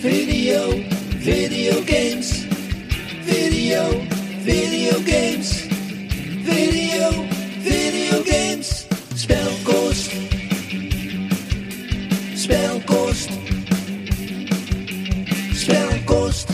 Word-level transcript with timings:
Video, 0.00 0.70
video 1.20 1.72
games. 1.84 2.46
Video, 3.22 3.82
video 4.42 4.92
games. 5.04 5.66
Video, 6.42 7.10
video 7.60 8.22
games. 8.24 8.86
Spelkost. 9.14 10.10
Spelkost. 12.34 13.30
Spelkost. 15.52 16.48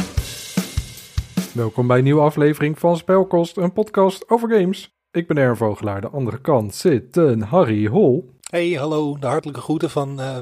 Welkom 1.54 1.86
bij 1.86 1.98
een 1.98 2.04
nieuwe 2.04 2.20
aflevering 2.20 2.78
van 2.78 2.96
Spelkost, 2.96 3.56
een 3.56 3.72
podcast 3.72 4.30
over 4.30 4.50
games. 4.50 4.94
Ik 5.10 5.26
ben 5.26 5.36
Ern 5.36 5.56
Vogelaar, 5.56 6.00
de 6.00 6.08
andere 6.08 6.40
kant 6.40 6.74
zit 6.74 7.16
een 7.16 7.42
Harry 7.42 7.86
Hol. 7.86 8.30
Hey, 8.50 8.70
hallo, 8.70 9.18
de 9.18 9.26
hartelijke 9.26 9.60
groeten 9.60 9.90
van 9.90 10.20
eh 10.20 10.38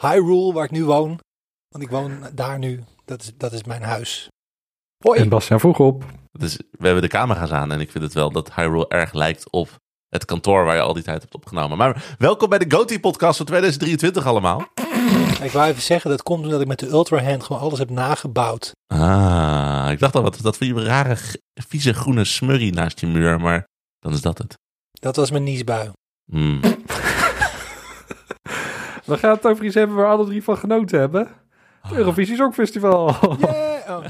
Hyrule, 0.00 0.52
waar 0.52 0.64
ik 0.64 0.70
nu 0.70 0.84
woon. 0.84 1.18
Want 1.72 1.84
ik 1.84 1.90
woon 1.90 2.12
daar 2.34 2.58
nu, 2.58 2.84
dat 3.04 3.22
is, 3.22 3.32
dat 3.36 3.52
is 3.52 3.64
mijn 3.64 3.82
huis. 3.82 4.28
Hoi! 5.04 5.20
En 5.20 5.28
Bastiaan 5.28 5.60
vroeg 5.60 5.78
op. 5.78 6.04
Dus 6.32 6.56
we 6.56 6.84
hebben 6.84 7.02
de 7.02 7.08
camera's 7.08 7.50
aan 7.50 7.72
en 7.72 7.80
ik 7.80 7.90
vind 7.90 8.04
het 8.04 8.12
wel 8.12 8.30
dat 8.30 8.54
Hyrule 8.54 8.88
erg 8.88 9.12
lijkt 9.12 9.50
op 9.50 9.80
het 10.08 10.24
kantoor 10.24 10.64
waar 10.64 10.74
je 10.74 10.80
al 10.80 10.94
die 10.94 11.02
tijd 11.02 11.20
hebt 11.20 11.34
opgenomen. 11.34 11.78
Maar 11.78 12.14
welkom 12.18 12.48
bij 12.48 12.58
de 12.58 12.76
GOTY 12.76 13.00
podcast 13.00 13.36
van 13.36 13.46
2023 13.46 14.26
allemaal. 14.26 14.66
Ik 15.42 15.50
wou 15.50 15.68
even 15.68 15.82
zeggen, 15.82 16.10
dat 16.10 16.22
komt 16.22 16.44
omdat 16.44 16.60
ik 16.60 16.66
met 16.66 16.78
de 16.78 16.88
Ultra 16.88 17.22
Hand 17.22 17.42
gewoon 17.42 17.62
alles 17.62 17.78
heb 17.78 17.90
nagebouwd. 17.90 18.72
Ah, 18.86 19.88
ik 19.90 19.98
dacht 19.98 20.14
al, 20.14 20.22
wat 20.22 20.34
is 20.34 20.40
dat 20.40 20.56
voor 20.56 20.66
je 20.66 20.84
rare, 20.84 21.16
vieze 21.54 21.94
groene 21.94 22.24
smurrie 22.24 22.72
naast 22.72 23.00
je 23.00 23.06
muur, 23.06 23.40
maar 23.40 23.64
dan 23.98 24.12
is 24.12 24.20
dat 24.20 24.38
het. 24.38 24.54
Dat 24.90 25.16
was 25.16 25.30
mijn 25.30 25.42
niesbui. 25.42 25.90
Hmm. 26.32 26.60
We 29.04 29.18
gaan 29.18 29.34
het 29.34 29.46
over 29.46 29.64
iets 29.64 29.74
hebben 29.74 29.96
waar 29.96 30.06
alle 30.06 30.26
drie 30.26 30.42
van 30.42 30.56
genoten 30.56 30.98
hebben. 30.98 31.41
Het 31.82 31.96
Eurovisie 31.96 32.36
Songfestival. 32.36 33.14
Yeah! 33.38 33.70
Oh. 33.88 34.04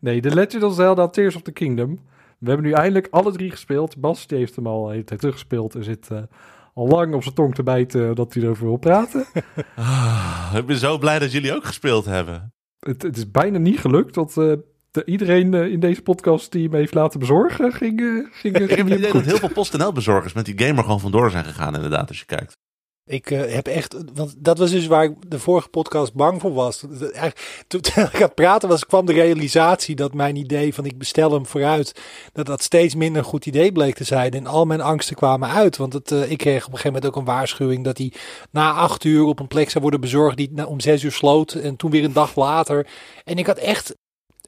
nee, 0.00 0.20
The 0.20 0.34
Legend 0.34 0.62
of 0.62 0.74
Zelda 0.74 1.08
Tears 1.08 1.36
of 1.36 1.42
the 1.42 1.52
Kingdom. 1.52 1.98
We 2.38 2.48
hebben 2.48 2.66
nu 2.66 2.72
eindelijk 2.72 3.06
alle 3.10 3.32
drie 3.32 3.50
gespeeld. 3.50 3.96
Bas 4.00 4.26
die 4.26 4.38
heeft 4.38 4.56
hem 4.56 4.66
al 4.66 4.86
tijd 4.88 5.18
teruggespeeld 5.20 5.74
en 5.74 5.84
zit 5.84 6.10
eh, 6.10 6.18
al 6.74 6.86
lang 6.86 7.14
op 7.14 7.22
zijn 7.22 7.34
tong 7.34 7.54
te 7.54 7.62
bijten 7.62 8.14
dat 8.14 8.34
hij 8.34 8.42
erover 8.42 8.66
wil 8.66 8.76
praten. 8.76 9.24
Ah, 9.76 10.52
ik 10.56 10.66
ben 10.66 10.76
zo 10.76 10.98
blij 10.98 11.18
dat 11.18 11.32
jullie 11.32 11.54
ook 11.54 11.64
gespeeld 11.64 12.04
hebben. 12.04 12.52
het, 12.80 13.02
het 13.02 13.16
is 13.16 13.30
bijna 13.30 13.58
niet 13.58 13.78
gelukt 13.80 14.14
dat 14.14 14.28
eh, 14.36 14.52
de- 14.90 15.04
iedereen 15.04 15.54
eh, 15.54 15.66
in 15.72 15.80
deze 15.80 16.02
podcast 16.02 16.52
die 16.52 16.64
hem 16.64 16.74
heeft 16.74 16.94
laten 16.94 17.18
bezorgen 17.20 17.72
ging, 17.72 18.00
eh, 18.00 18.06
ging, 18.40 18.54
Ik 18.54 18.60
heb 18.60 18.70
ging 18.70 18.88
het 18.88 18.98
idee 18.98 19.10
goed. 19.10 19.20
dat 19.20 19.30
heel 19.30 19.38
veel 19.38 19.52
PostNL-bezorgers 19.52 20.32
met 20.32 20.44
die 20.44 20.58
gamer 20.66 20.84
gewoon 20.84 21.00
vandoor 21.00 21.30
zijn 21.30 21.44
gegaan, 21.44 21.74
inderdaad, 21.74 22.08
als 22.08 22.18
je 22.18 22.24
kijkt. 22.24 22.56
Ik 23.08 23.30
eh, 23.30 23.54
heb 23.54 23.66
echt, 23.66 23.96
want 24.14 24.34
dat 24.38 24.58
was 24.58 24.70
dus 24.70 24.86
waar 24.86 25.04
ik 25.04 25.14
de 25.28 25.38
vorige 25.38 25.68
podcast 25.68 26.14
bang 26.14 26.40
voor 26.40 26.52
was. 26.52 26.78
Toen 27.68 27.80
ik 27.80 27.96
aan 27.96 28.10
het 28.12 28.34
praten 28.34 28.68
was, 28.68 28.86
kwam 28.86 29.06
de 29.06 29.12
realisatie 29.12 29.96
dat 29.96 30.14
mijn 30.14 30.36
idee 30.36 30.74
van 30.74 30.84
ik 30.84 30.98
bestel 30.98 31.32
hem 31.32 31.46
vooruit, 31.46 32.00
dat 32.32 32.46
dat 32.46 32.62
steeds 32.62 32.94
minder 32.94 33.22
een 33.22 33.28
goed 33.28 33.46
idee 33.46 33.72
bleek 33.72 33.94
te 33.94 34.04
zijn. 34.04 34.30
En 34.32 34.46
al 34.46 34.64
mijn 34.64 34.80
angsten 34.80 35.16
kwamen 35.16 35.48
uit. 35.48 35.76
Want 35.76 35.92
het, 35.92 36.12
eh, 36.12 36.30
ik 36.30 36.38
kreeg 36.38 36.66
op 36.66 36.72
een 36.72 36.78
gegeven 36.78 36.92
moment 36.92 37.06
ook 37.06 37.16
een 37.16 37.34
waarschuwing 37.34 37.84
dat 37.84 37.98
hij 37.98 38.12
na 38.50 38.72
acht 38.72 39.04
uur 39.04 39.24
op 39.24 39.40
een 39.40 39.48
plek 39.48 39.70
zou 39.70 39.82
worden 39.82 40.00
bezorgd 40.00 40.36
die 40.36 40.66
om 40.66 40.80
zes 40.80 41.02
uur 41.02 41.12
sloot. 41.12 41.52
En 41.52 41.76
toen 41.76 41.90
weer 41.90 42.04
een 42.04 42.12
dag 42.12 42.36
later. 42.36 42.86
En 43.24 43.38
ik 43.38 43.46
had 43.46 43.58
echt, 43.58 43.94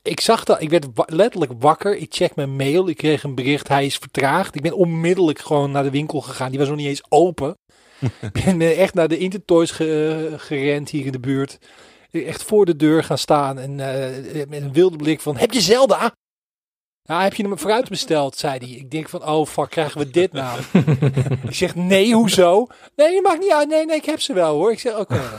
ik 0.02 0.20
zag 0.20 0.44
dat, 0.44 0.62
ik 0.62 0.70
werd 0.70 0.86
letterlijk 0.94 1.52
wakker. 1.58 1.96
Ik 1.96 2.14
check 2.14 2.36
mijn 2.36 2.56
mail, 2.56 2.88
ik 2.88 2.96
kreeg 2.96 3.22
een 3.22 3.34
bericht, 3.34 3.68
hij 3.68 3.86
is 3.86 3.96
vertraagd. 3.96 4.54
Ik 4.54 4.62
ben 4.62 4.72
onmiddellijk 4.72 5.38
gewoon 5.38 5.70
naar 5.70 5.82
de 5.82 5.90
winkel 5.90 6.20
gegaan. 6.20 6.50
Die 6.50 6.58
was 6.58 6.68
nog 6.68 6.76
niet 6.76 6.86
eens 6.86 7.04
open. 7.08 7.56
Ik 8.32 8.44
ben 8.44 8.60
eh, 8.60 8.80
echt 8.80 8.94
naar 8.94 9.08
de 9.08 9.18
Intertoys 9.18 9.70
ge- 9.70 10.34
gerend 10.36 10.88
hier 10.88 11.06
in 11.06 11.12
de 11.12 11.20
buurt. 11.20 11.58
Echt 12.10 12.42
voor 12.42 12.66
de 12.66 12.76
deur 12.76 13.04
gaan 13.04 13.18
staan 13.18 13.58
en 13.58 13.80
eh, 13.80 14.46
met 14.48 14.62
een 14.62 14.72
wilde 14.72 14.96
blik 14.96 15.20
van, 15.20 15.36
heb 15.36 15.52
je 15.52 15.60
Zelda? 15.60 16.12
Ja, 17.02 17.22
heb 17.22 17.34
je 17.34 17.42
hem 17.42 17.58
vooruit 17.58 17.88
besteld, 17.88 18.36
zei 18.36 18.58
hij. 18.58 18.68
Ik 18.68 18.90
denk 18.90 19.08
van, 19.08 19.26
oh 19.26 19.46
fuck, 19.46 19.70
krijgen 19.70 20.00
we 20.00 20.10
dit 20.10 20.32
nou? 20.32 20.60
ik 21.48 21.54
zeg, 21.54 21.74
nee, 21.74 22.14
hoezo? 22.14 22.66
Nee, 22.96 23.14
dat 23.14 23.22
maakt 23.22 23.40
niet 23.40 23.52
uit. 23.52 23.68
Nee, 23.68 23.86
nee, 23.86 23.96
ik 23.96 24.04
heb 24.04 24.20
ze 24.20 24.32
wel 24.32 24.54
hoor. 24.54 24.72
Ik 24.72 24.78
zeg, 24.80 24.98
oké. 24.98 25.20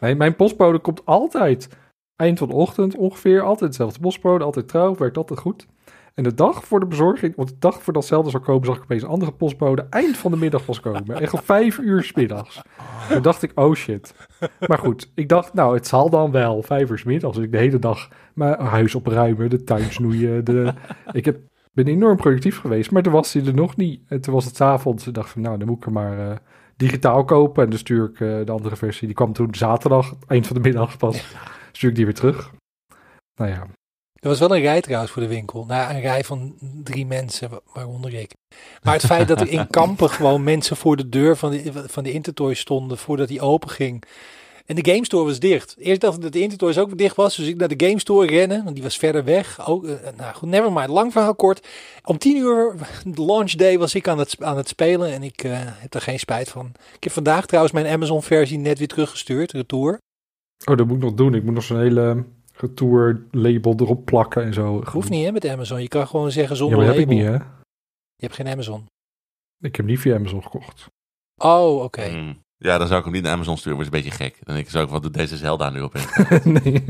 mijn, 0.00 0.16
mijn 0.16 0.36
postbode 0.36 0.78
komt 0.78 1.04
altijd 1.04 1.68
eind 2.16 2.38
van 2.38 2.48
de 2.48 2.54
ochtend 2.54 2.96
ongeveer. 2.96 3.42
Altijd 3.42 3.70
dezelfde 3.70 4.00
postbode, 4.00 4.44
altijd 4.44 4.68
trouw, 4.68 4.96
werkt 4.96 5.16
altijd 5.16 5.38
goed. 5.40 5.66
En 6.18 6.24
de 6.24 6.34
dag 6.34 6.64
voor 6.64 6.80
de 6.80 6.86
bezorging, 6.86 7.36
want 7.36 7.48
de 7.48 7.54
dag 7.58 7.82
voordat 7.82 8.04
Zelda 8.04 8.30
zou 8.30 8.42
komen, 8.42 8.66
zag 8.66 8.76
ik 8.76 8.82
opeens 8.82 9.02
een 9.02 9.08
andere 9.08 9.32
postbode 9.32 9.86
eind 9.90 10.16
van 10.16 10.30
de 10.30 10.36
middag 10.36 10.64
pas 10.64 10.80
komen. 10.80 11.20
Echt 11.20 11.32
om 11.32 11.40
vijf 11.42 11.78
uur 11.78 12.02
's 12.02 12.12
middags. 12.12 12.60
Toen 13.08 13.22
dacht 13.22 13.42
ik, 13.42 13.52
oh 13.54 13.74
shit. 13.74 14.14
Maar 14.68 14.78
goed, 14.78 15.10
ik 15.14 15.28
dacht, 15.28 15.54
nou, 15.54 15.74
het 15.74 15.86
zal 15.86 16.10
dan 16.10 16.30
wel 16.30 16.62
vijf 16.62 16.90
uur 16.90 16.98
's 16.98 17.04
middags. 17.04 17.36
Dus 17.36 17.44
ik 17.44 17.52
de 17.52 17.58
hele 17.58 17.78
dag 17.78 18.08
mijn 18.34 18.60
huis 18.60 18.94
opruimen, 18.94 19.50
de 19.50 19.64
tuin 19.64 19.92
snoeien. 19.92 20.44
De... 20.44 20.74
Ik 21.12 21.24
heb, 21.24 21.40
ben 21.72 21.86
enorm 21.86 22.16
productief 22.16 22.60
geweest, 22.60 22.90
maar 22.90 23.02
toen 23.02 23.12
was 23.12 23.32
hij 23.32 23.44
er 23.44 23.54
nog 23.54 23.76
niet. 23.76 24.02
En 24.08 24.20
toen 24.20 24.34
was 24.34 24.44
het 24.44 24.56
's 24.56 24.60
avonds. 24.60 25.06
Ik 25.06 25.14
dacht 25.14 25.30
van, 25.30 25.42
nou, 25.42 25.58
dan 25.58 25.66
moet 25.68 25.76
ik 25.76 25.86
er 25.86 25.92
maar 25.92 26.30
eh, 26.30 26.36
digitaal 26.76 27.24
kopen. 27.24 27.64
En 27.64 27.70
dan 27.70 27.78
stuur 27.78 28.04
ik 28.04 28.20
eh, 28.20 28.44
de 28.44 28.52
andere 28.52 28.76
versie. 28.76 29.06
Die 29.06 29.16
kwam 29.16 29.32
toen 29.32 29.54
zaterdag, 29.54 30.14
eind 30.26 30.46
van 30.46 30.56
de 30.56 30.62
middag 30.62 30.96
pas. 30.96 31.36
Stuur 31.72 31.90
ik 31.90 31.96
die 31.96 32.04
weer 32.04 32.14
terug. 32.14 32.52
Nou 33.34 33.50
ja, 33.50 33.66
Er 34.20 34.28
was 34.28 34.38
wel 34.38 34.54
een 34.54 34.60
rij 34.62 34.80
trouwens 34.80 35.12
voor 35.12 35.22
de 35.22 35.28
winkel. 35.28 35.64
Nou, 35.64 35.94
een 35.94 36.00
rij 36.00 36.24
van 36.24 36.54
drie 36.82 37.06
mensen, 37.06 37.50
wa- 37.50 37.60
waaronder 37.74 38.14
ik. 38.14 38.32
Maar 38.82 38.94
het 38.94 39.06
feit 39.06 39.28
dat 39.28 39.40
er 39.40 39.48
in 39.48 39.66
Kampen 39.78 40.10
gewoon 40.10 40.44
mensen 40.44 40.76
voor 40.76 40.96
de 40.96 41.08
deur 41.08 41.36
van 41.36 41.50
de, 41.50 41.72
van 41.86 42.04
de 42.04 42.12
Intertoy 42.12 42.54
stonden 42.54 42.98
voordat 42.98 43.28
die 43.28 43.40
open 43.40 43.70
ging. 43.70 44.02
En 44.66 44.74
de 44.76 44.90
Game 44.92 45.04
Store 45.04 45.24
was 45.24 45.38
dicht. 45.38 45.74
Eerst 45.78 46.00
dacht 46.00 46.16
ik 46.16 46.22
dat 46.22 46.32
de 46.32 46.40
Intertoys 46.40 46.78
ook 46.78 46.98
dicht 46.98 47.16
was, 47.16 47.36
dus 47.36 47.46
ik 47.46 47.56
naar 47.56 47.76
de 47.76 47.86
Game 47.86 47.98
Store 48.00 48.26
rennen, 48.26 48.62
want 48.64 48.74
die 48.74 48.84
was 48.84 48.98
verder 48.98 49.24
weg. 49.24 49.68
Ook, 49.68 49.84
eh, 49.86 49.94
nou 50.16 50.34
goed, 50.34 50.48
never 50.48 50.72
mind, 50.72 50.88
lang 50.88 51.12
verhaal 51.12 51.34
kort. 51.34 51.66
Om 52.04 52.18
tien 52.18 52.36
uur, 52.36 52.74
de 53.04 53.24
launch 53.24 53.52
day, 53.52 53.78
was 53.78 53.94
ik 53.94 54.08
aan 54.08 54.18
het, 54.18 54.36
aan 54.40 54.56
het 54.56 54.68
spelen 54.68 55.12
en 55.12 55.22
ik 55.22 55.44
eh, 55.44 55.52
heb 55.62 55.94
er 55.94 56.00
geen 56.00 56.18
spijt 56.18 56.48
van. 56.48 56.72
Ik 56.96 57.04
heb 57.04 57.12
vandaag 57.12 57.46
trouwens 57.46 57.74
mijn 57.74 57.86
Amazon 57.86 58.22
versie 58.22 58.58
net 58.58 58.78
weer 58.78 58.88
teruggestuurd, 58.88 59.52
retour. 59.52 59.98
Oh, 60.64 60.76
dat 60.76 60.86
moet 60.86 60.96
ik 60.96 61.02
nog 61.02 61.14
doen. 61.14 61.34
Ik 61.34 61.42
moet 61.44 61.54
nog 61.54 61.62
zo'n 61.64 61.80
hele 61.80 62.24
retour 62.60 63.26
label 63.30 63.74
erop 63.76 64.04
plakken 64.04 64.42
en 64.42 64.54
zo. 64.54 64.84
Hoeft 64.84 65.10
niet 65.10 65.24
hè 65.24 65.32
met 65.32 65.46
Amazon, 65.48 65.82
je 65.82 65.88
kan 65.88 66.06
gewoon 66.06 66.30
zeggen 66.30 66.52
Ja, 66.52 66.58
zonder 66.58 66.78
maar 66.78 66.86
dat 66.86 66.96
heb 66.96 67.04
ik 67.04 67.16
label. 67.16 67.30
niet, 67.32 67.40
hè? 67.40 67.44
Je 68.14 68.24
hebt 68.26 68.34
geen 68.34 68.48
Amazon. 68.48 68.86
Ik 69.60 69.76
heb 69.76 69.86
niet 69.86 69.98
via 69.98 70.14
Amazon 70.16 70.42
gekocht. 70.42 70.86
Oh, 71.42 71.82
oké. 71.82 72.02
Hmm. 72.08 72.38
Ja, 72.60 72.78
dan 72.78 72.86
zou 72.86 72.98
ik 72.98 73.04
hem 73.04 73.14
niet 73.14 73.22
naar 73.22 73.32
Amazon 73.32 73.56
sturen, 73.56 73.78
maar 73.78 73.86
het 73.86 73.94
is 73.94 74.00
een 74.00 74.08
beetje 74.10 74.24
gek. 74.24 74.36
Dan 74.44 74.54
denk 74.54 74.66
ik, 74.66 74.72
zou 74.72 74.84
ik 74.84 74.90
wat 74.90 75.02
doet 75.02 75.14
deze 75.14 75.36
Zelda 75.36 75.70
nu 75.70 75.80
op 75.80 75.94
nee. 76.44 76.82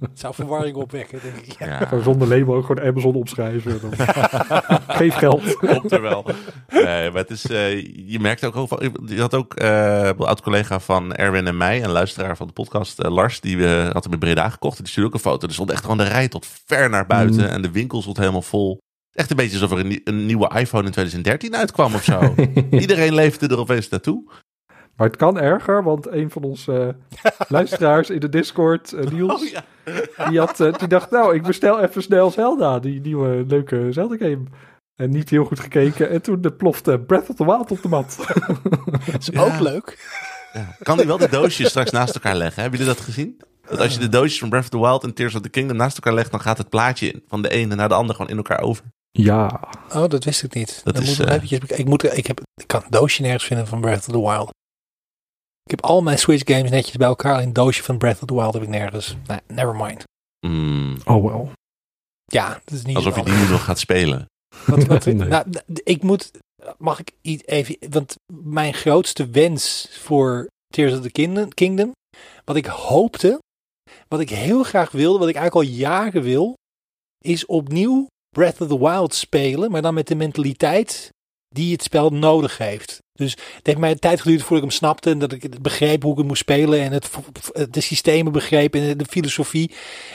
Het 0.00 0.18
zou 0.20 0.34
verwarring 0.34 0.76
opwekken, 0.76 1.20
denk 1.22 1.36
ik. 1.36 1.58
Ja. 1.58 1.66
Ja, 1.66 1.86
Gewoon 1.86 2.02
zonder 2.04 2.28
label 2.28 2.54
ook 2.54 2.66
gewoon 2.66 2.86
Amazon 2.88 3.14
opschrijven. 3.14 3.80
Dan... 3.80 3.92
Geef 4.98 5.14
geld. 5.14 5.56
komt 5.56 5.92
er 5.92 6.02
wel. 6.02 6.24
Nee, 6.68 7.10
maar 7.10 7.20
het 7.20 7.30
is, 7.30 7.46
eh, 7.50 7.82
je 8.10 8.18
merkt 8.20 8.44
ook, 8.44 8.82
je 9.06 9.20
had 9.20 9.34
ook 9.34 9.54
eh, 9.54 10.04
een 10.04 10.16
oud 10.18 10.42
collega 10.42 10.80
van 10.80 11.14
Erwin 11.14 11.46
en 11.46 11.56
mij, 11.56 11.84
een 11.84 11.90
luisteraar 11.90 12.36
van 12.36 12.46
de 12.46 12.52
podcast, 12.52 12.98
eh, 13.00 13.10
Lars, 13.10 13.40
die 13.40 13.56
we 13.56 13.90
had 13.92 14.04
hem 14.04 14.12
in 14.12 14.18
Breda 14.18 14.48
gekocht. 14.48 14.76
En 14.76 14.82
die 14.82 14.92
stuurde 14.92 15.08
ook 15.08 15.14
een 15.14 15.30
foto. 15.30 15.46
Er 15.46 15.52
stond 15.54 15.70
echt 15.70 15.82
gewoon 15.82 15.96
de 15.98 16.04
rij 16.08 16.28
tot 16.28 16.46
ver 16.66 16.90
naar 16.90 17.06
buiten 17.06 17.40
Mm. 17.42 17.48
en 17.48 17.62
de 17.62 17.70
winkel 17.70 18.00
stond 18.02 18.16
helemaal 18.16 18.42
vol. 18.42 18.78
Echt 19.12 19.30
een 19.30 19.36
beetje 19.36 19.60
alsof 19.60 19.78
er 19.78 19.86
een, 19.86 20.00
een 20.04 20.26
nieuwe 20.26 20.50
iPhone 20.58 20.84
in 20.86 20.92
2013 20.92 21.56
uitkwam 21.56 21.94
of 21.94 22.04
zo. 22.04 22.34
Iedereen 22.70 23.14
leefde 23.14 23.48
er 23.48 23.58
opeens 23.58 23.88
naartoe. 23.88 24.30
Maar 24.96 25.06
het 25.06 25.16
kan 25.16 25.38
erger, 25.40 25.82
want 25.82 26.06
een 26.10 26.30
van 26.30 26.42
onze 26.42 26.96
eh, 27.22 27.30
luisteraars 27.48 28.10
in 28.10 28.20
de 28.20 28.28
Discord, 28.28 28.92
eh, 28.92 29.06
Niels, 29.10 29.42
Oh 29.42 29.48
ja. 29.48 29.64
die, 30.28 30.38
had, 30.38 30.60
eh, 30.60 30.72
die 30.78 30.88
dacht, 30.88 31.10
nou, 31.10 31.34
ik 31.34 31.42
bestel 31.42 31.80
even 31.80 32.02
snel 32.02 32.30
Zelda, 32.30 32.78
die 32.78 33.00
nieuwe 33.00 33.44
leuke 33.48 33.86
Zelda-game. 33.90 34.42
En 34.96 35.10
niet 35.10 35.30
heel 35.30 35.44
goed 35.44 35.60
gekeken. 35.60 36.10
En 36.10 36.22
toen 36.22 36.44
plofte 36.56 36.98
Breath 37.06 37.28
of 37.28 37.36
the 37.36 37.44
Wild 37.44 37.70
op 37.70 37.82
de 37.82 37.88
mat. 37.88 38.16
Dat 39.06 39.18
is 39.20 39.26
Ja. 39.26 39.40
ook 39.44 39.60
leuk. 39.60 40.08
Ja. 40.52 40.76
Kan 40.82 40.96
hij 40.96 41.06
wel 41.06 41.18
de 41.18 41.28
doosjes 41.28 41.68
straks 41.68 41.90
naast 41.90 42.14
elkaar 42.14 42.34
leggen? 42.36 42.62
Hebben 42.62 42.78
jullie 42.80 42.94
dat 42.94 43.04
gezien? 43.04 43.40
Dat 43.68 43.78
als 43.80 43.92
je 43.94 43.98
de 44.00 44.08
doosjes 44.08 44.38
van 44.38 44.48
Breath 44.48 44.64
of 44.64 44.70
the 44.70 44.78
Wild 44.80 45.04
en 45.04 45.14
Tears 45.14 45.34
of 45.34 45.40
the 45.40 45.48
Kingdom 45.48 45.76
naast 45.76 45.96
elkaar 45.96 46.14
legt, 46.14 46.30
dan 46.30 46.40
gaat 46.40 46.58
het 46.58 46.68
plaatje 46.68 47.22
van 47.28 47.42
de 47.42 47.48
ene 47.48 47.74
naar 47.74 47.88
de 47.88 47.94
ander 47.94 48.14
gewoon 48.14 48.30
in 48.30 48.36
elkaar 48.36 48.60
over. 48.60 48.84
ja, 49.10 49.60
Oh, 49.94 50.08
dat 50.08 50.24
wist 50.24 50.42
ik 50.42 50.54
niet. 50.54 50.80
Dat 50.84 50.94
Dan 50.94 51.02
is, 51.02 51.08
moet 51.18 51.26
ik, 51.28 51.34
eventjes, 51.34 51.60
ik, 51.78 51.86
moet, 51.86 52.16
ik, 52.16 52.26
heb, 52.26 52.40
ik 52.54 52.66
kan 52.66 52.82
een 52.84 52.90
doosje 52.90 53.22
nergens 53.22 53.44
vinden 53.44 53.66
van 53.66 53.80
Breath 53.80 53.98
of 54.08 54.14
the 54.14 54.20
Wild. 54.20 54.50
Ik 55.66 55.72
heb 55.72 55.82
al 55.82 56.02
mijn 56.02 56.18
Switch 56.18 56.54
games 56.54 56.70
netjes 56.70 56.96
bij 56.96 57.06
elkaar. 57.06 57.34
Alleen 57.34 57.46
een 57.46 57.52
doosje 57.52 57.82
van 57.82 57.98
Breath 57.98 58.20
of 58.22 58.26
the 58.28 58.34
Wild 58.34 58.52
heb 58.54 58.62
ik 58.62 58.68
nergens. 58.68 59.16
Nee, 59.26 59.38
never 59.46 59.76
mind. 59.76 60.04
Mm, 60.46 60.96
oh 61.04 61.24
wel. 61.24 61.52
Ja, 62.24 62.60
dat 62.64 62.74
is 62.74 62.84
niet 62.84 62.96
alsof 62.96 63.16
je 63.16 63.22
die 63.22 63.34
nu 63.34 63.48
nog 63.48 63.64
gaat 63.64 63.78
spelen. 63.78 64.26
Wat, 64.66 64.84
wat, 64.84 65.04
Nee. 65.04 65.14
nou, 65.14 65.46
ik 65.66 66.02
moet, 66.02 66.30
mag 66.78 66.98
ik 66.98 67.12
iets 67.20 67.42
even, 67.46 67.76
want 67.90 68.14
mijn 68.32 68.74
grootste 68.74 69.30
wens 69.30 69.88
voor 69.92 70.48
Tears 70.66 70.92
of 70.92 71.00
the 71.00 71.10
Kingdom, 71.10 71.54
Kingdom, 71.54 71.92
wat 72.44 72.56
ik 72.56 72.66
hoopte, 72.66 73.38
wat 74.08 74.20
ik 74.20 74.30
heel 74.30 74.62
graag 74.62 74.90
wilde, 74.90 75.18
wat 75.18 75.28
ik 75.28 75.36
eigenlijk 75.36 75.66
al 75.66 75.74
jaren 75.76 76.22
wil, 76.22 76.54
is 77.24 77.46
opnieuw 77.46 78.06
Breath 78.28 78.60
of 78.60 78.68
the 78.68 78.78
Wild 78.78 79.14
spelen, 79.14 79.70
maar 79.70 79.82
dan 79.82 79.94
met 79.94 80.08
de 80.08 80.14
mentaliteit 80.14 81.10
die 81.48 81.72
het 81.72 81.82
spel 81.82 82.10
nodig 82.10 82.58
heeft. 82.58 82.98
Dus 83.16 83.30
het 83.30 83.66
heeft 83.66 83.78
mij 83.78 83.90
een 83.90 83.98
tijd 83.98 84.20
geduurd 84.20 84.40
voordat 84.40 84.56
ik 84.64 84.70
hem 84.70 84.78
snapte 84.78 85.10
en 85.10 85.18
dat 85.18 85.32
ik 85.32 85.42
het 85.42 85.62
begreep 85.62 86.02
hoe 86.02 86.12
ik 86.12 86.18
het 86.18 86.26
moest 86.26 86.40
spelen 86.40 86.80
en 86.80 86.92
het, 86.92 87.10
de 87.70 87.80
systemen 87.80 88.32
begreep 88.32 88.74
en 88.74 88.96
de 88.98 89.04
filosofie. 89.08 89.70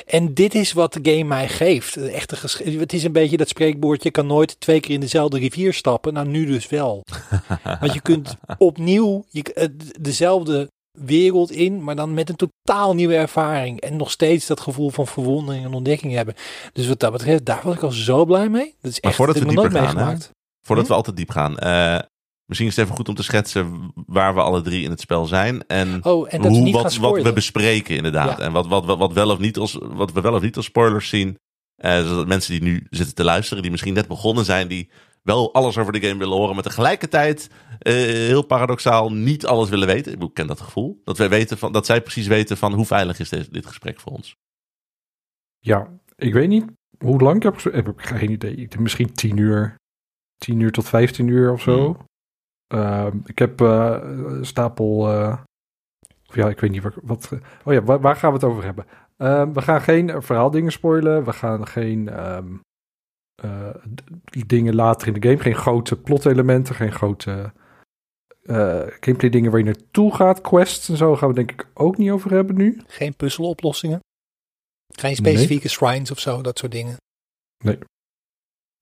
En 0.05 0.33
dit 0.33 0.55
is 0.55 0.73
wat 0.73 0.93
de 0.93 0.99
game 1.11 1.23
mij 1.23 1.47
geeft. 1.49 1.95
Echte 1.97 2.35
het 2.79 2.93
is 2.93 3.03
een 3.03 3.11
beetje 3.11 3.37
dat 3.37 3.47
spreekwoord, 3.49 4.03
je 4.03 4.11
kan 4.11 4.27
nooit 4.27 4.59
twee 4.59 4.79
keer 4.79 4.93
in 4.93 4.99
dezelfde 4.99 5.37
rivier 5.39 5.73
stappen. 5.73 6.13
Nou, 6.13 6.27
nu 6.27 6.45
dus 6.45 6.69
wel. 6.69 7.03
Want 7.79 7.93
je 7.93 8.01
kunt 8.01 8.35
opnieuw 8.57 9.25
je, 9.29 9.71
dezelfde 9.99 10.67
wereld 10.99 11.51
in, 11.51 11.83
maar 11.83 11.95
dan 11.95 12.13
met 12.13 12.29
een 12.29 12.35
totaal 12.35 12.93
nieuwe 12.95 13.15
ervaring. 13.15 13.81
En 13.81 13.95
nog 13.95 14.11
steeds 14.11 14.47
dat 14.47 14.59
gevoel 14.59 14.89
van 14.89 15.07
verwondering 15.07 15.65
en 15.65 15.73
ontdekking 15.73 16.13
hebben. 16.13 16.33
Dus 16.73 16.87
wat 16.87 16.99
dat 16.99 17.11
betreft, 17.11 17.45
daar 17.45 17.61
was 17.63 17.75
ik 17.75 17.83
al 17.83 17.91
zo 17.91 18.25
blij 18.25 18.49
mee. 18.49 18.75
Dat 18.81 18.91
is 18.91 18.99
Maar 18.99 19.09
echt 19.09 19.15
voordat 19.15 19.35
dat 19.35 19.43
we 19.43 19.49
dieper 19.49 19.71
gaan, 19.71 19.97
hè? 19.97 20.15
Voordat 20.65 20.85
Hm? 20.85 20.91
we 20.91 20.97
altijd 20.97 21.15
diep 21.17 21.29
gaan. 21.29 21.57
eh, 21.57 21.99
misschien 22.51 22.69
is 22.69 22.75
het 22.75 22.85
even 22.85 22.97
goed 22.97 23.09
om 23.09 23.15
te 23.15 23.23
schetsen 23.23 23.91
waar 24.05 24.33
we 24.33 24.41
alle 24.41 24.61
drie 24.61 24.83
in 24.83 24.89
het 24.89 24.99
spel 24.99 25.25
zijn. 25.25 25.67
En, 25.67 25.99
Oh, 26.03 26.33
en 26.33 26.45
hoe, 26.45 26.71
wat, 26.71 26.95
wat 26.95 27.21
we 27.21 27.33
bespreken 27.33 27.95
inderdaad. 27.95 28.37
Ja. 28.37 28.43
En 28.43 28.51
wat, 28.51 28.67
wat, 28.67 28.85
wat, 28.85 28.97
wat, 28.97 29.13
wel 29.13 29.29
of 29.29 29.39
niet 29.39 29.57
als, 29.57 29.77
wat 29.81 30.11
we 30.11 30.21
wel 30.21 30.33
of 30.33 30.41
niet 30.41 30.55
als 30.55 30.65
spoilers 30.65 31.09
zien. 31.09 31.37
Eh, 31.75 32.07
zodat 32.07 32.27
mensen 32.27 32.51
die 32.51 32.61
nu 32.61 32.87
zitten 32.89 33.15
te 33.15 33.23
luisteren, 33.23 33.61
die 33.61 33.71
misschien 33.71 33.93
net 33.93 34.07
begonnen 34.07 34.45
zijn, 34.45 34.67
die 34.67 34.89
wel 35.23 35.53
alles 35.53 35.77
over 35.77 35.93
de 35.93 36.01
game 36.01 36.19
willen 36.19 36.37
horen, 36.37 36.53
maar 36.53 36.63
tegelijkertijd 36.63 37.49
eh, 37.79 37.93
heel 38.03 38.45
paradoxaal 38.45 39.11
niet 39.11 39.45
alles 39.45 39.69
willen 39.69 39.87
weten. 39.87 40.21
Ik 40.21 40.33
ken 40.33 40.47
dat 40.47 40.61
gevoel. 40.61 41.01
Dat, 41.03 41.17
wij 41.17 41.29
weten 41.29 41.57
van, 41.57 41.71
dat 41.71 41.85
zij 41.85 42.01
precies 42.01 42.27
weten 42.27 42.57
van 42.57 42.73
hoe 42.73 42.85
veilig 42.85 43.19
is 43.19 43.29
dit, 43.29 43.53
dit 43.53 43.65
gesprek 43.65 43.99
voor 43.99 44.11
ons. 44.11 44.35
Ja, 45.59 45.99
ik 46.15 46.33
weet 46.33 46.47
niet 46.47 46.65
hoe 46.97 47.21
lang 47.21 47.35
ik 47.35 47.43
heb. 47.43 47.73
Ik 47.73 47.85
heb 47.85 47.93
geen 47.95 48.31
idee. 48.31 48.67
Misschien 48.79 49.13
10 49.13 49.37
uur. 49.37 49.75
10 50.37 50.59
uur 50.59 50.71
tot 50.71 50.89
15 50.89 51.27
uur 51.27 51.51
of 51.51 51.61
zo. 51.61 51.97
Ehm, 52.71 53.17
ik 53.25 53.39
heb 53.39 53.61
eh, 53.61 53.97
een 54.01 54.45
stapel. 54.45 55.09
eh, 55.11 55.37
of 56.29 56.35
ja, 56.35 56.49
ik 56.49 56.59
weet 56.59 56.71
niet 56.71 56.83
wat. 56.83 56.93
wat 57.03 57.29
oh 57.65 57.73
ja, 57.73 57.81
waar, 57.83 57.99
waar 58.01 58.15
gaan 58.15 58.29
we 58.29 58.35
het 58.35 58.45
over 58.45 58.63
hebben? 58.63 58.85
Ehm, 59.17 59.53
we 59.53 59.61
gaan 59.61 59.81
geen 59.81 60.09
eh, 60.09 60.21
verhaaldingen 60.21 60.71
spoilen. 60.71 61.23
We 61.23 61.33
gaan 61.33 61.67
geen 61.67 62.09
ehm, 62.09 62.47
eh, 63.35 63.69
d- 63.95 64.49
dingen 64.49 64.75
later 64.75 65.07
in 65.07 65.13
de 65.13 65.27
game. 65.27 65.39
Geen 65.41 65.55
grote 65.55 65.95
plot-elementen. 66.01 66.75
Geen 66.75 66.91
grote 66.91 67.53
eh 68.41 68.81
gameplay 68.99 69.29
dingen 69.29 69.51
waar 69.51 69.59
je 69.59 69.65
naartoe 69.65 70.15
gaat. 70.15 70.41
Quests 70.41 70.89
en 70.89 70.97
zo 70.97 71.15
gaan 71.15 71.27
we 71.29 71.33
denk 71.35 71.51
ik 71.51 71.67
ook 71.73 71.97
niet 71.97 72.11
over 72.11 72.31
hebben 72.31 72.55
nu. 72.55 72.81
Geen 72.87 73.15
puzzeloplossingen. 73.15 73.99
Geen 74.95 75.15
specifieke 75.15 75.69
shrines 75.69 76.11
of 76.11 76.19
zo, 76.19 76.41
dat 76.41 76.57
soort 76.59 76.71
dingen. 76.71 76.95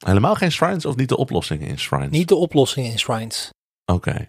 Helemaal 0.06 0.36
geen 0.36 0.52
shrines 0.52 0.86
of 0.86 0.96
niet 0.96 1.10
de 1.10 1.18
oplossingen 1.18 1.68
in 1.68 1.80
shrines? 1.80 2.10
Niet 2.10 2.28
de 2.28 2.36
oplossingen 2.36 2.92
in 2.92 3.00
shrines. 3.00 3.50
Oké. 3.94 4.26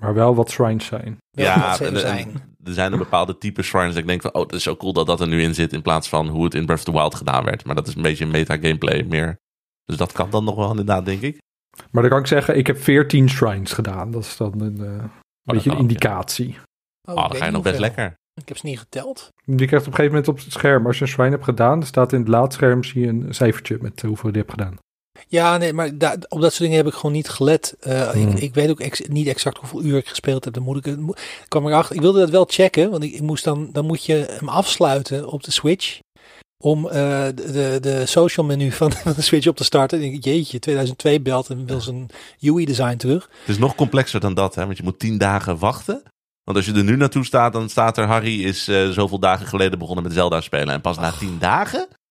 Maar 0.00 0.14
wel 0.14 0.34
wat 0.34 0.50
shrines 0.50 0.86
zijn. 0.86 1.16
Ja, 1.30 1.70
dat 1.70 1.80
er 1.80 1.86
en- 1.86 1.94
en 1.94 2.00
zijn. 2.00 2.56
er 2.64 2.72
zijn 2.72 2.92
een 2.92 2.98
bepaalde 2.98 3.38
type 3.38 3.62
shrines 3.62 3.88
dat 3.92 4.02
ik 4.02 4.06
denk 4.08 4.22
van, 4.22 4.34
oh, 4.34 4.42
het 4.42 4.52
is 4.52 4.62
zo 4.62 4.76
cool 4.76 4.92
dat 4.92 5.06
dat 5.06 5.20
er 5.20 5.28
nu 5.28 5.42
in 5.42 5.54
zit 5.54 5.72
in 5.72 5.82
plaats 5.82 6.08
van 6.08 6.28
hoe 6.28 6.44
het 6.44 6.54
in 6.54 6.64
Breath 6.66 6.78
of 6.78 6.84
the 6.84 6.92
Wild 7.00 7.14
gedaan 7.14 7.44
werd. 7.44 7.64
Maar 7.64 7.74
dat 7.74 7.86
is 7.86 7.94
een 7.94 8.02
beetje 8.02 8.26
meta 8.26 8.54
gameplay 8.54 9.02
meer. 9.02 9.36
Dus 9.84 9.96
dat 9.96 10.12
kan 10.12 10.30
dan 10.30 10.44
nog 10.44 10.54
wel 10.54 10.70
inderdaad, 10.70 11.04
denk 11.04 11.20
ik. 11.20 11.38
Maar 11.90 12.02
dan 12.02 12.10
kan 12.10 12.20
ik 12.20 12.26
zeggen, 12.26 12.56
ik 12.56 12.66
heb 12.66 12.78
14 12.82 13.28
shrines 13.28 13.72
gedaan. 13.72 14.10
Dat 14.10 14.22
is 14.24 14.36
dan 14.36 14.60
een 14.60 14.84
eh, 14.84 15.04
beetje 15.42 15.68
kan 15.68 15.78
een 15.78 15.82
indicatie. 15.82 16.56
Oh, 17.08 17.14
Oh, 17.14 17.28
dan 17.28 17.36
ga 17.36 17.44
je 17.44 17.50
nog 17.50 17.62
best 17.62 17.78
lekker. 17.78 18.14
Ik 18.40 18.48
heb 18.48 18.56
ze 18.56 18.66
niet 18.66 18.78
geteld. 18.78 19.28
Die 19.44 19.66
krijgt 19.66 19.86
op 19.86 19.92
een 19.92 19.98
gegeven 19.98 20.04
moment 20.04 20.28
op 20.28 20.38
het 20.38 20.52
scherm. 20.52 20.86
Als 20.86 20.96
je 20.98 21.02
een 21.02 21.08
shrine 21.08 21.30
hebt 21.30 21.44
gedaan, 21.44 21.78
dan 21.78 21.88
staat 21.88 22.12
in 22.12 22.18
het 22.18 22.28
laadscherm 22.28 22.84
zie 22.84 23.00
je 23.00 23.08
een 23.08 23.34
cijfertje 23.34 23.78
met 23.80 24.02
eh, 24.02 24.08
hoeveel 24.08 24.30
je 24.30 24.36
hebt 24.38 24.50
gedaan. 24.50 24.76
Ja, 25.28 25.56
nee, 25.56 25.72
maar 25.72 25.88
op 26.28 26.40
dat 26.40 26.50
soort 26.50 26.58
dingen 26.58 26.76
heb 26.76 26.86
ik 26.86 26.92
gewoon 26.94 27.12
niet 27.12 27.28
gelet. 27.28 27.76
Eh, 27.80 28.10
Hmm. 28.10 28.28
ik, 28.30 28.38
ik 28.38 28.54
weet 28.54 28.70
ook 28.70 28.80
ex- 28.80 29.06
niet 29.08 29.26
exact 29.26 29.58
hoeveel 29.58 29.82
uur 29.82 29.96
ik 29.96 30.08
gespeeld 30.08 30.44
heb. 30.44 30.54
Dan 30.54 30.62
moet 30.62 30.76
ik 30.76 30.84
het. 30.84 30.98
Ik 30.98 31.44
kwam 31.48 31.66
erachter. 31.66 31.96
Ik 31.96 32.00
wilde 32.02 32.18
dat 32.20 32.30
wel 32.30 32.44
checken, 32.48 32.90
want 32.90 33.02
ik, 33.02 33.12
ik 33.12 33.20
moest 33.20 33.44
dan, 33.44 33.68
dan 33.72 33.86
moet 33.86 34.04
je 34.04 34.26
hem 34.38 34.48
afsluiten 34.48 35.28
op 35.28 35.42
de 35.42 35.50
Switch. 35.50 35.98
Om 36.64 36.86
eh, 36.88 36.92
de, 37.34 37.78
de, 37.80 38.02
social 38.06 38.46
menu 38.46 38.72
van 38.72 38.92
de 39.16 39.22
Switch 39.22 39.46
op 39.46 39.56
te 39.56 39.64
starten. 39.64 39.98
En 39.98 40.04
ik, 40.12 40.24
jeetje, 40.24 40.58
2002 40.58 41.20
belt 41.20 41.48
en 41.48 41.66
wil 41.66 41.80
zijn 41.80 42.06
UI-design 42.40 42.96
terug. 42.96 43.28
Het 43.40 43.48
is 43.48 43.58
nog 43.58 43.74
complexer 43.74 44.20
dan 44.20 44.34
dat, 44.34 44.54
hè? 44.54 44.64
want 44.64 44.76
je 44.76 44.82
moet 44.82 44.98
tien 44.98 45.18
dagen 45.18 45.58
wachten. 45.58 46.02
Want 46.44 46.56
als 46.56 46.66
je 46.66 46.72
er 46.72 46.84
nu 46.84 46.96
naartoe 46.96 47.24
staat, 47.24 47.52
dan 47.52 47.68
staat 47.68 47.98
er 47.98 48.06
Harry 48.06 48.44
is 48.44 48.68
eh, 48.68 48.88
zoveel 48.88 49.18
dagen 49.18 49.46
geleden 49.46 49.78
begonnen 49.78 50.04
met 50.04 50.12
Zelda 50.12 50.40
spelen. 50.40 50.74
En 50.74 50.80
pas 50.80 50.98
na 50.98 51.12
tien 51.18 51.38
dagen, 51.38 51.80
oh, 51.80 52.03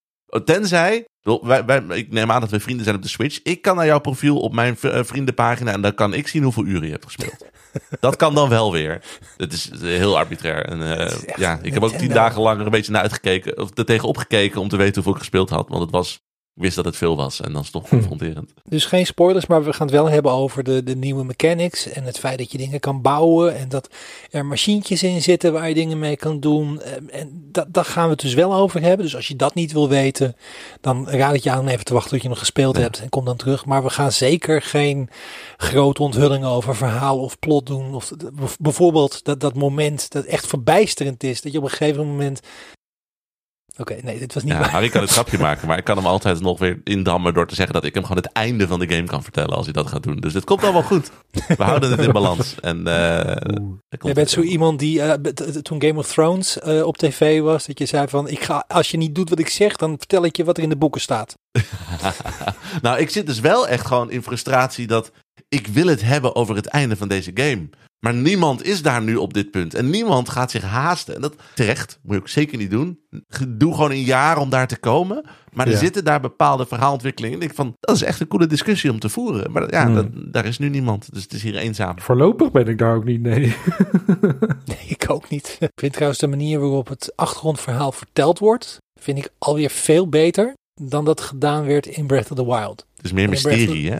tenzij, 0.43 1.05
wel, 1.21 1.47
wij, 1.47 1.65
wij, 1.65 1.83
ik 1.87 2.11
neem 2.11 2.31
aan 2.31 2.41
dat 2.41 2.49
we 2.49 2.59
vrienden 2.59 2.83
zijn 2.83 2.95
op 2.95 3.01
de 3.01 3.07
Switch. 3.07 3.39
Ik 3.43 3.61
kan 3.61 3.75
naar 3.75 3.85
jouw 3.85 3.99
profiel 3.99 4.39
op 4.39 4.53
mijn 4.53 4.77
eh, 4.81 5.03
vriendenpagina 5.03 5.71
en 5.71 5.81
dan 5.81 5.93
kan 5.93 6.13
ik 6.13 6.27
zien 6.27 6.43
hoeveel 6.43 6.65
uren 6.65 6.85
je 6.85 6.91
hebt 6.91 7.05
gespeeld. 7.05 7.45
dat 7.99 8.15
kan 8.15 8.35
dan 8.35 8.49
wel 8.49 8.71
weer. 8.71 9.01
Het 9.37 9.53
is 9.53 9.69
eh, 9.69 9.79
heel 9.79 10.17
arbitrair. 10.17 10.65
En, 10.65 10.97
eh, 10.97 11.17
ja, 11.35 11.59
ik 11.61 11.73
heb 11.73 11.83
ook 11.83 11.91
tien 11.91 12.09
dagen 12.09 12.41
lang 12.41 12.59
er 12.59 12.65
een 12.65 12.71
beetje 12.71 12.91
naar 12.91 13.01
uitgekeken, 13.01 13.57
of 13.57 13.77
er 13.77 13.85
tegenop 13.85 14.17
gekeken 14.17 14.61
om 14.61 14.69
te 14.69 14.77
weten 14.77 14.93
hoeveel 14.93 15.13
ik 15.13 15.19
gespeeld 15.19 15.49
had. 15.49 15.69
Want 15.69 15.81
het 15.81 15.91
was, 15.91 16.21
wist 16.53 16.75
dat 16.75 16.85
het 16.85 16.95
veel 16.97 17.15
was 17.15 17.41
en 17.41 17.51
dan 17.51 17.61
is 17.61 17.67
het 17.71 17.81
toch 17.81 17.89
confronterend. 17.89 18.53
Dus 18.63 18.85
geen 18.85 19.05
spoilers, 19.05 19.45
maar 19.45 19.63
we 19.63 19.73
gaan 19.73 19.87
het 19.87 19.95
wel 19.95 20.09
hebben 20.09 20.31
over 20.31 20.63
de, 20.63 20.83
de 20.83 20.95
nieuwe 20.95 21.23
mechanics. 21.23 21.87
En 21.87 22.03
het 22.03 22.19
feit 22.19 22.37
dat 22.37 22.51
je 22.51 22.57
dingen 22.57 22.79
kan 22.79 23.01
bouwen. 23.01 23.55
En 23.55 23.69
dat 23.69 23.89
er 24.29 24.45
machientjes 24.45 25.03
in 25.03 25.21
zitten 25.21 25.53
waar 25.53 25.67
je 25.67 25.73
dingen 25.73 25.99
mee 25.99 26.15
kan 26.15 26.39
doen. 26.39 26.81
En, 26.81 27.09
en 27.09 27.47
dat, 27.51 27.65
daar 27.69 27.85
gaan 27.85 28.03
we 28.03 28.11
het 28.11 28.19
dus 28.21 28.33
wel 28.33 28.53
over 28.53 28.81
hebben. 28.81 29.05
Dus 29.05 29.15
als 29.15 29.27
je 29.27 29.35
dat 29.35 29.53
niet 29.53 29.71
wil 29.71 29.89
weten, 29.89 30.35
dan 30.81 31.09
raad 31.09 31.33
ik 31.33 31.43
je 31.43 31.51
aan 31.51 31.59
om 31.59 31.67
even 31.67 31.85
te 31.85 31.93
wachten 31.93 32.11
tot 32.11 32.21
je 32.21 32.29
nog 32.29 32.39
gespeeld 32.39 32.75
Ja. 32.75 32.81
hebt. 32.81 32.99
En 32.99 33.09
kom 33.09 33.25
dan 33.25 33.37
terug. 33.37 33.65
Maar 33.65 33.83
we 33.83 33.89
gaan 33.89 34.11
zeker 34.11 34.61
geen 34.61 35.09
grote 35.57 36.01
onthullingen 36.03 36.49
over 36.49 36.75
verhaal 36.75 37.19
of 37.19 37.39
plot 37.39 37.65
doen. 37.65 37.95
Of 37.95 38.11
bijvoorbeeld 38.59 39.23
dat, 39.23 39.39
dat 39.39 39.55
moment 39.55 40.11
dat 40.11 40.25
echt 40.25 40.47
verbijsterend 40.47 41.23
is. 41.23 41.41
Dat 41.41 41.51
je 41.51 41.57
op 41.57 41.63
een 41.63 41.69
gegeven 41.69 42.07
moment... 42.07 42.39
Oké, 43.77 43.97
nee, 44.03 44.19
dit 44.19 44.33
was 44.33 44.43
niet 44.43 44.51
Ja, 44.51 44.59
waar. 44.59 44.69
Harry 44.69 44.89
kan 44.89 45.01
het 45.01 45.11
grapje 45.11 45.37
maken, 45.47 45.67
maar 45.67 45.77
ik 45.77 45.83
kan 45.83 45.97
hem 45.97 46.05
altijd 46.05 46.39
nog 46.39 46.59
weer 46.59 46.81
indammen 46.83 47.33
door 47.33 47.47
te 47.47 47.55
zeggen 47.55 47.73
dat 47.73 47.83
ik 47.83 47.93
hem 47.93 48.03
gewoon 48.03 48.21
het 48.23 48.31
einde 48.31 48.67
van 48.67 48.79
de 48.79 48.89
game 48.89 49.07
kan 49.07 49.23
vertellen 49.23 49.55
als 49.55 49.65
hij 49.65 49.73
dat 49.73 49.87
gaat 49.87 50.03
doen. 50.03 50.17
Dus 50.17 50.33
het 50.33 50.43
komt 50.43 50.63
allemaal 50.63 50.83
goed. 50.83 51.11
We 51.47 51.63
houden 51.63 51.91
het 51.91 51.99
in 51.99 52.11
balans. 52.21 52.55
En, 52.61 52.87
eh, 52.87 53.35
Je 53.89 54.13
bent 54.13 54.29
zo 54.29 54.41
iemand 54.41 54.79
die 54.79 55.01
eh, 55.01 55.13
toen 55.61 55.81
Game 55.81 55.99
of 55.99 56.11
Thrones 56.11 56.59
eh, 56.59 56.85
op 56.85 56.97
tv 56.97 57.41
was, 57.41 57.65
dat 57.65 57.79
je 57.79 57.85
zei 57.85 58.07
van, 58.07 58.27
ik 58.27 58.43
ga, 58.43 58.65
als 58.67 58.91
je 58.91 58.97
niet 58.97 59.15
doet 59.15 59.29
wat 59.29 59.39
ik 59.39 59.49
zeg, 59.49 59.75
dan 59.75 59.97
vertel 59.97 60.25
ik 60.25 60.35
je 60.35 60.43
wat 60.43 60.57
er 60.57 60.63
in 60.63 60.69
de 60.69 60.77
boeken 60.77 61.01
staat. 61.01 61.37
nou, 62.81 62.99
ik 62.99 63.09
zit 63.09 63.25
dus 63.25 63.39
wel 63.39 63.67
echt 63.67 63.85
gewoon 63.85 64.11
in 64.11 64.23
frustratie 64.23 64.87
dat 64.87 65.11
ik 65.49 65.67
wil 65.67 65.87
het 65.87 66.01
hebben 66.01 66.35
over 66.35 66.55
het 66.55 66.65
einde 66.65 66.95
van 66.95 67.07
deze 67.07 67.31
game. 67.33 67.69
Maar 68.03 68.13
niemand 68.13 68.63
is 68.65 68.81
daar 68.81 69.01
nu 69.01 69.15
op 69.15 69.33
dit 69.33 69.51
punt. 69.51 69.73
En 69.73 69.89
niemand 69.89 70.29
gaat 70.29 70.51
zich 70.51 70.63
haasten. 70.63 71.15
En 71.15 71.21
dat 71.21 71.35
terecht, 71.55 71.99
moet 72.01 72.15
je 72.15 72.21
ook 72.21 72.27
zeker 72.27 72.57
niet 72.57 72.71
doen. 72.71 72.99
Doe 73.47 73.73
gewoon 73.73 73.91
een 73.91 74.01
jaar 74.03 74.37
om 74.37 74.49
daar 74.49 74.67
te 74.67 74.77
komen. 74.77 75.25
Maar 75.53 75.65
er 75.65 75.71
Ja. 75.71 75.77
zitten 75.77 76.03
daar 76.03 76.19
bepaalde 76.21 76.65
verhaalontwikkelingen. 76.65 77.39
En 77.39 77.45
ik 77.47 77.53
van, 77.55 77.73
dat 77.79 77.95
is 77.95 78.03
echt 78.03 78.19
een 78.19 78.27
coole 78.27 78.47
discussie 78.47 78.91
om 78.91 78.99
te 78.99 79.09
voeren. 79.09 79.51
Maar 79.51 79.71
ja, 79.71 79.85
Hmm. 79.85 79.95
dat, 79.95 80.07
daar 80.13 80.45
is 80.45 80.57
nu 80.59 80.69
niemand. 80.69 81.13
Dus 81.13 81.23
het 81.23 81.33
is 81.33 81.43
hier 81.43 81.55
eenzaam. 81.55 81.99
Voorlopig 81.99 82.51
ben 82.51 82.67
ik 82.67 82.77
daar 82.77 82.95
ook 82.95 83.03
niet, 83.05 83.21
nee. 83.21 83.39
Nee, 84.65 84.77
ik 84.87 85.05
ook 85.09 85.29
niet. 85.29 85.57
Ik 85.59 85.71
vind 85.75 85.93
trouwens 85.93 86.19
de 86.19 86.27
manier 86.27 86.59
waarop 86.59 86.87
het 86.87 87.13
achtergrondverhaal 87.15 87.91
verteld 87.91 88.39
wordt, 88.39 88.77
vind 88.99 89.17
ik 89.17 89.29
alweer 89.37 89.69
veel 89.69 90.07
beter 90.09 90.53
dan 90.81 91.05
dat 91.05 91.21
gedaan 91.21 91.65
werd 91.65 91.85
in 91.85 92.07
Breath 92.07 92.31
of 92.31 92.37
the 92.37 92.45
Wild. 92.45 92.85
Het 92.95 93.05
is 93.05 93.11
meer 93.11 93.29
mysterie, 93.29 93.91
hè? 93.91 93.97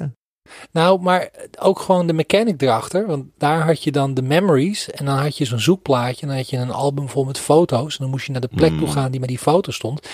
Nou, 0.71 1.01
maar 1.01 1.31
ook 1.59 1.79
gewoon 1.79 2.07
de 2.07 2.13
mechanic 2.13 2.61
erachter. 2.61 3.07
Want 3.07 3.25
daar 3.37 3.65
had 3.65 3.83
je 3.83 3.91
dan 3.91 4.13
de 4.13 4.21
memories. 4.21 4.91
En 4.91 5.05
dan 5.05 5.17
had 5.17 5.37
je 5.37 5.45
zo'n 5.45 5.59
zoekplaatje. 5.59 6.21
En 6.21 6.27
dan 6.27 6.37
had 6.37 6.49
je 6.49 6.57
een 6.57 6.71
album 6.71 7.09
vol 7.09 7.23
met 7.23 7.39
foto's. 7.39 7.91
En 7.93 7.97
dan 7.99 8.09
moest 8.09 8.25
je 8.25 8.31
naar 8.31 8.41
de 8.41 8.49
plek 8.55 8.71
toe 8.77 8.87
Mm. 8.87 8.93
gaan 8.93 9.11
die 9.11 9.19
met 9.19 9.29
die 9.29 9.37
foto's 9.37 9.75
stond. 9.75 10.07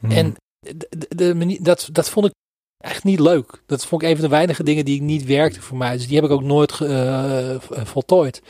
Hmm. 0.00 0.10
En 0.10 0.34
de, 0.60 1.06
de, 1.08 1.58
dat, 1.62 1.88
dat 1.92 2.10
vond 2.10 2.26
ik 2.26 2.32
echt 2.78 3.04
niet 3.04 3.20
leuk. 3.20 3.62
Dat 3.66 3.86
vond 3.86 4.02
ik 4.02 4.08
een 4.08 4.14
van 4.14 4.24
de 4.24 4.30
weinige 4.30 4.62
dingen 4.62 4.84
die 4.84 5.02
niet 5.02 5.24
werkten 5.24 5.62
voor 5.62 5.76
mij. 5.76 5.96
Dus 5.96 6.06
die 6.06 6.16
heb 6.16 6.24
ik 6.24 6.30
ook 6.30 6.42
nooit 6.42 6.80
eh, 6.80 7.54
voltooid. 7.84 8.42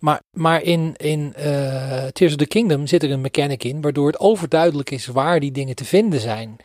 Maar, 0.00 0.20
maar 0.30 0.62
in, 0.62 0.94
in 0.96 1.34
eh, 1.34 2.06
Tears 2.06 2.32
of 2.32 2.38
the 2.38 2.46
Kingdom 2.46 2.86
zit 2.86 3.02
er 3.02 3.10
een 3.10 3.20
mechanic 3.20 3.64
in, 3.64 3.80
waardoor 3.80 4.06
het 4.06 4.20
overduidelijk 4.20 4.90
is 4.90 5.06
waar 5.06 5.40
die 5.40 5.52
dingen 5.52 5.74
te 5.74 5.84
vinden 5.84 6.20
zijn. 6.20 6.56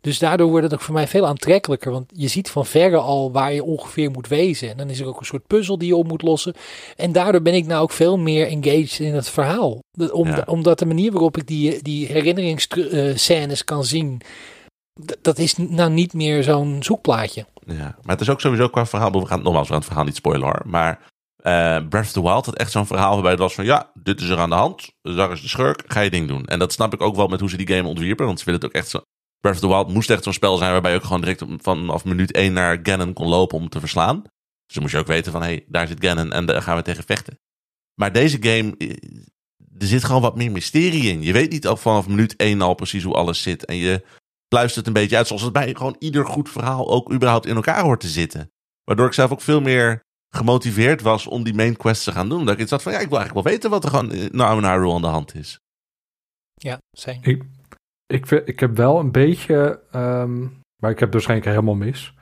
Dus 0.00 0.18
daardoor 0.18 0.48
wordt 0.48 0.64
het 0.64 0.74
ook 0.74 0.80
voor 0.80 0.94
mij 0.94 1.08
veel 1.08 1.26
aantrekkelijker, 1.26 1.92
want 1.92 2.12
je 2.14 2.28
ziet 2.28 2.50
van 2.50 2.66
verre 2.66 2.96
al 2.96 3.32
waar 3.32 3.52
je 3.52 3.64
ongeveer 3.64 4.10
moet 4.10 4.28
wezen. 4.28 4.70
En 4.70 4.76
dan 4.76 4.90
is 4.90 5.00
er 5.00 5.06
ook 5.06 5.20
een 5.20 5.26
soort 5.26 5.46
puzzel 5.46 5.78
die 5.78 5.88
je 5.88 5.96
op 5.96 6.08
moet 6.08 6.22
lossen. 6.22 6.54
En 6.96 7.12
daardoor 7.12 7.42
ben 7.42 7.54
ik 7.54 7.66
nou 7.66 7.82
ook 7.82 7.92
veel 7.92 8.18
meer 8.18 8.46
engaged 8.46 8.98
in 8.98 9.14
het 9.14 9.28
verhaal. 9.28 9.78
Om, 10.12 10.28
Ja. 10.28 10.44
Omdat 10.46 10.78
de 10.78 10.86
manier 10.86 11.12
waarop 11.12 11.36
ik 11.36 11.46
die, 11.46 11.82
die 11.82 12.06
herinneringsscènes 12.06 13.64
kan 13.64 13.84
zien, 13.84 14.22
dat 15.20 15.38
is 15.38 15.56
nou 15.56 15.90
niet 15.90 16.12
meer 16.12 16.42
zo'n 16.42 16.82
zoekplaatje. 16.82 17.46
Ja, 17.66 17.96
maar 18.02 18.16
het 18.16 18.20
is 18.20 18.30
ook 18.30 18.40
sowieso 18.40 18.68
qua 18.68 18.86
verhaal. 18.86 19.12
We 19.12 19.26
gaan 19.26 19.42
nogmaals, 19.42 19.66
we 19.66 19.72
gaan 19.72 19.76
het 19.76 19.86
verhaal 19.86 20.04
niet 20.04 20.16
spoilen 20.16 20.46
hoor. 20.46 20.62
Maar 20.64 20.98
eh, 21.36 21.88
Breath 21.88 22.04
of 22.04 22.12
the 22.12 22.22
Wild 22.22 22.46
had 22.46 22.56
echt 22.56 22.70
zo'n 22.70 22.86
verhaal 22.86 23.12
waarbij 23.12 23.30
het 23.30 23.40
was 23.40 23.54
van 23.54 23.64
ja, 23.64 23.90
dit 23.94 24.20
is 24.20 24.28
er 24.28 24.38
aan 24.38 24.50
de 24.50 24.56
hand. 24.56 24.92
Daar 25.02 25.32
is 25.32 25.42
de 25.42 25.48
schurk, 25.48 25.82
ga 25.86 26.00
je 26.00 26.10
ding 26.10 26.28
doen. 26.28 26.44
En 26.46 26.58
dat 26.58 26.72
snap 26.72 26.92
ik 26.92 27.00
ook 27.00 27.16
wel 27.16 27.26
met 27.26 27.40
hoe 27.40 27.48
ze 27.48 27.56
die 27.56 27.76
game 27.76 27.88
ontwierpen. 27.88 28.26
Want 28.26 28.38
ze 28.38 28.44
willen 28.44 28.60
het 28.60 28.68
ook 28.68 28.76
echt 28.76 28.88
zo. 28.88 29.00
Breath 29.40 29.54
of 29.54 29.60
the 29.60 29.68
Wild 29.68 29.92
moest 29.92 30.10
echt 30.10 30.22
zo'n 30.22 30.32
spel 30.32 30.56
zijn 30.56 30.72
waarbij 30.72 30.90
je 30.90 30.96
ook 30.96 31.04
gewoon 31.04 31.20
direct 31.20 31.44
vanaf 31.56 32.04
minuut 32.04 32.32
1 32.32 32.52
naar 32.52 32.80
Ganon 32.82 33.12
kon 33.12 33.28
lopen 33.28 33.58
om 33.58 33.68
te 33.68 33.80
verslaan. 33.80 34.22
Dus 34.22 34.74
dan 34.74 34.82
moet 34.82 34.90
je 34.90 34.98
ook 34.98 35.06
weten 35.06 35.32
van, 35.32 35.42
hé, 35.42 35.48
hey, 35.48 35.64
daar 35.68 35.86
zit 35.86 36.04
Ganon 36.04 36.32
en 36.32 36.46
daar 36.46 36.62
gaan 36.62 36.76
we 36.76 36.82
tegen 36.82 37.04
vechten. 37.04 37.38
Maar 37.94 38.12
deze 38.12 38.36
game, 38.40 38.74
eh, 38.78 38.90
er 39.78 39.86
zit 39.86 40.04
gewoon 40.04 40.22
wat 40.22 40.36
meer 40.36 40.50
mysterie 40.50 41.12
in. 41.12 41.22
Je 41.22 41.32
weet 41.32 41.50
niet 41.50 41.66
al 41.66 41.76
vanaf 41.76 42.08
minuut 42.08 42.34
1 42.36 42.60
al 42.60 42.74
precies 42.74 43.02
hoe 43.02 43.14
alles 43.14 43.42
zit. 43.42 43.64
En 43.64 43.76
je 43.76 44.04
luistert 44.54 44.86
een 44.86 44.92
beetje 44.92 45.16
uit 45.16 45.26
zoals 45.26 45.42
het 45.42 45.52
bij 45.52 45.74
gewoon 45.74 45.96
ieder 45.98 46.26
goed 46.26 46.48
verhaal 46.48 46.90
ook 46.90 47.12
überhaupt 47.12 47.46
in 47.46 47.54
elkaar 47.54 47.82
hoort 47.82 48.00
te 48.00 48.08
zitten. 48.08 48.50
Waardoor 48.84 49.06
ik 49.06 49.12
zelf 49.12 49.30
ook 49.30 49.40
veel 49.40 49.60
meer 49.60 50.00
gemotiveerd 50.34 51.02
was 51.02 51.26
om 51.26 51.44
die 51.44 51.54
main 51.54 51.76
quests 51.76 52.04
te 52.04 52.12
gaan 52.12 52.28
doen. 52.28 52.44
Dat 52.44 52.54
ik 52.54 52.60
iets 52.60 52.70
had 52.70 52.82
van, 52.82 52.92
ja, 52.92 52.98
ik 52.98 53.08
wil 53.08 53.18
eigenlijk 53.18 53.46
wel 53.46 53.54
weten 53.54 53.70
wat 53.70 53.84
er 53.84 53.90
gewoon 53.90 54.28
nou 54.32 54.58
in 54.58 54.68
Hyrule 54.68 54.94
aan 54.94 55.00
de 55.00 55.06
hand 55.06 55.34
is. 55.34 55.58
Ja, 56.54 56.78
same. 56.96 57.18
Ik, 57.22 57.44
ik, 58.06 58.30
ik 58.30 58.60
heb 58.60 58.76
wel 58.76 58.98
een 58.98 59.12
beetje, 59.12 59.80
ehm, 59.90 60.46
maar 60.82 60.90
ik 60.90 60.98
heb 60.98 61.12
waarschijnlijk 61.12 61.50
helemaal 61.50 61.74
mis. 61.74 62.14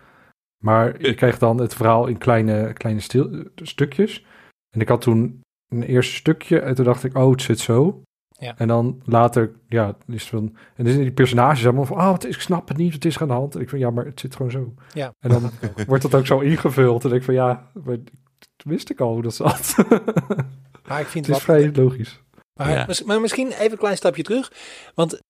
Maar 0.64 1.02
je 1.02 1.14
kreeg 1.14 1.38
dan 1.38 1.60
het 1.60 1.74
verhaal 1.74 2.06
in 2.06 2.18
kleine, 2.18 2.72
kleine 2.72 3.00
stil, 3.00 3.44
stukjes. 3.54 4.24
En 4.70 4.80
ik 4.80 4.88
had 4.88 5.00
toen 5.00 5.40
een 5.68 5.82
eerste 5.82 6.14
stukje 6.14 6.60
en 6.60 6.74
toen 6.74 6.84
dacht 6.84 7.04
ik, 7.04 7.16
oh, 7.16 7.30
het 7.30 7.42
zit 7.42 7.58
zo. 7.58 8.02
Ja. 8.38 8.54
En 8.56 8.68
dan 8.68 9.02
later, 9.04 9.50
ja, 9.68 9.96
is 10.06 10.20
het 10.20 10.30
van, 10.30 10.56
en 10.74 10.84
dan 10.84 10.92
zijn 10.92 11.02
die 11.04 11.12
personages 11.12 11.64
allemaal 11.64 11.84
van, 11.84 11.96
oh, 11.96 12.10
wat 12.10 12.24
is, 12.24 12.34
ik 12.34 12.40
snap 12.40 12.68
het 12.68 12.76
niet, 12.76 12.92
wat 12.92 13.04
is 13.04 13.14
er 13.14 13.22
aan 13.22 13.28
de 13.28 13.34
hand? 13.34 13.54
En 13.54 13.60
ik 13.60 13.68
van, 13.68 13.78
ja, 13.78 13.90
maar 13.90 14.04
het 14.04 14.20
zit 14.20 14.36
gewoon 14.36 14.50
zo. 14.50 14.74
Ja. 14.92 15.14
En 15.18 15.30
dan 15.30 15.50
wordt 15.86 16.02
dat 16.02 16.14
ook 16.14 16.26
zo 16.26 16.38
ingevuld. 16.38 17.04
En 17.04 17.12
ik 17.12 17.22
van, 17.22 17.34
ja, 17.34 17.70
maar, 17.84 17.96
wist 18.64 18.90
ik 18.90 19.00
al 19.00 19.12
hoe 19.12 19.22
dat 19.22 19.34
zat. 19.34 19.74
Maar 20.88 21.00
ik 21.00 21.06
vind 21.06 21.26
het 21.26 21.36
is 21.36 21.44
wat, 21.46 21.56
vrij 21.56 21.72
logisch. 21.84 22.20
Maar, 22.54 22.70
Ja. 22.70 22.84
mis- 22.86 23.02
maar 23.02 23.20
misschien 23.20 23.50
even 23.50 23.72
een 23.72 23.78
klein 23.78 23.96
stapje 23.96 24.22
terug. 24.22 24.52
Want 24.94 25.20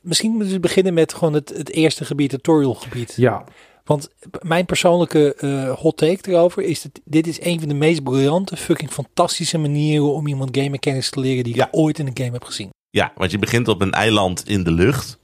misschien 0.00 0.30
moeten 0.32 0.52
we 0.52 0.60
beginnen 0.60 0.94
met 0.94 1.14
gewoon 1.14 1.32
het, 1.34 1.48
het 1.48 1.70
eerste 1.70 2.04
gebied, 2.04 2.32
het 2.32 2.42
tutorial 2.42 2.74
gebied. 2.74 3.14
Ja, 3.16 3.44
Want 3.84 4.08
mijn 4.42 4.66
persoonlijke 4.66 5.34
eh, 5.34 5.72
hot 5.78 5.96
take 5.96 6.30
erover 6.30 6.62
is 6.62 6.82
dat 6.82 7.00
dit 7.04 7.26
is 7.26 7.44
een 7.44 7.58
van 7.58 7.68
de 7.68 7.74
meest 7.74 8.02
briljante, 8.02 8.56
fucking 8.56 8.90
fantastische 8.90 9.58
manieren 9.58 10.12
om 10.14 10.26
iemand 10.26 10.56
game 10.56 10.68
mechanics 10.68 11.10
te 11.10 11.20
leren 11.20 11.44
die 11.44 11.54
Ja. 11.54 11.66
ik 11.66 11.76
ooit 11.76 11.98
in 11.98 12.06
een 12.06 12.16
game 12.18 12.30
heb 12.32 12.44
gezien. 12.44 12.70
Ja, 12.90 13.12
want 13.16 13.30
je 13.30 13.38
begint 13.38 13.68
op 13.68 13.80
een 13.80 13.92
eiland 13.92 14.48
in 14.48 14.62
de 14.64 14.70
lucht. 14.72 15.18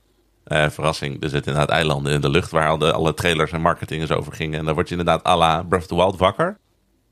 Eh, 0.45 0.69
verrassing, 0.71 1.23
er 1.23 1.29
zitten 1.29 1.53
inderdaad 1.53 1.77
eilanden 1.77 2.13
in 2.13 2.21
de 2.21 2.29
lucht 2.31 2.51
waar 2.51 2.69
al 2.69 2.79
de, 2.79 2.93
alle 2.93 3.15
trailers 3.15 3.53
en 3.53 3.61
marketing 3.61 4.01
eens 4.01 4.11
over 4.11 4.33
gingen. 4.33 4.59
En 4.59 4.65
dan 4.65 4.75
word 4.75 4.89
je 4.89 4.97
inderdaad 4.97 5.27
à 5.27 5.37
la 5.37 5.63
Breath 5.63 5.83
of 5.83 5.89
the 5.89 5.95
Wild 5.95 6.19
wakker. 6.19 6.47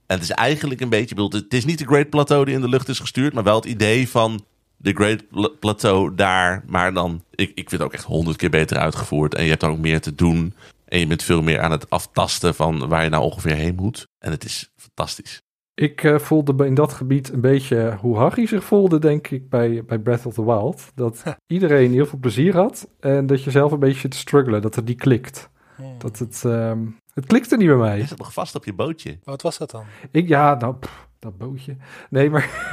En 0.06 0.14
het 0.14 0.22
is 0.22 0.30
eigenlijk 0.30 0.80
een 0.80 0.88
beetje, 0.88 1.14
bedoel, 1.14 1.30
het 1.30 1.54
is 1.54 1.64
niet 1.64 1.78
de 1.78 1.84
Great 1.86 2.10
Plateau 2.10 2.44
die 2.44 2.54
in 2.54 2.60
de 2.60 2.68
lucht 2.68 2.88
is 2.88 2.98
gestuurd, 2.98 3.32
maar 3.34 3.42
wel 3.44 3.56
het 3.56 3.64
idee 3.64 4.08
van 4.08 4.44
de 4.76 4.92
Great 4.92 5.28
Pla- 5.28 5.50
Plateau 5.60 6.14
daar. 6.14 6.64
Maar 6.66 6.92
dan, 6.94 7.22
ik, 7.34 7.48
ik 7.48 7.54
vind 7.68 7.70
het 7.70 7.82
ook 7.82 7.92
echt 7.92 8.04
honderd 8.04 8.36
keer 8.36 8.50
beter 8.50 8.76
uitgevoerd. 8.76 9.34
En 9.34 9.42
je 9.42 9.48
hebt 9.48 9.60
dan 9.60 9.70
ook 9.70 9.78
meer 9.78 10.00
te 10.00 10.14
doen. 10.14 10.54
En 10.86 10.98
je 10.98 11.06
bent 11.06 11.22
veel 11.22 11.42
meer 11.42 11.60
aan 11.60 11.70
het 11.70 11.90
aftasten 11.90 12.54
van 12.54 12.88
waar 12.88 13.02
je 13.04 13.08
nou 13.10 13.22
ongeveer 13.22 13.54
heen 13.54 13.74
moet. 13.74 14.06
En 14.18 14.30
het 14.30 14.44
is 14.44 14.72
fantastisch. 14.76 15.42
Ik 15.74 16.04
eh, 16.04 16.18
voelde 16.18 16.66
in 16.66 16.74
dat 16.74 16.92
gebied 16.92 17.32
een 17.32 17.40
beetje 17.40 17.96
hoe 18.00 18.16
Harry 18.16 18.46
zich 18.46 18.64
voelde, 18.64 18.98
denk 18.98 19.28
ik, 19.28 19.48
bij, 19.48 19.84
bij 19.84 19.98
Breath 19.98 20.26
of 20.26 20.34
the 20.34 20.44
Wild. 20.44 20.90
Dat 20.94 21.22
iedereen 21.46 21.92
heel 21.92 22.06
veel 22.06 22.18
plezier 22.18 22.54
had 22.54 22.88
en 23.00 23.26
dat 23.26 23.42
je 23.44 23.50
zelf 23.50 23.72
een 23.72 23.78
beetje 23.78 24.08
te 24.08 24.16
struggelen, 24.16 24.62
dat 24.62 24.74
het 24.74 24.84
niet 24.84 24.98
klikt. 25.00 25.50
Dat 25.98 26.18
het, 26.18 26.42
ehm, 26.44 26.86
het 27.14 27.26
klikte 27.26 27.56
niet 27.56 27.66
bij 27.66 27.76
Je 27.76 27.82
mij. 27.82 28.06
zit 28.06 28.18
nog 28.18 28.32
vast 28.32 28.54
op 28.54 28.64
je 28.64 28.72
bootje. 28.74 29.18
Wat 29.24 29.42
was 29.42 29.58
dat 29.58 29.70
dan? 29.70 29.84
Ik, 30.10 30.28
ja, 30.28 30.54
nou, 30.54 30.74
pff, 30.74 31.08
dat 31.18 31.38
bootje. 31.38 31.76
Nee, 32.10 32.30
maar... 32.30 32.70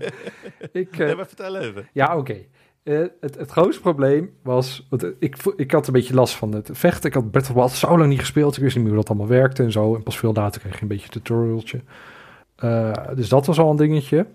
ik, 0.72 0.92
eh, 0.98 0.98
Nee, 1.06 1.14
maar 1.16 1.26
vertel 1.26 1.56
even. 1.56 1.88
ja, 1.92 2.16
oké. 2.16 2.36
Eh, 2.84 2.98
het, 3.20 3.36
het 3.36 3.50
grootste 3.50 3.82
probleem 3.82 4.30
was, 4.42 4.86
want 4.90 5.02
eh, 5.02 5.10
ik, 5.18 5.36
ik 5.56 5.70
had 5.70 5.86
een 5.86 5.92
beetje 5.92 6.14
last 6.14 6.34
van 6.34 6.54
het 6.54 6.70
vechten. 6.72 7.08
Ik 7.08 7.14
had 7.14 7.44
the 7.44 7.54
Wild 7.54 7.70
zo 7.70 7.98
lang 7.98 8.10
niet 8.10 8.18
gespeeld. 8.20 8.56
Ik 8.56 8.62
wist 8.62 8.74
niet 8.74 8.84
meer 8.84 8.94
hoe 8.94 9.02
dat 9.02 9.10
allemaal 9.10 9.36
werkte 9.36 9.62
en 9.62 9.72
zo. 9.72 9.94
En 9.94 10.02
pas 10.02 10.18
veel 10.18 10.32
later 10.32 10.60
kreeg 10.60 10.74
je 10.74 10.82
een 10.82 10.88
beetje 10.88 11.04
een 11.04 11.10
tutorialtje. 11.10 11.80
Eh, 12.56 12.92
dus 13.14 13.28
dat 13.28 13.46
was 13.46 13.58
al 13.58 13.70
een 13.70 13.76
dingetje. 13.76 14.26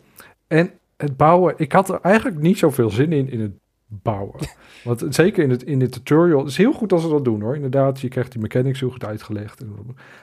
En 0.47 0.71
het 0.97 1.17
bouwen, 1.17 1.53
ik 1.57 1.71
had 1.71 1.89
er 1.89 1.99
eigenlijk 2.01 2.39
niet 2.39 2.57
zoveel 2.57 2.89
zin 2.89 3.11
in, 3.11 3.29
in 3.31 3.39
het 3.39 3.51
bouwen. 3.87 4.39
Want 4.83 5.05
zeker 5.09 5.43
in 5.43 5.49
het, 5.49 5.63
in 5.63 5.79
de 5.79 5.89
tutorial, 5.89 6.39
het 6.39 6.49
is 6.49 6.57
heel 6.57 6.73
goed 6.73 6.91
als 6.91 7.01
ze 7.01 7.09
dat 7.09 7.25
doen 7.25 7.41
hoor. 7.41 7.55
Inderdaad, 7.55 8.01
je 8.01 8.07
krijgt 8.07 8.31
die 8.31 8.41
mechanics 8.41 8.79
heel 8.79 8.91
goed 8.91 9.05
uitgelegd. 9.05 9.63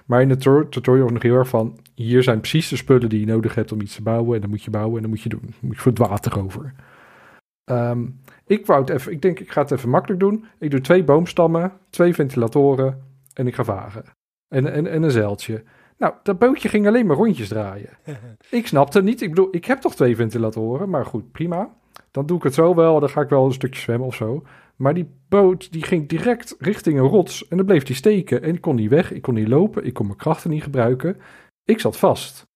Maar 0.06 0.22
in 0.22 0.28
de 0.28 0.36
tur- 0.36 0.68
tutorial 0.68 1.04
was 1.04 1.12
nog 1.12 1.22
heel 1.22 1.36
erg 1.36 1.48
van, 1.48 1.78
hier 1.94 2.22
zijn 2.22 2.40
precies 2.40 2.68
de 2.68 2.76
spullen 2.76 3.08
die 3.08 3.20
je 3.20 3.26
nodig 3.26 3.54
hebt 3.54 3.72
om 3.72 3.80
iets 3.80 3.94
te 3.94 4.02
bouwen. 4.02 4.34
En 4.34 4.40
dan 4.40 4.50
moet 4.50 4.62
je 4.62 4.70
bouwen 4.70 4.96
en 4.96 5.02
dan 5.02 5.10
moet 5.10 5.22
je 5.22 5.28
doen. 5.28 5.42
Dan 5.42 5.52
moet 5.60 5.74
je 5.74 5.80
voor 5.80 5.92
het 5.92 6.00
water 6.00 6.44
over. 6.44 6.74
Ehm, 7.66 8.06
ik 8.46 8.66
wou 8.66 8.80
het 8.80 8.90
even, 8.90 9.12
ik 9.12 9.22
denk 9.22 9.40
ik 9.40 9.50
ga 9.50 9.60
het 9.60 9.70
even 9.70 9.88
makkelijk 9.88 10.20
doen. 10.20 10.44
Ik 10.58 10.70
doe 10.70 10.80
twee 10.80 11.04
boomstammen, 11.04 11.72
twee 11.90 12.14
ventilatoren 12.14 13.02
en 13.34 13.46
ik 13.46 13.54
ga 13.54 13.64
varen. 13.64 14.04
En, 14.48 14.72
en, 14.72 14.86
en 14.86 15.02
een 15.02 15.10
zeiltje. 15.10 15.64
Nou, 15.98 16.14
dat 16.22 16.38
bootje 16.38 16.68
ging 16.68 16.86
alleen 16.86 17.06
maar 17.06 17.16
rondjes 17.16 17.48
draaien. 17.48 17.90
Ik 18.50 18.66
snapte 18.66 18.98
het 18.98 19.06
niet. 19.06 19.22
Ik 19.22 19.28
bedoel, 19.28 19.48
ik 19.50 19.64
heb 19.64 19.80
toch 19.80 19.94
twee 19.94 20.16
ventilatoren, 20.16 20.90
maar 20.90 21.06
goed, 21.06 21.32
prima. 21.32 21.74
Dan 22.10 22.26
doe 22.26 22.36
ik 22.36 22.42
het 22.42 22.54
zo 22.54 22.74
wel, 22.74 23.00
dan 23.00 23.08
ga 23.08 23.20
ik 23.20 23.28
wel 23.28 23.44
een 23.44 23.52
stukje 23.52 23.80
zwemmen 23.80 24.06
of 24.06 24.14
zo. 24.14 24.42
Maar 24.76 24.94
die 24.94 25.10
boot 25.28 25.72
die 25.72 25.82
ging 25.82 26.08
direct 26.08 26.56
richting 26.58 26.98
een 26.98 27.06
rots 27.06 27.48
en 27.48 27.56
dan 27.56 27.66
bleef 27.66 27.82
die 27.82 27.96
steken. 27.96 28.42
En 28.42 28.54
ik 28.54 28.60
kon 28.60 28.74
niet 28.74 28.90
weg, 28.90 29.12
ik 29.12 29.22
kon 29.22 29.34
niet 29.34 29.48
lopen, 29.48 29.84
ik 29.84 29.94
kon 29.94 30.06
mijn 30.06 30.18
krachten 30.18 30.50
niet 30.50 30.62
gebruiken. 30.62 31.16
Ik 31.64 31.80
zat 31.80 31.96
vast. 31.96 32.46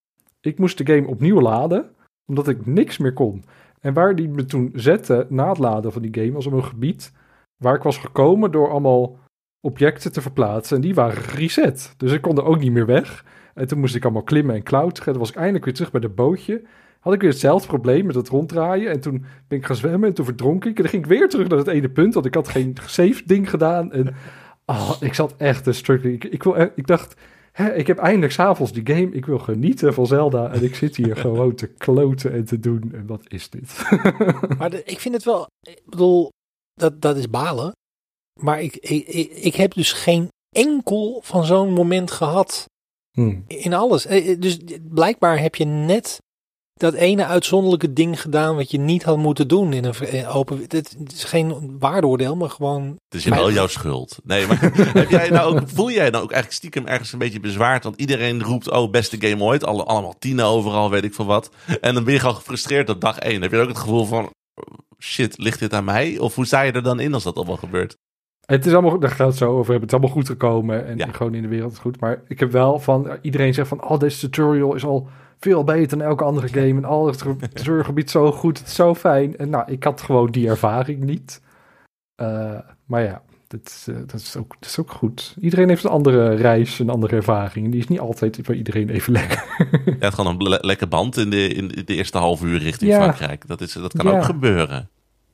Ik 0.40 0.58
moest 0.58 0.78
de 0.78 0.94
game 0.94 1.06
opnieuw 1.06 1.40
laden, 1.40 1.90
omdat 2.26 2.48
ik 2.48 2.66
niks 2.66 2.98
meer 2.98 3.12
kon. 3.12 3.44
En 3.80 3.94
waar 3.94 4.16
die 4.16 4.28
me 4.28 4.44
toen 4.44 4.70
zette 4.74 5.26
na 5.28 5.48
het 5.48 5.58
laden 5.58 5.92
van 5.92 6.02
die 6.02 6.14
game 6.14 6.32
was 6.32 6.46
op 6.46 6.52
een 6.52 6.64
gebied 6.64 7.12
waar 7.56 7.74
ik 7.74 7.82
was 7.82 7.98
gekomen 7.98 8.50
door 8.50 8.70
allemaal 8.70 9.18
objecten 9.60 10.12
te 10.12 10.20
verplaatsen. 10.20 10.76
En 10.76 10.82
die 10.82 10.94
waren 10.94 11.22
gereset. 11.22 11.94
Dus 11.96 12.12
ik 12.12 12.20
kon 12.20 12.36
er 12.36 12.44
ook 12.44 12.60
niet 12.60 12.72
meer 12.72 12.86
weg. 12.86 13.24
En 13.54 13.66
toen 13.66 13.78
moest 13.78 13.94
ik 13.94 14.04
allemaal 14.04 14.22
klimmen 14.22 14.54
en 14.54 14.62
klauteren. 14.62 15.12
Toen 15.12 15.22
was 15.22 15.30
ik 15.30 15.36
eindelijk 15.36 15.64
weer 15.64 15.74
terug 15.74 15.90
bij 15.90 16.00
dat 16.00 16.14
bootje. 16.14 16.62
Had 17.00 17.12
ik 17.12 17.20
weer 17.20 17.30
hetzelfde 17.30 17.68
probleem 17.68 18.06
met 18.06 18.14
het 18.14 18.28
ronddraaien. 18.28 18.90
En 18.90 19.00
toen 19.00 19.24
ben 19.48 19.58
ik 19.58 19.66
gaan 19.66 19.76
zwemmen 19.76 20.08
en 20.08 20.14
toen 20.14 20.24
verdronk 20.24 20.64
ik. 20.64 20.76
En 20.76 20.82
dan 20.82 20.90
ging 20.90 21.02
ik 21.02 21.08
weer 21.08 21.28
terug 21.28 21.48
naar 21.48 21.58
het 21.58 21.66
ene 21.66 21.90
punt. 21.90 22.14
Want 22.14 22.26
ik 22.26 22.34
had 22.34 22.48
geen 22.48 22.76
save 22.86 23.22
ding 23.26 23.50
gedaan. 23.50 23.92
En 23.92 24.14
oh, 24.66 24.92
ik 25.00 25.14
zat 25.14 25.34
echt 25.36 25.64
te 25.64 25.72
struggelen. 25.72 26.14
Ik, 26.14 26.24
ik, 26.24 26.42
wil, 26.42 26.70
ik 26.74 26.86
dacht, 26.86 27.20
hè, 27.52 27.74
ik 27.74 27.86
heb 27.86 27.98
eindelijk 27.98 28.32
s'avonds 28.32 28.72
die 28.72 28.86
game. 28.86 29.10
Ik 29.10 29.26
wil 29.26 29.38
genieten 29.38 29.94
van 29.94 30.06
Zelda. 30.06 30.50
En 30.52 30.64
ik 30.64 30.74
zit 30.74 30.96
hier 30.96 31.16
gewoon 31.26 31.54
te 31.54 31.66
kloten 31.66 32.32
en 32.32 32.44
te 32.44 32.60
doen. 32.60 32.90
En 32.94 33.06
wat 33.06 33.22
is 33.28 33.50
dit? 33.50 33.82
Maar 34.58 34.70
de- 34.70 34.84
ik 34.84 34.98
vind 35.00 35.14
het 35.14 35.24
wel, 35.24 35.46
ik 35.60 35.82
bedoel, 35.84 36.28
dat, 36.72 37.00
dat 37.02 37.16
is 37.16 37.30
balen. 37.30 37.72
Maar 38.40 38.62
ik, 38.62 38.76
ik, 38.76 39.06
ik, 39.08 39.30
ik 39.32 39.54
heb 39.54 39.74
dus 39.74 39.92
geen 39.92 40.28
enkel 40.56 41.20
van 41.24 41.44
zo'n 41.44 41.72
moment 41.72 42.10
gehad 42.10 42.64
Hmm. 43.10 43.44
in 43.46 43.72
alles. 43.74 44.06
Eh, 44.06 44.30
eh, 44.30 44.40
Dus 44.40 44.58
blijkbaar 44.82 45.40
heb 45.40 45.54
je 45.54 45.64
net 45.64 46.18
dat 46.80 46.94
ene 46.94 47.24
uitzonderlijke 47.26 47.92
ding 47.92 48.20
gedaan 48.20 48.56
wat 48.56 48.70
je 48.70 48.78
niet 48.78 49.02
had 49.02 49.16
moeten 49.18 49.48
doen 49.48 49.72
in 49.72 49.84
een 49.84 50.26
open. 50.26 50.60
Het 50.68 50.96
is 51.12 51.24
geen 51.24 51.76
waardeoordeel, 51.78 52.36
maar 52.36 52.50
gewoon. 52.50 52.96
Het 53.08 53.14
is 53.14 53.24
wel 53.24 53.50
jouw 53.52 53.66
schuld. 53.66 54.18
Nee, 54.24 54.46
maar 54.46 54.58
heb 55.00 55.10
jij 55.10 55.28
nou 55.28 55.54
ook, 55.54 55.68
voel 55.68 55.90
jij 55.90 56.10
nou 56.10 56.22
ook 56.24 56.30
eigenlijk 56.30 56.52
stiekem 56.52 56.86
ergens 56.86 57.12
een 57.12 57.18
beetje 57.18 57.40
bezwaard? 57.40 57.84
Want 57.84 57.96
iedereen 57.96 58.42
roept, 58.42 58.70
oh, 58.70 58.90
beste 58.90 59.16
game 59.20 59.42
ooit. 59.44 59.64
Alle, 59.64 59.84
allemaal 59.84 60.18
tienen 60.18 60.44
overal, 60.44 60.90
weet 60.90 61.04
ik 61.04 61.14
veel 61.14 61.26
wat. 61.26 61.50
En 61.80 61.94
dan 61.94 62.04
ben 62.04 62.12
je 62.12 62.20
gewoon 62.20 62.34
gefrustreerd 62.34 62.88
op 62.88 63.00
dag 63.00 63.18
één. 63.18 63.42
Heb 63.42 63.50
je 63.50 63.58
ook 63.58 63.68
het 63.68 63.78
gevoel 63.78 64.04
van, 64.04 64.30
shit, 64.98 65.38
ligt 65.38 65.58
dit 65.58 65.72
aan 65.72 65.84
mij? 65.84 66.18
Of 66.18 66.34
hoe 66.34 66.46
sta 66.46 66.60
je 66.60 66.72
er 66.72 66.82
dan 66.82 67.00
in 67.00 67.14
als 67.14 67.22
dat 67.22 67.36
allemaal 67.36 67.56
gebeurt? 67.56 67.96
Het 68.46 68.66
is 68.66 68.72
allemaal, 68.72 68.98
daar 68.98 69.10
gaat 69.10 69.28
het 69.28 69.36
zo 69.36 69.48
over 69.50 69.70
hebben. 69.70 69.80
Het 69.80 69.88
is 69.92 69.98
allemaal 69.98 70.14
goed 70.16 70.26
gekomen 70.26 70.86
en 70.86 70.96
Ja. 70.96 71.12
gewoon 71.12 71.34
in 71.34 71.42
de 71.42 71.48
wereld 71.48 71.72
is 71.72 71.78
goed. 71.78 72.00
Maar 72.00 72.22
ik 72.28 72.40
heb 72.40 72.52
wel 72.52 72.78
van, 72.78 73.18
iedereen 73.22 73.54
zegt 73.54 73.68
van, 73.68 73.88
oh, 73.88 73.98
deze 73.98 74.18
tutorial 74.18 74.74
is 74.74 74.84
al 74.84 75.08
veel 75.40 75.64
beter 75.64 75.98
dan 75.98 76.06
elke 76.06 76.24
andere 76.24 76.48
game. 76.48 76.74
En 76.76 76.84
al 76.84 77.06
het 77.06 77.24
zo 78.10 78.32
goed, 78.32 78.58
het 78.58 78.66
is 78.66 78.74
zo 78.74 78.94
fijn. 78.94 79.36
En 79.36 79.50
nou, 79.50 79.72
ik 79.72 79.84
had 79.84 80.00
gewoon 80.00 80.30
die 80.30 80.48
ervaring 80.48 81.02
niet. 81.04 81.40
Eh, 82.14 82.58
maar 82.84 83.02
ja, 83.02 83.22
dat 83.46 83.60
is, 83.64 83.86
eh, 83.88 83.94
dat, 84.06 84.20
is 84.20 84.36
ook, 84.36 84.56
dat 84.60 84.68
is 84.70 84.78
ook 84.78 84.90
goed. 84.90 85.36
Iedereen 85.40 85.68
heeft 85.68 85.84
een 85.84 85.90
andere 85.90 86.34
reis, 86.34 86.78
een 86.78 86.90
andere 86.90 87.16
ervaring. 87.16 87.64
En 87.64 87.70
die 87.70 87.80
is 87.80 87.88
niet 87.88 88.00
altijd 88.00 88.38
voor 88.42 88.54
iedereen 88.54 88.88
even 88.88 89.12
lekker. 89.12 89.44
Je 89.84 89.96
hebt 89.98 90.14
gewoon 90.14 90.34
een 90.40 90.48
le- 90.48 90.58
lekker 90.60 90.88
band 90.88 91.16
in 91.16 91.30
de, 91.30 91.48
in 91.48 91.68
de 91.68 91.94
eerste 91.94 92.18
half 92.18 92.42
uur 92.42 92.58
richting 92.58 92.90
Ja. 92.90 92.96
Frankrijk. 93.02 93.46
Dat, 93.46 93.60
is, 93.60 93.72
dat 93.72 93.92
kan 93.92 94.06
Ja. 94.12 94.16
ook 94.18 94.24
gebeuren. 94.24 94.88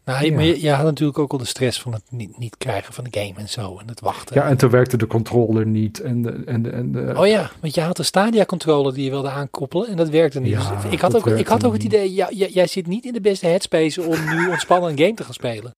Nou, 0.06 0.24
Ja. 0.26 0.34
maar 0.34 0.44
je, 0.44 0.60
je 0.62 0.70
had 0.70 0.84
natuurlijk 0.84 1.18
ook 1.18 1.32
al 1.32 1.38
de 1.38 1.44
stress 1.44 1.80
van 1.80 1.92
het 1.92 2.02
niet, 2.10 2.38
niet 2.38 2.56
krijgen 2.56 2.94
van 2.94 3.04
de 3.04 3.20
game 3.20 3.32
en 3.36 3.48
zo. 3.48 3.78
En 3.78 3.88
het 3.88 4.00
wachten. 4.00 4.36
Ja, 4.36 4.48
en 4.48 4.56
toen 4.56 4.70
werkte 4.70 4.96
de 4.96 5.06
controller 5.06 5.66
niet. 5.66 6.00
En, 6.00 6.22
de- 6.22 6.42
en, 6.46 6.62
de- 6.62 6.70
en, 6.70 6.92
de- 6.92 7.14
Oh 7.16 7.26
ja, 7.26 7.50
want 7.60 7.74
je 7.74 7.80
had 7.80 7.98
een 7.98 8.04
Stadia 8.04 8.44
controller 8.44 8.94
die 8.94 9.04
je 9.04 9.10
wilde 9.10 9.30
aankoppelen 9.30 9.88
en 9.88 9.96
dat 9.96 10.08
werkte 10.08 10.40
niet. 10.40 10.50
Ja, 10.52 10.74
Dus 10.82 10.92
ik 10.92 11.00
had 11.00 11.16
ook, 11.16 11.26
ik 11.26 11.46
had 11.46 11.64
ook 11.64 11.72
het 11.72 11.82
niet. 11.82 11.92
idee, 11.92 12.14
ja, 12.14 12.28
jij, 12.30 12.48
jij 12.48 12.66
zit 12.66 12.86
niet 12.86 13.04
in 13.04 13.12
de 13.12 13.20
beste 13.20 13.46
headspace 13.46 14.02
om 14.02 14.16
nu 14.36 14.48
ontspannen 14.50 14.90
een 14.90 14.98
game 14.98 15.14
te 15.14 15.24
gaan 15.24 15.34
spelen. 15.34 15.70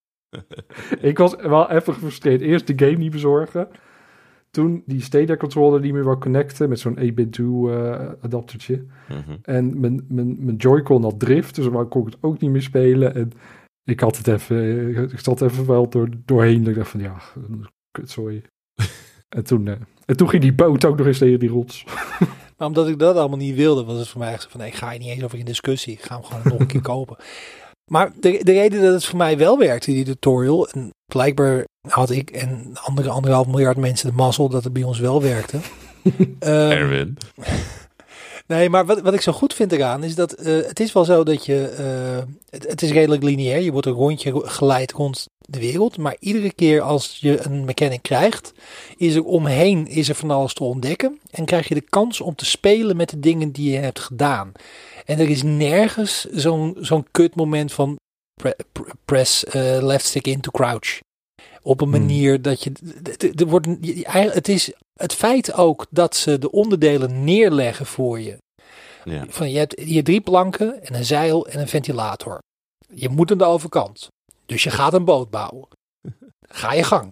Ik 1.00 1.18
was 1.18 1.34
wel 1.36 1.70
even 1.70 1.92
gefrustreerd. 1.92 2.40
Eerst 2.40 2.66
de 2.66 2.86
game 2.86 2.96
niet 2.98 3.10
bezorgen. 3.12 3.68
Toen 4.50 4.82
die 4.86 5.02
Stadia 5.02 5.36
controller 5.36 5.80
niet 5.80 5.92
meer 5.92 6.04
wou 6.04 6.18
connecten 6.18 6.68
met 6.68 6.80
zo'n 6.80 6.98
8-bit 6.98 7.38
eh 7.38 8.00
adaptertje. 8.22 8.84
Mhm. 9.08 9.36
En 9.42 9.80
mijn, 9.80 10.04
mijn, 10.08 10.36
mijn 10.44 10.56
Joy-Con 10.56 11.02
had 11.02 11.20
drift, 11.20 11.54
dus 11.54 11.64
dan 11.70 11.88
kon 11.88 12.00
ik 12.06 12.12
het 12.12 12.16
ook 12.20 12.40
niet 12.40 12.50
meer 12.50 12.62
spelen. 12.62 13.14
En 13.14 13.32
ik 13.88 14.00
had 14.00 14.16
het 14.16 14.28
even, 14.28 15.10
ik 15.12 15.18
zat 15.18 15.42
even 15.42 15.66
wel 15.66 15.88
door, 15.88 16.08
doorheen. 16.24 16.60
Dat 16.60 16.68
ik 16.68 16.74
dacht 16.76 16.90
van 16.90 17.00
ja, 17.00 17.16
kutzooi. 17.90 18.42
En 19.28 19.44
toen, 19.44 19.68
eh, 19.68 19.74
en 20.04 20.16
toen 20.16 20.28
ging 20.28 20.42
die 20.42 20.54
boot 20.54 20.84
ook 20.84 20.96
nog 20.98 21.06
eens 21.06 21.18
tegen 21.18 21.38
die 21.38 21.48
rots. 21.48 21.84
Maar 22.56 22.66
omdat 22.66 22.88
ik 22.88 22.98
dat 22.98 23.16
allemaal 23.16 23.38
niet 23.38 23.54
wilde, 23.54 23.84
was 23.84 23.98
het 23.98 24.08
voor 24.08 24.20
mij 24.20 24.32
echt 24.32 24.46
van, 24.50 24.60
nee, 24.60 24.68
ik 24.68 24.74
ga 24.74 24.92
je 24.92 24.98
niet 24.98 25.08
eens 25.08 25.22
over 25.22 25.38
in 25.38 25.44
discussie. 25.44 25.92
Ik 25.92 26.02
ga 26.02 26.14
hem 26.14 26.24
gewoon 26.24 26.42
nog 26.44 26.60
een 26.60 26.66
keer 26.66 26.80
kopen. 26.92 27.16
Maar 27.90 28.12
de, 28.20 28.40
de 28.44 28.52
reden 28.52 28.82
dat 28.82 28.92
het 28.92 29.04
voor 29.04 29.18
mij 29.18 29.38
wel 29.38 29.58
werkte, 29.58 29.92
die 29.92 30.04
tutorial, 30.04 30.68
en 30.68 30.90
blijkbaar 31.12 31.64
had 31.88 32.10
ik 32.10 32.30
en 32.30 32.70
andere 32.84 33.08
anderhalf 33.08 33.46
miljard 33.46 33.76
mensen 33.76 34.08
de 34.08 34.16
mazzel 34.16 34.48
dat 34.48 34.64
het 34.64 34.72
bij 34.72 34.82
ons 34.82 34.98
wel 34.98 35.22
werkte. 35.22 35.58
Ehm, 36.38 36.70
Erwin. 36.70 37.16
Nee, 38.48 38.68
maar 38.70 38.86
wat, 38.86 39.00
wat 39.00 39.14
ik 39.14 39.20
zo 39.20 39.32
goed 39.32 39.54
vind 39.54 39.72
eraan 39.72 40.04
is 40.04 40.14
dat 40.14 40.32
eh, 40.32 40.54
het 40.66 40.80
is 40.80 40.92
wel 40.92 41.04
zo 41.04 41.22
dat 41.24 41.46
je. 41.46 41.66
eh, 41.68 42.58
het, 42.60 42.82
is 42.82 42.90
redelijk 42.90 43.22
lineair. 43.22 43.60
Je 43.60 43.72
wordt 43.72 43.86
een 43.86 43.92
rondje 43.92 44.40
geleid 44.48 44.92
rond 44.92 45.26
de 45.38 45.58
wereld. 45.58 45.98
Maar 45.98 46.16
iedere 46.20 46.52
keer 46.52 46.80
als 46.80 47.16
je 47.20 47.44
een 47.44 47.64
mechanic 47.64 48.02
krijgt, 48.02 48.52
is 48.96 49.14
er 49.14 49.24
omheen 49.24 49.86
is 49.86 50.08
er 50.08 50.14
van 50.14 50.30
alles 50.30 50.54
te 50.54 50.64
ontdekken. 50.64 51.18
En 51.30 51.44
krijg 51.44 51.68
je 51.68 51.74
de 51.74 51.80
kans 51.88 52.20
om 52.20 52.34
te 52.34 52.44
spelen 52.44 52.96
met 52.96 53.10
de 53.10 53.20
dingen 53.20 53.52
die 53.52 53.70
je 53.70 53.78
hebt 53.78 54.00
gedaan. 54.00 54.52
En 55.04 55.18
er 55.18 55.28
is 55.28 55.42
nergens 55.42 56.24
zo'n 56.24 56.76
zo'n 56.80 57.06
kut 57.10 57.34
moment 57.34 57.72
van 57.72 57.96
pre- 58.42 58.56
pre- 58.72 58.92
press 59.04 59.44
eh, 59.44 59.78
left 59.80 60.04
stick 60.06 60.26
in 60.26 60.40
to 60.40 60.50
crouch. 60.50 60.98
Op 61.62 61.80
een 61.80 61.88
Hmm. 61.88 61.98
manier 62.00 62.42
dat 62.42 62.62
je. 62.62 62.72
Er 63.36 63.46
wordt, 63.46 63.66
je- 63.80 63.96
je- 63.96 64.04
het 64.32 64.48
is 64.48 64.72
het 65.00 65.14
feit 65.14 65.52
ook 65.52 65.86
dat 65.90 66.16
ze 66.16 66.38
de 66.38 66.50
onderdelen 66.50 67.24
neerleggen 67.24 67.86
voor 67.86 68.20
je. 68.20 68.36
Ja. 69.04 69.24
Van, 69.28 69.50
je 69.50 69.58
hebt 69.58 69.78
hier 69.80 70.04
drie 70.04 70.20
planken 70.20 70.82
en 70.82 70.94
een 70.94 71.04
zeil 71.04 71.46
en 71.46 71.60
een 71.60 71.68
ventilator. 71.68 72.38
Je 72.94 73.08
moet 73.08 73.30
aan 73.30 73.38
de 73.38 73.44
overkant. 73.44 74.06
Dus 74.46 74.62
je 74.62 74.70
gaat 74.70 74.92
een 74.94 75.04
boot 75.04 75.30
bouwen. 75.30 75.68
Ga 76.48 76.72
je 76.72 76.82
gang. 76.82 77.10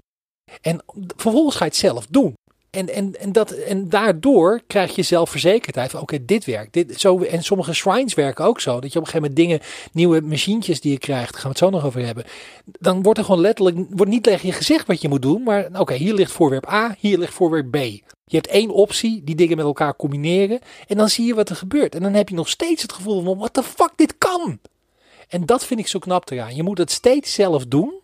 En 0.60 0.82
vervolgens 1.16 1.56
ga 1.56 1.64
je 1.64 1.70
het 1.70 1.80
zelf 1.80 2.06
doen. 2.06 2.34
En, 2.76 2.88
en, 2.94 3.20
en, 3.20 3.32
dat, 3.32 3.50
en 3.50 3.88
daardoor 3.88 4.60
krijg 4.66 4.94
je 4.94 5.02
zelfverzekerdheid 5.02 5.94
oké, 5.94 6.24
dit 6.24 6.44
werkt. 6.44 6.72
Dit, 6.72 7.00
zo, 7.00 7.18
en 7.18 7.42
sommige 7.42 7.72
shrines 7.72 8.14
werken 8.14 8.44
ook 8.44 8.60
zo. 8.60 8.80
Dat 8.80 8.92
je 8.92 8.98
op 8.98 9.04
een 9.04 9.10
gegeven 9.10 9.30
moment 9.30 9.36
dingen, 9.36 9.60
nieuwe 9.92 10.20
machientjes 10.20 10.80
die 10.80 10.92
je 10.92 10.98
krijgt, 10.98 11.32
daar 11.32 11.40
gaan 11.40 11.50
we 11.52 11.58
het 11.58 11.58
zo 11.58 11.70
nog 11.70 11.84
over 11.84 12.04
hebben. 12.04 12.24
Dan 12.64 13.02
wordt 13.02 13.18
er 13.18 13.24
gewoon 13.24 13.40
letterlijk, 13.40 13.76
wordt 13.90 14.12
niet 14.12 14.22
tegen 14.22 14.46
je 14.46 14.52
gezegd 14.52 14.86
wat 14.86 15.00
je 15.00 15.08
moet 15.08 15.22
doen. 15.22 15.42
Maar 15.42 15.68
oké, 15.72 15.94
hier 15.94 16.14
ligt 16.14 16.32
voorwerp 16.32 16.68
A, 16.68 16.96
hier 16.98 17.18
ligt 17.18 17.32
voorwerp 17.32 17.70
B. 17.70 17.76
Je 18.28 18.36
hebt 18.36 18.46
één 18.46 18.70
optie, 18.70 19.24
die 19.24 19.34
dingen 19.34 19.56
met 19.56 19.66
elkaar 19.66 19.96
combineren. 19.96 20.58
En 20.86 20.96
dan 20.96 21.08
zie 21.08 21.26
je 21.26 21.34
wat 21.34 21.48
er 21.48 21.56
gebeurt. 21.56 21.94
En 21.94 22.02
dan 22.02 22.14
heb 22.14 22.28
je 22.28 22.34
nog 22.34 22.48
steeds 22.48 22.82
het 22.82 22.92
gevoel 22.92 23.22
van, 23.22 23.38
what 23.38 23.54
the 23.54 23.62
fuck, 23.62 23.90
dit 23.96 24.18
kan. 24.18 24.58
En 25.28 25.46
dat 25.46 25.64
vind 25.64 25.80
ik 25.80 25.86
zo 25.86 25.98
knap 25.98 26.30
eraan. 26.30 26.54
Je 26.54 26.62
moet 26.62 26.78
het 26.78 26.90
steeds 26.90 27.34
zelf 27.34 27.66
doen. 27.66 27.94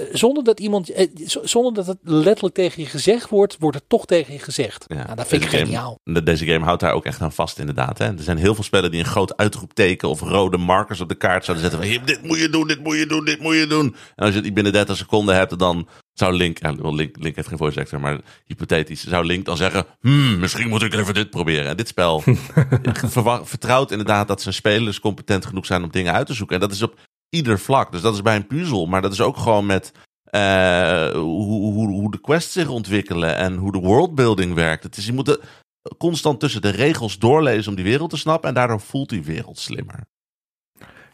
Eh, 0.00 0.14
Zonder 0.14 0.44
dat 0.44 0.60
iemand, 0.60 0.90
eh, 0.90 1.06
zonder 1.42 1.74
dat 1.74 1.86
het 1.86 1.98
letterlijk 2.02 2.54
tegen 2.54 2.82
je 2.82 2.88
gezegd 2.88 3.28
wordt, 3.28 3.56
wordt 3.58 3.76
het 3.76 3.88
toch 3.88 4.06
tegen 4.06 4.32
je 4.32 4.38
gezegd. 4.38 4.84
Ja, 4.88 4.94
Nou, 5.04 5.16
dat 5.16 5.26
vind 5.28 5.42
ik 5.42 5.48
game- 5.48 5.64
geniaal. 5.64 5.98
de- 6.04 6.22
Deze 6.22 6.46
game 6.46 6.64
houdt 6.64 6.80
daar 6.80 6.92
ook 6.92 7.04
echt 7.04 7.20
aan 7.20 7.32
vast, 7.32 7.58
inderdaad. 7.58 7.98
Hè? 7.98 8.06
Er 8.06 8.22
zijn 8.22 8.36
heel 8.38 8.54
veel 8.54 8.64
spellen 8.64 8.90
die 8.90 9.00
een 9.00 9.06
groot 9.06 9.36
uitroepteken 9.36 10.08
of 10.08 10.20
rode 10.20 10.56
markers 10.56 11.00
op 11.00 11.08
de 11.08 11.14
kaart 11.14 11.44
zouden 11.44 11.70
zetten. 11.70 11.82
Van, 11.88 11.96
"Hier, 11.98 12.04
dit 12.06 12.22
moet 12.22 12.38
je 12.38 12.48
doen, 12.48 12.66
dit 12.66 12.82
moet 12.82 12.96
je 12.98 13.06
doen, 13.06 13.24
dit 13.24 13.40
moet 13.40 13.54
je 13.54 13.66
doen. 13.66 13.94
En 14.16 14.24
als 14.24 14.34
je 14.34 14.40
het 14.40 14.54
binnen 14.54 14.72
30 14.72 14.96
seconden 14.96 15.34
hebt, 15.34 15.58
dan 15.58 15.88
zou 16.12 16.32
Link, 16.34 16.58
ja, 16.62 16.70
Link, 16.90 17.16
Link 17.18 17.36
heeft 17.36 17.48
geen 17.48 17.58
voice 17.58 17.80
actor, 17.80 18.00
maar 18.00 18.20
hypothetisch, 18.44 19.06
zou 19.06 19.24
Link 19.24 19.44
dan 19.44 19.56
zeggen, 19.56 19.84
hmm, 20.00 20.38
misschien 20.38 20.68
moet 20.68 20.82
ik 20.82 20.94
even 20.94 21.14
dit 21.14 21.30
proberen. 21.30 21.66
En 21.66 21.76
dit 21.76 21.88
spel 21.88 22.22
vertrouwt 23.44 23.90
inderdaad 23.90 24.28
dat 24.28 24.42
zijn 24.42 24.54
spelers 24.54 25.00
competent 25.00 25.46
genoeg 25.46 25.66
zijn 25.66 25.82
om 25.82 25.90
dingen 25.90 26.12
uit 26.12 26.26
te 26.26 26.34
zoeken. 26.34 26.54
En 26.54 26.60
dat 26.60 26.72
is 26.72 26.82
op 26.82 26.98
ieder 27.28 27.58
vlak. 27.58 27.92
Dus 27.92 28.00
dat 28.00 28.14
is 28.14 28.22
bij 28.22 28.36
een 28.36 28.46
puzzel, 28.46 28.86
maar 28.86 29.02
dat 29.02 29.12
is 29.12 29.20
ook 29.20 29.36
gewoon 29.36 29.66
met 29.66 29.92
eh, 30.24 31.10
hoe, 31.10 31.72
hoe, 31.72 31.88
hoe 31.88 32.10
de 32.10 32.20
quests 32.20 32.52
zich 32.52 32.68
ontwikkelen 32.68 33.36
en 33.36 33.56
hoe 33.56 33.72
de 33.72 33.78
worldbuilding 33.78 34.54
werkt. 34.54 34.82
Het 34.82 34.96
is, 34.96 35.06
je 35.06 35.12
moet 35.12 35.40
constant 35.98 36.40
tussen 36.40 36.62
de 36.62 36.70
regels 36.70 37.18
doorlezen 37.18 37.70
om 37.70 37.76
die 37.76 37.84
wereld 37.84 38.10
te 38.10 38.16
snappen 38.16 38.48
en 38.48 38.54
daardoor 38.54 38.80
voelt 38.80 39.08
die 39.08 39.24
wereld 39.24 39.58
slimmer. 39.58 40.06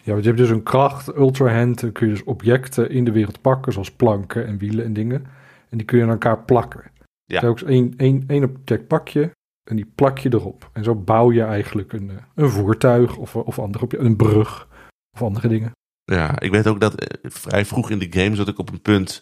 Ja, 0.03 0.13
want 0.13 0.25
je 0.25 0.31
hebt 0.31 0.43
dus 0.43 0.51
een 0.51 0.63
kracht, 0.63 1.17
ultra 1.17 1.55
hand, 1.55 1.81
dan 1.81 1.93
kun 1.93 2.07
je 2.07 2.13
dus 2.13 2.25
objecten 2.25 2.91
in 2.91 3.05
de 3.05 3.13
wereld 3.13 3.41
pakken, 3.41 3.73
zoals 3.73 3.93
planken 3.93 4.47
en 4.47 4.59
wielen 4.59 4.85
en 4.85 4.93
dingen. 4.93 5.27
En 5.69 5.79
die 5.79 5.87
kun 5.87 5.99
je 5.99 6.05
aan 6.05 6.11
elkaar 6.11 6.45
plakken. 6.45 6.91
Ja. 7.25 7.41
Ja. 7.41 7.49
Ook 7.49 7.61
één, 7.61 7.95
één, 7.97 8.25
één 8.27 8.45
object 8.45 8.87
pak 8.87 9.09
je 9.09 9.31
en 9.71 9.77
die 9.77 9.93
plak 9.95 10.19
je 10.19 10.33
erop. 10.33 10.71
En 10.73 10.85
zo 10.85 10.95
bouw 10.95 11.33
je 11.33 11.43
eigenlijk 11.43 11.93
een, 11.93 12.11
eh, 12.11 12.17
een 12.35 12.51
voertuig 12.51 13.17
of, 13.17 13.37
of 13.37 13.59
andere 13.59 13.99
een 13.99 14.17
brug 14.17 14.69
of 15.13 15.23
andere 15.23 15.49
dingen. 15.49 15.73
Ja, 16.05 16.41
ik 16.41 16.51
weet 16.51 16.67
ook 16.67 16.81
dat 16.81 16.95
eh, 16.95 17.31
vrij 17.31 17.65
vroeg 17.65 17.91
in 17.91 17.99
de 17.99 18.21
game 18.21 18.37
zat 18.37 18.49
ik 18.49 18.59
op 18.59 18.73
een 18.73 18.83
punt. 18.83 19.21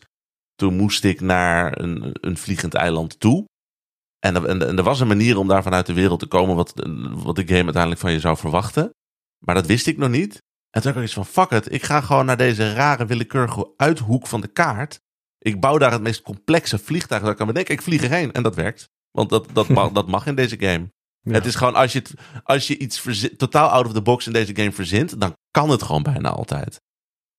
Toen 0.55 0.77
moest 0.77 1.05
ik 1.05 1.21
naar 1.21 1.81
een, 1.81 2.11
een 2.21 2.37
vliegend 2.37 2.75
eiland 2.75 3.21
toe. 3.21 3.45
En, 4.19 4.37
en, 4.49 4.69
en 4.69 4.77
er 4.77 4.83
was 4.83 5.01
een 5.01 5.07
manier 5.07 5.39
om 5.39 5.49
daar 5.49 5.63
vanuit 5.63 5.87
de 5.87 5.93
wereld 5.93 6.21
te 6.21 6.27
komen 6.27 6.57
wat, 6.57 6.73
wat 7.13 7.37
de 7.37 7.47
game 7.47 7.65
uiteindelijk 7.65 8.01
van 8.01 8.13
je 8.13 8.21
zou 8.21 8.37
verwachten. 8.37 8.91
Maar 9.45 9.55
dat 9.55 9.67
wist 9.67 9.87
ik 9.87 9.99
nog 9.99 10.11
niet. 10.11 10.43
En 10.71 10.83
toen 10.83 10.93
had 10.93 11.03
ik 11.03 11.11
van, 11.11 11.27
fuck 11.27 11.51
it, 11.51 11.73
ik 11.73 11.83
ga 11.83 12.01
gewoon 12.01 12.27
naar 12.27 12.37
deze 12.37 12.73
rare 12.73 13.07
willekeurige 13.07 13.73
uithoek 13.77 14.27
van 14.27 14.41
de 14.41 14.49
kaart. 14.49 15.01
Ik 15.39 15.61
bouw 15.61 15.79
daar 15.79 15.93
het 15.93 16.03
meest 16.03 16.23
complexe 16.23 16.79
vliegtuig 16.79 17.23
dat 17.23 17.31
ik 17.31 17.37
kan 17.37 17.47
bedenken. 17.47 17.75
Ik 17.75 17.83
vlieg 17.83 18.03
erheen 18.03 18.33
en 18.33 18.43
dat 18.43 18.55
werkt. 18.55 18.89
Want 19.11 19.31
dat, 19.31 19.49
dat, 19.53 19.69
mag, 19.69 19.93
dat 19.99 20.09
mag 20.09 20.27
in 20.27 20.35
deze 20.35 20.59
game. 20.59 20.91
Het 21.23 21.47
is 21.47 21.55
gewoon, 21.55 21.75
als 21.75 21.93
je, 21.93 22.03
als 22.45 22.67
je 22.67 22.79
iets 22.79 23.03
totaal 23.37 23.69
out 23.69 23.87
of 23.87 23.93
the 23.93 24.03
box 24.03 24.27
in 24.27 24.33
deze 24.33 24.57
game 24.57 24.73
verzint, 24.73 25.21
dan 25.21 25.37
kan 25.51 25.71
het 25.71 25.83
gewoon 25.83 26.03
bijna 26.03 26.31
altijd. 26.31 26.81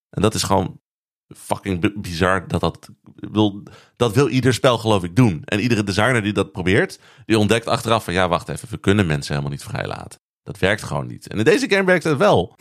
En 0.10 0.22
dat 0.22 0.34
is 0.34 0.44
gewoon 0.44 0.82
fucking 1.28 1.80
bi- 1.80 1.94
bizar 1.96 2.48
dat 2.48 2.62
dat 2.62 2.90
wil, 3.16 3.64
dat 3.96 4.14
wil 4.14 4.28
ieder 4.28 4.54
spel 4.54 4.78
geloof 4.78 5.04
ik 5.04 5.16
doen. 5.16 5.42
En 5.44 5.60
iedere 5.60 5.84
designer 5.84 6.22
die 6.22 6.34
dat 6.34 6.52
probeert, 6.52 7.00
die 7.26 7.38
ontdekt 7.38 7.68
achteraf 7.68 8.04
van 8.04 8.14
ja, 8.14 8.28
wacht 8.28 8.50
even, 8.50 8.70
we 8.70 8.78
kunnen 8.78 9.06
mensen 9.06 9.32
helemaal 9.32 9.56
niet 9.56 9.64
vrijlaten. 9.64 10.20
Dat 10.44 10.60
werkt 10.60 10.84
gewoon 10.84 11.08
niet. 11.08 11.28
En 11.28 11.38
in 11.38 11.44
deze 11.44 11.70
game 11.70 11.84
werkt 11.84 12.04
het 12.04 12.18
wel. 12.18 12.56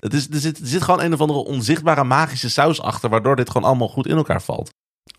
Het 0.00 0.14
is, 0.14 0.28
er, 0.28 0.38
zit, 0.40 0.58
er 0.58 0.66
zit 0.66 0.82
gewoon 0.82 1.00
een 1.00 1.12
of 1.12 1.20
andere 1.20 1.38
onzichtbare 1.44 2.04
magische 2.04 2.50
saus 2.50 2.80
achter, 2.80 3.10
waardoor 3.10 3.36
dit 3.36 3.50
gewoon 3.50 3.68
allemaal 3.68 3.88
goed 3.88 4.06
in 4.06 4.16
elkaar 4.16 4.42
valt. 4.42 4.70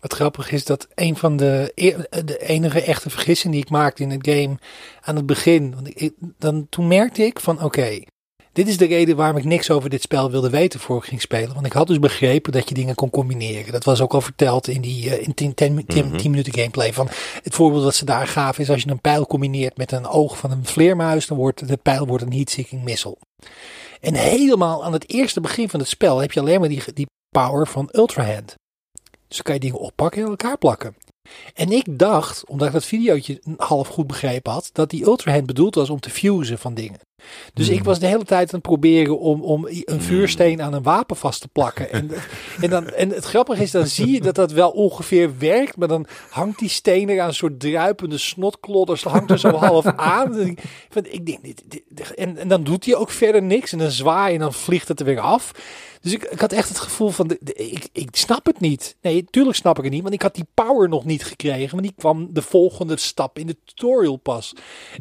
Wat 0.04 0.14
grappig 0.14 0.50
is 0.50 0.64
dat 0.64 0.86
een 0.94 1.16
van 1.16 1.36
de, 1.36 1.72
de 2.24 2.38
enige 2.38 2.82
echte 2.82 3.10
vergissingen 3.10 3.56
die 3.56 3.64
ik 3.64 3.70
maakte 3.70 4.02
in 4.02 4.10
het 4.10 4.28
game 4.28 4.58
aan 5.00 5.16
het 5.16 5.26
begin. 5.26 5.74
Want 5.74 6.02
ik, 6.02 6.12
dan, 6.38 6.66
toen 6.68 6.88
merkte 6.88 7.22
ik 7.22 7.40
van 7.40 7.62
oké, 7.62 8.00
dit 8.52 8.68
is 8.68 8.76
de 8.76 8.86
reden 8.86 9.16
waarom 9.16 9.36
ik 9.36 9.44
niks 9.44 9.70
over 9.70 9.90
dit 9.90 10.02
spel 10.02 10.30
wilde 10.30 10.50
weten 10.50 10.80
voor 10.80 10.96
ik 10.96 11.04
ging 11.04 11.20
spelen. 11.20 11.54
Want 11.54 11.66
ik 11.66 11.72
had 11.72 11.86
dus 11.86 11.98
begrepen 11.98 12.52
dat 12.52 12.68
je 12.68 12.74
dingen 12.74 12.94
kon 12.94 13.10
combineren. 13.10 13.72
Dat 13.72 13.84
was 13.84 14.00
ook 14.00 14.14
al 14.14 14.20
verteld 14.20 14.68
in 14.68 14.80
die 14.80 15.10
eh, 15.10 15.26
in 15.26 15.34
10 15.34 15.54
10 15.54 15.84
10 15.86 16.06
Mhm. 16.06 16.16
10 16.16 16.30
minuten 16.30 16.52
gameplay. 16.52 16.92
Van 16.92 17.08
het 17.42 17.54
voorbeeld 17.54 17.82
dat 17.82 17.94
ze 17.94 18.04
daar 18.04 18.26
gaven 18.26 18.62
is 18.62 18.70
als 18.70 18.82
je 18.82 18.90
een 18.90 19.00
pijl 19.00 19.26
combineert 19.26 19.76
met 19.76 19.92
een 19.92 20.06
oog 20.06 20.38
van 20.38 20.50
een 20.50 20.64
vleermuis, 20.64 21.26
dan 21.26 21.36
wordt 21.36 21.68
de 21.68 21.76
pijl 21.76 22.06
wordt 22.06 22.24
een 22.24 22.32
heat-seeking 22.32 22.84
missile. 22.84 23.16
En 24.00 24.14
helemaal 24.14 24.84
aan 24.84 24.92
het 24.92 25.10
eerste 25.10 25.40
begin 25.40 25.68
van 25.68 25.80
het 25.80 25.88
spel 25.88 26.18
heb 26.18 26.32
je 26.32 26.40
alleen 26.40 26.60
maar 26.60 26.68
die, 26.68 26.82
die 26.94 27.06
power 27.28 27.66
van 27.66 27.88
Ultra 27.92 28.24
Hand. 28.24 28.54
Dus 29.34 29.42
dan 29.42 29.52
kan 29.54 29.54
je 29.54 29.70
dingen 29.70 29.86
oppakken 29.86 30.22
en 30.22 30.28
elkaar 30.28 30.58
plakken. 30.58 30.96
En 31.54 31.72
ik 31.72 31.98
dacht, 31.98 32.46
omdat 32.48 32.66
ik 32.66 32.72
dat 32.72 32.84
videootje 32.84 33.40
half 33.56 33.88
goed 33.88 34.06
begrepen 34.06 34.52
had, 34.52 34.70
dat 34.72 34.90
die 34.90 35.04
Ultra 35.04 35.32
Hand 35.32 35.46
bedoeld 35.46 35.74
was 35.74 35.90
om 35.90 36.00
te 36.00 36.10
fusen 36.10 36.58
van 36.58 36.74
dingen. 36.74 36.98
Dus 37.54 37.66
Hmm. 37.68 37.76
ik 37.76 37.84
was 37.84 37.98
de 37.98 38.06
hele 38.06 38.24
tijd 38.24 38.48
aan 38.48 38.58
het 38.58 38.62
proberen 38.68 39.18
om, 39.18 39.42
om 39.42 39.66
een 39.68 40.00
vuursteen 40.00 40.62
aan 40.62 40.72
een 40.72 40.82
wapen 40.82 41.16
vast 41.16 41.40
te 41.40 41.48
plakken. 41.48 41.90
En, 41.92 42.10
en, 42.62 42.70
dan, 42.70 42.88
en 42.88 43.10
het 43.10 43.24
grappige 43.24 43.62
is, 43.62 43.70
dan 43.70 43.86
zie 43.86 44.10
je 44.10 44.20
dat 44.20 44.34
dat 44.34 44.52
wel 44.52 44.70
ongeveer 44.70 45.38
werkt. 45.38 45.76
Maar 45.76 45.88
dan 45.88 46.06
hangt 46.30 46.58
die 46.58 46.68
steen 46.68 47.08
er 47.08 47.20
aan 47.20 47.28
een 47.28 47.34
soort 47.34 47.60
druipende 47.60 48.18
snotklodders. 48.18 49.02
Hangt 49.02 49.30
er 49.30 49.38
zo 49.38 49.50
half 49.50 49.86
aan. 50.16 50.38
En 50.38 50.56
ik, 51.12 51.26
denk, 51.26 51.42
dit, 51.42 51.62
dit- 51.68 52.14
en, 52.14 52.36
en 52.36 52.48
dan 52.48 52.64
doet 52.64 52.84
hij 52.84 52.94
ook 52.94 53.10
verder 53.10 53.42
niks. 53.42 53.72
En 53.72 53.78
dan 53.78 53.90
zwaai 53.90 54.34
en 54.34 54.40
dan 54.40 54.52
vliegt 54.52 54.88
het 54.88 55.00
er 55.00 55.06
weer 55.06 55.20
af. 55.20 55.50
Dus 56.04 56.12
ik, 56.12 56.22
ik 56.22 56.40
had 56.40 56.52
echt 56.52 56.68
het 56.68 56.78
gevoel 56.78 57.08
van, 57.10 57.28
de, 57.28 57.38
de- 57.40 57.52
ik, 57.54 57.88
ik 57.92 58.16
snap 58.16 58.46
het 58.46 58.60
niet. 58.60 58.96
Nee, 59.00 59.24
tuurlijk 59.24 59.56
snap 59.56 59.78
ik 59.78 59.84
het 59.84 59.92
niet. 59.92 60.02
Want 60.02 60.14
ik 60.14 60.22
had 60.22 60.34
die 60.34 60.46
power 60.54 60.88
nog 60.88 61.04
niet 61.04 61.24
gekregen. 61.24 61.70
Want 61.70 61.82
die 61.82 61.94
kwam 61.96 62.28
de 62.32 62.42
volgende 62.42 62.96
stap 62.96 63.38
in 63.38 63.46
de 63.46 63.56
tutorial 63.64 64.16
pas. 64.16 64.52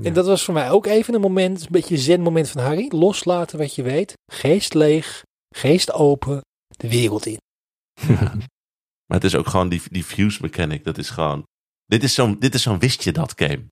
En 0.01 0.13
dat 0.13 0.25
was 0.25 0.43
voor 0.43 0.53
mij 0.53 0.71
ook 0.71 0.85
even 0.85 1.13
een 1.13 1.21
moment, 1.21 1.61
een 1.61 1.67
beetje 1.71 1.95
een 1.95 2.01
zen 2.01 2.21
moment 2.21 2.49
van 2.49 2.61
Harry. 2.61 2.85
Loslaten 2.89 3.57
wat 3.57 3.75
je 3.75 3.83
weet. 3.83 4.13
Geest 4.31 4.73
leeg, 4.73 5.23
geest 5.55 5.91
open, 5.91 6.41
de 6.67 6.89
wereld 6.89 7.25
in. 7.25 7.37
Maar 9.05 9.21
het 9.21 9.23
is 9.23 9.35
ook 9.35 9.47
gewoon 9.47 9.69
die, 9.69 9.81
die 9.89 10.03
fuse 10.03 10.41
mechanic. 10.41 10.83
Dat 10.83 10.97
is 10.97 11.09
gewoon. 11.09 11.43
Dit 11.85 12.03
is 12.03 12.13
zo'n 12.13 12.39
dit 12.39 12.53
is 12.55 12.61
zo'n 12.61 12.79
wist 12.79 13.03
je 13.03 13.11
dat 13.11 13.33
game. 13.35 13.65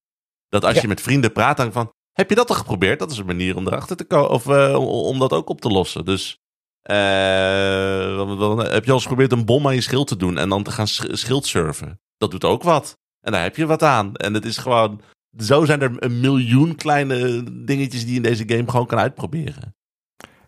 Dat 0.47 0.63
als 0.65 0.75
Ja. 0.75 0.81
je 0.81 0.87
met 0.87 1.01
vrienden 1.01 1.31
praat, 1.31 1.57
dan 1.57 1.71
van. 1.71 1.89
Heb 2.11 2.29
je 2.29 2.35
dat 2.35 2.49
al 2.49 2.55
geprobeerd? 2.55 2.99
Dat 2.99 3.11
is 3.11 3.17
een 3.17 3.25
manier 3.25 3.55
om 3.55 3.67
erachter 3.67 3.95
te 3.97 4.03
komen. 4.03 4.29
Of 4.29 4.47
eh, 4.47 4.75
om 5.07 5.19
dat 5.19 5.33
ook 5.33 5.49
op 5.49 5.61
te 5.61 5.67
lossen. 5.69 6.05
Dus. 6.05 6.37
Eh, 6.81 8.15
dan- 8.17 8.39
dan 8.39 8.59
heb 8.59 8.83
je 8.83 8.89
al 8.89 8.95
eens 8.95 9.01
geprobeerd 9.05 9.31
een 9.31 9.45
bom 9.45 9.67
aan 9.67 9.75
je 9.75 9.81
schild 9.81 10.07
te 10.07 10.17
doen. 10.17 10.37
En 10.37 10.49
dan 10.49 10.63
te 10.63 10.71
gaan 10.71 10.87
sch- 10.87 11.05
schild 11.11 11.45
surfen. 11.45 11.99
Dat 12.17 12.31
doet 12.31 12.45
ook 12.45 12.63
wat. 12.63 12.97
En 13.21 13.31
daar 13.31 13.43
heb 13.43 13.55
je 13.55 13.65
wat 13.65 13.83
aan. 13.83 14.15
En 14.15 14.33
het 14.33 14.45
is 14.45 14.57
gewoon. 14.57 15.01
Zo 15.37 15.65
zijn 15.65 15.81
er 15.81 15.91
een 16.03 16.19
miljoen 16.19 16.75
kleine 16.75 17.43
dingetjes 17.65 18.01
die 18.01 18.09
je 18.09 18.15
in 18.15 18.21
deze 18.21 18.43
game 18.47 18.69
gewoon 18.69 18.85
kan 18.87 18.99
uitproberen. 18.99 19.75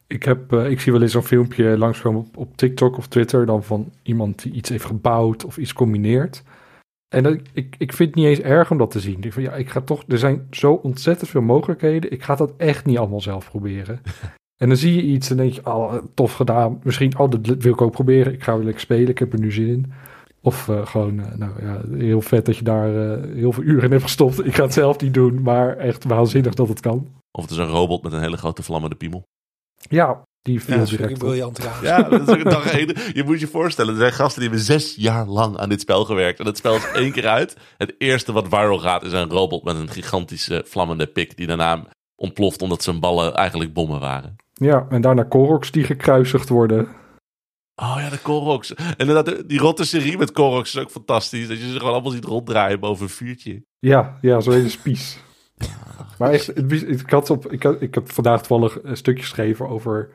Ik, 0.07 0.23
heb, 0.23 0.53
eh, 0.53 0.69
ik 0.69 0.79
zie 0.79 0.91
wel 0.91 1.01
eens 1.01 1.13
een 1.13 1.23
filmpje 1.23 1.77
langskomen 1.77 2.21
op, 2.21 2.37
op 2.37 2.57
TikTok 2.57 2.97
of 2.97 3.07
Twitter 3.07 3.45
dan 3.45 3.63
van 3.63 3.93
iemand 4.03 4.41
die 4.43 4.51
iets 4.53 4.69
heeft 4.69 4.85
gebouwd 4.85 5.45
of 5.45 5.57
iets 5.57 5.73
combineert. 5.73 6.43
En 7.15 7.23
dat, 7.23 7.39
ik, 7.53 7.75
ik 7.77 7.93
vind 7.93 8.09
het 8.09 8.17
niet 8.17 8.27
eens 8.27 8.39
erg 8.39 8.71
om 8.71 8.77
dat 8.77 8.91
te 8.91 8.99
zien. 8.99 9.23
Ik 9.23 9.33
van, 9.33 9.43
ja, 9.43 9.53
ik 9.53 9.69
ga 9.69 9.81
toch, 9.81 10.03
er 10.07 10.17
zijn 10.17 10.47
zo 10.51 10.73
ontzettend 10.73 11.29
veel 11.29 11.41
mogelijkheden. 11.41 12.11
Ik 12.11 12.23
ga 12.23 12.35
dat 12.35 12.53
echt 12.57 12.85
niet 12.85 12.97
allemaal 12.97 13.21
zelf 13.21 13.49
proberen. 13.49 14.01
en 14.57 14.67
dan 14.67 14.77
zie 14.77 14.95
je 14.95 15.01
iets 15.01 15.29
en 15.29 15.37
denk 15.37 15.53
je, 15.53 15.65
oh, 15.65 15.93
tof 16.13 16.33
gedaan. 16.33 16.79
Misschien, 16.83 17.19
oh, 17.19 17.31
dat 17.31 17.45
wil 17.45 17.73
ik 17.73 17.81
ook 17.81 17.91
proberen. 17.91 18.33
Ik 18.33 18.43
ga 18.43 18.55
weer 18.55 18.63
lekker 18.63 18.81
spelen, 18.81 19.09
ik 19.09 19.19
heb 19.19 19.33
er 19.33 19.39
nu 19.39 19.51
zin 19.51 19.67
in. 19.67 19.93
Of 20.41 20.69
eh, 20.69 20.85
gewoon, 20.85 21.19
eh, 21.19 21.35
nou 21.35 21.65
ja, 21.65 21.81
heel 21.97 22.21
vet 22.21 22.45
dat 22.45 22.57
je 22.57 22.63
daar 22.63 22.95
eh, 22.95 23.35
heel 23.35 23.51
veel 23.51 23.63
uren 23.63 23.83
in 23.83 23.91
hebt 23.91 24.03
gestopt. 24.03 24.45
Ik 24.45 24.55
ga 24.55 24.63
het 24.63 24.73
zelf 24.73 24.99
niet 24.99 25.13
doen, 25.13 25.41
maar 25.41 25.77
echt 25.77 26.03
waanzinnig 26.03 26.53
dat 26.53 26.67
het 26.67 26.79
kan. 26.79 27.07
Of 27.31 27.41
het 27.41 27.51
is 27.51 27.57
een 27.57 27.67
robot 27.67 28.03
met 28.03 28.13
een 28.13 28.19
hele 28.19 28.37
grote 28.37 28.63
vlammende 28.63 28.95
piemel. 28.95 29.23
Ja, 29.89 30.23
die 30.41 30.63
viel 30.63 30.77
Ja, 30.77 30.85
direct 30.85 31.17
briljant. 31.17 31.69
Ja, 31.81 32.03
dat 32.03 32.27
is 32.27 32.35
ook 32.35 32.49
dag 32.49 32.71
één. 32.71 32.95
Je 33.13 33.23
moet 33.23 33.39
je 33.39 33.47
voorstellen, 33.47 33.93
er 33.93 33.99
zijn 33.99 34.13
gasten 34.13 34.41
die 34.41 34.49
hebben 34.49 34.65
zes 34.65 34.95
jaar 34.95 35.25
lang 35.25 35.57
aan 35.57 35.69
dit 35.69 35.81
spel 35.81 36.05
gewerkt. 36.05 36.39
En 36.39 36.45
het 36.45 36.57
spel 36.57 36.75
is 36.75 36.91
één 36.93 37.11
keer 37.11 37.27
uit. 37.27 37.57
Het 37.77 37.95
eerste 37.97 38.31
wat 38.31 38.47
viral 38.47 38.79
gaat 38.79 39.03
is 39.03 39.11
een 39.11 39.29
robot 39.29 39.63
met 39.63 39.75
een 39.75 39.89
gigantische 39.89 40.63
vlammende 40.67 41.07
pik. 41.07 41.37
Die 41.37 41.47
daarna 41.47 41.87
ontploft 42.23 42.61
omdat 42.61 42.83
zijn 42.83 42.99
ballen 42.99 43.33
eigenlijk 43.35 43.73
bommen 43.73 43.99
waren. 43.99 44.35
Ja, 44.53 44.85
en 44.89 45.01
daarna 45.01 45.23
Koroks 45.23 45.71
die 45.71 45.83
gekruisigd 45.83 46.49
worden. 46.49 46.87
Oh 47.75 47.95
ja, 47.99 48.09
de 48.09 48.19
Koroks. 48.21 48.73
En 48.75 48.93
inderdaad, 48.97 49.49
die 49.49 49.59
rotte 49.59 49.85
serie 49.85 50.17
met 50.17 50.31
Koroks 50.31 50.75
is 50.75 50.81
ook 50.81 50.89
fantastisch. 50.91 51.47
Dat 51.47 51.59
je 51.59 51.71
ze 51.71 51.77
gewoon 51.77 51.93
allemaal 51.93 52.11
ziet 52.11 52.25
ronddraaien 52.25 52.79
boven 52.79 53.03
een 53.03 53.09
vuurtje. 53.09 53.63
Ja, 53.79 54.17
ja, 54.21 54.39
zo'n 54.39 54.53
hele 54.53 54.69
spies. 54.69 55.19
maar 56.19 56.31
echt, 56.31 56.71
ik, 56.71 57.09
had 57.09 57.29
op, 57.29 57.51
ik, 57.51 57.63
had, 57.63 57.81
ik 57.81 57.93
heb 57.93 58.11
vandaag 58.11 58.39
toevallig 58.39 58.83
een 58.83 58.97
stukje 58.97 59.23
geschreven 59.23 59.67
over 59.67 60.09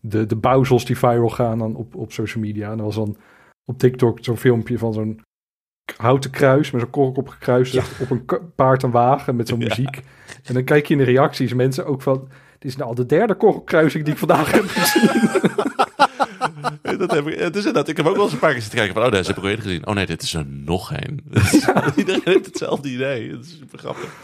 de, 0.00 0.26
de 0.26 0.36
bouwsels 0.36 0.84
die 0.84 0.98
viral 0.98 1.28
gaan 1.28 1.58
dan 1.58 1.76
op, 1.76 1.94
op 1.94 2.12
social 2.12 2.44
media. 2.44 2.70
En 2.70 2.78
er 2.78 2.84
was 2.84 2.94
dan 2.94 3.16
op 3.64 3.78
TikTok 3.78 4.18
zo'n 4.20 4.36
filmpje 4.36 4.78
van 4.78 4.92
zo'n 4.92 5.20
houten 5.96 6.30
kruis 6.30 6.70
met 6.70 6.80
zo'n 6.80 6.90
kork 6.90 7.16
op 7.16 7.28
gekruist 7.28 8.00
op 8.00 8.10
een 8.10 8.24
paard 8.54 8.82
en 8.82 8.90
wagen 8.90 9.36
met 9.36 9.48
zo'n 9.48 9.60
Ja. 9.64 9.66
muziek. 9.68 10.02
En 10.42 10.54
dan 10.54 10.64
kijk 10.64 10.86
je 10.86 10.92
in 10.94 10.98
de 10.98 11.04
reacties 11.04 11.54
mensen 11.54 11.86
ook 11.86 12.02
van, 12.02 12.28
dit 12.58 12.70
is 12.70 12.76
nou 12.76 12.88
al 12.88 12.94
de 12.94 13.06
derde 13.06 13.34
korkelkruising 13.34 14.04
die 14.04 14.12
ik 14.12 14.18
vandaag 14.18 14.50
heb 14.52 14.64
gezien. 14.66 15.30
Dat 16.98 17.10
heb 17.10 17.26
ik, 17.26 17.38
het 17.38 17.56
is 17.56 17.64
inderdaad, 17.64 17.88
ik 17.88 17.96
heb 17.96 18.06
ook 18.06 18.14
wel 18.14 18.24
eens 18.24 18.32
een 18.32 18.38
paar 18.38 18.52
keer 18.52 18.60
zitten 18.60 18.78
kijken 18.78 18.96
van, 18.96 19.04
oh, 19.04 19.12
deze 19.12 19.26
heb 19.26 19.36
ik 19.36 19.42
al 19.42 19.48
eerder 19.48 19.64
gezien. 19.64 19.86
Oh 19.86 19.94
nee, 19.94 20.06
dit 20.06 20.22
is 20.22 20.34
er 20.34 20.46
nog 20.46 20.92
een. 20.92 21.24
Iedereen 21.96 22.20
heeft 22.24 22.46
hetzelfde 22.46 22.88
idee. 22.88 23.30
Dat 23.30 23.44
is 23.44 23.56
super 23.58 23.78
grappig. 23.78 24.14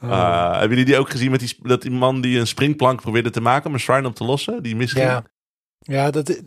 Ah, 0.00 0.50
hebben 0.50 0.68
jullie 0.68 0.84
die 0.84 0.98
ook 0.98 1.10
gezien 1.10 1.30
met 1.30 1.40
die, 1.40 1.56
dat 1.62 1.82
die 1.82 1.90
man 1.90 2.20
die 2.20 2.38
een 2.38 2.46
springplank 2.46 3.00
probeerde 3.00 3.30
te 3.30 3.40
maken 3.40 3.66
om 3.66 3.74
een 3.74 3.80
shrine 3.80 4.06
op 4.06 4.14
te 4.14 4.24
lossen? 4.24 4.62
Die 4.62 4.76
misging? 4.76 5.04
Ja, 5.04 5.24
ja 5.78 6.10
dat, 6.10 6.42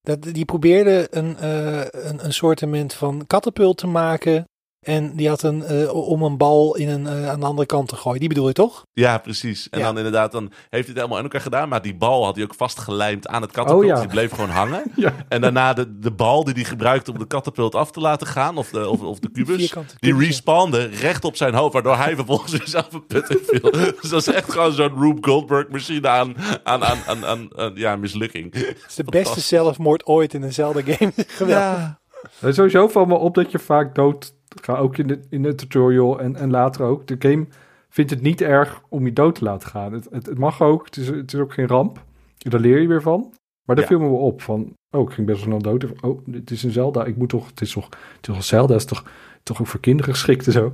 dat, 0.00 0.22
die 0.22 0.44
probeerde 0.44 1.06
een, 1.10 1.36
eh 1.36 1.84
een, 1.90 2.24
een 2.24 2.32
soortement 2.32 2.94
van 2.94 3.26
katapult 3.26 3.78
te 3.78 3.86
maken. 3.86 4.44
En 4.86 5.16
die 5.16 5.28
had 5.28 5.42
een, 5.42 5.62
eh, 5.62 5.94
om 6.08 6.22
een 6.22 6.36
bal 6.36 6.76
in 6.76 6.88
een, 6.88 7.06
eh, 7.06 7.28
aan 7.28 7.40
de 7.40 7.46
andere 7.46 7.66
kant 7.66 7.88
te 7.88 7.96
gooien. 7.96 8.18
Die 8.20 8.28
bedoel 8.28 8.46
je 8.46 8.52
toch? 8.52 8.84
Ja, 8.92 9.18
precies. 9.18 9.68
En 9.68 9.78
Ja. 9.78 9.84
dan 9.84 9.96
inderdaad, 9.96 10.32
dan 10.32 10.42
heeft 10.42 10.54
hij 10.70 10.80
het 10.86 10.94
helemaal 10.96 11.16
in 11.16 11.22
elkaar 11.22 11.40
gedaan. 11.40 11.68
Maar 11.68 11.82
die 11.82 11.94
bal 11.96 12.24
had 12.24 12.34
hij 12.34 12.44
ook 12.44 12.54
vastgelijmd 12.54 13.28
aan 13.28 13.42
het 13.42 13.50
katapult. 13.52 13.80
Oh, 13.82 13.88
ja. 13.88 14.00
die 14.00 14.08
bleef 14.08 14.30
gewoon 14.30 14.50
hangen. 14.50 14.82
Ja. 14.96 15.12
En 15.28 15.40
daarna 15.40 15.72
de, 15.72 15.98
de 15.98 16.10
bal 16.10 16.44
die 16.44 16.54
hij 16.54 16.64
gebruikte 16.64 17.12
om 17.12 17.18
de 17.18 17.26
katapult 17.26 17.74
af 17.74 17.90
te 17.90 18.00
laten 18.00 18.26
gaan, 18.26 18.56
of 18.58 18.68
de, 18.70 18.88
of, 18.88 19.00
of 19.00 19.18
de 19.18 19.30
kubus, 19.30 19.56
Vierkante 19.56 19.94
die 19.98 20.10
kubus, 20.10 20.24
ja. 20.26 20.30
respawnde 20.30 20.84
recht 20.86 21.24
op 21.24 21.36
zijn 21.36 21.54
hoofd, 21.54 21.72
waardoor 21.72 21.96
hij 21.96 22.14
vervolgens 22.20 22.52
weer 22.52 22.62
zelf 22.68 22.92
een 22.92 23.06
put 23.06 23.30
in 23.30 23.38
viel. 23.46 23.70
dus 24.00 24.10
dat 24.10 24.20
is 24.20 24.34
echt 24.34 24.52
gewoon 24.52 24.72
zo'n 24.72 24.98
Rube 25.00 25.28
Goldberg 25.28 25.68
machine 25.68 26.08
aan, 26.08 26.34
aan, 26.62 26.84
aan, 26.84 26.98
aan, 27.06 27.24
aan, 27.26 27.48
aan- 27.56 27.72
ja, 27.74 27.96
mislukking. 27.96 28.54
Het 28.54 28.84
is 28.88 28.94
de 28.94 29.04
beste 29.04 29.40
zelfmoord 29.40 30.06
ooit 30.06 30.34
in 30.34 30.42
een 30.42 30.52
Zelda-game. 30.52 31.12
Geweldig. 31.16 31.94
Het 32.38 32.54
sowieso 32.54 32.88
valt 32.88 33.08
me 33.08 33.14
op 33.14 33.34
dat 33.34 33.50
je 33.50 33.58
vaak 33.58 33.94
dood 33.94 34.34
gaat, 34.64 34.78
ook 34.78 34.96
in 34.96 35.06
de, 35.06 35.20
in 35.30 35.42
de 35.42 35.54
tutorial 35.54 36.20
en, 36.20 36.36
en 36.36 36.50
later 36.50 36.82
ook. 36.84 37.06
De 37.06 37.16
game 37.18 37.46
vindt 37.88 38.10
het 38.10 38.22
niet 38.22 38.40
erg 38.40 38.82
om 38.88 39.04
je 39.04 39.12
dood 39.12 39.34
te 39.34 39.44
laten 39.44 39.68
gaan. 39.68 39.92
Het, 39.92 40.06
het, 40.10 40.26
het 40.26 40.38
mag 40.38 40.62
ook, 40.62 40.84
het 40.84 40.96
is, 40.96 41.06
het 41.08 41.32
is 41.32 41.40
ook 41.40 41.52
geen 41.52 41.66
ramp. 41.66 42.04
Daar 42.36 42.60
leer 42.60 42.80
je 42.80 42.88
weer 42.88 43.02
van. 43.02 43.32
Maar 43.66 43.76
daar 43.76 43.92
Ja. 43.92 43.98
me 43.98 44.04
wel 44.04 44.18
op 44.18 44.42
van, 44.42 44.72
oh, 44.96 45.08
ik 45.08 45.14
ging 45.14 45.26
best 45.26 45.44
wel 45.44 45.60
snel 45.60 45.78
dood. 45.78 46.00
Oh, 46.02 46.26
het 46.30 46.50
is 46.50 46.62
een 46.62 46.70
Zelda, 46.70 47.04
ik 47.04 47.16
moet 47.16 47.28
toch, 47.28 47.46
het 47.46 47.60
is 47.60 47.72
toch, 47.72 47.84
het 47.84 47.94
is 47.94 48.20
toch 48.20 48.36
een 48.36 48.42
Zelda, 48.42 48.74
is 48.74 48.84
toch, 48.84 49.04
toch 49.42 49.60
ook 49.60 49.66
voor 49.66 49.80
kinderen 49.80 50.12
geschikt 50.14 50.46
en 50.46 50.52
zo. 50.52 50.72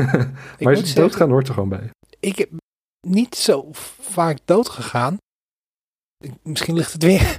maar 0.60 0.72
is 0.72 0.78
zeggen- 0.78 0.94
doodgaan 0.94 1.30
hoort 1.30 1.48
er 1.48 1.54
gewoon 1.54 1.68
bij. 1.68 1.90
Ik 2.20 2.38
heb 2.38 2.50
niet 3.08 3.34
zo 3.34 3.68
vaak 4.00 4.38
dood 4.44 4.68
gegaan. 4.68 5.16
Misschien 6.42 6.74
ligt 6.74 6.92
het 6.92 7.02
weer 7.02 7.38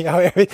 jou, 0.00 0.22
Erwin. 0.22 0.48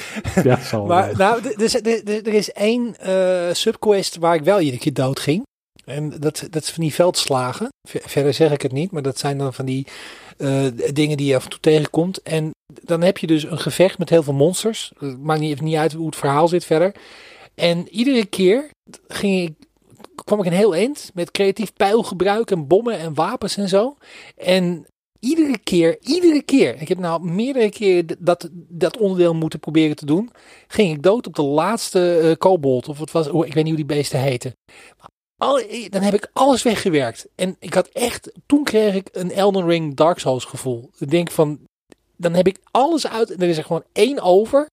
Ja, 0.44 0.60
zal 0.60 0.86
Maar 0.94 1.16
nou, 1.16 1.56
dus, 1.56 1.74
er 1.74 2.34
is 2.34 2.52
één 2.52 2.96
eh, 2.96 3.54
subquest 3.54 4.16
waar 4.16 4.34
ik 4.34 4.42
wel 4.42 4.60
iedere 4.60 4.78
keer 4.78 4.94
dood 4.94 5.20
ging. 5.20 5.46
En 5.84 6.10
dat, 6.10 6.46
dat 6.50 6.62
is 6.62 6.70
van 6.70 6.82
die 6.82 6.94
veldslagen. 6.94 7.68
Ver- 7.88 8.02
verder 8.04 8.34
zeg 8.34 8.52
ik 8.52 8.62
het 8.62 8.72
niet, 8.72 8.90
maar 8.90 9.02
dat 9.02 9.18
zijn 9.18 9.38
dan 9.38 9.54
van 9.54 9.64
die 9.64 9.86
eh, 10.36 10.64
dingen 10.92 11.16
die 11.16 11.26
je 11.26 11.36
af 11.36 11.44
en 11.44 11.50
toe 11.50 11.60
tegenkomt. 11.60 12.22
En 12.22 12.50
dan 12.82 13.02
heb 13.02 13.18
je 13.18 13.26
dus 13.26 13.42
een 13.44 13.58
gevecht 13.58 13.98
met 13.98 14.10
heel 14.10 14.22
veel 14.22 14.32
monsters. 14.32 14.92
Het 14.98 15.22
maakt 15.22 15.40
niet, 15.40 15.52
even 15.52 15.64
niet 15.64 15.76
uit 15.76 15.92
hoe 15.92 16.06
het 16.06 16.16
verhaal 16.16 16.48
zit 16.48 16.64
verder. 16.64 16.94
En 17.54 17.88
iedere 17.88 18.26
keer 18.26 18.70
ging 19.08 19.48
ik, 19.48 19.54
kwam 20.24 20.38
ik 20.38 20.46
een 20.46 20.52
heel 20.52 20.74
eind 20.74 21.10
met 21.14 21.30
creatief 21.30 21.72
pijlgebruik 21.72 22.50
en 22.50 22.66
bommen 22.66 22.98
en 22.98 23.14
wapens 23.14 23.56
en 23.56 23.68
zo. 23.68 23.96
En 24.36 24.86
iedere 25.20 25.58
keer, 25.58 25.98
iedere 26.00 26.42
keer, 26.42 26.80
ik 26.80 26.88
heb 26.88 26.98
nou 26.98 27.24
meerdere 27.24 27.70
keren 27.70 28.16
dat, 28.18 28.48
dat 28.52 28.96
onderdeel 28.96 29.34
moeten 29.34 29.60
proberen 29.60 29.96
te 29.96 30.06
doen, 30.06 30.30
ging 30.66 30.94
ik 30.94 31.02
dood 31.02 31.26
op 31.26 31.34
de 31.34 31.42
laatste 31.42 32.18
eh 32.18 32.36
kobold. 32.36 32.88
Of 32.88 32.98
het 32.98 33.12
was, 33.12 33.28
oh, 33.28 33.46
ik 33.46 33.54
weet 33.54 33.64
niet 33.64 33.74
hoe 33.76 33.86
die 33.86 33.96
beesten 33.96 34.20
heten. 34.20 34.52
Al, 35.36 35.62
dan 35.88 36.02
heb 36.02 36.14
ik 36.14 36.30
alles 36.32 36.62
weggewerkt. 36.62 37.28
En 37.34 37.56
ik 37.58 37.74
had 37.74 37.88
echt, 37.88 38.32
toen 38.46 38.64
kreeg 38.64 38.94
ik 38.94 39.08
een 39.12 39.32
Elden 39.32 39.66
Ring 39.66 39.96
Dark 39.96 40.18
Souls 40.18 40.44
gevoel. 40.44 40.90
Ik 40.98 41.10
denk 41.10 41.30
van, 41.30 41.58
dan 42.16 42.34
heb 42.34 42.46
ik 42.46 42.58
alles 42.70 43.08
uit. 43.08 43.30
En 43.30 43.40
er 43.40 43.48
is 43.48 43.56
er 43.56 43.64
gewoon 43.64 43.84
één 43.92 44.20
over. 44.20 44.66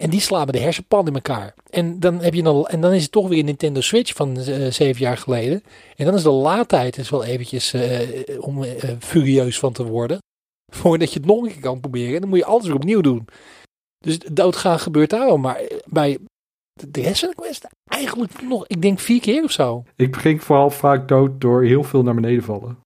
En 0.00 0.10
die 0.10 0.20
slaan 0.20 0.46
me 0.46 0.52
de 0.52 0.58
hersenpan 0.58 1.06
in 1.06 1.14
elkaar. 1.14 1.54
En 1.70 2.00
dan, 2.00 2.20
heb 2.20 2.34
je 2.34 2.42
dan, 2.42 2.66
en 2.66 2.80
dan 2.80 2.92
is 2.92 3.02
het 3.02 3.12
toch 3.12 3.28
weer 3.28 3.38
een 3.38 3.44
Nintendo 3.44 3.80
Switch 3.80 4.14
van 4.14 4.36
eh, 4.36 4.70
zeven 4.70 5.00
jaar 5.00 5.16
geleden. 5.16 5.62
En 5.96 6.04
dan 6.04 6.14
is 6.14 6.22
de 6.22 6.30
laadtijd 6.30 6.98
is 6.98 7.10
wel 7.10 7.24
eventjes 7.24 7.72
eh, 7.72 8.44
om 8.44 8.62
eh, 8.62 8.90
furieus 8.98 9.58
van 9.58 9.72
te 9.72 9.84
worden. 9.84 10.18
Voordat 10.80 11.12
je 11.12 11.18
het 11.18 11.28
nog 11.28 11.42
een 11.42 11.52
keer 11.52 11.60
kan 11.60 11.80
proberen. 11.80 12.14
En 12.14 12.20
dan 12.20 12.28
moet 12.28 12.38
je 12.38 12.44
alles 12.44 12.66
weer 12.66 12.74
opnieuw 12.74 13.00
doen. 13.00 13.28
Dus 13.98 14.18
doodgaan 14.18 14.78
gebeurt 14.78 15.10
daar 15.10 15.26
wel. 15.26 15.38
Maar 15.38 15.60
bij 15.84 16.18
de 16.88 17.00
rest 17.00 17.20
van 17.20 17.28
de 17.28 17.34
quest 17.34 17.66
eigenlijk 17.84 18.42
nog, 18.42 18.66
ik 18.66 18.82
denk 18.82 18.98
vier 18.98 19.20
keer 19.20 19.44
of 19.44 19.50
zo. 19.50 19.84
Ik 19.96 20.16
ging 20.16 20.42
vooral 20.44 20.70
vaak 20.70 21.08
dood 21.08 21.40
door 21.40 21.64
heel 21.64 21.82
veel 21.82 22.02
naar 22.02 22.14
beneden 22.14 22.42
vallen. 22.42 22.78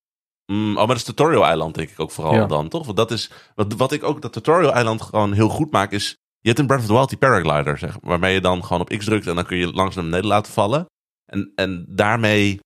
Mm, 0.53 0.71
oh, 0.71 0.77
maar 0.77 0.87
dat 0.87 0.97
is 0.97 1.05
tutorial-eiland 1.05 1.75
denk 1.75 1.91
ik 1.91 2.01
ook 2.01 2.11
vooral 2.11 2.35
Ja. 2.35 2.47
dan, 2.47 2.69
toch? 2.69 2.85
Want 2.85 2.97
dat 2.97 3.11
is, 3.11 3.31
wat, 3.55 3.75
wat 3.75 3.93
ik 3.93 4.03
ook, 4.03 4.23
dat 4.23 4.33
tutorial-eiland 4.33 5.03
gewoon 5.03 5.33
heel 5.33 5.49
goed 5.49 5.71
maak, 5.71 5.93
is... 5.93 6.17
Je 6.45 6.51
hebt 6.51 6.59
in 6.59 6.67
Breath 6.67 6.81
of 6.81 6.87
the 6.87 6.93
Wild 6.93 7.09
die 7.09 7.19
paraglider, 7.19 7.79
zeg, 7.79 7.97
waarmee 8.01 8.35
je 8.35 8.41
dan 8.41 8.65
gewoon 8.65 8.81
op 8.81 8.89
X 8.89 9.05
drukt 9.05 9.27
en 9.27 9.35
dan 9.35 9.47
kun 9.47 9.57
je 9.57 9.73
langs 9.73 9.95
naar 9.95 10.05
beneden 10.05 10.27
laten 10.27 10.53
vallen. 10.53 10.87
En, 11.25 11.53
en 11.55 11.85
daarmee 11.89 12.61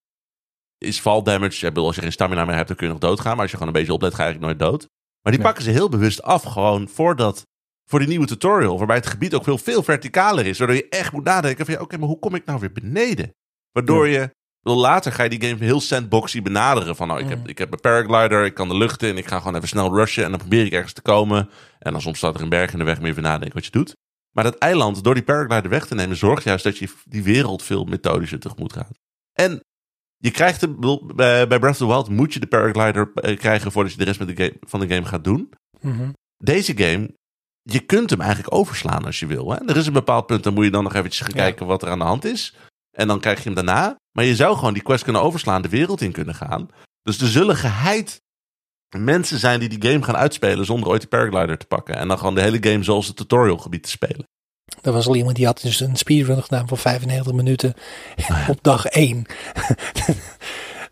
is 0.79 1.01
fall 1.01 1.23
damage, 1.23 1.67
ik 1.67 1.73
bedoel, 1.73 1.87
als 1.87 1.95
je 1.95 2.01
geen 2.03 2.13
stamina 2.13 2.45
meer 2.45 2.55
hebt, 2.55 2.69
dan 2.69 2.77
kun 2.77 2.87
je 2.87 2.93
nog 2.93 3.03
doodgaan. 3.03 3.33
Maar 3.33 3.41
als 3.41 3.51
je 3.51 3.57
gewoon 3.57 3.73
een 3.73 3.79
beetje 3.79 3.93
oplet, 3.95 4.15
ga 4.15 4.23
je 4.23 4.29
eigenlijk 4.29 4.59
nooit 4.59 4.71
dood. 4.73 4.89
Maar 5.23 5.33
die 5.33 5.41
Ja. 5.43 5.47
pakken 5.47 5.65
ze 5.65 5.71
heel 5.71 5.89
bewust 5.89 6.23
af, 6.23 6.43
gewoon 6.43 6.89
voordat, 6.89 7.43
voor 7.91 7.99
die 7.99 8.09
nieuwe 8.09 8.27
tutorial, 8.27 8.79
waarbij 8.79 8.97
het 8.97 9.07
gebied 9.07 9.35
ook 9.35 9.45
veel, 9.45 9.59
veel 9.59 9.83
verticaler 9.83 10.47
is. 10.47 10.59
Waardoor 10.59 10.77
je 10.77 10.89
echt 10.89 11.13
moet 11.13 11.25
nadenken 11.25 11.65
van, 11.65 11.75
ja, 11.75 11.81
oké, 11.81 11.99
maar 11.99 12.09
hoe 12.09 12.19
kom 12.19 12.35
ik 12.35 12.45
nou 12.45 12.59
weer 12.61 12.73
beneden? 12.73 13.35
Waardoor 13.73 14.09
je, 14.09 14.31
later 14.77 15.13
ga 15.13 15.23
je 15.23 15.29
die 15.39 15.49
game 15.49 15.65
heel 15.65 15.81
sandboxy 15.81 16.43
benaderen. 16.43 16.97
Van, 16.97 17.09
nou, 17.09 17.21
ik, 17.21 17.29
heb, 17.29 17.39
Mm. 17.39 17.47
ik 17.47 17.59
heb 17.59 17.69
mijn 17.69 17.81
paraglider, 17.81 18.45
ik 18.45 18.55
kan 18.55 18.69
de 18.69 18.77
lucht 18.77 19.03
in, 19.03 19.17
ik 19.17 19.27
ga 19.27 19.39
gewoon 19.39 19.55
even 19.57 19.69
snel 19.69 19.95
rushen 19.95 20.25
en 20.25 20.31
dan 20.31 20.39
probeer 20.39 20.65
ik 20.65 20.73
ergens 20.73 20.93
te 20.93 21.03
komen. 21.03 21.49
En 21.79 21.93
dan 21.93 22.01
soms 22.01 22.19
staat 22.19 22.35
er 22.35 22.43
een 22.43 22.49
berg 22.49 22.73
in 22.73 22.79
de 22.79 22.85
weg, 22.85 22.97
moet 22.97 23.05
je 23.05 23.11
even 23.11 23.23
nadenken 23.23 23.55
wat 23.55 23.65
je 23.65 23.71
doet. 23.71 23.97
Maar 24.35 24.45
dat 24.45 24.59
eiland, 24.59 25.05
door 25.05 25.15
die 25.15 25.23
paraglider 25.23 25.71
weg 25.71 25.87
te 25.87 25.95
nemen, 25.95 26.17
zorgt 26.17 26.45
juist 26.45 26.65
dat 26.65 26.79
je 26.79 26.89
die 27.05 27.23
wereld 27.23 27.63
veel 27.63 27.85
methodischer 27.85 28.39
tegemoet 28.39 28.73
gaat. 28.73 28.99
En 29.33 29.61
je 30.17 30.31
krijgt 30.31 30.61
bedoel, 30.61 31.07
bij 31.15 31.47
Breath 31.47 31.65
of 31.71 31.77
the 31.77 31.87
Wild 31.87 32.09
moet 32.09 32.33
je 32.35 32.41
de 32.41 32.47
paraglider 32.47 33.11
eh, 33.15 33.37
krijgen 33.39 33.73
voordat 33.73 33.93
je 33.93 33.99
de 33.99 34.05
rest 34.05 34.19
met 34.19 34.37
de 34.37 34.45
game, 34.45 34.57
van 34.61 34.81
de 34.81 34.89
game 34.89 35.05
gaat 35.07 35.25
doen. 35.25 35.53
Mhm. 35.81 36.11
Deze 36.45 36.77
game, 36.77 37.11
je 37.63 37.81
kunt 37.81 38.11
hem 38.11 38.21
eigenlijk 38.21 38.55
overslaan 38.55 39.05
als 39.05 39.21
je 39.21 39.27
wil. 39.27 39.51
Hè? 39.53 39.57
Er 39.67 39.77
is 39.77 39.87
een 39.87 39.93
bepaald 39.93 40.27
punt, 40.27 40.43
dan 40.45 40.55
moet 40.55 40.65
je 40.65 40.71
dan 40.71 40.83
nog 40.83 40.95
eventjes 40.95 41.27
gaan 41.27 41.37
Ja. 41.37 41.43
kijken 41.43 41.67
wat 41.67 41.83
er 41.83 41.89
aan 41.91 41.99
de 41.99 42.05
hand 42.05 42.25
is. 42.25 42.55
En 42.97 43.07
dan 43.09 43.21
krijg 43.21 43.39
je 43.39 43.45
hem 43.45 43.55
daarna. 43.55 43.97
Maar 44.19 44.27
je 44.27 44.37
zou 44.37 44.57
gewoon 44.57 44.73
die 44.73 44.83
quest 44.83 45.05
kunnen 45.05 45.23
overslaan, 45.23 45.63
de 45.63 45.69
wereld 45.69 46.01
in 46.01 46.13
kunnen 46.13 46.35
gaan. 46.35 46.71
Dus 47.03 47.21
er 47.21 47.29
zullen 47.29 47.57
geheid 47.57 48.23
mensen 48.97 49.39
zijn 49.39 49.61
die 49.61 49.69
die 49.69 49.91
game 49.91 50.05
gaan 50.05 50.17
uitspelen 50.17 50.65
zonder 50.65 50.89
ooit 50.89 51.01
die 51.01 51.09
paraglider 51.09 51.59
te 51.59 51.67
pakken. 51.67 51.95
En 51.97 52.09
dan 52.09 52.19
gewoon 52.19 52.35
de 52.35 52.41
hele 52.41 52.59
game 52.61 52.83
zoals 52.83 53.07
het 53.07 53.17
tutorialgebied 53.17 53.83
te 53.83 53.89
spelen. 53.89 54.29
Er 54.83 54.93
was 54.93 55.07
al 55.07 55.17
iemand 55.17 55.37
die 55.37 55.47
had 55.47 55.61
dus 55.63 55.81
een 55.81 55.97
speedrun 55.97 56.43
gedaan 56.43 56.69
van 56.69 56.79
95 56.79 57.33
minuten 57.33 57.75
op 58.49 58.59
dag 58.63 58.87
1. 58.87 59.27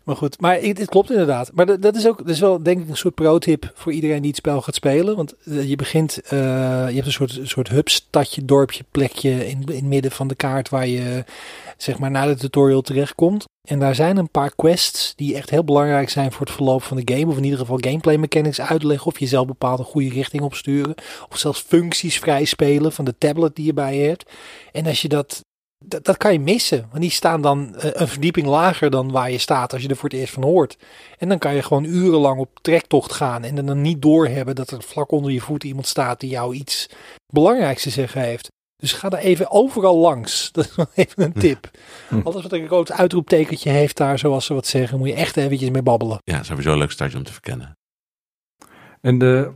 Maar 0.07 0.15
goed, 0.15 0.41
maar 0.41 0.61
het, 0.61 0.77
het 0.77 0.89
klopt 0.89 1.11
inderdaad. 1.11 1.51
Maar 1.53 1.79
dat, 1.79 1.95
is 1.95 2.07
ook 2.07 2.17
dat 2.17 2.29
is 2.29 2.39
wel 2.39 2.63
denk 2.63 2.81
ik 2.81 2.89
een 2.89 2.97
soort 2.97 3.15
pro-tip 3.15 3.71
voor 3.73 3.91
iedereen 3.91 4.19
die 4.19 4.27
het 4.27 4.37
spel 4.37 4.61
gaat 4.61 4.75
spelen. 4.75 5.15
Want 5.15 5.33
eh, 5.45 5.69
je 5.69 5.75
begint, 5.75 6.21
eh, 6.21 6.39
je 6.87 6.93
hebt 6.93 7.05
een 7.05 7.11
soort, 7.11 7.39
soort 7.43 7.69
hub, 7.69 7.89
stadje, 7.89 8.45
dorpje, 8.45 8.83
plekje 8.91 9.47
in, 9.47 9.61
in 9.65 9.75
het 9.75 9.83
midden 9.83 10.11
van 10.11 10.27
de 10.27 10.35
kaart 10.35 10.69
waar 10.69 10.87
je 10.87 11.23
zeg 11.77 11.99
maar 11.99 12.11
na 12.11 12.25
de 12.25 12.35
tutorial 12.35 12.81
terechtkomt. 12.81 13.45
En 13.67 13.79
daar 13.79 13.95
zijn 13.95 14.17
een 14.17 14.31
paar 14.31 14.55
quests 14.55 15.13
die 15.15 15.35
echt 15.35 15.49
heel 15.49 15.63
belangrijk 15.63 16.09
zijn 16.09 16.31
voor 16.31 16.45
het 16.45 16.55
verloop 16.55 16.83
van 16.83 16.97
de 16.97 17.13
game. 17.13 17.27
Of 17.27 17.37
in 17.37 17.43
ieder 17.43 17.59
geval 17.59 17.77
gameplay 17.79 18.17
mechanics 18.17 18.61
uitleggen. 18.61 19.07
Of 19.07 19.19
jezelf 19.19 19.45
bepaalde 19.47 19.83
goede 19.83 20.09
richting 20.09 20.43
opsturen. 20.43 20.95
Of 21.29 21.37
zelfs 21.37 21.61
functies 21.61 22.19
vrij 22.19 22.45
spelen 22.45 22.91
van 22.91 23.05
de 23.05 23.17
tablet 23.17 23.55
die 23.55 23.65
je 23.65 23.73
bij 23.73 23.97
je 23.97 24.07
hebt. 24.07 24.31
En 24.71 24.85
als 24.85 25.01
je 25.01 25.07
dat 25.07 25.45
dat, 25.85 26.05
dat 26.05 26.17
kan 26.17 26.33
je 26.33 26.39
missen. 26.39 26.87
Want 26.89 27.01
die 27.01 27.11
staan 27.11 27.41
dan 27.41 27.75
eh, 27.75 27.89
een 27.93 28.07
verdieping 28.07 28.47
lager 28.47 28.89
dan 28.89 29.11
waar 29.11 29.31
je 29.31 29.37
staat 29.37 29.73
als 29.73 29.81
je 29.81 29.87
er 29.87 29.95
voor 29.95 30.09
het 30.09 30.19
eerst 30.19 30.33
van 30.33 30.43
hoort. 30.43 30.77
En 31.17 31.29
dan 31.29 31.37
kan 31.37 31.55
je 31.55 31.63
gewoon 31.63 31.83
urenlang 31.83 32.39
op 32.39 32.59
trektocht 32.61 33.11
gaan 33.11 33.43
en 33.43 33.65
dan 33.65 33.81
niet 33.81 34.01
doorhebben 34.01 34.55
dat 34.55 34.71
er 34.71 34.83
vlak 34.83 35.11
onder 35.11 35.31
je 35.31 35.41
voet 35.41 35.63
iemand 35.63 35.87
staat 35.87 36.19
die 36.19 36.29
jou 36.29 36.53
iets 36.53 36.89
belangrijks 37.33 37.83
te 37.83 37.89
zeggen 37.89 38.21
heeft. 38.21 38.47
Dus 38.77 38.93
ga 38.93 39.09
er 39.09 39.17
even 39.17 39.51
overal 39.51 39.97
langs. 39.97 40.31
Dat 40.51 40.65
is 40.65 40.75
wel 40.75 40.87
even 40.95 41.23
een 41.23 41.33
tip. 41.33 41.69
Hm. 42.09 42.19
Alles 42.23 42.41
wat 42.43 42.53
een 42.53 42.67
groot 42.67 42.91
uitroeptekentje 42.91 43.69
heeft 43.69 43.97
daar, 43.97 44.19
zoals 44.19 44.45
ze 44.45 44.53
wat 44.53 44.65
zeggen, 44.67 44.97
moet 44.97 45.07
je 45.07 45.13
echt 45.13 45.37
eventjes 45.37 45.69
mee 45.69 45.81
babbelen. 45.83 46.17
Ja, 46.23 46.43
sowieso 46.43 46.71
een 46.71 46.77
leuk 46.77 46.91
stadje 46.91 47.17
om 47.17 47.23
te 47.23 47.31
verkennen. 47.31 47.75
En 49.01 49.17
de, 49.17 49.51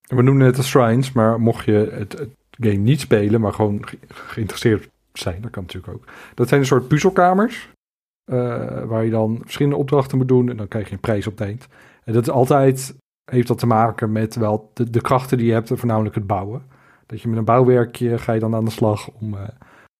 we 0.00 0.22
noemen 0.22 0.46
het 0.46 0.56
de 0.56 0.62
shrines, 0.62 1.12
maar 1.12 1.40
mocht 1.40 1.64
je 1.64 1.90
het, 1.92 2.12
het 2.12 2.30
game 2.50 2.74
niet 2.74 3.00
spelen, 3.00 3.40
maar 3.40 3.52
gewoon 3.52 3.86
ge- 3.86 3.98
geïnteresseerd 4.08 4.88
zijn, 5.12 5.40
dat 5.42 5.50
kan 5.50 5.62
natuurlijk 5.62 5.92
ook. 5.94 6.04
Dat 6.34 6.48
zijn 6.48 6.60
een 6.60 6.66
soort 6.66 6.88
puzzelkamers, 6.88 7.68
eh, 8.24 8.36
waar 8.84 9.04
je 9.04 9.10
dan 9.10 9.40
verschillende 9.42 9.78
opdrachten 9.78 10.18
moet 10.18 10.28
doen 10.28 10.50
en 10.50 10.56
dan 10.56 10.68
krijg 10.68 10.86
je 10.88 10.92
een 10.94 11.00
prijs 11.00 11.26
op 11.26 11.38
het 11.38 11.48
eind. 11.48 11.66
En 12.04 12.12
dat 12.12 12.22
is 12.22 12.30
altijd, 12.32 12.94
heeft 13.30 13.48
dat 13.48 13.58
te 13.58 13.66
maken 13.66 14.12
met 14.12 14.34
wel 14.34 14.70
de, 14.74 14.90
de 14.90 15.00
krachten 15.00 15.38
die 15.38 15.46
je 15.46 15.52
hebt, 15.52 15.70
en 15.70 15.78
voornamelijk 15.78 16.14
het 16.14 16.26
bouwen. 16.26 16.62
Dat 17.06 17.20
je 17.20 17.28
met 17.28 17.38
een 17.38 17.44
bouwwerkje 17.44 18.18
ga 18.18 18.32
je 18.32 18.40
dan 18.40 18.54
aan 18.54 18.64
de 18.64 18.70
slag 18.70 19.08
om, 19.08 19.34
eh, 19.34 19.48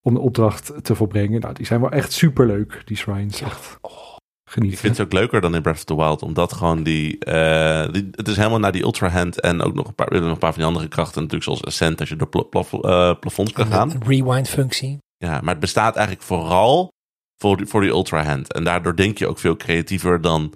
om 0.01 0.13
de 0.13 0.19
opdracht 0.19 0.71
te 0.83 0.95
volbrengen. 0.95 1.39
Nou, 1.41 1.53
die 1.53 1.65
zijn 1.65 1.81
wel 1.81 1.91
echt 1.91 2.11
superleuk, 2.11 2.81
die 2.85 2.97
shrines. 2.97 3.41
Echt 3.41 3.77
Ik 3.81 4.53
genieten. 4.53 4.79
vind 4.79 4.97
het 4.97 5.05
ook 5.05 5.13
leuker 5.13 5.41
dan 5.41 5.55
in 5.55 5.61
Breath 5.61 5.77
of 5.77 5.83
the 5.83 5.95
Wild, 5.95 6.21
omdat 6.21 6.53
gewoon 6.53 6.83
die, 6.83 7.19
eh, 7.19 7.91
die- 7.93 8.07
het 8.11 8.27
is 8.27 8.35
helemaal 8.37 8.59
naar 8.59 8.71
die 8.71 8.83
Ultra 8.83 9.09
Hand 9.09 9.39
en 9.41 9.61
ook 9.61 9.73
nog 9.73 9.87
een 9.87 9.95
paar, 9.95 10.11
nog 10.11 10.31
een 10.31 10.37
paar 10.37 10.51
van 10.53 10.61
die 10.61 10.67
andere 10.71 10.87
krachten, 10.87 11.15
natuurlijk 11.21 11.43
zoals 11.43 11.65
Ascent, 11.65 11.99
als 11.99 12.09
je 12.09 12.15
door 12.15 12.45
plaf- 12.49 12.73
eh, 12.73 13.13
plafonds 13.19 13.53
kan 13.53 13.65
gaan. 13.67 13.91
Een 13.91 14.03
rewind 14.05 14.49
functie. 14.49 14.97
Ja, 15.17 15.39
maar 15.41 15.51
het 15.51 15.59
bestaat 15.59 15.95
eigenlijk 15.95 16.25
vooral 16.25 16.89
voor 17.41 17.57
die, 17.57 17.65
voor 17.65 17.81
die 17.81 17.89
Ultra 17.89 18.23
Hand. 18.23 18.53
En 18.53 18.63
daardoor 18.63 18.95
denk 18.95 19.17
je 19.17 19.27
ook 19.27 19.39
veel 19.39 19.55
creatiever 19.55 20.21
dan. 20.21 20.53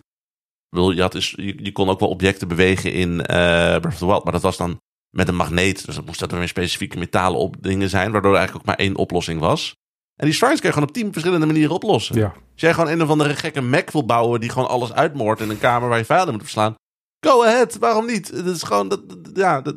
Wil, 0.69 0.91
je, 0.91 1.01
had 1.01 1.23
je, 1.23 1.63
je 1.63 1.71
kon 1.71 1.89
ook 1.89 1.99
wel 1.99 2.09
objecten 2.09 2.47
bewegen 2.47 2.93
in 2.93 3.21
eh 3.25 3.35
Breath 3.79 3.85
of 3.85 3.97
the 3.97 4.05
Wild, 4.05 4.23
maar 4.23 4.33
dat 4.33 4.41
was 4.41 4.57
dan 4.57 4.79
met 5.11 5.27
een 5.27 5.35
magneet. 5.35 5.85
Dus 5.85 5.95
dat 5.95 6.05
moest 6.05 6.19
dat 6.19 6.31
weer 6.31 6.47
specifieke 6.47 6.97
metalen 6.97 7.39
op 7.39 7.55
dingen 7.59 7.89
zijn, 7.89 8.11
waardoor 8.11 8.31
er 8.31 8.37
eigenlijk 8.37 8.69
ook 8.69 8.75
maar 8.75 8.85
één 8.85 8.95
oplossing 8.95 9.39
was. 9.39 9.75
En 10.15 10.25
die 10.25 10.35
shrines 10.35 10.59
kun 10.59 10.67
je 10.67 10.73
gewoon 10.73 10.89
op 10.89 10.95
tien 10.95 11.11
verschillende 11.11 11.45
manieren 11.45 11.75
oplossen. 11.75 12.15
Ja, 12.15 12.25
Als 12.25 12.61
jij 12.61 12.73
gewoon 12.73 12.89
een 12.89 13.01
of 13.01 13.09
andere 13.09 13.35
gekke 13.35 13.61
Mac 13.61 13.89
wil 13.89 14.05
bouwen 14.05 14.39
die 14.39 14.49
gewoon 14.49 14.67
alles 14.67 14.93
uitmoordt 14.93 15.41
in 15.41 15.49
een 15.49 15.59
kamer 15.59 15.89
waar 15.89 15.97
je 15.97 16.05
vijanden 16.05 16.33
moet 16.33 16.43
verslaan. 16.43 16.75
Go 17.19 17.43
ahead, 17.43 17.77
waarom 17.77 18.05
niet? 18.05 18.27
Het 18.27 18.45
is 18.45 18.63
gewoon, 18.63 18.87
dat, 18.87 19.01
ja, 19.33 19.61
dat, 19.61 19.75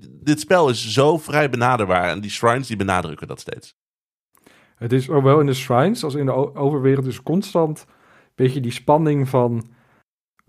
dit 0.00 0.40
spel 0.40 0.68
is 0.68 0.92
zo 0.92 1.18
vrij 1.18 1.50
benaderbaar 1.50 2.08
en 2.08 2.20
die 2.20 2.30
shrines 2.30 2.66
die 2.66 2.76
benadrukken 2.76 3.28
dat 3.28 3.40
steeds. 3.40 3.74
Het 4.76 4.92
is 4.92 5.04
zowel 5.04 5.40
in 5.40 5.46
de 5.46 5.54
shrines 5.54 6.04
als 6.04 6.14
in 6.14 6.26
de 6.26 6.54
overwereld 6.54 7.04
dus 7.04 7.22
constant 7.22 7.84
een 7.88 8.32
beetje 8.34 8.60
die 8.60 8.72
spanning 8.72 9.28
van... 9.28 9.66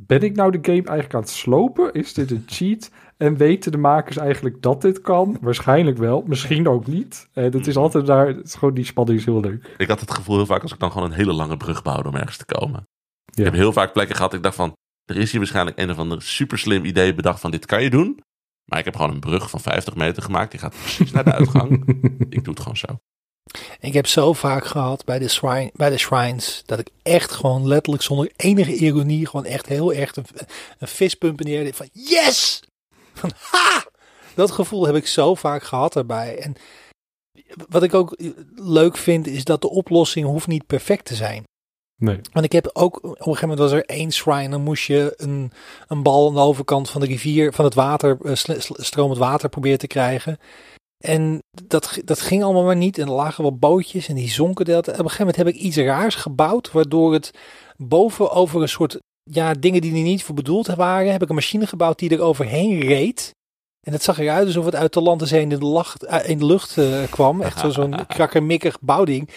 Ben 0.02 0.22
ik 0.22 0.36
nou 0.36 0.52
de 0.52 0.60
game 0.62 0.88
eigenlijk 0.88 1.14
aan 1.14 1.22
het 1.22 1.30
slopen? 1.30 1.94
Is 1.94 2.14
dit 2.14 2.32
een 2.32 2.44
cheat? 2.46 2.92
En 3.18 3.38
weten 3.38 3.72
de 3.72 3.78
makers 3.78 4.18
eigenlijk 4.18 4.62
dat 4.62 4.82
dit 4.82 5.02
kan? 5.02 5.38
Waarschijnlijk 5.42 5.98
wel, 5.98 6.24
misschien 6.28 6.68
ook 6.68 6.88
niet. 6.88 7.30
En 7.34 7.52
het 7.52 7.68
is 7.68 7.76
altijd 7.76 8.06
daar, 8.06 8.28
het 8.28 8.46
is 8.46 8.56
gewoon 8.56 8.74
die 8.74 8.86
spanning 8.86 9.20
is 9.20 9.26
heel 9.26 9.40
leuk. 9.40 9.76
Ik 9.78 9.88
had 9.88 10.00
het 10.00 10.12
gevoel 10.12 10.36
heel 10.36 10.46
vaak 10.46 10.62
als 10.62 10.74
ik 10.74 10.80
dan 10.80 10.92
gewoon 10.92 11.08
een 11.08 11.18
hele 11.18 11.34
lange 11.34 11.58
brug 11.58 11.82
bouwde 11.84 12.10
om 12.10 12.16
ergens 12.16 12.38
te 12.38 12.46
komen. 12.46 12.88
Ja. 13.26 13.44
Ik 13.44 13.44
heb 13.44 13.54
heel 13.54 13.74
vaak 13.74 13.94
plekken 13.94 14.16
gehad. 14.16 14.34
Ik 14.34 14.44
dacht 14.44 14.56
van, 14.56 14.74
er 15.06 15.18
is 15.18 15.32
hier 15.32 15.40
waarschijnlijk 15.40 15.80
een 15.80 15.92
of 15.92 15.98
ander 15.98 16.22
super 16.22 16.58
slim 16.58 16.86
idee 16.86 17.14
bedacht 17.14 17.40
van 17.40 17.52
dit 17.52 17.66
kan 17.66 17.84
je 17.84 17.90
doen. 17.90 18.20
Maar 18.66 18.80
ik 18.80 18.86
heb 18.86 18.96
gewoon 18.96 19.12
een 19.12 19.20
brug 19.20 19.50
van 19.50 19.60
50 19.60 19.96
meter 19.96 20.24
gemaakt. 20.24 20.52
Die 20.52 20.60
gaat 20.60 20.76
precies 20.82 21.12
naar 21.12 21.24
de 21.24 21.34
uitgang. 21.34 21.72
Ik 22.36 22.44
doe 22.44 22.54
het 22.54 22.60
gewoon 22.60 22.78
zo. 22.78 23.00
Ik 23.80 23.94
heb 23.94 24.08
zo 24.08 24.34
vaak 24.34 24.66
gehad 24.66 25.06
bij 25.06 25.20
de, 25.20 25.28
shrine, 25.28 25.72
bij 25.74 25.90
de 25.90 25.98
shrines 25.98 26.64
dat 26.66 26.80
ik 26.80 26.90
echt 27.04 27.32
gewoon 27.32 27.68
letterlijk 27.68 28.04
zonder 28.04 28.32
enige 28.36 28.76
ironie 28.76 29.28
gewoon 29.28 29.46
echt 29.46 29.66
heel 29.66 29.94
erg 29.94 30.16
een, 30.16 30.26
een 30.80 30.88
fistpump 30.88 31.40
in 31.40 31.46
de 31.46 31.56
air 31.56 31.64
deed 31.64 31.76
van 31.76 31.90
yes! 31.92 32.64
Van 33.14 33.32
ha! 33.52 33.86
Dat 34.36 34.52
gevoel 34.52 34.86
heb 34.86 34.96
ik 34.96 35.08
zo 35.08 35.36
vaak 35.36 35.64
gehad 35.64 35.94
daarbij. 35.94 36.38
En 36.38 36.56
wat 37.70 37.84
ik 37.84 37.94
ook 37.94 38.18
leuk 38.56 38.98
vind 38.98 39.28
is 39.28 39.44
dat 39.44 39.62
de 39.62 39.70
oplossing 39.70 40.26
hoeft 40.26 40.48
niet 40.48 40.66
perfect 40.66 41.06
te 41.06 41.16
zijn. 41.16 41.44
Nee, 41.98 42.20
Want 42.32 42.46
ik 42.46 42.52
heb 42.52 42.70
ook, 42.74 42.98
op 42.98 43.04
een 43.04 43.18
gegeven 43.18 43.48
moment 43.48 43.60
was 43.60 43.72
er 43.72 43.86
één 43.86 44.12
shrine, 44.12 44.50
dan 44.50 44.62
moest 44.62 44.86
je 44.86 45.14
een, 45.18 45.52
een 45.88 46.04
bal 46.04 46.28
aan 46.28 46.34
de 46.34 46.40
overkant 46.40 46.90
van 46.90 47.02
de 47.02 47.08
rivier, 47.08 47.54
van 47.54 47.66
het 47.66 47.74
water, 47.74 48.18
eh, 48.24 48.60
stromend 48.60 49.20
water 49.20 49.50
proberen 49.50 49.80
te 49.80 49.88
krijgen. 49.88 50.40
En 51.06 51.40
dat, 51.68 51.98
dat 52.06 52.20
ging 52.22 52.44
allemaal 52.44 52.64
maar 52.64 52.76
niet. 52.76 52.98
En 52.98 53.08
er 53.08 53.14
lagen 53.14 53.44
wel 53.44 53.58
bootjes 53.58 54.08
en 54.08 54.16
die 54.16 54.30
zonken. 54.30 54.66
Dat. 54.66 54.88
Op 54.88 54.88
een 54.88 54.96
gegeven 54.96 55.18
moment 55.20 55.36
heb 55.36 55.48
ik 55.48 55.56
iets 55.56 55.78
raars 55.78 56.16
gebouwd, 56.16 56.72
waardoor 56.72 57.14
het 57.14 57.32
boven 57.78 58.32
over 58.32 58.62
een 58.62 58.70
soort, 58.70 58.98
ja, 59.24 59.54
dingen 59.54 59.82
die 59.82 59.94
er 59.96 60.02
niet 60.02 60.24
voor 60.24 60.36
bedoeld 60.36 60.68
waren, 60.68 61.12
heb 61.12 61.22
ik 61.24 61.30
een 61.30 61.36
machine 61.36 61.68
gebouwd 61.68 62.00
die 62.00 62.10
er 62.10 62.22
overheen 62.22 62.80
reed. 62.80 63.32
En 63.88 63.94
het 63.94 64.04
zag 64.04 64.20
eruit 64.20 64.46
alsof 64.46 64.66
het 64.66 64.76
uit 64.76 64.94
de 64.94 65.02
land 65.02 65.32
in 65.32 65.50
de, 65.50 65.58
lacht, 65.60 66.04
eh, 66.04 66.30
in 66.30 66.38
de 66.38 66.46
lucht 66.46 66.78
eh, 66.78 67.04
kwam. 67.10 67.42
Echt 67.42 67.60
zo- 67.60 67.70
zo'n 67.70 68.06
krakkemikkig 68.08 68.80
bouwding. 68.82 69.30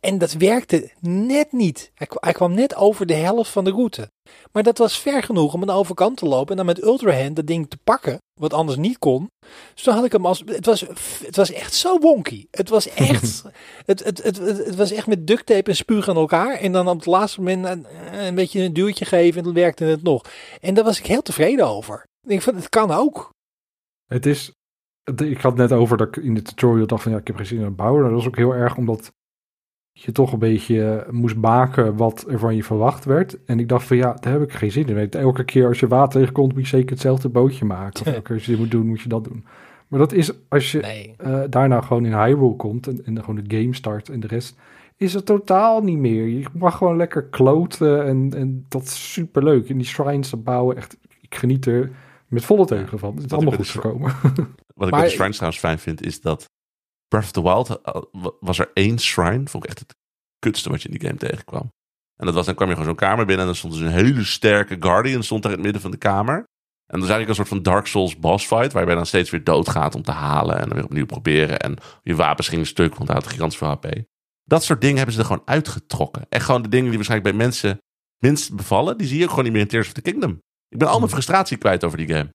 En 0.00 0.18
dat 0.18 0.32
werkte 0.32 0.90
net 1.00 1.52
niet. 1.52 1.90
Hij, 1.94 2.06
kwa- 2.06 2.20
hij 2.20 2.32
kwam 2.32 2.54
net 2.54 2.74
over 2.74 3.06
de 3.06 3.14
helft 3.14 3.50
van 3.50 3.64
de 3.64 3.70
route. 3.70 4.10
Maar 4.52 4.62
dat 4.62 4.78
was 4.78 4.98
ver 4.98 5.22
genoeg 5.22 5.54
om 5.54 5.60
aan 5.60 5.66
de 5.66 5.72
overkant 5.72 6.16
te 6.16 6.26
lopen 6.26 6.50
en 6.50 6.56
dan 6.56 6.66
met 6.66 6.82
Ultrahand 6.82 7.36
dat 7.36 7.46
ding 7.46 7.70
te 7.70 7.76
pakken, 7.84 8.18
wat 8.40 8.52
anders 8.52 8.78
niet 8.78 8.98
kon. 8.98 9.26
Dus 9.74 9.82
toen 9.82 9.94
had 9.94 10.04
ik 10.04 10.12
hem 10.12 10.26
als. 10.26 10.42
Het 10.46 10.66
was, 10.66 10.80
het 11.24 11.36
was 11.36 11.52
echt 11.52 11.74
zo 11.74 11.98
wonky. 11.98 12.46
Het 12.50 12.68
was 12.68 12.88
echt. 12.94 13.42
het, 13.86 14.04
het, 14.04 14.22
het, 14.22 14.36
het, 14.38 14.74
was 14.76 14.90
echt 14.92 15.06
met 15.06 15.26
duct 15.26 15.46
tape 15.46 15.70
en 15.70 15.76
spuug 15.76 16.08
aan 16.08 16.16
elkaar. 16.16 16.54
En 16.54 16.72
dan 16.72 16.88
op 16.88 16.96
het 16.96 17.06
laatste 17.06 17.40
moment 17.40 17.64
een, 17.66 17.86
een 18.26 18.34
beetje 18.34 18.62
een 18.62 18.72
duwtje 18.72 19.04
geven 19.04 19.38
en 19.38 19.44
dan 19.44 19.54
werkte 19.54 19.84
het 19.84 20.02
nog. 20.02 20.22
En 20.60 20.74
daar 20.74 20.84
was 20.84 20.98
ik 20.98 21.06
heel 21.06 21.22
tevreden 21.22 21.66
over. 21.68 22.02
Ik 22.22 22.28
denk 22.28 22.42
van, 22.42 22.54
het 22.54 22.68
kan 22.68 22.90
ook. 22.90 23.30
het 24.06 24.26
is... 24.26 24.52
Ik 25.16 25.40
had 25.40 25.56
net 25.56 25.72
over 25.72 25.96
dat 25.96 26.08
ik 26.08 26.16
in 26.24 26.34
de 26.34 26.42
tutorial 26.42 26.86
dacht 26.86 27.02
van 27.02 27.12
ja, 27.12 27.18
ik 27.18 27.26
heb 27.26 27.36
geen 27.36 27.46
zin 27.46 27.58
in 27.58 27.64
het 27.64 27.76
bouwen. 27.76 28.02
Dat 28.02 28.12
was 28.12 28.26
ook 28.26 28.36
heel 28.36 28.54
erg 28.54 28.76
omdat 28.76 29.12
je 29.92 30.12
toch 30.12 30.32
een 30.32 30.38
beetje 30.38 31.06
moest 31.10 31.36
maken 31.36 31.96
wat 31.96 32.24
er 32.28 32.38
van 32.38 32.56
je 32.56 32.64
verwacht 32.64 33.04
werd. 33.04 33.44
En 33.44 33.58
ik 33.60 33.68
dacht 33.68 33.86
van 33.86 33.96
ja, 33.96 34.14
daar 34.20 34.32
heb 34.32 34.42
ik 34.42 34.52
geen 34.52 34.70
zin 34.72 34.88
in. 34.88 35.10
Elke 35.10 35.44
keer 35.44 35.66
als 35.66 35.80
je 35.80 35.88
water 35.88 36.20
tegenkomt, 36.20 36.52
moet 36.52 36.62
je 36.62 36.76
zeker 36.76 36.90
hetzelfde 36.90 37.28
bootje 37.28 37.64
maken. 37.64 38.00
Of 38.00 38.06
elke 38.06 38.22
keer 38.22 38.34
als 38.34 38.44
je 38.44 38.50
dit 38.50 38.60
moet 38.60 38.70
doen, 38.70 38.86
moet 38.86 39.00
je 39.00 39.08
dat 39.08 39.24
doen. 39.24 39.44
Maar 39.88 39.98
dat 39.98 40.12
is 40.12 40.32
als 40.48 40.72
je 40.72 40.78
Nee. 40.80 41.14
eh, 41.18 41.40
daarna 41.50 41.80
gewoon 41.80 42.04
in 42.06 42.12
Hyrule 42.12 42.56
komt 42.56 42.86
en, 42.86 43.04
en 43.04 43.14
dan 43.14 43.24
gewoon 43.24 43.44
de 43.44 43.56
game 43.58 43.74
start 43.74 44.08
en 44.08 44.20
de 44.20 44.26
rest 44.26 44.56
is 44.96 45.14
het 45.14 45.26
totaal 45.26 45.82
niet 45.82 45.98
meer. 45.98 46.26
Je 46.26 46.44
mag 46.52 46.76
gewoon 46.76 46.96
lekker 46.96 47.22
kloten 47.24 48.04
en, 48.06 48.32
en 48.36 48.64
dat 48.68 48.82
is 48.82 49.12
superleuk. 49.12 49.68
In 49.68 49.76
die 49.76 49.86
shrines 49.86 50.28
te 50.28 50.36
bouwen, 50.36 50.76
echt, 50.76 50.96
ik 51.20 51.34
geniet 51.34 51.66
er 51.66 51.90
met 52.28 52.44
volle 52.44 52.66
teugen 52.66 52.98
van. 52.98 53.14
Het 53.14 53.24
is 53.24 53.30
Wat 53.30 53.32
allemaal 53.32 53.56
goed 53.58 53.68
gekomen. 53.68 54.12
Wat 54.74 54.88
ik 54.88 54.94
met 54.94 55.04
de 55.04 55.10
shrines 55.10 55.34
trouwens 55.36 55.62
fijn 55.62 55.78
vind, 55.78 56.02
is 56.06 56.20
dat 56.20 56.50
Breath 57.12 57.24
of 57.24 57.30
the 57.30 57.42
Wild 57.42 57.80
eh, 57.82 58.02
was 58.40 58.58
er 58.58 58.70
één 58.74 58.98
shrine. 58.98 59.48
Vond 59.48 59.64
ik 59.64 59.70
echt 59.70 59.78
het 59.78 59.96
kutste 60.38 60.70
wat 60.70 60.82
je 60.82 60.88
in 60.88 60.98
die 60.98 61.08
game 61.08 61.18
tegenkwam. 61.18 61.72
En 62.16 62.26
dat 62.26 62.34
was, 62.34 62.46
dan 62.46 62.54
kwam 62.54 62.68
je 62.68 62.74
gewoon 62.74 62.88
zo'n 62.88 63.08
kamer 63.08 63.26
binnen 63.26 63.38
en 63.38 63.46
dan 63.46 63.54
stond 63.54 63.72
dus 63.72 63.82
een 63.82 63.88
hele 63.88 64.24
sterke 64.24 64.76
Guardian 64.80 65.22
stond 65.22 65.42
daar 65.42 65.52
in 65.52 65.56
het 65.56 65.64
midden 65.64 65.82
van 65.82 65.90
de 65.90 65.96
kamer. 65.96 66.36
En 66.36 66.98
dat 67.00 67.08
is 67.08 67.14
eigenlijk 67.14 67.28
een 67.28 67.34
soort 67.34 67.48
van 67.48 67.72
Dark 67.72 67.86
Souls 67.86 68.18
boss 68.18 68.46
fight, 68.46 68.72
waarbij 68.72 68.90
je 68.90 68.96
dan 68.96 69.06
steeds 69.06 69.30
weer 69.30 69.44
doodgaat 69.44 69.94
om 69.94 70.02
te 70.02 70.10
halen 70.10 70.58
en 70.58 70.64
dan 70.64 70.74
weer 70.74 70.84
opnieuw 70.84 71.06
proberen. 71.06 71.60
En 71.60 71.76
je 72.02 72.14
wapens 72.14 72.48
gingen 72.48 72.66
stuk, 72.66 72.94
want 72.94 73.08
hij 73.08 73.16
had 73.16 73.26
gigantisch 73.26 73.58
veel 73.58 73.68
HP. 73.68 73.86
Dat 74.44 74.64
soort 74.64 74.80
dingen 74.80 74.96
hebben 74.96 75.14
ze 75.14 75.20
er 75.20 75.26
gewoon 75.26 75.42
uitgetrokken. 75.44 76.26
En 76.28 76.40
gewoon 76.40 76.62
de 76.62 76.68
dingen 76.68 76.86
die 76.86 76.96
waarschijnlijk 76.96 77.36
bij 77.36 77.46
mensen 77.46 77.78
minst 78.18 78.54
bevallen, 78.54 78.98
die 78.98 79.06
zie 79.06 79.18
je 79.18 79.22
ook 79.22 79.30
gewoon 79.30 79.44
niet 79.44 79.52
meer 79.52 79.62
in 79.62 79.68
Tears 79.68 79.86
of 79.86 79.92
the 79.92 80.02
Kingdom. 80.02 80.40
Ik 80.68 80.78
ben 80.78 80.88
al 80.88 80.98
mijn 80.98 81.10
frustratie 81.10 81.56
kwijt 81.56 81.84
over 81.84 81.98
die 81.98 82.08
game. 82.08 82.28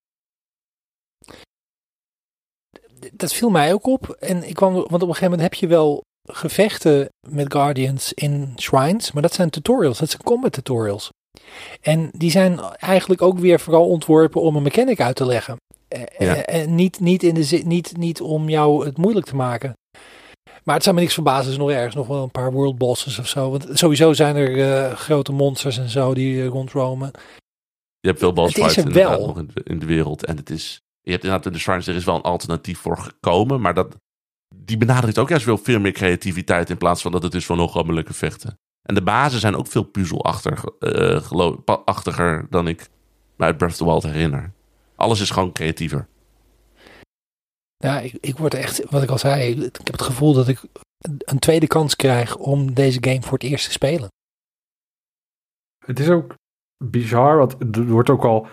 Dat 3.14 3.34
viel 3.34 3.50
mij 3.50 3.74
ook 3.74 3.86
op. 3.88 4.10
En 4.20 4.48
ik 4.48 4.56
kwam, 4.56 4.74
want 4.74 4.86
op 4.86 4.94
een 4.94 5.00
gegeven 5.08 5.24
moment 5.30 5.42
heb 5.42 5.54
je 5.54 5.68
wel 5.68 6.02
gevechten 6.30 7.08
met 7.30 7.52
Guardians 7.54 8.14
in 8.14 8.54
shrines, 8.56 9.12
maar 9.12 9.22
dat 9.22 9.34
zijn 9.34 9.50
tutorials, 9.50 9.98
dat 9.98 10.10
zijn 10.10 10.24
combat 10.24 10.52
tutorials. 10.52 11.10
En 11.82 12.10
die 12.12 12.32
zijn 12.32 12.60
eigenlijk 12.60 13.22
ook 13.22 13.40
weer 13.40 13.60
vooral 13.60 13.88
ontworpen 13.88 14.42
om 14.42 14.56
een 14.56 14.64
mechanic 14.64 15.02
uit 15.02 15.16
te 15.16 15.26
leggen. 15.26 15.56
Eh, 15.88 16.02
Ja. 16.18 16.36
eh, 16.36 16.62
En 16.62 16.76
niet, 16.76 17.00
niet, 17.00 17.24
in 17.24 17.34
de 17.34 17.62
niet, 17.66 17.98
niet 17.98 18.22
om 18.22 18.50
jou 18.50 18.86
het 18.86 18.98
moeilijk 18.98 19.26
te 19.26 19.36
maken. 19.36 19.74
Maar 20.64 20.76
het 20.76 20.84
zou 20.84 20.96
me 20.96 21.02
niks 21.02 21.14
verbazen, 21.14 21.52
is 21.52 21.58
nog 21.58 21.70
ergens 21.72 21.96
nog 21.96 22.08
wel 22.08 22.24
een 22.24 22.32
paar 22.32 22.52
world 22.52 22.78
bosses 22.78 23.20
of 23.20 23.28
zo. 23.28 23.50
Want 23.52 23.68
sowieso 23.72 24.14
zijn 24.14 24.36
er 24.36 24.62
eh, 24.62 24.96
grote 24.96 25.32
monsters 25.32 25.78
en 25.78 25.90
zo 25.90 26.14
die 26.14 26.42
eh, 26.42 26.48
rondroamen. 26.48 27.12
Je 28.00 28.08
hebt 28.08 28.20
veel 28.20 28.34
boss 28.34 28.54
fights 28.54 28.78
in 28.78 28.84
de, 29.54 29.62
in 29.64 29.80
de 29.80 29.86
wereld. 29.86 30.26
En 30.26 30.38
het 30.38 30.50
is, 30.50 30.80
je 31.08 31.14
hebt 31.14 31.24
inderdaad 31.24 31.46
in 31.46 31.54
de 31.54 31.60
Shrines, 31.60 31.88
er 31.88 31.96
is 31.96 32.06
wel 32.06 32.16
een 32.16 32.22
alternatief 32.22 32.80
voor 32.80 32.98
gekomen. 32.98 33.62
Maar 33.62 33.74
dat, 33.74 33.96
die 34.56 34.78
benadert 34.78 35.18
ook 35.18 35.30
juist 35.30 35.46
wel 35.46 35.58
veel 35.58 35.80
meer 35.80 35.92
creativiteit 35.92 36.70
in 36.70 36.78
plaats 36.78 37.02
van 37.02 37.12
dat 37.12 37.24
het 37.24 37.34
is 37.34 37.46
van 37.46 37.58
nog 37.58 37.76
allemaal 37.76 37.96
lekker 37.96 38.14
vechten. 38.14 38.60
En 38.82 38.96
de 38.96 39.04
bazen 39.04 39.40
zijn 39.40 39.56
ook 39.56 39.68
veel 39.68 39.84
puzzelachtig, 39.84 40.66
eh, 40.66 42.44
dan 42.50 42.68
ik 42.68 42.90
me 43.36 43.46
uit 43.46 43.58
Breath 43.58 43.72
of 43.72 43.78
the 43.78 43.86
Wild 43.86 44.04
herinner. 44.04 44.52
Alles 44.96 45.20
is 45.20 45.30
gewoon 45.30 45.52
creatiever. 45.52 46.08
Ja, 47.78 48.00
ik, 48.00 48.18
ik 48.22 48.38
word 48.38 48.54
echt, 48.54 48.90
wat 48.90 49.04
ik 49.04 49.10
al 49.10 49.18
zei, 49.18 49.52
ik 49.52 49.78
heb 49.84 49.92
het 49.92 50.02
gevoel 50.02 50.34
dat 50.34 50.48
ik 50.48 50.62
een 51.18 51.40
tweede 51.40 51.68
kans 51.68 51.96
krijg 51.96 52.36
om 52.36 52.74
deze 52.74 52.98
game 53.02 53.22
voor 53.22 53.38
het 53.38 53.48
eerst 53.48 53.66
te 53.66 53.72
spelen. 53.72 54.08
Het 55.86 56.00
is 56.00 56.10
ook 56.10 56.34
bizar, 56.84 57.38
want 57.38 57.76
er 57.76 57.88
wordt 57.88 58.10
ook 58.10 58.24
al 58.24 58.48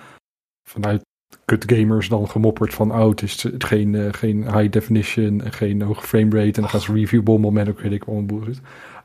vanuit 0.69 1.03
kutgamers 1.45 2.09
dan 2.09 2.29
gemopperd 2.29 2.75
van 2.75 2.93
oh, 2.93 3.09
het 3.09 3.23
is 3.23 3.43
het 3.43 3.65
geen, 3.65 3.95
eh, 3.95 4.07
geen 4.11 4.43
high 4.43 4.71
definition 4.71 5.41
en 5.41 5.53
geen 5.53 5.83
hoge 5.83 6.07
frame 6.07 6.31
rate. 6.31 6.47
En 6.47 6.61
dan 6.61 6.69
gaan 6.69 6.81
ze 6.81 6.93
reviewbommen 6.93 7.53
met 7.53 7.69
ook 7.69 7.81
weet 7.81 7.93
ik 7.93 8.05
wel 8.05 8.17
een. 8.17 8.57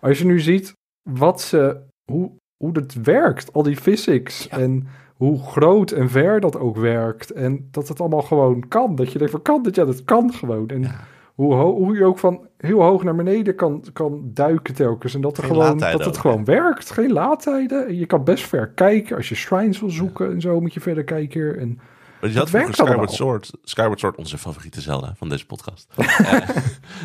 Als 0.01 0.19
je 0.19 0.25
nu 0.25 0.39
ziet 0.39 0.73
wat 1.09 1.41
ze, 1.41 1.77
hoe, 2.11 2.31
hoe 2.63 2.73
dat 2.73 2.93
werkt, 2.93 3.53
al 3.53 3.63
die 3.63 3.75
physics 3.77 4.47
Ja. 4.51 4.57
en 4.57 4.87
hoe 5.15 5.39
groot 5.43 5.91
en 5.91 6.09
ver 6.09 6.39
dat 6.39 6.59
ook 6.59 6.77
werkt. 6.77 7.31
En 7.31 7.67
dat 7.71 7.87
het 7.87 7.99
allemaal 7.99 8.21
gewoon 8.21 8.67
kan. 8.67 8.95
Dat 8.95 9.11
je 9.11 9.17
denkt 9.17 9.33
van 9.33 9.41
kan 9.41 9.63
dit? 9.63 9.75
Ja, 9.75 9.85
dat 9.85 10.03
kan 10.03 10.33
gewoon. 10.33 10.67
En 10.67 10.81
Ja. 10.81 10.95
hoe, 11.35 11.53
ho- 11.53 11.75
hoe 11.75 11.95
je 11.95 12.05
ook 12.05 12.17
van 12.19 12.47
heel 12.57 12.81
hoog 12.81 13.03
naar 13.03 13.15
beneden 13.15 13.55
kan, 13.55 13.83
kan 13.93 14.21
duiken 14.33 14.73
telkens. 14.73 15.15
En 15.15 15.21
dat, 15.21 15.37
er 15.37 15.43
Geen 15.43 15.51
gewoon, 15.55 15.77
dat 15.77 15.91
het 15.93 16.07
ook, 16.07 16.17
gewoon 16.17 16.45
werkt. 16.45 16.91
Geen 16.91 17.11
laadtijden. 17.11 17.87
En 17.87 17.97
Je 17.97 18.05
kan 18.05 18.23
best 18.23 18.47
ver 18.47 18.67
kijken. 18.67 19.15
Als 19.15 19.29
je 19.29 19.35
shrines 19.35 19.79
wil 19.79 19.89
zoeken 19.89 20.31
en 20.31 20.41
zo 20.41 20.61
moet 20.61 20.73
je 20.73 20.79
verder 20.79 21.03
kijken. 21.03 21.59
En 21.59 21.79
Maar 22.21 22.29
die 22.29 22.39
had 22.39 22.49
vroeger 22.49 22.73
Skyward. 22.73 23.11
Sword, 23.11 23.51
Skyward 23.63 23.99
Sword, 23.99 24.17
onze 24.17 24.37
favoriete 24.37 24.81
Zelda 24.81 25.13
van 25.17 25.29
deze 25.29 25.45
podcast. 25.45 25.87
Eh, 25.97 26.49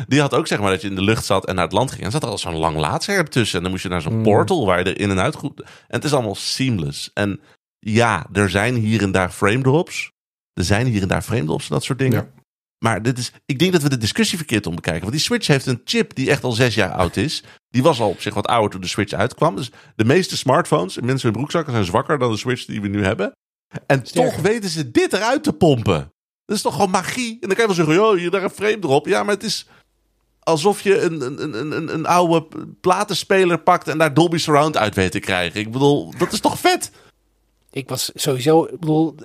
die 0.07 0.19
had 0.19 0.33
ook 0.33 0.47
zeg 0.47 0.59
maar 0.59 0.69
dat 0.71 0.81
je 0.81 0.87
in 0.87 0.95
de 0.95 1.01
lucht 1.03 1.25
zat 1.25 1.45
en 1.45 1.55
naar 1.55 1.63
het 1.63 1.73
land 1.73 1.91
ging. 1.91 2.03
En 2.03 2.11
zat 2.11 2.23
er 2.23 2.29
al 2.29 2.37
zo'n 2.37 2.55
lang 2.55 2.77
laadscherm 2.77 3.29
tussen. 3.29 3.57
En 3.57 3.61
dan 3.63 3.71
moest 3.71 3.83
je 3.83 3.89
naar 3.89 4.01
zo'n 4.01 4.17
Mm. 4.17 4.23
portal 4.23 4.65
waar 4.65 4.77
je 4.79 4.83
er 4.83 4.99
in 4.99 5.09
en 5.09 5.19
uit 5.19 5.35
goed... 5.35 5.59
En 5.61 5.67
het 5.87 6.03
is 6.03 6.13
allemaal 6.13 6.35
seamless. 6.35 7.11
En 7.13 7.39
ja, 7.79 8.27
er 8.33 8.49
zijn 8.49 8.75
hier 8.75 9.01
en 9.01 9.11
daar 9.11 9.29
frame 9.29 9.61
drops. 9.61 10.11
Er 10.53 10.63
zijn 10.63 10.87
hier 10.87 11.01
en 11.01 11.07
daar 11.07 11.21
frame 11.21 11.45
drops 11.45 11.63
en 11.69 11.73
dat 11.73 11.83
soort 11.83 11.99
dingen. 11.99 12.31
Ja. 12.33 12.43
Maar 12.79 13.01
dit 13.01 13.17
is, 13.17 13.31
ik 13.45 13.59
denk 13.59 13.71
dat 13.71 13.81
we 13.81 13.89
de 13.89 13.97
discussie 13.97 14.37
verkeerd 14.37 14.67
om 14.67 14.75
bekijken. 14.75 15.01
Want 15.01 15.13
die 15.13 15.21
Switch 15.21 15.47
heeft 15.47 15.65
een 15.65 15.81
chip 15.85 16.15
die 16.15 16.29
echt 16.29 16.43
al 16.43 16.51
zes 16.51 16.75
jaar 16.75 16.91
oud 16.91 17.15
is. 17.17 17.43
Die 17.69 17.83
was 17.83 17.99
al 17.99 18.09
op 18.09 18.21
zich 18.21 18.33
wat 18.33 18.47
ouder 18.47 18.71
toen 18.71 18.81
de 18.81 18.87
Switch 18.87 19.13
uitkwam. 19.13 19.55
Dus 19.55 19.71
de 19.95 20.05
meeste 20.05 20.37
smartphones 20.37 20.97
en 20.97 21.05
mensen 21.05 21.27
in 21.27 21.33
broekzakken 21.35 21.73
zijn 21.73 21.85
zwakker 21.85 22.19
dan 22.19 22.31
de 22.31 22.37
Switch 22.37 22.65
die 22.65 22.81
we 22.81 22.87
nu 22.87 23.03
hebben. 23.05 23.31
En 23.85 24.05
Sterker. 24.05 24.31
toch 24.31 24.41
weten 24.41 24.69
ze 24.69 24.91
dit 24.91 25.13
eruit 25.13 25.43
te 25.43 25.53
pompen. 25.53 26.11
Dat 26.45 26.55
is 26.55 26.61
toch 26.61 26.73
gewoon 26.73 26.89
magie? 26.89 27.31
En 27.31 27.47
dan 27.47 27.57
kan 27.57 27.67
je 27.67 27.75
wel 27.75 27.85
zeggen, 27.85 27.93
joh, 27.93 28.17
hier 28.17 28.31
daar 28.31 28.43
een 28.43 28.49
frame 28.49 28.77
erop. 28.81 29.05
Ja, 29.05 29.23
maar 29.23 29.33
het 29.33 29.43
is 29.43 29.67
alsof 30.39 30.81
je 30.81 31.01
een, 31.01 31.21
een, 31.21 31.43
een, 31.43 31.71
een, 31.71 31.93
een 31.93 32.05
oude 32.05 32.47
platenspeler 32.81 33.59
pakt 33.59 33.87
en 33.87 33.97
daar 33.97 34.13
Dolby 34.13 34.37
Surround 34.37 34.77
uit 34.77 34.95
weet 34.95 35.11
te 35.11 35.19
krijgen. 35.19 35.59
Ik 35.59 35.71
bedoel, 35.71 36.13
dat 36.17 36.31
is 36.31 36.39
toch 36.39 36.59
vet? 36.59 36.91
Ik 37.71 37.89
was 37.89 38.11
sowieso, 38.13 38.63
ik 38.63 38.79
bedoel, 38.79 39.15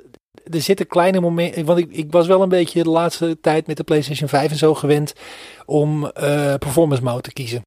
er 0.45 0.61
zitten 0.61 0.87
kleine 0.87 1.21
momenten, 1.21 1.65
want 1.65 1.79
ik, 1.79 1.93
ik 1.93 2.13
was 2.13 2.27
wel 2.27 2.43
een 2.43 2.49
beetje 2.49 2.83
de 2.83 2.89
laatste 2.89 3.39
tijd 3.41 3.67
met 3.67 3.77
de 3.77 3.85
PlayStation 3.85 4.29
5 4.29 4.51
en 4.51 4.57
zo 4.57 4.75
gewend 4.75 5.13
om 5.65 6.07
eh, 6.07 6.55
performance 6.55 7.03
mode 7.03 7.21
te 7.21 7.33
kiezen. 7.33 7.63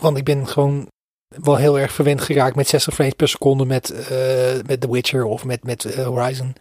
Want 0.00 0.16
ik 0.16 0.24
ben 0.24 0.46
gewoon 0.46 0.88
wel 1.40 1.56
heel 1.56 1.78
erg 1.78 1.92
verwend 1.92 2.20
geraakt 2.20 2.56
met 2.56 2.68
60 2.68 2.94
frames 2.94 3.14
per 3.14 3.28
seconde 3.28 3.64
met, 3.64 3.90
eh, 3.90 4.54
met 4.66 4.80
The 4.80 4.90
Witcher 4.90 5.24
of 5.24 5.44
met, 5.44 5.64
met 5.64 5.84
eh, 5.84 6.06
Horizon. 6.06 6.54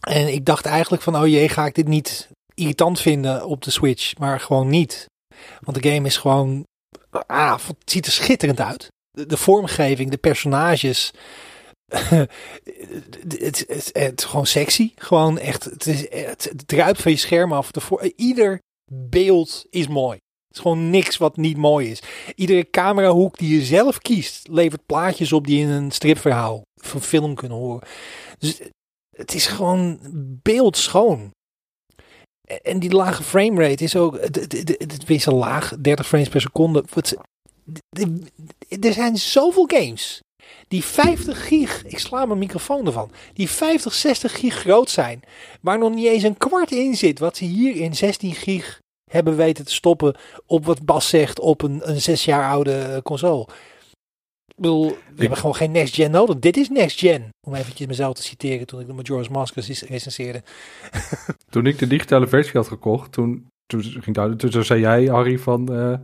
En 0.00 0.32
ik 0.32 0.44
dacht 0.44 0.66
eigenlijk 0.66 1.02
van, 1.02 1.16
oh 1.16 1.26
jee, 1.26 1.48
ga 1.48 1.66
ik 1.66 1.74
dit 1.74 1.88
niet 1.88 2.28
irritant 2.54 3.00
vinden 3.00 3.46
op 3.46 3.62
de 3.62 3.70
Switch, 3.70 4.18
maar 4.18 4.40
gewoon 4.40 4.68
niet. 4.68 5.06
Want 5.60 5.82
de 5.82 5.90
game 5.90 6.06
is 6.06 6.16
gewoon, 6.16 6.66
ah, 7.26 7.66
het 7.66 7.90
ziet 7.90 8.06
er 8.06 8.12
schitterend 8.12 8.60
uit. 8.60 8.88
De, 9.10 9.36
vormgeving, 9.36 10.10
de 10.10 10.16
personages, 10.16 11.10
het, 11.92 12.28
het, 13.38 13.90
het, 13.92 14.18
is 14.20 14.24
gewoon 14.24 14.46
sexy. 14.46 14.92
Gewoon 14.94 15.38
echt, 15.38 15.64
het, 15.64 15.84
het, 16.10 16.52
druipt 16.66 17.02
van 17.02 17.10
je 17.10 17.18
scherm 17.18 17.52
af. 17.52 17.70
De 17.70 18.12
ieder 18.16 18.60
beeld 18.92 19.64
is 19.70 19.88
mooi. 19.88 20.18
Het 20.52 20.60
is 20.60 20.70
gewoon 20.70 20.90
niks 20.90 21.16
wat 21.16 21.36
niet 21.36 21.56
mooi 21.56 21.90
is. 21.90 22.02
Iedere 22.34 22.70
camerahoek 22.70 23.38
die 23.38 23.58
je 23.58 23.64
zelf 23.64 23.98
kiest, 23.98 24.48
levert 24.48 24.86
plaatjes 24.86 25.32
op 25.32 25.46
die 25.46 25.60
in 25.60 25.68
een 25.68 25.90
stripverhaal 25.90 26.62
een 26.92 27.00
film 27.00 27.34
kunnen 27.34 27.58
horen. 27.58 27.88
Dus 28.38 28.60
het 29.16 29.34
is 29.34 29.46
gewoon 29.46 29.98
beeldschoon. 30.42 31.30
En 32.62 32.78
die 32.78 32.90
lage 32.90 33.22
framerate 33.22 33.84
is 33.84 33.96
ook, 33.96 34.20
het, 34.20 35.10
is 35.10 35.26
een 35.26 35.34
laag, 35.34 35.74
30 35.78 36.06
frames 36.06 36.28
per 36.28 36.40
seconde. 36.40 36.84
Er 38.80 38.92
zijn 38.92 39.16
zoveel 39.16 39.66
games 39.66 40.20
die 40.68 40.84
50 40.84 41.46
gig, 41.46 41.84
ik 41.84 41.98
sla 41.98 42.26
mijn 42.26 42.38
microfoon 42.38 42.86
ervan, 42.86 43.10
die 43.32 43.50
50, 43.50 43.94
60 43.94 44.38
gig 44.38 44.54
groot 44.54 44.90
zijn, 44.90 45.22
waar 45.60 45.78
nog 45.78 45.94
niet 45.94 46.06
eens 46.06 46.22
een 46.22 46.36
kwart 46.36 46.70
in 46.70 46.96
zit, 46.96 47.18
wat 47.18 47.36
ze 47.36 47.44
hier 47.44 47.76
in 47.76 47.96
16 47.96 48.34
gig 48.34 48.80
hebben 49.12 49.36
weten 49.36 49.64
te 49.64 49.72
stoppen 49.72 50.14
op 50.46 50.64
wat 50.64 50.84
Bas 50.84 51.08
zegt 51.08 51.40
op 51.40 51.62
een, 51.62 51.80
een 51.90 52.00
zes 52.00 52.24
jaar 52.24 52.50
oude 52.50 52.74
eh, 52.74 53.02
console. 53.02 53.46
Ik 54.46 54.58
bedoel, 54.58 54.88
we 54.88 55.20
hebben 55.20 55.38
gewoon 55.38 55.54
geen 55.54 55.70
next 55.70 55.94
gen 55.94 56.10
nodig. 56.10 56.38
Dit 56.38 56.56
is 56.56 56.68
next 56.68 56.98
gen. 56.98 57.28
Om 57.46 57.54
eventjes 57.54 57.86
mezelf 57.86 58.14
te 58.14 58.22
citeren 58.22 58.66
toen 58.66 58.80
ik 58.80 58.86
de 58.86 58.92
Majora's 58.92 59.28
Mask 59.28 59.54
rec- 59.54 59.88
recenseerde. 59.88 60.42
toen 61.50 61.66
ik 61.66 61.78
de 61.78 61.86
digitale 61.86 62.26
versie 62.26 62.52
had 62.52 62.68
gekocht, 62.68 63.12
toen, 63.12 63.46
toen, 63.66 63.82
ging 63.82 64.16
toen 64.16 64.50
toen 64.50 64.64
zei 64.64 64.80
jij, 64.80 65.04
Harry, 65.04 65.38
van 65.38 65.74
eh 65.74 65.98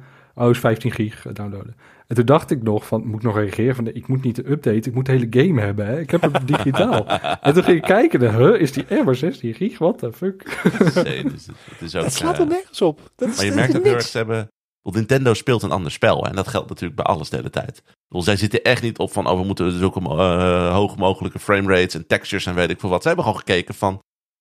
oh, 0.45 0.51
is 0.51 0.59
15 0.59 0.93
gig 0.93 1.27
eh, 1.27 1.35
downloaden. 1.35 1.77
En 2.09 2.17
toen 2.17 2.25
dacht 2.25 2.51
ik 2.51 2.63
nog 2.63 2.87
van, 2.87 3.07
moet 3.07 3.17
ik 3.17 3.23
nog 3.23 3.37
reageren 3.37 3.75
van, 3.75 3.85
nee, 3.85 3.93
ik 3.93 4.09
moet 4.09 4.23
niet 4.23 4.37
de 4.37 4.51
update, 4.51 4.89
ik 4.89 4.95
moet 4.95 5.07
de 5.07 5.13
hele 5.13 5.27
game 5.31 5.61
hebben, 5.61 5.87
hè? 5.87 6.01
ik 6.01 6.11
heb 6.11 6.21
hem 6.21 6.33
digitaal. 6.45 7.07
en 7.41 7.55
toen 7.55 7.63
ging 7.63 7.77
ik 7.77 7.83
kijken, 7.83 8.21
de, 8.21 8.29
huh, 8.29 8.61
is 8.61 8.73
die 8.73 8.85
er 8.87 9.05
maar 9.05 9.15
16 9.15 9.55
gig, 9.55 9.79
what 9.79 9.99
the 9.99 10.13
fuck? 10.13 10.61
Nee, 11.05 11.23
dus 11.23 11.47
het, 11.47 11.57
het 11.71 11.81
is 11.81 11.97
ook, 11.97 12.05
Het 12.09 12.15
slaat 12.15 12.35
eh, 12.35 12.41
er 12.41 12.47
nergens 12.47 12.83
op. 12.83 13.01
Dat 13.17 13.29
is, 13.29 13.37
Maar 13.37 13.45
je 13.45 13.51
dat 13.51 13.61
merkt 13.61 13.77
ook 13.77 13.83
heel 13.83 13.93
erg, 13.93 14.01
niks. 14.01 14.11
ze 14.11 14.17
hebben... 14.17 14.49
Want 14.83 14.97
Nintendo 14.97 15.35
speelt 15.35 15.63
een 15.63 15.71
ander 15.71 15.93
spel. 15.93 16.27
En 16.27 16.35
dat 16.35 16.49
geldt 16.49 16.69
natuurlijk 16.69 16.97
bij 16.97 17.05
alles 17.05 17.31
de 17.31 17.37
hele 17.37 17.51
tijd. 17.51 17.83
Bedoel, 18.09 18.23
zij 18.23 18.37
zitten 18.37 18.63
echt 18.63 18.83
niet 18.83 18.99
op 18.99 19.13
van... 19.13 19.27
Oh, 19.27 19.41
we 19.41 19.47
moeten 19.47 19.73
zulke 19.73 20.01
eh, 20.01 20.73
hoog 20.75 20.97
mogelijke 20.97 21.39
frame 21.39 21.69
rates 21.69 21.95
en 21.95 22.07
textures 22.07 22.47
en 22.47 22.55
weet 22.55 22.71
ik 22.71 22.81
veel 22.81 22.89
wat. 22.89 23.03
Ze 23.03 23.09
hebben 23.09 23.27
gewoon 23.27 23.41
gekeken 23.41 23.75
van... 23.75 24.01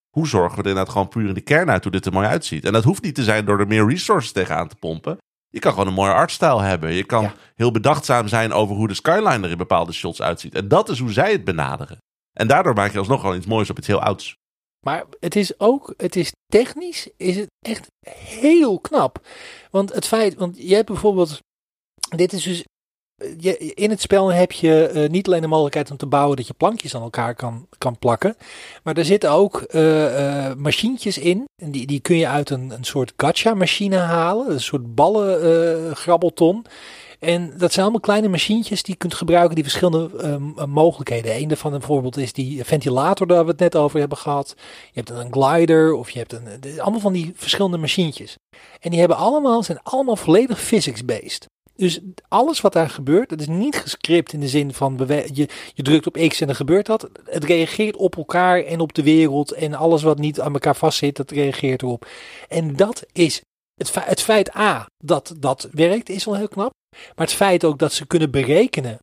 Hoe 0.10 0.28
zorgen 0.28 0.58
we 0.58 0.62
er 0.62 0.68
inderdaad 0.68 0.92
gewoon 0.92 1.08
puur 1.08 1.28
in 1.28 1.34
de 1.34 1.42
kern 1.42 1.70
uit 1.70 1.84
hoe 1.84 1.92
dit 1.92 2.06
er 2.06 2.14
mooi 2.14 2.28
uitziet. 2.28 2.66
En 2.66 2.74
dat 2.74 2.84
hoeft 2.84 3.04
niet 3.04 3.16
te 3.16 3.24
zijn 3.24 3.46
door 3.46 3.60
er 3.60 3.68
meer 3.68 3.88
resources 3.88 4.32
tegenaan 4.32 4.68
te 4.68 4.76
pompen. 4.76 5.18
Je 5.50 5.60
kan 5.60 5.72
gewoon 5.72 5.88
een 5.88 5.94
mooie 5.94 6.14
artstyle 6.14 6.62
hebben. 6.62 6.94
Je 6.94 7.04
kan 7.04 7.24
Ja. 7.24 7.34
heel 7.56 7.72
bedachtzaam 7.72 8.28
zijn 8.28 8.54
over 8.54 8.76
hoe 8.76 8.88
de 8.88 8.94
skyline 8.94 9.44
er 9.46 9.52
in 9.52 9.58
bepaalde 9.58 9.92
shots 9.92 10.22
uitziet. 10.22 10.56
En 10.56 10.68
dat 10.68 10.90
is 10.90 11.00
hoe 11.00 11.12
zij 11.12 11.32
het 11.32 11.44
benaderen. 11.44 11.98
En 12.34 12.48
daardoor 12.48 12.74
maak 12.74 12.92
je 12.92 12.98
alsnog 12.98 13.22
gewoon 13.22 13.36
iets 13.38 13.46
moois 13.46 13.70
op 13.70 13.78
iets 13.78 13.88
heel 13.88 14.02
ouds. 14.02 14.36
Maar 14.86 15.06
het 15.20 15.36
is 15.36 15.60
ook, 15.60 15.94
het 15.98 16.16
is 16.16 16.32
technisch, 16.46 17.10
is 17.18 17.36
het 17.36 17.48
echt 17.60 17.88
heel 18.10 18.80
knap. 18.80 19.28
Want 19.72 19.94
het 19.94 20.08
feit, 20.08 20.36
want 20.36 20.58
je 20.58 20.76
hebt 20.76 20.88
bijvoorbeeld, 20.88 21.40
dit 22.16 22.34
is 22.34 22.44
dus, 22.44 22.64
je, 23.40 23.58
in 23.58 23.90
het 23.90 24.02
spel 24.02 24.34
heb 24.34 24.52
je 24.52 24.88
eh, 24.88 25.10
niet 25.10 25.28
alleen 25.28 25.42
de 25.42 25.48
mogelijkheid 25.48 25.92
om 25.92 25.98
te 25.98 26.06
bouwen 26.06 26.38
dat 26.38 26.48
je 26.48 26.54
plankjes 26.54 26.96
aan 26.96 27.02
elkaar 27.02 27.36
kan, 27.36 27.68
kan 27.78 27.98
plakken. 28.00 28.36
Maar 28.84 28.98
er 28.98 29.06
zitten 29.06 29.32
ook 29.32 29.62
eh, 29.62 30.54
machientjes 30.54 31.18
in. 31.18 31.46
En 31.62 31.72
die, 31.72 31.88
die 31.88 32.00
kun 32.00 32.18
je 32.18 32.28
uit 32.28 32.50
een, 32.50 32.72
een 32.72 32.84
soort 32.84 33.14
gacha 33.18 33.54
machine 33.54 33.98
halen. 33.98 34.52
Een 34.52 34.62
soort 34.62 34.96
ballen 34.96 35.42
eh, 35.42 35.96
grabbelton. 35.96 36.66
En 37.20 37.54
dat 37.58 37.72
zijn 37.72 37.82
allemaal 37.82 38.02
kleine 38.02 38.28
machientjes 38.28 38.84
die 38.84 38.94
je 38.94 39.00
kunt 39.00 39.14
gebruiken 39.14 39.56
die 39.56 39.64
verschillende 39.64 40.10
eh, 40.18 40.66
mogelijkheden. 40.66 41.36
Een 41.36 41.48
daarvan 41.48 41.72
bijvoorbeeld 41.72 42.18
is 42.18 42.34
die 42.34 42.64
ventilator 42.64 43.28
daar 43.28 43.44
we 43.44 43.52
het 43.52 43.60
net 43.60 43.76
over 43.76 44.00
hebben 44.00 44.18
gehad. 44.18 44.54
Je 44.92 45.02
hebt 45.04 45.10
een 45.10 45.34
glider 45.34 45.94
of 45.94 46.10
je 46.10 46.20
hebt 46.20 46.34
een, 46.34 46.80
allemaal 46.80 47.00
van 47.00 47.14
die 47.14 47.32
verschillende 47.36 47.78
machientjes. 47.78 48.36
En 48.80 48.90
die 48.90 49.00
hebben 49.00 49.18
allemaal, 49.18 49.64
zijn 49.64 49.80
allemaal 49.84 50.16
volledig 50.16 50.60
physics-based. 50.60 51.46
Dus 51.78 52.00
alles 52.28 52.62
wat 52.62 52.74
daar 52.74 52.90
gebeurt, 52.90 53.30
dat 53.30 53.40
is 53.40 53.48
niet 53.48 53.76
gescript 53.76 54.34
in 54.34 54.40
de 54.40 54.48
zin 54.48 54.74
van 54.74 54.96
je, 55.08 55.48
je 55.74 55.84
drukt 55.84 56.08
op 56.08 56.28
X 56.28 56.42
en 56.42 56.48
dan 56.48 56.56
gebeurt 56.56 56.86
dat. 56.86 57.10
Het 57.24 57.44
reageert 57.44 57.96
op 57.96 58.18
elkaar 58.18 58.64
en 58.64 58.80
op 58.80 58.94
de 58.94 59.04
wereld 59.04 59.52
en 59.52 59.74
alles 59.74 60.04
wat 60.04 60.18
niet 60.18 60.42
aan 60.42 60.54
elkaar 60.54 60.76
vastzit, 60.76 61.16
dat 61.16 61.32
reageert 61.32 61.82
erop. 61.82 62.08
En 62.48 62.76
dat 62.76 63.06
is 63.12 63.42
het, 63.76 63.94
het 63.96 64.22
feit 64.22 64.56
A, 64.56 64.86
dat 65.04 65.36
dat 65.40 65.68
werkt, 65.72 66.10
is 66.10 66.28
al 66.28 66.36
heel 66.36 66.48
knap. 66.48 66.72
Maar 67.16 67.26
het 67.26 67.36
feit 67.36 67.66
ook 67.66 67.80
dat 67.80 67.94
ze 67.94 68.08
kunnen 68.08 68.32
berekenen 68.32 69.00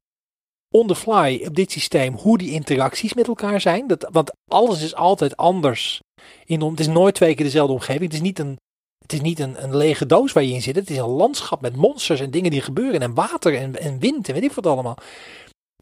on 0.74 0.86
the 0.86 0.94
fly 0.94 1.44
op 1.46 1.54
dit 1.54 1.72
systeem 1.72 2.14
hoe 2.14 2.38
die 2.38 2.50
interacties 2.50 3.14
met 3.14 3.26
elkaar 3.26 3.60
zijn. 3.60 3.86
Dat, 3.86 4.08
want 4.12 4.32
alles 4.50 4.82
is 4.82 4.94
altijd 4.94 5.36
anders. 5.36 6.00
In 6.44 6.60
het 6.60 6.80
is 6.80 6.86
nooit 6.86 7.14
twee 7.14 7.34
keer 7.34 7.44
dezelfde 7.44 7.72
omgeving. 7.72 8.04
Het 8.04 8.12
is 8.12 8.20
niet 8.20 8.38
een, 8.38 8.56
Het 9.04 9.12
is 9.12 9.20
niet 9.20 9.38
een, 9.38 9.62
een 9.64 9.76
lege 9.76 10.06
doos 10.06 10.32
waar 10.32 10.42
je 10.44 10.52
in 10.52 10.62
zit. 10.62 10.76
Het 10.76 10.90
is 10.90 10.96
een 10.96 11.04
landschap 11.04 11.60
met 11.60 11.76
monsters 11.76 12.20
en 12.20 12.30
dingen 12.30 12.50
die 12.50 12.60
gebeuren. 12.60 13.00
En 13.00 13.14
water 13.14 13.56
en, 13.56 13.80
en 13.80 13.98
wind 13.98 14.28
en 14.28 14.34
weet 14.34 14.44
ik 14.44 14.52
wat 14.52 14.66
allemaal. 14.66 14.96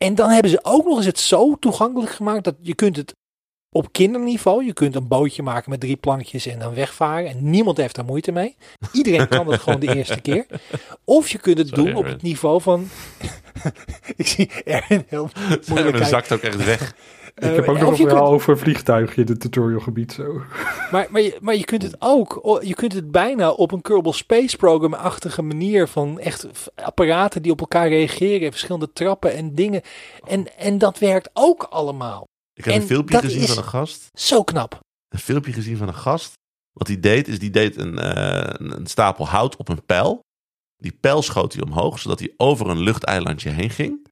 En 0.00 0.14
dan 0.14 0.30
hebben 0.30 0.50
ze 0.50 0.58
ook 0.62 0.84
nog 0.84 0.96
eens 0.96 1.06
het 1.06 1.18
zo 1.18 1.56
toegankelijk 1.56 2.12
gemaakt 2.12 2.44
dat 2.44 2.54
je 2.60 2.74
kunt 2.74 2.96
het 2.96 3.14
op 3.70 3.92
kinderniveau. 3.92 4.64
Je 4.64 4.72
kunt 4.72 4.94
een 4.94 5.08
bootje 5.08 5.42
maken 5.42 5.70
met 5.70 5.80
drie 5.80 5.96
plankjes 5.96 6.46
en 6.46 6.58
dan 6.58 6.74
wegvaren. 6.74 7.30
En 7.30 7.50
niemand 7.50 7.76
heeft 7.76 7.94
daar 7.94 8.04
moeite 8.04 8.32
mee. 8.32 8.56
Iedereen 8.92 9.28
kan 9.28 9.46
het 9.46 9.60
gewoon 9.60 9.80
de 9.80 9.94
eerste 9.96 10.20
keer. 10.20 10.46
Of 11.04 11.28
je 11.28 11.38
kunt 11.38 11.58
het 11.58 11.68
Sorry, 11.68 11.84
doen 11.84 11.92
op 11.94 11.98
Erwin. 11.98 12.12
het 12.12 12.22
niveau 12.22 12.60
van... 12.60 12.88
ik 14.16 14.26
zie 14.26 14.50
Erwin 14.64 15.04
heel 15.08 15.28
moeilijk 15.66 15.90
kijken. 15.90 16.06
zakt 16.06 16.32
ook 16.32 16.40
echt 16.40 16.64
weg. 16.64 16.94
Ik 17.34 17.42
heb 17.42 17.68
ook 17.68 17.76
Eh, 17.76 17.82
nog 17.82 17.90
een 17.92 17.96
je 17.96 18.02
verhaal 18.02 18.22
kunt- 18.22 18.34
over 18.34 18.52
een 18.52 18.58
vliegtuigje 18.58 19.20
in 19.22 19.26
het 19.28 19.40
tutorialgebied. 19.40 20.12
Zo. 20.12 20.42
Maar, 20.90 21.06
maar, 21.10 21.20
je, 21.20 21.38
maar 21.40 21.54
je 21.56 21.64
kunt 21.64 21.82
het 21.82 21.96
ook, 21.98 22.58
je 22.62 22.74
kunt 22.74 22.92
het 22.92 23.10
bijna 23.10 23.50
op 23.50 23.72
een 23.72 23.80
Kerbal 23.82 24.12
Space 24.12 24.56
Program-achtige 24.56 25.42
manier 25.42 25.88
van 25.88 26.18
echt 26.20 26.46
apparaten 26.74 27.42
die 27.42 27.52
op 27.52 27.60
elkaar 27.60 27.88
reageren, 27.88 28.50
verschillende 28.50 28.92
trappen 28.92 29.34
en 29.34 29.54
dingen. 29.54 29.82
En, 30.26 30.56
en 30.58 30.78
dat 30.78 30.98
werkt 30.98 31.30
ook 31.32 31.62
allemaal. 31.62 32.24
Ik 32.54 32.64
heb 32.64 32.74
En 32.74 32.80
een 32.80 32.86
filmpje 32.86 33.18
gezien 33.18 33.46
van 33.46 33.56
een 33.56 33.64
gast. 33.68 34.08
Zo 34.18 34.42
knap. 34.44 34.80
Een 35.08 35.18
filmpje 35.18 35.52
gezien 35.52 35.76
van 35.76 35.88
een 35.88 35.94
gast. 35.94 36.32
Wat 36.72 36.86
hij 36.86 37.00
deed, 37.00 37.28
is 37.28 37.38
die 37.38 37.50
deed 37.50 37.76
een, 37.76 37.98
eh, 37.98 38.54
een 38.58 38.76
een 38.76 38.86
stapel 38.86 39.28
hout 39.28 39.56
op 39.56 39.68
een 39.68 39.84
pijl. 39.86 40.20
Die 40.76 40.96
pijl 41.00 41.22
schoot 41.22 41.52
hij 41.52 41.62
omhoog, 41.62 41.98
zodat 41.98 42.18
hij 42.18 42.32
over 42.36 42.68
een 42.68 42.80
luchteilandje 42.80 43.50
heen 43.50 43.70
ging. 43.70 44.06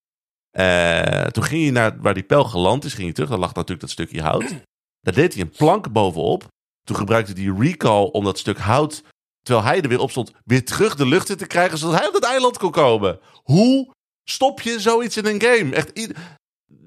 Eh, 0.50 1.24
toen 1.24 1.44
ging 1.44 1.62
hij 1.62 1.70
naar 1.70 1.96
waar 2.00 2.14
die 2.14 2.22
pijl 2.22 2.44
geland 2.44 2.84
is, 2.84 2.92
ging 2.92 3.04
hij 3.04 3.12
terug. 3.12 3.30
Daar 3.30 3.38
lag 3.38 3.54
natuurlijk 3.54 3.80
dat 3.80 3.90
stukje 3.90 4.22
hout. 4.22 4.54
Daar 5.00 5.14
deed 5.14 5.34
hij 5.34 5.42
een 5.42 5.50
plank 5.56 5.92
bovenop. 5.92 6.46
Toen 6.82 6.96
gebruikte 6.96 7.32
hij 7.32 7.54
recall 7.58 8.04
om 8.04 8.24
dat 8.24 8.38
stuk 8.38 8.58
hout, 8.58 9.02
terwijl 9.42 9.66
hij 9.66 9.82
er 9.82 9.88
weer 9.88 10.00
op 10.00 10.10
stond, 10.10 10.32
weer 10.44 10.64
terug 10.64 10.94
de 10.94 11.06
lucht 11.06 11.28
in 11.28 11.36
te 11.36 11.46
krijgen, 11.46 11.78
zodat 11.78 11.98
hij 11.98 12.08
op 12.08 12.14
het 12.14 12.24
eiland 12.24 12.58
kon 12.58 12.70
komen. 12.70 13.18
Hoe 13.42 13.90
stop 14.24 14.60
je 14.60 14.80
zoiets 14.80 15.16
in 15.16 15.26
een 15.26 15.42
game? 15.42 15.74
Echt, 15.74 16.12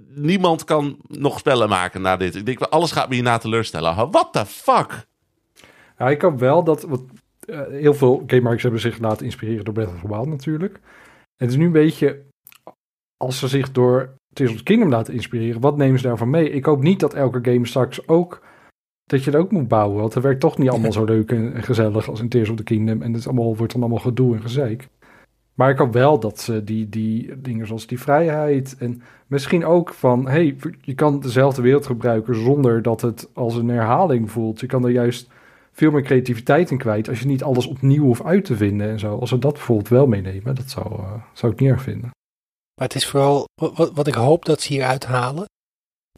niemand 0.07 0.63
kan 0.63 0.97
nog 1.07 1.39
spellen 1.39 1.69
maken 1.69 2.01
na 2.01 2.17
dit. 2.17 2.35
Ik 2.35 2.45
denk, 2.45 2.61
alles 2.61 2.91
gaat 2.91 3.07
me 3.07 3.13
hierna 3.13 3.37
teleurstellen. 3.37 4.11
What 4.11 4.33
the 4.33 4.45
fuck? 4.45 5.07
Ja, 5.97 6.09
ik 6.09 6.21
hoop 6.21 6.39
wel 6.39 6.63
dat... 6.63 6.83
Wat, 6.83 7.01
eh, 7.39 7.61
heel 7.69 7.93
veel 7.93 8.23
gamemakers 8.27 8.63
hebben 8.63 8.81
zich 8.81 8.97
laten 8.97 9.25
inspireren 9.25 9.65
door 9.65 9.73
Breath 9.73 10.03
of 10.03 10.25
natuurlijk. 10.25 10.79
Het 11.37 11.49
is 11.49 11.55
nu 11.55 11.65
een 11.65 11.71
beetje... 11.71 12.21
Als 13.17 13.39
ze 13.39 13.47
zich 13.47 13.71
door 13.71 14.13
Tears 14.33 14.51
of 14.51 14.57
the 14.57 14.63
Kingdom 14.63 14.89
laten 14.89 15.13
inspireren, 15.13 15.61
wat 15.61 15.77
nemen 15.77 15.99
ze 15.99 16.07
daarvan 16.07 16.29
mee? 16.29 16.49
Ik 16.49 16.65
hoop 16.65 16.81
niet 16.81 16.99
dat 16.99 17.13
elke 17.13 17.51
game 17.51 17.67
straks 17.67 18.07
ook... 18.07 18.41
Dat 19.03 19.23
je 19.23 19.31
het 19.31 19.39
ook 19.39 19.51
moet 19.51 19.67
bouwen, 19.67 19.99
want 19.99 20.13
het 20.13 20.23
werkt 20.23 20.39
toch 20.39 20.57
niet 20.57 20.69
allemaal 20.69 20.91
zo 21.01 21.03
leuk 21.03 21.31
en 21.31 21.63
gezellig 21.63 22.09
als 22.09 22.19
in 22.19 22.29
Tears 22.29 22.49
of 22.49 22.55
the 22.55 22.63
Kingdom. 22.63 23.01
En 23.01 23.11
het 23.11 23.19
is 23.19 23.27
allemaal, 23.27 23.55
wordt 23.55 23.73
dan 23.73 23.81
allemaal 23.81 23.99
gedoe 23.99 24.35
en 24.35 24.41
gezeik. 24.41 24.89
Maar 25.53 25.69
ik 25.69 25.77
hoop 25.77 25.93
wel 25.93 26.19
dat 26.19 26.39
ze 26.39 26.63
die, 26.63 26.89
die 26.89 27.41
dingen 27.41 27.67
zoals 27.67 27.87
die 27.87 27.99
vrijheid 27.99 28.75
en 28.79 29.01
misschien 29.27 29.65
ook 29.65 29.93
van, 29.93 30.27
hey, 30.27 30.55
je 30.81 30.93
kan 30.93 31.19
dezelfde 31.19 31.61
wereld 31.61 31.85
gebruiken 31.85 32.35
zonder 32.35 32.81
dat 32.81 33.01
het 33.01 33.29
als 33.33 33.55
een 33.55 33.67
herhaling 33.67 34.31
voelt. 34.31 34.59
Je 34.59 34.67
kan 34.67 34.83
er 34.83 34.91
juist 34.91 35.29
veel 35.71 35.91
meer 35.91 36.01
creativiteit 36.01 36.71
in 36.71 36.77
kwijt 36.77 37.09
als 37.09 37.19
je 37.19 37.27
niet 37.27 37.43
alles 37.43 37.67
opnieuw 37.67 38.03
hoeft 38.03 38.23
uit 38.23 38.45
te 38.45 38.55
vinden 38.55 38.89
en 38.89 38.99
zo. 38.99 39.17
Als 39.17 39.29
ze 39.29 39.39
dat 39.39 39.53
bijvoorbeeld 39.53 39.89
wel 39.89 40.07
meenemen, 40.07 40.55
dat 40.55 40.69
zou, 40.69 40.93
eh, 40.93 41.13
zou 41.33 41.51
ik 41.51 41.59
niet 41.59 41.69
erg 41.69 41.81
vinden. 41.81 42.09
Maar 42.75 42.87
het 42.87 42.95
is 42.95 43.05
vooral, 43.07 43.45
wat, 43.61 43.91
wat 43.93 44.07
ik 44.07 44.13
hoop 44.13 44.45
dat 44.45 44.61
ze 44.61 44.73
hier 44.73 44.83
uithalen, 44.83 45.45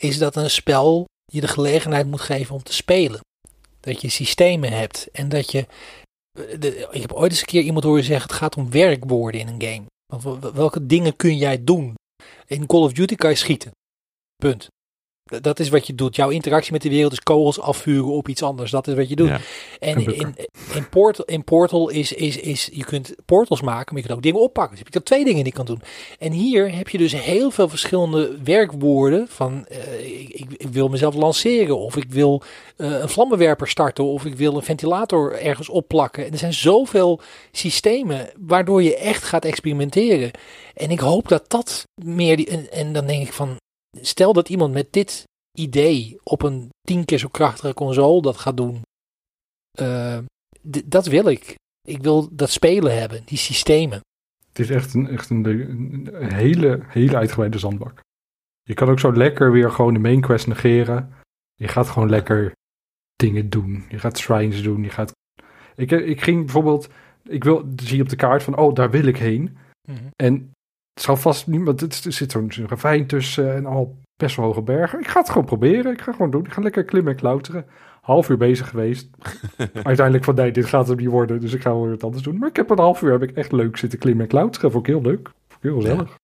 is 0.01 0.17
dat 0.17 0.35
een 0.35 0.49
spel 0.49 1.05
je 1.31 1.41
de 1.41 1.47
gelegenheid 1.47 2.07
moet 2.07 2.21
geven 2.21 2.55
om 2.55 2.63
te 2.63 2.73
spelen. 2.73 3.19
Dat 3.79 4.01
je 4.01 4.09
systemen 4.09 4.71
hebt 4.71 5.11
en 5.11 5.29
dat 5.29 5.51
je. 5.51 5.65
de- 6.59 6.87
ik 6.91 7.01
heb 7.01 7.13
ooit 7.13 7.31
eens 7.31 7.39
een 7.39 7.45
keer 7.45 7.61
iemand 7.61 7.83
horen 7.85 8.03
zeggen: 8.03 8.27
het 8.27 8.37
gaat 8.37 8.57
om 8.57 8.71
werkwoorden 8.71 9.41
in 9.41 9.47
een 9.47 9.61
game. 9.61 9.85
Welke 10.53 10.85
dingen 10.85 11.15
kun 11.15 11.37
jij 11.37 11.63
doen? 11.63 11.93
In 12.45 12.65
Call 12.65 12.81
of 12.81 12.93
Duty 12.93 13.15
kan 13.15 13.29
je 13.29 13.35
schieten. 13.35 13.71
Punt. 14.35 14.67
Dat 15.25 15.59
is 15.59 15.69
wat 15.69 15.87
je 15.87 15.95
doet. 15.95 16.15
Jouw 16.15 16.29
interactie 16.29 16.71
met 16.71 16.81
de 16.81 16.89
wereld 16.89 17.11
is 17.11 17.23
kogels 17.23 17.59
afvuren 17.59 18.11
op 18.11 18.27
iets 18.27 18.43
anders. 18.43 18.71
Dat 18.71 18.87
is 18.87 18.93
wat 18.93 19.09
je 19.09 19.15
doet. 19.15 19.27
Ja. 19.27 19.39
En 19.79 20.05
in, 20.05 20.35
in, 20.73 20.89
Portal, 20.89 21.25
in 21.25 21.43
Portal 21.43 21.89
is, 21.89 22.11
is, 22.11 22.37
is, 22.37 22.69
je 22.73 22.85
kunt 22.85 23.15
portals 23.25 23.61
maken, 23.61 23.85
maar 23.93 24.01
je 24.01 24.07
kunt 24.07 24.17
ook 24.17 24.23
dingen 24.23 24.41
oppakken. 24.41 24.75
Dus 24.75 24.83
heb 24.83 24.93
je 24.93 25.03
twee 25.03 25.23
dingen 25.23 25.43
die 25.43 25.51
je 25.51 25.57
kan 25.57 25.65
doen. 25.65 25.81
En 26.19 26.31
hier 26.31 26.75
heb 26.75 26.89
je 26.89 26.97
dus 26.97 27.11
heel 27.11 27.51
veel 27.51 27.69
verschillende 27.69 28.37
werkwoorden 28.43 29.27
van 29.27 29.65
eh, 29.67 30.19
ik, 30.21 30.29
ik, 30.29 30.51
ik 30.51 30.67
wil 30.67 30.87
mezelf 30.87 31.15
lanceren 31.15 31.77
of 31.77 31.95
ik 31.95 32.11
wil 32.11 32.43
eh, 32.77 32.99
een 32.99 33.09
vlammenwerper 33.09 33.67
starten 33.67 34.03
of 34.03 34.25
ik 34.25 34.35
wil 34.35 34.55
een 34.55 34.63
ventilator 34.63 35.39
ergens 35.39 35.69
opplakken. 35.69 36.25
En 36.25 36.31
er 36.31 36.37
zijn 36.37 36.53
zoveel 36.53 37.21
systemen 37.51 38.29
waardoor 38.39 38.83
je 38.83 38.97
echt 38.97 39.23
gaat 39.23 39.45
experimenteren. 39.45 40.31
En 40.73 40.91
ik 40.91 40.99
hoop 40.99 41.27
dat 41.27 41.49
dat 41.49 41.87
meer 42.03 42.37
die, 42.37 42.47
en, 42.47 42.71
en 42.71 42.93
dan 42.93 43.05
denk 43.05 43.27
ik 43.27 43.33
van 43.33 43.57
stel 44.01 44.33
dat 44.33 44.49
iemand 44.49 44.73
met 44.73 44.93
dit 44.93 45.23
idee 45.57 46.17
op 46.23 46.41
een 46.41 46.69
tien 46.81 47.05
keer 47.05 47.17
zo 47.17 47.27
krachtige 47.27 47.73
console 47.73 48.21
dat 48.21 48.37
gaat 48.37 48.57
doen. 48.57 48.81
Eh, 49.71 50.17
dat 50.85 51.05
wil 51.05 51.27
ik. 51.27 51.55
Ik 51.87 52.01
wil 52.01 52.29
dat 52.31 52.49
spelen 52.49 52.99
hebben, 52.99 53.21
die 53.25 53.37
systemen. 53.37 53.99
Het 54.47 54.59
is 54.59 54.69
echt 54.69 54.93
een, 54.93 55.07
echt 55.07 55.29
een, 55.29 55.45
een 55.45 56.33
hele, 56.33 56.83
hele 56.87 57.15
uitgebreide 57.15 57.59
zandbak. 57.59 58.01
Je 58.63 58.73
kan 58.73 58.89
ook 58.89 58.99
zo 58.99 59.13
lekker 59.13 59.51
weer 59.51 59.71
gewoon 59.71 59.93
de 59.93 59.99
main 59.99 60.21
quest 60.21 60.47
negeren. 60.47 61.13
Je 61.53 61.67
gaat 61.67 61.89
gewoon 61.89 62.09
lekker 62.09 62.51
dingen 63.15 63.49
doen. 63.49 63.85
Je 63.89 63.99
gaat 63.99 64.17
shrines 64.17 64.63
doen. 64.63 64.83
Je 64.83 64.89
gaat... 64.89 65.11
ik, 65.75 65.91
ik 65.91 66.21
ging 66.21 66.43
bijvoorbeeld... 66.43 66.87
Ik 67.23 67.43
wil, 67.43 67.65
zie 67.75 67.95
je 67.95 68.01
op 68.01 68.09
de 68.09 68.15
kaart 68.15 68.43
van, 68.43 68.57
oh, 68.57 68.73
daar 68.73 68.91
wil 68.91 69.05
ik 69.05 69.17
heen. 69.17 69.57
En 70.15 70.51
het 70.95 71.03
zal 71.03 71.17
vast 71.17 71.47
niet, 71.47 71.63
want 71.63 71.81
het, 71.81 72.05
er 72.05 72.13
zit 72.13 72.31
zo'n 72.31 72.51
ravijn 72.67 73.07
tussen 73.07 73.55
en 73.55 73.65
al 73.65 73.97
best 74.15 74.35
wel 74.35 74.45
hoge 74.45 74.61
bergen. 74.61 74.99
Ik 74.99 75.07
ga 75.07 75.19
het 75.19 75.29
gewoon 75.29 75.45
proberen. 75.45 75.91
Ik 75.91 76.01
ga 76.01 76.11
gewoon 76.11 76.31
doen. 76.31 76.45
Ik 76.45 76.53
ga 76.53 76.61
lekker 76.61 76.83
klimmen 76.83 77.11
en 77.11 77.19
klauteren. 77.19 77.65
Half 78.01 78.29
uur 78.29 78.37
bezig 78.37 78.69
geweest. 78.69 79.09
Uiteindelijk 79.73 80.23
van, 80.23 80.35
nee, 80.35 80.51
dit 80.51 80.65
gaat 80.65 80.87
hem 80.87 80.97
niet 80.97 81.07
worden. 81.07 81.39
Dus 81.39 81.53
ik 81.53 81.61
ga 81.61 81.69
wel 81.69 81.89
wat 81.89 82.03
anders 82.03 82.23
doen. 82.23 82.37
Maar 82.37 82.49
ik 82.49 82.55
heb 82.55 82.69
een 82.69 82.79
half 82.79 83.01
uur 83.01 83.11
heb 83.11 83.23
ik 83.23 83.31
echt 83.31 83.51
leuk 83.51 83.77
zitten 83.77 83.99
klimmen 83.99 84.23
en 84.23 84.29
klauteren. 84.29 84.71
Vond 84.71 84.87
ik 84.87 84.93
heel 84.93 85.01
leuk. 85.01 85.31
Vond 85.47 85.63
ik 85.63 85.69
heel 85.69 85.81
gezellig. 85.81 86.15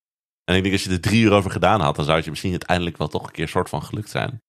En 0.43 0.55
ik 0.55 0.61
denk 0.61 0.73
als 0.73 0.83
je 0.83 0.89
er 0.91 1.01
drie 1.01 1.23
uur 1.23 1.31
over 1.31 1.51
gedaan 1.51 1.81
had, 1.81 1.95
dan 1.95 2.03
zou 2.03 2.15
het 2.15 2.25
je 2.25 2.31
misschien 2.31 2.51
uiteindelijk 2.51 2.97
wel 2.97 3.07
toch 3.07 3.25
een 3.25 3.31
keer 3.31 3.47
soort 3.47 3.69
van 3.69 3.83
gelukt 3.83 4.09
zijn. 4.09 4.41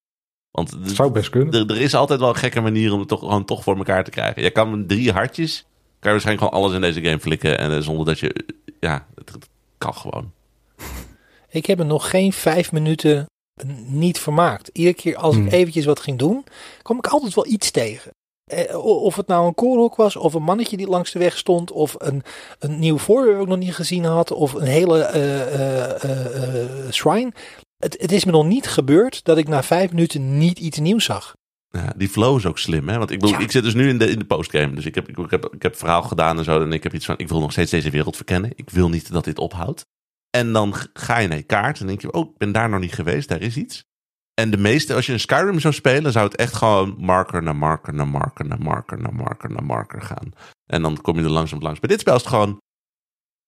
Want 0.51 0.71
Het 0.71 0.91
zou 0.91 1.13
best 1.13 1.31
kunnen. 1.31 1.69
er, 1.69 1.81
is 1.81 1.95
altijd 1.95 2.21
wel 2.21 2.29
een 2.29 2.35
gekke 2.35 2.61
manier 2.61 2.93
om 2.93 2.99
het 2.99 3.09
toch, 3.09 3.21
gewoon 3.21 3.45
toch 3.45 3.63
voor 3.63 3.77
elkaar 3.77 4.05
te 4.05 4.11
krijgen. 4.11 4.43
Je 4.43 4.51
kan 4.51 4.79
met 4.79 4.89
drie 4.89 5.13
hartjes, 5.13 5.61
kan 5.63 5.71
je 6.01 6.11
waarschijnlijk 6.11 6.47
gewoon 6.47 6.63
alles 6.63 6.75
in 6.75 6.81
deze 6.81 7.03
game 7.03 7.21
flikken. 7.21 7.59
En 7.59 7.73
eh, 7.73 7.79
zonder 7.79 8.07
dat 8.07 8.19
je, 8.19 8.45
ja, 8.81 9.07
het, 9.15 9.33
het 9.33 9.49
kan 9.83 9.95
gewoon. 9.95 10.33
Ik 11.49 11.67
heb 11.67 11.79
er 11.79 11.87
nog 11.87 12.11
geen 12.11 12.33
vijf 12.33 12.73
minuten 12.73 13.27
niet 13.87 14.19
vermaakt. 14.19 14.71
Iedere 14.73 14.95
keer 14.97 15.17
als 15.17 15.35
Hmm. 15.35 15.47
ik 15.47 15.53
eventjes 15.53 15.85
wat 15.85 16.01
ging 16.01 16.19
doen, 16.19 16.45
kwam 16.83 16.97
ik 16.99 17.07
altijd 17.07 17.35
wel 17.35 17.47
iets 17.47 17.71
tegen. 17.71 18.11
Eh, 18.51 18.85
Of 18.85 19.17
het 19.17 19.27
nou 19.27 19.47
een 19.47 19.55
koolhok 19.55 19.97
was, 19.97 20.17
of 20.17 20.35
een 20.35 20.43
mannetje 20.43 20.77
die 20.77 20.87
langs 20.89 21.13
de 21.13 21.19
weg 21.19 21.37
stond, 21.37 21.71
of 21.73 21.95
een, 21.99 22.23
een 22.59 22.79
nieuw 22.79 22.99
voorwerp 22.99 23.35
dat 23.35 23.43
ik 23.43 23.49
nog 23.49 23.59
niet 23.59 23.75
gezien 23.75 24.05
had, 24.05 24.31
of 24.31 24.53
een 24.53 24.67
hele 24.67 25.03
eh, 25.03 26.91
shrine. 26.91 27.33
Het, 27.77 27.97
het 28.01 28.13
is 28.13 28.25
me 28.25 28.31
nog 28.33 28.47
niet 28.47 28.67
gebeurd 28.67 29.25
dat 29.25 29.39
ik 29.39 29.49
na 29.49 29.63
vijf 29.63 29.91
minuten 29.91 30.39
niet 30.39 30.59
iets 30.59 30.79
nieuws 30.79 31.05
zag. 31.05 31.35
Ja, 31.73 31.93
die 31.97 32.09
flow 32.09 32.37
is 32.37 32.47
ook 32.47 32.59
slim, 32.59 32.89
hè? 32.89 32.99
Want 32.99 33.11
ik, 33.11 33.21
bedoel, 33.21 33.39
Ja. 33.39 33.43
ik 33.43 33.51
zit 33.51 33.63
dus 33.65 33.75
nu 33.75 33.89
in 33.89 33.99
de, 33.99 34.11
in 34.11 34.19
de 34.19 34.25
postgame. 34.25 34.75
Dus 34.75 34.87
ik 34.87 34.95
heb, 34.95 35.09
ik, 35.09 35.19
ik 35.19 35.31
heb, 35.31 35.55
ik 35.55 35.63
heb 35.63 35.77
verhaal 35.77 36.03
gedaan 36.03 36.39
en 36.39 36.45
zo. 36.45 36.63
En 36.63 36.73
ik 36.73 36.83
heb 36.83 36.95
iets 36.95 37.07
van, 37.07 37.19
ik 37.19 37.29
wil 37.29 37.41
nog 37.41 37.53
steeds 37.53 37.71
deze 37.71 37.91
wereld 37.91 38.17
verkennen. 38.17 38.51
Ik 38.55 38.71
wil 38.71 38.89
niet 38.89 39.13
dat 39.13 39.25
dit 39.25 39.39
ophoudt. 39.39 39.87
En 40.31 40.53
dan 40.53 40.75
ga 40.93 41.19
je 41.19 41.29
naar 41.29 41.37
je 41.37 41.43
kaart 41.43 41.81
en 41.81 41.87
denk 41.87 42.01
je, 42.01 42.13
oh, 42.13 42.31
ik 42.31 42.39
ben 42.39 42.53
daar 42.53 42.69
nog 42.69 42.81
niet 42.81 42.93
geweest. 42.93 43.29
Daar 43.29 43.41
is 43.41 43.57
iets. 43.57 43.85
En 44.35 44.51
de 44.51 44.57
meeste, 44.57 44.95
als 44.95 45.07
je 45.07 45.13
een 45.13 45.21
Skyrim 45.21 45.61
zou 45.61 45.75
spelen, 45.75 46.13
zou 46.13 46.25
het 46.25 46.37
echt 46.37 46.55
gewoon 46.55 46.95
marker 46.99 47.43
naar 47.43 47.57
marker 47.57 47.95
naar 47.95 48.09
marker 48.09 48.45
naar 48.47 48.61
marker 48.61 48.99
naar 49.01 49.15
marker 49.15 49.51
naar 49.51 49.65
marker 49.65 50.03
gaan. 50.03 50.33
En 50.67 50.83
dan 50.83 51.01
kom 51.01 51.19
je 51.19 51.25
er 51.25 51.31
langzaam 51.31 51.61
langs. 51.61 51.81
Bij 51.81 51.89
dit 51.89 52.01
spel 52.01 52.15
is 52.15 52.21
het 52.21 52.31
gewoon, 52.31 52.61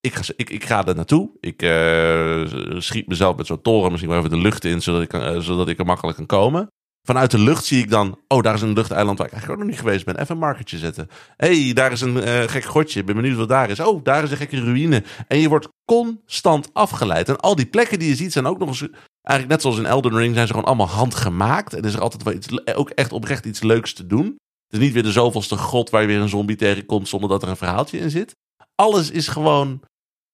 ik 0.00 0.14
ga, 0.14 0.32
ik, 0.36 0.50
ik 0.50 0.64
ga 0.64 0.86
er 0.86 0.94
naartoe. 0.94 1.30
Ik 1.40 1.62
eh, 1.62 2.78
schiet 2.80 3.06
mezelf 3.06 3.36
met 3.36 3.46
zo'n 3.46 3.62
toren 3.62 3.90
misschien 3.90 4.10
wel 4.10 4.18
even 4.18 4.30
de 4.30 4.42
lucht 4.42 4.64
in, 4.64 4.82
zodat 4.82 5.02
ik, 5.02 5.12
eh, 5.12 5.38
zodat 5.38 5.68
ik 5.68 5.78
er 5.78 5.86
makkelijk 5.86 6.16
kan 6.16 6.26
komen. 6.26 6.68
Vanuit 7.07 7.30
de 7.30 7.38
lucht 7.38 7.64
zie 7.64 7.82
ik 7.82 7.90
dan, 7.90 8.18
oh, 8.28 8.42
daar 8.42 8.55
is 8.55 8.62
een 8.62 8.72
luchteiland 8.72 9.18
waar 9.18 9.26
ik 9.26 9.32
eigenlijk 9.32 9.62
ook 9.62 9.66
nog 9.66 9.76
niet 9.76 9.84
geweest 9.84 10.05
ben. 10.05 10.20
Even 10.20 10.34
een 10.34 10.40
markertje 10.40 10.78
zetten. 10.78 11.09
hey, 11.36 11.72
daar 11.72 11.92
is 11.92 12.00
een 12.00 12.22
eh, 12.22 12.42
gek 12.48 12.64
grotje. 12.64 13.00
Ik 13.00 13.07
ben 13.07 13.16
benieuwd 13.16 13.36
wat 13.36 13.48
daar 13.48 13.70
is. 13.70 13.80
Oh, 13.80 14.05
daar 14.05 14.22
is 14.22 14.30
een 14.30 14.36
gekke 14.36 14.61
ruïne. 14.61 15.02
En 15.28 15.38
je 15.38 15.48
wordt 15.48 15.68
constant 15.84 16.70
afgeleid. 16.72 17.28
En 17.28 17.40
al 17.40 17.57
die 17.57 17.66
plekken 17.66 17.98
die 17.98 18.09
je 18.09 18.14
ziet 18.14 18.32
zijn 18.32 18.46
ook 18.46 18.59
nog 18.59 18.68
eens... 18.68 18.88
Eigenlijk 19.20 19.48
net 19.48 19.61
zoals 19.61 19.78
in 19.78 19.86
Elden 19.86 20.16
Ring 20.16 20.34
zijn 20.34 20.46
ze 20.46 20.52
gewoon 20.52 20.68
allemaal 20.68 20.88
handgemaakt. 20.88 21.74
En 21.74 21.82
is 21.82 21.94
er 21.94 22.00
altijd 22.00 22.22
wel 22.22 22.32
iets, 22.32 22.74
ook 22.74 22.90
echt 22.90 23.12
oprecht 23.12 23.46
iets 23.46 23.62
leuks 23.62 23.92
te 23.92 24.07
doen. 24.07 24.26
Het 24.26 24.72
is 24.72 24.78
niet 24.78 24.92
weer 24.92 25.02
de 25.02 25.12
zoveelste 25.12 25.57
grot 25.57 25.90
waar 25.90 26.00
je 26.00 26.07
weer 26.07 26.20
een 26.20 26.28
zombie 26.28 26.57
tegenkomt 26.57 27.09
zonder 27.09 27.28
dat 27.28 27.42
er 27.42 27.48
een 27.48 27.57
verhaaltje 27.57 27.98
in 27.98 28.11
zit. 28.11 28.34
Alles 28.74 29.11
is 29.11 29.28
gewoon 29.28 29.82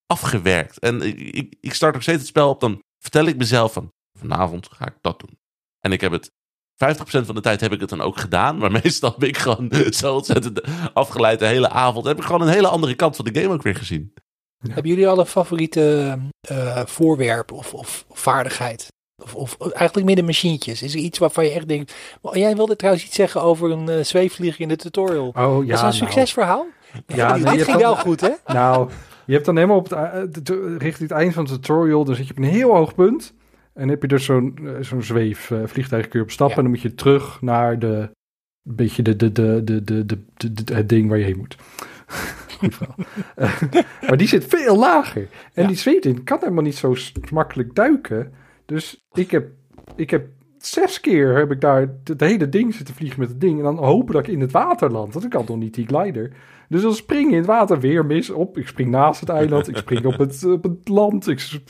afgewerkt. 0.05 0.79
En 0.79 1.01
ik, 1.01 1.19
ik, 1.19 1.55
ik 1.59 1.73
start 1.73 1.95
ook 1.95 2.01
steeds 2.01 2.19
het 2.19 2.27
spel 2.27 2.49
op, 2.49 2.59
dan 2.59 2.79
vertel 3.03 3.25
ik 3.25 3.37
mezelf 3.37 3.73
van... 3.73 3.89
Vanavond 4.19 4.67
ga 4.71 4.85
ik 4.85 4.97
dat 5.01 5.19
doen. 5.19 5.37
En 5.79 5.91
ik 5.91 6.01
heb 6.01 6.11
het 6.11 6.29
50% 6.29 6.40
van 7.25 7.35
de 7.35 7.41
tijd 7.41 7.61
heb 7.61 7.71
ik 7.71 7.79
het 7.79 7.89
dan 7.89 8.01
ook 8.01 8.17
gedaan. 8.17 8.57
Maar 8.57 8.71
meestal 8.83 9.15
ben 9.17 9.27
ik 9.29 9.37
gewoon 9.37 9.71
zo 9.89 10.15
ontzettend 10.15 10.61
afgeleid 10.93 11.39
de 11.39 11.45
hele 11.45 11.69
avond. 11.69 12.05
Heb 12.05 12.17
ik 12.17 12.23
gewoon 12.23 12.41
een 12.41 12.53
hele 12.53 12.67
andere 12.67 12.95
kant 12.95 13.15
van 13.15 13.25
de 13.25 13.41
game 13.41 13.53
ook 13.53 13.61
weer 13.61 13.75
gezien. 13.75 14.13
Hebben 14.69 14.91
jullie 14.91 15.07
al 15.07 15.19
een 15.19 15.25
favoriete 15.25 16.17
eh, 16.41 16.81
voorwerp 16.85 17.51
of, 17.51 17.73
of 17.73 18.05
vaardigheid? 18.11 18.87
Of, 19.33 19.55
of 19.57 19.71
eigenlijk 19.71 20.15
de 20.15 20.23
machientjes? 20.23 20.81
Is 20.81 20.93
er 20.93 20.99
iets 20.99 21.19
waarvan 21.19 21.45
je 21.45 21.51
echt 21.51 21.67
denkt... 21.67 21.93
Oh, 22.21 22.35
jij 22.35 22.55
wilde 22.55 22.75
trouwens 22.75 23.05
iets 23.05 23.15
zeggen 23.15 23.41
over 23.41 23.71
een 23.71 23.89
uh, 23.89 24.03
zweefvlieger 24.03 24.61
in 24.61 24.67
de 24.67 24.75
tutorial. 24.75 25.27
Oh 25.27 25.33
ja, 25.33 25.41
dat 25.45 25.59
is 25.59 25.71
een 25.71 25.79
nou. 25.79 25.93
succesverhaal. 25.93 26.65
Ja, 27.07 27.33
nee, 27.35 27.43
dit 27.43 27.53
je 27.53 27.63
ging 27.63 27.77
wel 27.77 27.95
goed, 27.95 28.21
hè? 28.21 28.29
Nou, 28.45 28.89
je 29.25 29.33
hebt 29.33 29.45
dan 29.45 29.55
helemaal 29.55 29.77
op 29.77 29.89
het, 29.89 29.99
eh, 29.99 30.21
de- 30.31 30.41
de- 30.41 30.75
richting 30.77 31.09
het 31.09 31.17
eind 31.19 31.33
van 31.33 31.43
het 31.43 31.53
tutorial, 31.53 32.03
dan 32.05 32.15
zit 32.15 32.25
je 32.27 32.31
op 32.31 32.37
een 32.37 32.43
heel 32.43 32.75
hoog 32.75 32.95
punt. 32.95 33.33
En 33.73 33.89
heb 33.89 34.01
je 34.01 34.07
dus 34.07 34.25
zo'n 34.25 34.57
eh, 34.63 34.73
zo'n 34.79 35.01
zweef, 35.03 35.51
eh, 35.51 35.59
vliegtuig 35.65 36.07
kun 36.07 36.19
je 36.19 36.25
op 36.25 36.31
stappen. 36.31 36.55
Ja. 36.55 36.63
En 36.63 36.71
dan 36.71 36.79
moet 36.81 36.91
je 36.91 36.95
terug 36.95 37.41
naar 37.41 37.79
de, 37.79 38.09
beetje 38.61 39.01
de, 39.01 39.15
de, 39.15 39.31
de, 39.31 39.63
de, 39.63 39.83
de, 39.83 40.05
de, 40.05 40.73
het 40.73 40.89
ding 40.89 41.09
waar 41.09 41.17
je 41.17 41.23
heen 41.25 41.37
moet. 41.37 41.55
Goed 42.59 42.75
verhaal. 42.75 42.95
Eh, 43.35 43.61
maar 44.07 44.17
die 44.17 44.27
zit 44.27 44.45
veel 44.45 44.77
lager. 44.77 45.27
En 45.53 45.61
Ja. 45.61 45.67
die 45.67 45.77
zweefding 45.77 46.23
kan 46.23 46.37
helemaal 46.39 46.63
niet 46.63 46.75
zo 46.75 46.95
makkelijk 47.31 47.75
duiken. 47.75 48.33
Dus 48.65 49.05
ik 49.13 49.31
heb, 49.31 49.49
ik 49.95 50.09
heb 50.09 50.27
zes 50.57 50.99
keer 50.99 51.35
heb 51.37 51.51
ik 51.51 51.61
daar 51.61 51.87
het 52.03 52.21
hele 52.21 52.49
ding 52.49 52.73
zitten 52.73 52.95
vliegen 52.95 53.19
met 53.19 53.29
het 53.29 53.41
ding. 53.41 53.57
En 53.57 53.63
dan 53.63 53.77
hopen 53.77 54.13
dat 54.13 54.27
ik 54.27 54.33
in 54.33 54.41
het 54.41 54.51
water 54.51 54.91
land. 54.91 55.13
Want 55.13 55.25
ik 55.25 55.33
had 55.33 55.47
nog 55.47 55.57
niet 55.57 55.73
die 55.73 55.87
glider. 55.87 56.31
Dus 56.69 56.81
dan 56.81 56.93
spring 56.93 57.25
je 57.25 57.31
in 57.31 57.37
het 57.37 57.47
water 57.47 57.79
weer 57.79 58.05
mis 58.05 58.29
op. 58.29 58.57
Ik 58.57 58.67
spring 58.67 58.89
naast 58.89 59.19
het 59.19 59.29
eiland. 59.29 59.67
Ik 59.67 59.77
spring 59.77 60.05
op 60.05 60.17
het, 60.17 60.43
op 60.43 60.63
het 60.63 60.87
land. 60.87 61.27
Ik, 61.27 61.61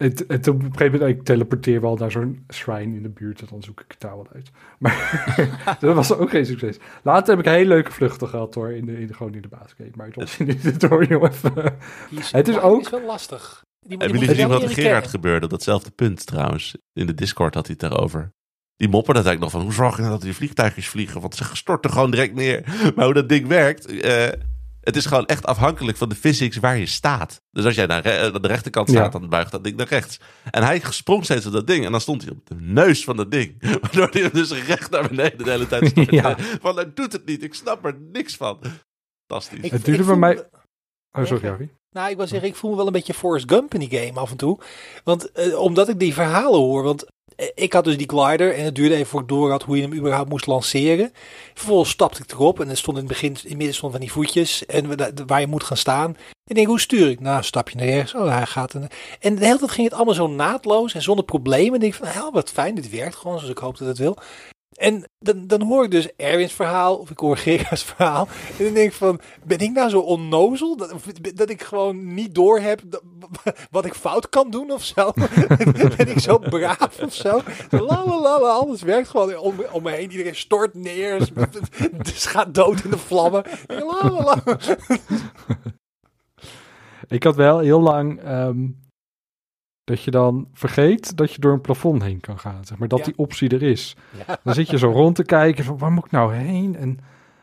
het, 0.00 0.24
het, 0.28 0.48
op 0.48 0.62
een 0.62 0.72
gegeven 0.72 0.98
moment, 0.98 1.18
ik 1.18 1.24
teleporteer 1.24 1.80
wel 1.80 1.96
naar 1.96 2.10
zo'n 2.10 2.44
shrine 2.52 2.96
in 2.96 3.02
de 3.02 3.08
buurt. 3.08 3.40
En 3.40 3.46
dan 3.50 3.62
zoek 3.62 3.80
ik 3.80 3.84
het 3.88 4.00
daar 4.00 4.16
wel 4.16 4.26
uit. 4.34 4.50
Maar 4.78 5.76
dat 5.80 5.94
was 5.94 6.12
ook 6.12 6.30
geen 6.30 6.46
succes. 6.46 6.76
Later 7.02 7.28
heb 7.30 7.38
ik 7.38 7.46
een 7.46 7.58
hele 7.58 7.68
leuke 7.68 7.92
vluchten 7.92 8.28
gehad 8.28 8.54
hoor. 8.54 8.72
In 8.72 8.86
de, 8.86 9.00
in 9.00 9.06
de, 9.06 9.14
gewoon 9.14 9.34
in 9.34 9.42
de 9.42 9.48
basisgame. 9.48 9.90
Maar 9.94 10.06
het 10.06 10.14
was 10.16 10.38
in 10.38 10.46
de 10.46 10.58
tutorial 10.58 11.26
even... 11.26 11.52
Die 12.10 12.18
is, 12.18 12.30
Het 12.30 12.48
is 12.48 12.58
ook- 12.58 12.80
is 12.80 12.90
wel 12.90 13.04
lastig. 13.06 13.64
Die, 13.86 13.98
Hebben 13.98 14.18
jullie 14.18 14.34
gezien 14.34 14.48
wat 14.48 14.62
er 14.62 14.68
Gerard 14.68 15.06
gebeurde? 15.06 15.44
op 15.44 15.50
Datzelfde 15.50 15.90
punt 15.90 16.26
trouwens. 16.26 16.76
In 16.92 17.06
de 17.06 17.14
Discord 17.14 17.54
had 17.54 17.66
hij 17.66 17.76
het 17.80 17.90
daarover. 17.90 18.32
Die 18.76 18.88
mopperde 18.88 19.20
uiteindelijk 19.22 19.40
nog 19.52 19.62
van... 19.62 19.70
Hoe 19.70 19.72
zorg 19.84 19.94
je 19.96 20.00
nou 20.02 20.12
dat 20.14 20.22
die 20.22 20.34
vliegtuigjes 20.34 20.88
vliegen? 20.88 21.20
Want 21.20 21.34
ze 21.34 21.44
storten 21.52 21.90
gewoon 21.90 22.10
direct 22.10 22.34
neer. 22.34 22.64
Maar 22.94 23.04
hoe 23.04 23.14
dat 23.14 23.28
ding 23.28 23.46
werkt... 23.46 23.86
eh, 23.86 24.28
het 24.80 24.96
is 24.96 25.06
gewoon 25.06 25.26
echt 25.26 25.46
afhankelijk 25.46 25.98
van 25.98 26.08
de 26.08 26.14
physics 26.14 26.56
waar 26.56 26.76
je 26.78 26.86
staat. 26.86 27.40
Dus 27.50 27.64
als 27.64 27.74
jij 27.74 27.86
naar, 27.86 28.02
re- 28.02 28.32
aan 28.34 28.42
de 28.42 28.48
rechterkant 28.48 28.88
Ja. 28.90 28.94
staat, 28.94 29.12
dan 29.12 29.28
buigt 29.28 29.50
dat 29.50 29.64
ding 29.64 29.76
naar 29.76 29.88
rechts. 29.88 30.20
En 30.50 30.62
hij 30.62 30.80
sprong 30.90 31.24
steeds 31.24 31.46
op 31.46 31.52
dat 31.52 31.66
ding. 31.66 31.84
En 31.84 31.90
dan 31.90 32.00
stond 32.00 32.22
hij 32.22 32.30
op 32.30 32.46
de 32.46 32.54
neus 32.58 33.04
van 33.04 33.16
dat 33.16 33.30
ding. 33.30 33.56
Waardoor 33.80 34.08
hij 34.10 34.22
hem 34.22 34.30
dus 34.32 34.52
recht 34.66 34.90
naar 34.90 35.08
beneden 35.08 35.44
de 35.44 35.50
hele 35.50 35.66
tijd. 35.66 35.92
Ja. 36.10 36.36
Van, 36.38 36.76
hij 36.76 36.90
doet 36.94 37.12
het 37.12 37.26
niet. 37.26 37.42
Ik 37.42 37.54
snap 37.54 37.84
er 37.84 37.96
niks 38.12 38.36
van. 38.36 38.58
Fantastisch. 39.26 39.60
Ik- 39.64 39.70
Het 39.70 39.84
duurde 39.84 40.02
bij 40.02 40.10
voel- 40.10 40.20
mij- 40.20 40.48
Oh, 41.12 41.24
sorry, 41.26 41.48
Harry. 41.48 41.70
Nou, 41.90 42.10
ik 42.10 42.16
wil 42.16 42.26
zeggen, 42.26 42.48
ik 42.48 42.54
voel 42.54 42.70
me 42.70 42.76
wel 42.76 42.86
een 42.86 42.92
beetje 42.92 43.14
Forrest 43.14 43.50
Gump 43.50 43.74
in 43.74 43.80
die 43.80 43.98
game 43.98 44.20
af 44.20 44.30
en 44.30 44.36
toe. 44.36 44.58
Want 45.04 45.32
eh, 45.32 45.58
omdat 45.58 45.88
ik 45.88 45.98
die 45.98 46.14
verhalen 46.14 46.58
hoor. 46.60 46.82
Want 46.82 47.04
eh, 47.04 47.10
ik 47.54 47.72
had 47.72 47.84
dus 47.84 47.96
die 47.96 48.08
glider 48.08 48.54
en 48.54 48.64
het 48.64 48.74
duurde 48.74 48.94
even 48.94 49.06
voor 49.06 49.20
ik 49.20 49.28
door 49.28 49.50
had 49.50 49.62
hoe 49.62 49.76
je 49.76 49.82
hem 49.82 49.94
überhaupt 49.94 50.28
moest 50.28 50.46
lanceren. 50.46 51.12
Vervolgens 51.54 51.90
stapte 51.90 52.22
ik 52.22 52.32
erop 52.32 52.60
en 52.60 52.68
er 52.68 52.76
stond 52.76 52.96
in 52.96 53.02
het 53.02 53.12
begin, 53.12 53.28
in 53.28 53.48
het 53.48 53.56
midden 53.56 53.74
stond 53.74 53.92
van 53.92 54.00
die 54.00 54.12
voetjes 54.12 54.66
en 54.66 54.96
waar 55.26 55.40
je 55.40 55.46
moet 55.46 55.64
gaan 55.64 55.76
staan. 55.76 56.08
En 56.16 56.44
ik 56.44 56.54
denk, 56.54 56.66
hoe 56.66 56.80
stuur 56.80 57.10
ik? 57.10 57.20
Nou, 57.20 57.42
stap 57.42 57.68
je 57.68 57.76
naar 57.76 57.86
rechts. 57.86 58.14
Oh, 58.14 58.28
hij 58.28 58.46
gaat. 58.46 58.74
En, 58.74 58.88
de 59.34 59.44
hele 59.44 59.58
tijd 59.58 59.70
ging 59.70 59.86
het 59.86 59.96
allemaal 59.96 60.14
zo 60.14 60.26
naadloos 60.26 60.94
en 60.94 61.02
zonder 61.02 61.24
problemen. 61.24 61.68
En 61.68 61.74
ik 61.74 61.80
denk 61.80 61.94
van, 61.94 62.20
nou, 62.20 62.30
wat 62.32 62.50
fijn, 62.50 62.74
dit 62.74 62.90
werkt 62.90 63.16
gewoon 63.16 63.38
zoals 63.38 63.52
ik 63.52 63.58
hoop 63.58 63.78
dat 63.78 63.88
het 63.88 63.98
wil. 63.98 64.16
En 64.70 65.04
dan, 65.18 65.46
dan 65.46 65.62
hoor 65.62 65.84
ik 65.84 65.90
dus 65.90 66.16
Erwin's 66.16 66.52
verhaal, 66.52 66.96
of 66.96 67.10
ik 67.10 67.18
hoor 67.18 67.36
Gerard's 67.36 67.82
verhaal. 67.82 68.28
En 68.58 68.64
dan 68.64 68.74
denk 68.74 68.90
ik 68.90 68.96
van, 68.96 69.20
ben 69.44 69.58
ik 69.58 69.70
nou 69.70 69.90
zo 69.90 70.00
onnozel? 70.00 70.76
Dat, 70.76 70.94
dat 71.34 71.50
ik 71.50 71.62
gewoon 71.62 72.14
niet 72.14 72.34
door 72.34 72.60
heb 72.60 72.82
wat 73.70 73.84
ik 73.84 73.94
fout 73.94 74.28
kan 74.28 74.50
doen 74.50 74.70
of 74.70 74.84
zo? 74.84 75.12
ben 75.96 76.08
ik 76.08 76.18
zo 76.18 76.38
braaf 76.38 76.98
of 77.00 77.14
zo? 77.14 77.40
La 77.70 78.04
la 78.04 78.20
la 78.20 78.40
la, 78.40 78.48
alles 78.48 78.82
werkt 78.82 79.08
gewoon 79.08 79.36
om, 79.36 79.54
om 79.72 79.82
me 79.82 79.90
heen. 79.90 80.10
Iedereen 80.10 80.36
stort 80.36 80.74
neer, 80.74 81.28
dus 82.02 82.26
gaat 82.34 82.54
dood 82.54 82.84
in 82.84 82.90
de 82.90 82.98
vlammen. 82.98 83.44
La 83.66 84.10
la 84.10 84.24
la. 84.24 84.42
Ik 87.08 87.22
had 87.22 87.36
wel 87.36 87.58
heel 87.58 87.80
lang 87.80 88.22
ehm, 88.22 88.66
dat 89.90 90.02
je 90.02 90.10
dan 90.10 90.48
vergeet 90.52 91.16
dat 91.16 91.32
je 91.32 91.40
door 91.40 91.52
een 91.52 91.60
plafond 91.60 92.02
heen 92.02 92.20
kan 92.20 92.38
gaan. 92.38 92.64
Zeg 92.64 92.78
maar 92.78 92.88
dat 92.88 92.98
Ja. 92.98 93.04
die 93.04 93.14
optie 93.16 93.48
er 93.48 93.62
is. 93.62 93.96
Ja. 94.26 94.38
Dan 94.44 94.54
zit 94.54 94.70
je 94.70 94.78
zo 94.78 94.90
rond 94.90 95.14
te 95.16 95.24
kijken 95.24 95.64
van 95.64 95.78
waar 95.78 95.92
moet 95.92 96.04
ik 96.04 96.10
nou 96.10 96.34
heen 96.34 96.76
en 96.76 96.98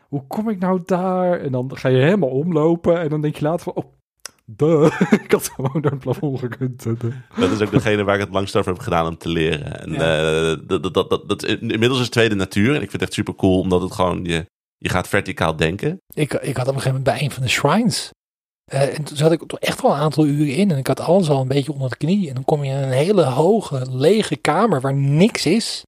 hoe 0.08 0.24
kom 0.26 0.48
ik 0.48 0.58
nou 0.58 0.80
daar? 0.84 1.40
En 1.40 1.52
dan 1.52 1.70
ga 1.74 1.88
je 1.88 1.98
helemaal 2.02 2.28
omlopen 2.28 3.00
en 3.00 3.08
dan 3.08 3.20
denk 3.20 3.36
je 3.36 3.44
later 3.44 3.60
van 3.60 3.72
oh, 3.74 3.92
duh, 4.46 5.00
ik 5.24 5.32
had 5.32 5.48
gewoon 5.54 5.80
door 5.82 5.92
een 5.92 5.98
plafond 5.98 6.38
gekund. 6.38 6.84
Dat 7.38 7.50
is 7.50 7.60
ook 7.60 7.70
degene 7.70 8.04
waar 8.04 8.14
ik 8.14 8.20
het 8.20 8.32
langst 8.32 8.56
over 8.56 8.72
heb 8.72 8.80
gedaan 8.80 9.06
om 9.06 9.16
te 9.18 9.28
leren. 9.28 9.80
En 9.80 9.92
Ja. 9.92 9.98
eh, 10.50 10.56
dat, 10.66 10.82
dat, 10.82 10.94
dat, 10.94 11.10
dat, 11.10 11.28
dat- 11.28 11.42
inmiddels 11.44 12.00
is 12.00 12.08
tweede 12.08 12.34
natuur. 12.34 12.68
En 12.68 12.74
ik 12.74 12.90
vind 12.90 12.92
het 12.92 13.02
echt 13.02 13.12
super 13.12 13.34
cool, 13.34 13.58
omdat 13.60 13.82
het 13.82 13.92
gewoon 13.92 14.24
je, 14.24 14.44
je 14.76 14.88
gaat 14.88 15.08
verticaal 15.08 15.56
denken. 15.56 15.98
Ik, 16.14 16.32
ik 16.32 16.56
had 16.56 16.68
op 16.68 16.74
een 16.74 16.80
gegeven 16.80 16.84
moment 16.98 17.04
bij 17.04 17.22
een 17.22 17.30
van 17.30 17.42
de 17.42 17.48
shrines. 17.48 18.10
Eh, 18.68 18.98
en 18.98 19.02
toen 19.04 19.16
zat 19.16 19.32
ik 19.32 19.42
toch 19.46 19.58
echt 19.58 19.82
wel 19.82 19.90
een 19.90 19.98
aantal 19.98 20.26
uren 20.26 20.54
in. 20.54 20.70
En 20.70 20.78
ik 20.78 20.86
had 20.86 21.00
alles 21.00 21.30
al 21.30 21.40
een 21.40 21.48
beetje 21.48 21.72
onder 21.72 21.88
de 21.90 21.96
knie. 21.96 22.28
En 22.28 22.34
dan 22.34 22.44
kom 22.44 22.64
je 22.64 22.70
in 22.70 22.76
een 22.76 22.90
hele 22.90 23.24
hoge, 23.24 23.86
lege 23.90 24.36
kamer 24.36 24.80
waar 24.80 24.94
niks 24.94 25.46
is. 25.46 25.82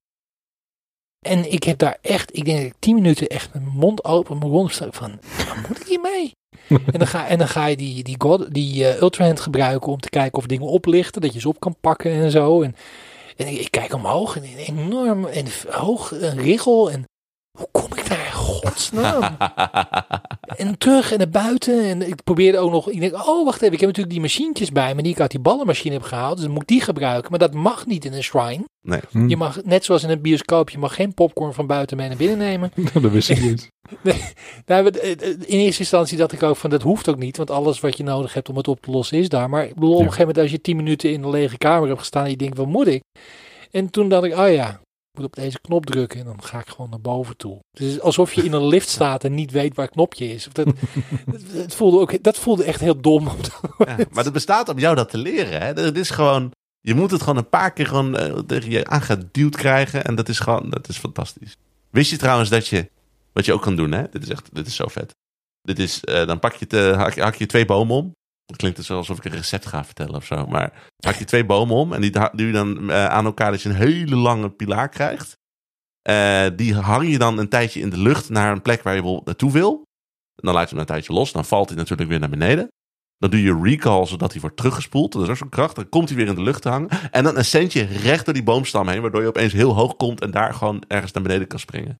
En 1.25 1.51
ik 1.51 1.63
heb 1.63 1.77
daar 1.77 1.97
echt, 2.01 2.37
ik 2.37 2.45
denk 2.45 2.57
dat 2.57 2.67
ik 2.67 2.75
tien 2.79 2.95
minuten 2.95 3.27
echt 3.27 3.53
mijn 3.53 3.67
mond 3.67 4.03
open, 4.03 4.37
mijn 4.37 4.69
sta 4.69 4.87
van, 4.91 5.19
waar 5.37 5.65
moet 5.67 5.79
ik 5.79 5.87
hiermee? 5.87 6.31
en, 6.93 6.99
dan 6.99 7.07
ga, 7.07 7.27
en 7.27 7.37
dan 7.37 7.47
ga 7.47 7.65
je 7.65 7.77
die, 7.77 8.03
die, 8.03 8.15
God, 8.17 8.53
die 8.53 8.87
eh, 8.87 9.01
Ultrahand 9.01 9.39
gebruiken 9.39 9.91
om 9.91 9.99
te 9.99 10.09
kijken 10.09 10.37
of 10.37 10.45
dingen 10.45 10.67
oplichten. 10.67 11.21
Dat 11.21 11.33
je 11.33 11.39
ze 11.39 11.47
op 11.47 11.59
kan 11.59 11.75
pakken 11.81 12.11
en 12.11 12.31
zo. 12.31 12.61
En, 12.61 12.75
en 13.35 13.47
ik, 13.47 13.59
ik 13.59 13.71
kijk 13.71 13.93
omhoog 13.93 14.35
en 14.35 14.43
enorm 14.43 15.25
en 15.25 15.45
hoog 15.69 16.11
een 16.11 16.37
richel. 16.37 16.91
En 16.91 17.03
hoe 17.57 17.67
kom 17.71 17.95
ik 17.95 18.07
daar 18.09 18.30
godsnaam? 18.67 19.23
En 20.57 20.77
terug 20.77 21.11
en 21.11 21.17
naar 21.17 21.29
buiten. 21.29 21.83
En 21.83 22.07
ik 22.07 22.23
probeerde 22.23 22.57
ook 22.57 22.71
nog. 22.71 22.89
Ik 22.89 22.99
denk, 22.99 23.27
oh, 23.27 23.45
wacht 23.45 23.61
even. 23.61 23.73
Ik 23.73 23.79
heb 23.79 23.87
natuurlijk 23.87 24.09
die 24.09 24.19
machientjes 24.19 24.71
bij 24.71 24.95
me. 24.95 25.01
Die 25.01 25.11
ik 25.11 25.19
uit 25.19 25.31
die 25.31 25.39
ballenmachine 25.39 25.93
heb 25.93 26.03
gehaald. 26.03 26.35
Dus 26.35 26.43
dan 26.43 26.53
moet 26.53 26.61
ik 26.61 26.67
die 26.67 26.81
gebruiken. 26.81 27.29
Maar 27.29 27.39
dat 27.39 27.53
mag 27.53 27.85
niet 27.85 28.05
in 28.05 28.13
een 28.13 28.23
shrine. 28.23 28.63
Nee. 28.81 28.99
Hm. 29.09 29.27
Je 29.27 29.37
mag, 29.37 29.63
net 29.63 29.85
zoals 29.85 30.03
in 30.03 30.09
een 30.09 30.21
bioscoop, 30.21 30.69
je 30.69 30.77
mag 30.77 30.95
geen 30.95 31.13
popcorn 31.13 31.53
van 31.53 31.67
buiten 31.67 31.97
mee 31.97 32.07
naar 32.07 32.17
binnen 32.17 32.37
nemen. 32.37 32.71
dat 33.01 33.11
wist 33.11 33.29
ik 33.29 33.41
niet. 33.41 33.67
Nou, 34.65 34.83
we- 34.83 34.99
eh, 34.99 35.11
eh, 35.11 35.27
in 35.29 35.59
eerste 35.59 35.81
instantie 35.81 36.17
dacht 36.17 36.31
ik 36.31 36.43
ook 36.43 36.57
van, 36.57 36.69
dat 36.69 36.81
hoeft 36.81 37.09
ook 37.09 37.17
niet. 37.17 37.37
Want 37.37 37.51
alles 37.51 37.79
wat 37.79 37.97
je 37.97 38.03
nodig 38.03 38.33
hebt 38.33 38.49
om 38.49 38.57
het 38.57 38.67
op 38.67 38.81
te 38.81 38.91
lossen 38.91 39.17
is 39.17 39.29
daar. 39.29 39.49
Maar 39.49 39.65
ik 39.65 39.73
bedoel, 39.73 39.89
op 39.91 39.97
een 39.97 40.03
gegeven 40.03 40.25
moment 40.25 40.43
als 40.43 40.51
je 40.51 40.61
tien 40.61 40.75
minuten 40.75 41.11
in 41.11 41.23
een 41.23 41.29
lege 41.29 41.57
kamer 41.57 41.87
hebt 41.87 41.99
gestaan. 41.99 42.23
En 42.23 42.29
je 42.29 42.37
denkt, 42.37 42.57
wat 42.57 42.67
moet 42.67 42.87
ik? 42.87 43.01
En 43.71 43.89
toen 43.89 44.09
dacht 44.09 44.23
ik, 44.23 44.37
oh 44.37 44.51
ja, 44.51 44.79
moet 45.17 45.25
op 45.25 45.35
deze 45.35 45.59
knop 45.61 45.85
drukken. 45.85 46.19
En 46.19 46.25
dan 46.25 46.43
ga 46.43 46.59
ik 46.59 46.67
gewoon 46.67 46.89
naar 46.89 47.01
boven 47.01 47.37
toe. 47.37 47.59
Dus 47.71 47.85
het 47.85 47.95
is 47.95 48.01
alsof 48.01 48.33
je 48.33 48.43
in 48.43 48.53
een 48.53 48.67
lift 48.67 48.89
staat 48.99 49.23
en 49.23 49.33
niet 49.33 49.51
weet 49.51 49.75
waar 49.75 49.85
het 49.85 49.93
knopje 49.93 50.33
is. 50.33 50.47
Dat, 50.51 50.67
voelde 51.67 51.99
ook, 51.99 52.23
dat 52.23 52.37
voelde 52.37 52.63
echt 52.63 52.79
heel 52.79 53.01
dom. 53.01 53.27
Ja, 53.77 53.97
maar 54.11 54.23
het 54.23 54.33
bestaat 54.33 54.69
om 54.69 54.79
jou 54.79 54.95
dat 54.95 55.09
te 55.09 55.17
leren. 55.17 55.61
Hè? 55.61 55.83
Het 55.83 55.97
is 55.97 56.09
gewoon, 56.09 56.51
je 56.79 56.93
moet 56.93 57.11
het 57.11 57.19
gewoon 57.21 57.37
een 57.37 57.49
paar 57.49 57.73
keer 57.73 57.87
gewoon, 57.87 58.17
eh, 58.17 58.33
tegen 58.39 58.71
je 58.71 58.87
aangeduwd 58.87 59.55
krijgen. 59.55 60.03
En 60.05 60.15
dat 60.15 60.29
is 60.29 60.39
gewoon, 60.39 60.69
dat 60.69 60.87
is 60.89 60.97
fantastisch. 60.97 61.55
Wist 61.89 62.11
je 62.11 62.17
trouwens 62.17 62.49
dat 62.49 62.67
je, 62.67 62.89
wat 63.33 63.45
je 63.45 63.53
ook 63.53 63.61
kan 63.61 63.75
doen, 63.75 63.91
hè? 63.91 64.03
Dit 64.11 64.23
is 64.23 64.29
echt, 64.29 64.49
dit 64.55 64.67
is 64.67 64.75
zo 64.75 64.87
vet. 64.87 65.11
Dit 65.61 65.79
is, 65.79 66.03
eh, 66.03 66.27
dan 66.27 66.39
pak 66.39 66.53
je, 66.53 66.67
te, 66.67 66.93
hak, 66.97 67.13
je- 67.13 67.21
hak 67.21 67.35
je 67.35 67.45
twee 67.45 67.65
bomen 67.65 67.95
om. 67.95 68.11
Het 68.51 68.59
klinkt 68.59 68.77
dus 68.77 68.91
alsof 68.91 69.17
ik 69.17 69.25
een 69.25 69.31
recept 69.31 69.65
ga 69.65 69.85
vertellen 69.85 70.15
of 70.15 70.25
zo. 70.25 70.45
Maar 70.45 70.89
hak 71.05 71.15
je 71.15 71.25
twee 71.25 71.45
bomen 71.45 71.75
om 71.75 71.93
en 71.93 72.01
die 72.01 72.11
duw 72.11 72.45
je 72.45 72.51
dan 72.51 72.89
eh, 72.89 73.05
aan 73.05 73.25
elkaar 73.25 73.51
dat 73.51 73.61
je 73.61 73.69
een 73.69 73.75
hele 73.75 74.15
lange 74.15 74.49
pilaar 74.49 74.89
krijgt. 74.89 75.37
Eh, 76.01 76.45
die 76.55 76.75
hang 76.75 77.09
je 77.09 77.17
dan 77.17 77.37
een 77.37 77.49
tijdje 77.49 77.79
in 77.79 77.89
de 77.89 77.97
lucht 77.97 78.29
naar 78.29 78.51
een 78.51 78.61
plek 78.61 78.83
waar 78.83 78.95
je 78.95 79.21
naartoe 79.25 79.51
wil. 79.51 79.73
En 80.35 80.47
dan 80.47 80.53
laat 80.53 80.63
je 80.63 80.69
hem 80.69 80.79
een 80.79 80.85
tijdje 80.85 81.13
los. 81.13 81.31
Dan 81.31 81.45
valt 81.45 81.69
hij 81.69 81.77
natuurlijk 81.77 82.09
weer 82.09 82.19
naar 82.19 82.29
beneden. 82.29 82.67
Dan 83.17 83.29
doe 83.29 83.41
je 83.41 83.59
recall 83.61 84.05
zodat 84.05 84.31
hij 84.31 84.41
wordt 84.41 84.57
teruggespoeld. 84.57 85.11
Dat 85.11 85.21
is 85.21 85.29
ook 85.29 85.37
zo'n 85.37 85.49
kracht. 85.49 85.75
Dan 85.75 85.89
komt 85.89 86.09
hij 86.09 86.17
weer 86.17 86.27
in 86.27 86.35
de 86.35 86.41
lucht 86.41 86.61
te 86.61 86.69
hangen. 86.69 86.89
En 87.11 87.23
dan 87.23 87.37
ascend 87.37 87.73
je 87.73 87.83
recht 87.83 88.25
door 88.25 88.33
die 88.33 88.43
boomstam 88.43 88.87
heen. 88.87 89.01
Waardoor 89.01 89.21
je 89.21 89.27
opeens 89.27 89.53
heel 89.53 89.73
hoog 89.73 89.95
komt 89.95 90.21
en 90.21 90.31
daar 90.31 90.53
gewoon 90.53 90.83
ergens 90.87 91.11
naar 91.11 91.23
beneden 91.23 91.47
kan 91.47 91.59
springen. 91.59 91.99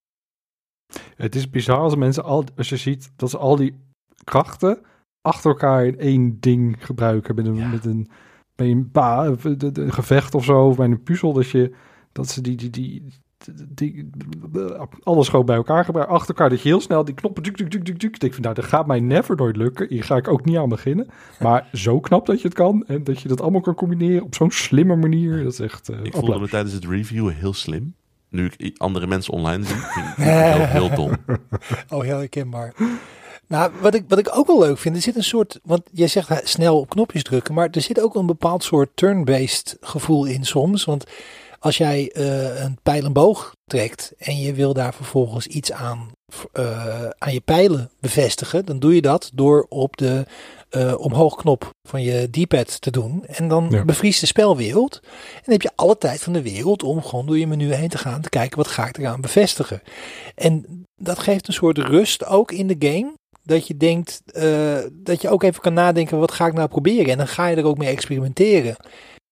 Het 1.16 1.36
is 1.36 1.50
bizar 1.50 1.78
als 1.78 1.96
mensen 1.96 2.24
al, 2.24 2.46
als 2.58 2.70
je 2.70 2.78
ziet 2.78 3.12
dat 3.16 3.30
ze 3.30 3.38
al 3.38 3.56
die 3.56 3.76
krachten 4.24 4.86
achter 5.22 5.50
elkaar 5.52 5.86
in 5.86 6.00
één 6.00 6.38
ding 6.40 6.76
gebruiken. 6.80 7.36
Met 7.36 7.46
een, 7.48 7.56
Ja. 7.56 7.68
met 7.68 7.86
een, 7.86 8.10
bij 8.56 8.72
een, 8.72 8.90
ba, 8.92 9.32
of 9.32 9.42
de- 9.42 9.72
de- 9.72 9.82
een 9.82 9.94
gevecht 9.94 10.36
of 10.36 10.44
zo, 10.44 10.68
of 10.68 10.76
bij 10.78 10.86
een 10.86 11.04
puzzel. 11.04 11.34
Dat, 11.34 11.50
je, 11.50 11.74
dat 12.12 12.30
ze 12.30 12.42
die, 12.42 12.56
die, 12.56 12.70
die, 12.70 13.04
die, 13.68 14.10
die- 14.10 14.10
alles 15.04 15.30
gewoon 15.30 15.46
bij 15.46 15.56
elkaar 15.56 15.86
gebruiken. 15.86 16.16
Achter 16.16 16.30
elkaar, 16.36 16.50
dat 16.50 16.62
je 16.62 16.70
heel 16.70 16.82
snel 16.82 17.06
die 17.06 17.14
knoppen... 17.16 17.44
Duk, 17.44 17.58
duk, 17.58 17.72
duk, 17.72 17.86
duk, 17.86 18.00
duk. 18.00 18.14
Ik 18.14 18.20
denk 18.20 18.34
van, 18.34 18.42
nou, 18.42 18.56
dat 18.56 18.66
gaat 18.66 18.88
mij 18.88 19.00
never 19.00 19.36
nooit 19.36 19.56
lukken. 19.56 19.88
Hier 19.90 20.04
ga 20.04 20.16
ik 20.16 20.28
ook 20.28 20.46
niet 20.46 20.58
aan 20.58 20.70
beginnen. 20.70 21.08
Maar 21.40 21.68
zo 21.74 22.00
knap 22.00 22.26
dat 22.26 22.42
je 22.42 22.48
het 22.48 22.58
kan. 22.58 22.84
En 22.88 23.04
dat 23.04 23.22
je 23.22 23.28
dat 23.28 23.42
allemaal 23.42 23.62
kan 23.62 23.76
combineren 23.76 24.24
op 24.24 24.36
zo'n 24.36 24.52
slimme 24.52 24.96
manier. 24.96 25.44
Dat 25.44 25.52
is 25.54 25.60
echt 25.60 25.90
uh, 25.90 25.98
Ik 26.04 26.14
voelde 26.14 26.40
me 26.40 26.48
tijdens 26.50 26.74
het 26.74 26.86
review 26.86 27.30
heel 27.30 27.54
slim. 27.54 27.94
Nu 28.30 28.52
ik 28.58 28.78
andere 28.78 29.08
mensen 29.08 29.34
online 29.34 29.64
zie, 29.64 29.76
vind 29.76 30.06
ik 30.08 30.14
het 30.26 30.26
heel, 30.58 30.66
heel 30.66 30.96
dom. 30.96 31.12
Oh, 31.90 32.02
heel 32.04 32.18
herkenbaar. 32.18 32.74
Nou, 33.52 33.72
wat 33.82 33.94
ik, 33.94 34.04
wat 34.08 34.18
ik 34.18 34.38
ook 34.38 34.48
wel 34.48 34.60
leuk 34.60 34.78
vind, 34.78 34.96
er 34.96 35.02
zit 35.02 35.16
een 35.16 35.24
soort, 35.24 35.60
want 35.64 35.82
jij 35.92 36.08
zegt 36.08 36.50
snel 36.50 36.80
op 36.80 36.90
knopjes 36.90 37.24
drukken, 37.24 37.54
maar 37.54 37.70
er 37.72 37.82
zit 37.82 38.00
ook 38.02 38.16
een 38.16 38.26
bepaald 38.26 38.64
soort 38.64 38.90
turn-based 38.96 39.78
gevoel 39.82 40.26
in 40.26 40.44
soms. 40.46 40.86
Want 40.86 41.04
als 41.60 41.78
jij 41.78 42.12
eh, 42.12 42.64
een 42.64 42.78
pijl 42.84 43.06
en 43.06 43.14
boog 43.14 43.56
trekt 43.66 44.14
en 44.18 44.40
je 44.40 44.54
wil 44.54 44.74
daar 44.74 44.94
vervolgens 44.94 45.48
iets 45.48 45.72
aan, 45.72 46.12
eh, 46.52 47.06
aan 47.18 47.34
je 47.34 47.40
pijlen 47.42 47.92
bevestigen, 48.00 48.66
dan 48.66 48.80
doe 48.80 48.96
je 48.96 49.02
dat 49.02 49.32
door 49.34 49.66
op 49.70 49.98
de 49.98 50.26
eh, 50.70 50.94
omhoogknop 50.98 51.70
van 51.88 52.02
je 52.02 52.30
D-pad 52.30 52.82
te 52.82 52.92
doen. 52.92 53.26
En 53.26 53.48
dan 53.48 53.68
Ja. 53.70 53.86
bevriest 53.86 54.20
de 54.20 54.26
spelwereld. 54.26 55.00
En 55.04 55.42
dan 55.44 55.54
heb 55.54 55.62
je 55.62 55.72
alle 55.76 55.98
tijd 55.98 56.22
van 56.22 56.34
de 56.34 56.42
wereld 56.42 56.84
om 56.84 57.04
gewoon 57.04 57.26
door 57.26 57.38
je 57.40 57.48
menu 57.48 57.74
heen 57.74 57.90
te 57.90 57.98
gaan, 57.98 58.22
te 58.22 58.30
kijken 58.30 58.58
wat 58.58 58.68
ga 58.68 58.88
ik 58.88 58.98
eraan 58.98 59.22
bevestigen. 59.22 59.82
En 60.36 60.86
dat 60.96 61.20
geeft 61.20 61.48
een 61.48 61.54
soort 61.54 61.78
rust 61.78 62.26
ook 62.26 62.52
in 62.52 62.68
de 62.68 62.76
game. 62.80 63.14
Dat 63.44 63.68
je 63.68 63.78
denkt, 63.78 64.22
eh, 64.26 64.78
dat 64.92 65.22
je 65.22 65.30
ook 65.30 65.44
even 65.44 65.62
kan 65.62 65.74
nadenken, 65.74 66.20
wat 66.20 66.32
ga 66.32 66.48
ik 66.48 66.54
nou 66.54 66.68
proberen? 66.68 67.12
En 67.12 67.18
dan 67.18 67.28
ga 67.28 67.48
je 67.48 67.56
er 67.56 67.66
ook 67.66 67.78
mee 67.78 67.90
experimenteren. 67.90 68.76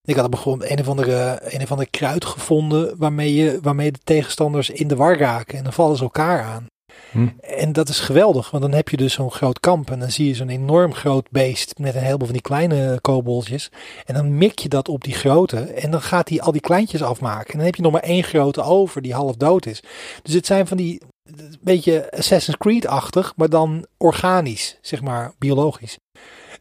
Ik 0.03 0.15
had 0.15 0.29
bijvoorbeeld 0.29 0.71
een 0.71 0.79
of 0.79 0.87
andere, 0.87 1.39
een 1.43 1.61
of 1.61 1.71
andere 1.71 1.89
kruid 1.89 2.25
gevonden 2.25 2.97
waarmee, 2.97 3.33
je, 3.33 3.59
waarmee 3.61 3.91
de 3.91 3.99
tegenstanders 4.03 4.69
in 4.69 4.87
de 4.87 4.95
war 4.95 5.17
raken. 5.17 5.57
En 5.57 5.63
dan 5.63 5.73
vallen 5.73 5.97
ze 5.97 6.03
elkaar 6.03 6.43
aan. 6.43 6.67
Hm. 7.11 7.27
En 7.41 7.73
dat 7.73 7.89
is 7.89 7.99
geweldig, 7.99 8.51
want 8.51 8.63
dan 8.63 8.73
heb 8.73 8.89
je 8.89 8.97
dus 8.97 9.13
zo'n 9.13 9.31
groot 9.31 9.59
kamp. 9.59 9.91
En 9.91 9.99
dan 9.99 10.11
zie 10.11 10.27
je 10.27 10.35
zo'n 10.35 10.49
enorm 10.49 10.93
groot 10.93 11.29
beest 11.31 11.77
met 11.77 11.95
een 11.95 12.01
heleboel 12.01 12.25
van 12.25 12.35
die 12.35 12.41
kleine 12.41 12.99
koboltjes. 13.01 13.71
En 14.05 14.13
dan 14.13 14.37
mik 14.37 14.59
je 14.59 14.69
dat 14.69 14.89
op 14.89 15.03
die 15.03 15.13
grote. 15.13 15.59
En 15.59 15.91
dan 15.91 16.01
gaat 16.01 16.29
hij 16.29 16.41
al 16.41 16.51
die 16.51 16.61
kleintjes 16.61 17.03
afmaken. 17.03 17.51
En 17.51 17.57
dan 17.57 17.65
heb 17.65 17.75
je 17.75 17.81
nog 17.81 17.91
maar 17.91 18.01
één 18.01 18.23
grote 18.23 18.61
over 18.61 19.01
die 19.01 19.13
half 19.13 19.35
dood 19.35 19.65
is. 19.65 19.83
Dus 20.21 20.33
het 20.33 20.45
zijn 20.45 20.67
van 20.67 20.77
die 20.77 21.01
een 21.37 21.57
beetje 21.61 22.11
Assassin's 22.11 22.57
Creed-achtig, 22.57 23.33
maar 23.35 23.49
dan 23.49 23.85
organisch, 23.97 24.77
zeg 24.81 25.01
maar, 25.01 25.33
biologisch. 25.37 25.97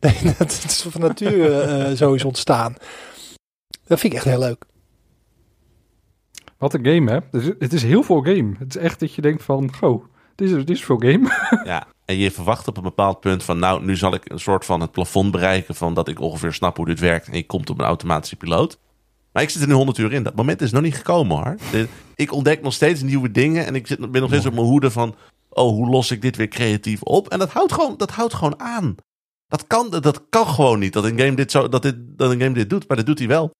Nee, 0.01 0.35
dat 0.39 0.51
is 0.51 0.87
van 0.89 1.01
nature 1.01 1.61
eh, 1.61 1.97
zo 1.97 2.13
is 2.13 2.25
ontstaan. 2.25 2.75
Dat 3.87 4.01
vind 4.01 4.13
ik 4.13 4.19
echt 4.19 4.29
heel 4.29 4.39
leuk. 4.39 4.65
Wat 6.59 6.75
een 6.75 6.85
game, 6.85 7.11
hè? 7.11 7.19
Het 7.31 7.43
is, 7.43 7.53
het 7.59 7.73
is 7.73 7.83
heel 7.83 8.03
veel 8.03 8.21
game. 8.21 8.55
Het 8.59 8.77
is 8.77 8.83
echt 8.83 9.01
dat 9.01 9.15
je 9.15 9.23
denkt 9.23 9.43
van, 9.43 9.75
goh, 9.75 10.05
dit 10.35 10.51
is, 10.51 10.55
dit 10.55 10.71
is 10.71 10.85
veel 10.85 10.99
game. 10.99 11.31
Ja, 11.65 11.87
en 12.05 12.17
je 12.17 12.31
verwacht 12.31 12.69
op 12.69 12.77
een 12.77 12.83
bepaald 12.83 13.21
punt 13.21 13.45
van, 13.45 13.59
nou, 13.59 13.85
nu 13.85 13.97
zal 13.97 14.15
ik 14.15 14.31
een 14.31 14.41
soort 14.41 14.65
van 14.65 14.81
het 14.81 14.93
plafond 14.93 15.31
bereiken 15.31 15.75
van 15.75 15.95
dat 15.95 16.09
ik 16.09 16.21
ongeveer 16.21 16.53
snap 16.53 16.77
hoe 16.77 16.87
dit 16.87 17.01
werkt 17.01 17.29
en 17.29 17.37
je 17.37 17.47
komt 17.47 17.71
op 17.71 17.79
een 17.79 17.85
automatische 17.85 18.37
piloot. 18.37 18.79
Maar 19.39 19.47
ik 19.47 19.53
zit 19.53 19.63
er 19.63 19.69
nu 19.69 19.75
100 19.75 19.99
uur 19.99 20.13
in. 20.13 20.23
Dat 20.23 20.35
moment 20.35 20.61
is 20.61 20.71
nog 20.71 20.83
niet 20.83 20.95
gekomen 20.95 21.37
hoor. 21.37 21.57
Ik 22.15 22.33
ontdek 22.33 22.63
nog 22.63 22.73
steeds 22.73 23.03
nieuwe 23.03 23.31
dingen 23.31 23.67
en 23.67 23.75
ik 23.75 23.87
zit, 23.87 24.11
ben 24.11 24.21
nog 24.21 24.31
steeds 24.31 24.47
op 24.47 24.55
mijn 24.55 24.67
hoede 24.67 24.91
van, 24.91 25.15
oh, 25.49 25.71
hoe 25.71 25.89
los 25.89 26.11
ik 26.11 26.23
dit 26.23 26.37
weer 26.37 26.49
creatief 26.49 27.03
op? 27.03 27.29
En 27.29 27.39
dat 27.39 27.51
houdt 27.51 27.73
gewoon, 27.73 27.95
dat 27.97 28.11
houdt 28.11 28.35
gewoon 28.35 28.61
aan. 28.61 28.95
Dat 29.47 29.67
kan, 29.67 29.91
dat 29.91 30.23
kan 30.29 30.47
gewoon 30.47 30.79
niet, 30.79 30.93
dat 30.93 31.05
een 31.05 31.19
game 31.19 31.35
dit, 31.35 31.51
zo, 31.51 31.69
dat 31.69 31.83
dit, 31.83 31.97
dat 31.99 32.31
een 32.31 32.41
game 32.41 32.55
dit 32.55 32.71
doet, 32.71 32.89
maar 32.89 32.97
dat 32.97 33.07
doet 33.07 33.19
hij 33.19 33.29
wel. 33.29 33.51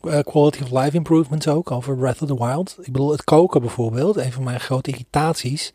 Eh, 0.00 0.20
quality 0.20 0.62
of 0.62 0.70
life 0.70 0.96
improvements 0.96 1.48
ook 1.48 1.70
over 1.70 1.96
Breath 1.96 2.22
of 2.22 2.28
the 2.28 2.44
Wild. 2.44 2.76
Ik 2.80 2.92
bedoel, 2.92 3.10
het 3.10 3.24
koken 3.24 3.60
bijvoorbeeld, 3.60 4.16
een 4.16 4.32
van 4.32 4.44
mijn 4.44 4.60
grote 4.60 4.90
irritaties, 4.90 5.72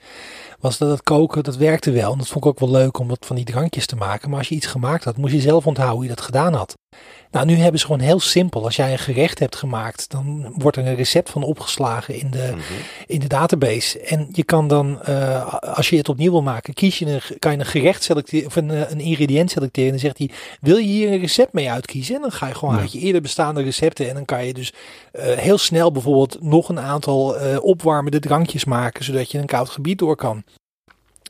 was 0.63 0.77
dat 0.77 0.89
het 0.89 1.03
koken, 1.03 1.43
dat 1.43 1.55
werkte 1.57 1.91
wel. 1.91 2.11
En 2.11 2.17
dat 2.17 2.27
vond 2.27 2.45
ik 2.45 2.49
ook 2.51 2.59
wel 2.59 2.71
leuk 2.71 2.99
om 2.99 3.07
wat 3.07 3.25
van 3.25 3.35
die 3.35 3.45
drankjes 3.45 3.85
te 3.85 3.95
maken. 3.95 4.29
Maar 4.29 4.39
als 4.39 4.49
je 4.49 4.55
iets 4.55 4.65
gemaakt 4.67 5.03
had, 5.03 5.17
moest 5.17 5.33
je 5.33 5.39
zelf 5.41 5.67
onthouden 5.67 5.97
hoe 5.97 6.07
je 6.07 6.15
dat 6.15 6.25
gedaan 6.25 6.53
had. 6.53 6.73
Nou, 7.31 7.45
nu 7.45 7.55
hebben 7.55 7.79
ze 7.79 7.85
gewoon 7.85 8.01
heel 8.01 8.19
simpel. 8.19 8.63
Als 8.63 8.75
jij 8.75 8.91
een 8.91 8.97
gerecht 8.99 9.39
hebt 9.39 9.55
gemaakt, 9.55 10.09
dan 10.09 10.53
wordt 10.57 10.77
er 10.77 10.87
een 10.87 10.95
recept 10.95 11.29
van 11.29 11.43
opgeslagen 11.43 12.15
in 12.15 12.31
de, 12.31 12.49
Mhm. 12.51 12.59
in 13.07 13.19
de 13.19 13.27
database. 13.27 13.99
En 13.99 14.27
je 14.31 14.43
kan 14.43 14.67
dan, 14.67 15.01
eh, 15.01 15.53
als 15.53 15.89
je 15.89 15.97
het 15.97 16.09
opnieuw 16.09 16.31
wil 16.31 16.41
maken, 16.41 16.73
kies 16.73 16.99
je 16.99 17.05
een, 17.05 17.21
kan 17.39 17.51
je 17.51 17.57
een 17.57 17.65
gerecht 17.65 18.03
selecteren 18.03 18.47
of 18.47 18.55
een, 18.55 18.71
eh, 18.71 18.91
een 18.91 18.99
ingrediënt 18.99 19.51
selecteren. 19.51 19.89
En 19.93 19.95
dan 19.99 20.05
zegt 20.05 20.17
hij, 20.17 20.29
wil 20.61 20.77
je 20.77 20.83
hier 20.87 21.11
een 21.11 21.19
recept 21.19 21.53
mee 21.53 21.71
uitkiezen? 21.71 22.15
En 22.15 22.21
dan 22.21 22.31
ga 22.31 22.47
je 22.47 22.55
gewoon 22.55 22.75
Ja. 22.75 22.81
uit 22.81 22.91
je 22.91 22.99
eerder 22.99 23.21
bestaande 23.21 23.61
recepten. 23.63 24.07
En 24.09 24.13
dan 24.13 24.25
kan 24.25 24.45
je 24.45 24.53
dus 24.53 24.73
eh, 25.11 25.37
heel 25.37 25.57
snel 25.57 25.91
bijvoorbeeld 25.91 26.37
nog 26.41 26.69
een 26.69 26.79
aantal 26.79 27.35
opwarmende 27.61 28.19
drankjes 28.19 28.65
maken, 28.65 29.03
zodat 29.03 29.31
je 29.31 29.37
een 29.37 29.45
koud 29.45 29.69
gebied 29.69 29.99
door 29.99 30.15
kan. 30.15 30.43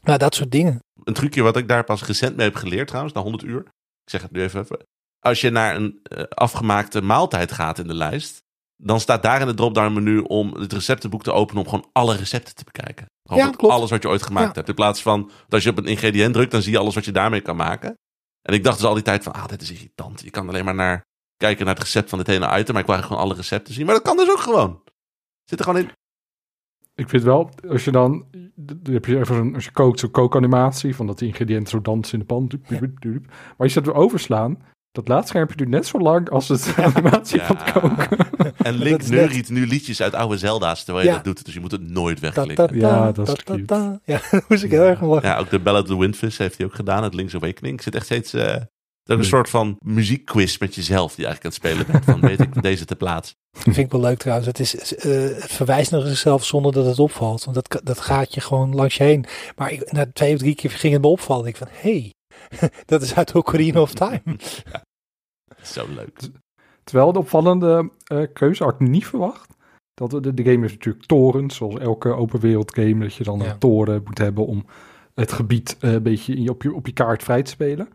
Nou, 0.03 0.17
dat 0.17 0.35
soort 0.35 0.51
dingen. 0.51 0.79
een 1.03 1.13
trucje 1.13 1.41
wat 1.41 1.57
ik 1.57 1.67
daar 1.67 1.83
pas 1.83 2.03
recent 2.03 2.35
mee 2.35 2.45
heb 2.45 2.55
geleerd 2.55 2.87
trouwens, 2.87 3.13
na 3.13 3.21
100 3.21 3.43
uur. 3.43 3.59
Ik 4.03 4.09
zeg 4.11 4.21
het 4.21 4.31
nu 4.31 4.41
even. 4.41 4.59
even. 4.61 4.77
Als 5.19 5.41
je 5.41 5.49
naar 5.49 5.75
een 5.75 5.99
eh, 6.03 6.23
afgemaakte 6.23 7.01
maaltijd 7.01 7.51
gaat 7.51 7.79
in 7.79 7.87
de 7.87 7.93
lijst, 7.93 8.41
dan 8.75 8.99
staat 8.99 9.23
daar 9.23 9.41
in 9.41 9.47
het 9.47 9.57
drop-down 9.57 9.93
menu 9.93 10.19
om 10.19 10.53
het 10.53 10.73
receptenboek 10.73 11.23
te 11.23 11.31
openen 11.31 11.63
om 11.63 11.69
gewoon 11.69 11.89
alle 11.93 12.15
recepten 12.15 12.55
te 12.55 12.63
bekijken. 12.63 13.05
Gewoon 13.23 13.43
Ja, 13.43 13.49
met 13.49 13.55
klopt. 13.57 13.73
alles 13.73 13.89
wat 13.89 14.01
je 14.01 14.09
ooit 14.09 14.23
gemaakt 14.23 14.47
Ja. 14.47 14.53
hebt. 14.53 14.67
In 14.67 14.75
plaats 14.75 15.01
van 15.01 15.21
dat 15.23 15.53
als 15.53 15.63
je 15.63 15.69
op 15.69 15.77
een 15.77 15.85
ingrediënt 15.85 16.33
drukt, 16.33 16.51
dan 16.51 16.61
zie 16.61 16.71
je 16.71 16.77
alles 16.77 16.95
wat 16.95 17.05
je 17.05 17.11
daarmee 17.11 17.41
kan 17.41 17.55
maken. 17.55 17.93
En 18.41 18.53
ik 18.53 18.63
dacht 18.63 18.77
dus 18.77 18.85
al 18.87 18.93
die 18.93 19.03
tijd 19.03 19.23
van, 19.23 19.33
ah, 19.33 19.47
dit 19.47 19.61
is 19.61 19.71
irritant. 19.71 20.21
Je 20.21 20.29
kan 20.29 20.47
alleen 20.47 20.65
maar 20.65 20.75
naar 20.75 21.01
kijken 21.37 21.65
naar 21.65 21.73
het 21.75 21.83
recept 21.83 22.09
van 22.09 22.17
dit 22.17 22.27
ene 22.27 22.45
item, 22.45 22.51
maar 22.73 22.81
ik 22.81 22.87
wil 22.87 22.95
eigenlijk 22.95 23.05
gewoon 23.05 23.21
alle 23.23 23.33
recepten 23.35 23.73
zien. 23.73 23.85
Maar 23.85 23.95
dat 23.95 24.03
kan 24.03 24.17
dus 24.17 24.29
ook 24.29 24.39
gewoon. 24.39 24.81
Zit 25.43 25.59
er 25.59 25.65
gewoon 25.65 25.79
in. 25.81 25.91
Ik 26.95 27.09
vind 27.09 27.23
wel, 27.23 27.49
als 27.67 27.83
je 27.85 27.91
dan, 27.91 28.25
heb 28.83 29.05
je 29.05 29.15
even 29.19 29.35
zo'n, 29.35 29.55
als 29.55 29.65
je 29.65 29.71
kookt, 29.71 29.99
zo'n 29.99 30.11
kookanimatie, 30.11 30.95
van 30.95 31.07
dat 31.07 31.17
die 31.19 31.27
ingrediënten 31.27 31.67
zo 31.69 31.81
dansen 31.81 32.13
in 32.13 32.19
de 32.19 32.25
pan. 32.25 32.47
Dup, 32.47 32.67
dup, 32.67 32.79
dup, 32.79 33.01
dup. 33.01 33.25
Maar 33.27 33.53
als 33.57 33.73
je 33.73 33.81
dat 33.81 33.93
weer 33.93 34.03
overslaan, 34.03 34.57
dat 34.91 35.07
laadschermpje 35.07 35.55
duurt 35.55 35.69
net 35.69 35.85
zo 35.87 35.99
lang 35.99 36.29
als 36.29 36.47
het 36.47 36.73
animatie 36.95 37.41
van 37.41 37.55
het 37.57 37.65
Ja. 37.67 37.71
koken. 37.71 38.17
En 38.57 38.73
Link 38.73 39.07
neuriet 39.07 39.49
nu 39.49 39.67
liedjes 39.67 40.01
uit 40.01 40.13
oude 40.13 40.37
Zelda's 40.37 40.83
terwijl 40.83 41.05
je 41.05 41.11
Ja. 41.11 41.17
dat 41.21 41.25
doet. 41.25 41.45
Dus 41.45 41.53
je 41.53 41.59
moet 41.59 41.71
het 41.71 41.89
nooit 41.89 42.19
wegklikken. 42.19 42.77
Ja, 42.79 43.11
dat 43.11 43.27
is 43.27 43.43
cute. 43.43 43.99
Ja, 44.05 44.19
daar 44.31 44.43
moest 44.47 44.63
ik 44.63 44.71
heel 44.71 44.81
erg 44.83 45.01
om 45.01 45.07
lachen. 45.09 45.29
Ja, 45.29 45.37
ook 45.37 45.49
de 45.49 45.59
Ballad 45.59 45.81
of 45.83 45.87
the 45.89 45.97
Windfish 45.97 46.37
heeft 46.37 46.57
hij 46.57 46.65
ook 46.65 46.73
gedaan. 46.75 47.03
Het 47.03 47.13
Link's 47.13 47.35
Awakening. 47.35 47.75
Ik 47.75 47.81
zit 47.81 47.95
echt 47.95 48.05
steeds... 48.05 48.33
eh, 49.09 49.15
ook 49.15 49.21
een 49.21 49.27
soort 49.29 49.49
van 49.49 49.77
muziekquiz 49.79 50.57
met 50.57 50.75
jezelf 50.75 51.15
die 51.15 51.25
eigenlijk 51.25 51.55
aan 51.55 51.67
het 51.67 51.77
spelen 51.83 51.91
bent. 51.91 52.05
Van 52.05 52.29
weet 52.29 52.39
ik 52.39 52.61
deze 52.61 52.85
te 52.85 52.95
plaatsen. 52.95 53.35
Dat 53.51 53.63
vind 53.75 53.77
ik 53.77 53.91
wel 53.91 54.01
leuk 54.01 54.17
trouwens. 54.17 54.47
Het, 54.47 54.59
is, 54.59 54.95
eh, 54.95 55.11
het 55.21 55.51
verwijst 55.51 55.91
naar 55.91 56.01
zichzelf 56.01 56.45
zonder 56.45 56.71
dat 56.73 56.85
het 56.85 56.99
opvalt. 56.99 57.43
Want 57.43 57.55
dat, 57.55 57.81
dat 57.85 57.99
gaat 57.99 58.33
je 58.33 58.41
gewoon 58.41 58.75
langs 58.75 58.95
je 58.95 59.03
heen. 59.03 59.25
Maar 59.55 59.71
ik, 59.71 59.91
na 59.91 60.11
twee 60.13 60.33
of 60.33 60.39
drie 60.39 60.55
keer 60.55 60.69
ging 60.71 60.93
het 60.93 61.01
me 61.01 61.07
opvallen. 61.07 61.47
Ik 61.47 61.57
van, 61.57 61.67
hé, 61.71 62.13
hey, 62.49 62.69
dat 62.85 63.01
is 63.01 63.15
uit 63.15 63.35
Ocarina 63.35 63.81
of 63.81 63.93
Time. 63.93 64.21
Zo 65.61 65.85
leuk. 65.95 66.19
Terwijl 66.83 67.13
de 67.13 67.19
opvallende 67.19 67.89
eh, 68.05 68.23
keuze 68.33 68.63
had 68.63 68.73
ik 68.73 68.87
niet 68.87 69.05
verwacht. 69.05 69.51
Dat 69.93 70.11
de, 70.11 70.33
de 70.33 70.43
game 70.43 70.65
is 70.65 70.71
natuurlijk 70.71 71.05
torens, 71.05 71.55
zoals 71.55 71.79
elke 71.79 72.09
open 72.13 72.39
wereld 72.39 72.73
game. 72.75 72.99
Dat 72.99 73.13
je 73.13 73.23
dan 73.23 73.39
Ja. 73.39 73.51
een 73.51 73.57
toren 73.59 74.01
moet 74.05 74.17
hebben 74.17 74.45
om 74.45 74.65
het 75.13 75.31
gebied 75.31 75.77
eh, 75.79 75.91
een 75.91 76.03
beetje 76.03 76.49
op, 76.49 76.63
je, 76.63 76.73
op 76.73 76.85
je 76.85 76.93
kaart 76.93 77.23
vrij 77.23 77.43
te 77.43 77.51
spelen. 77.51 77.87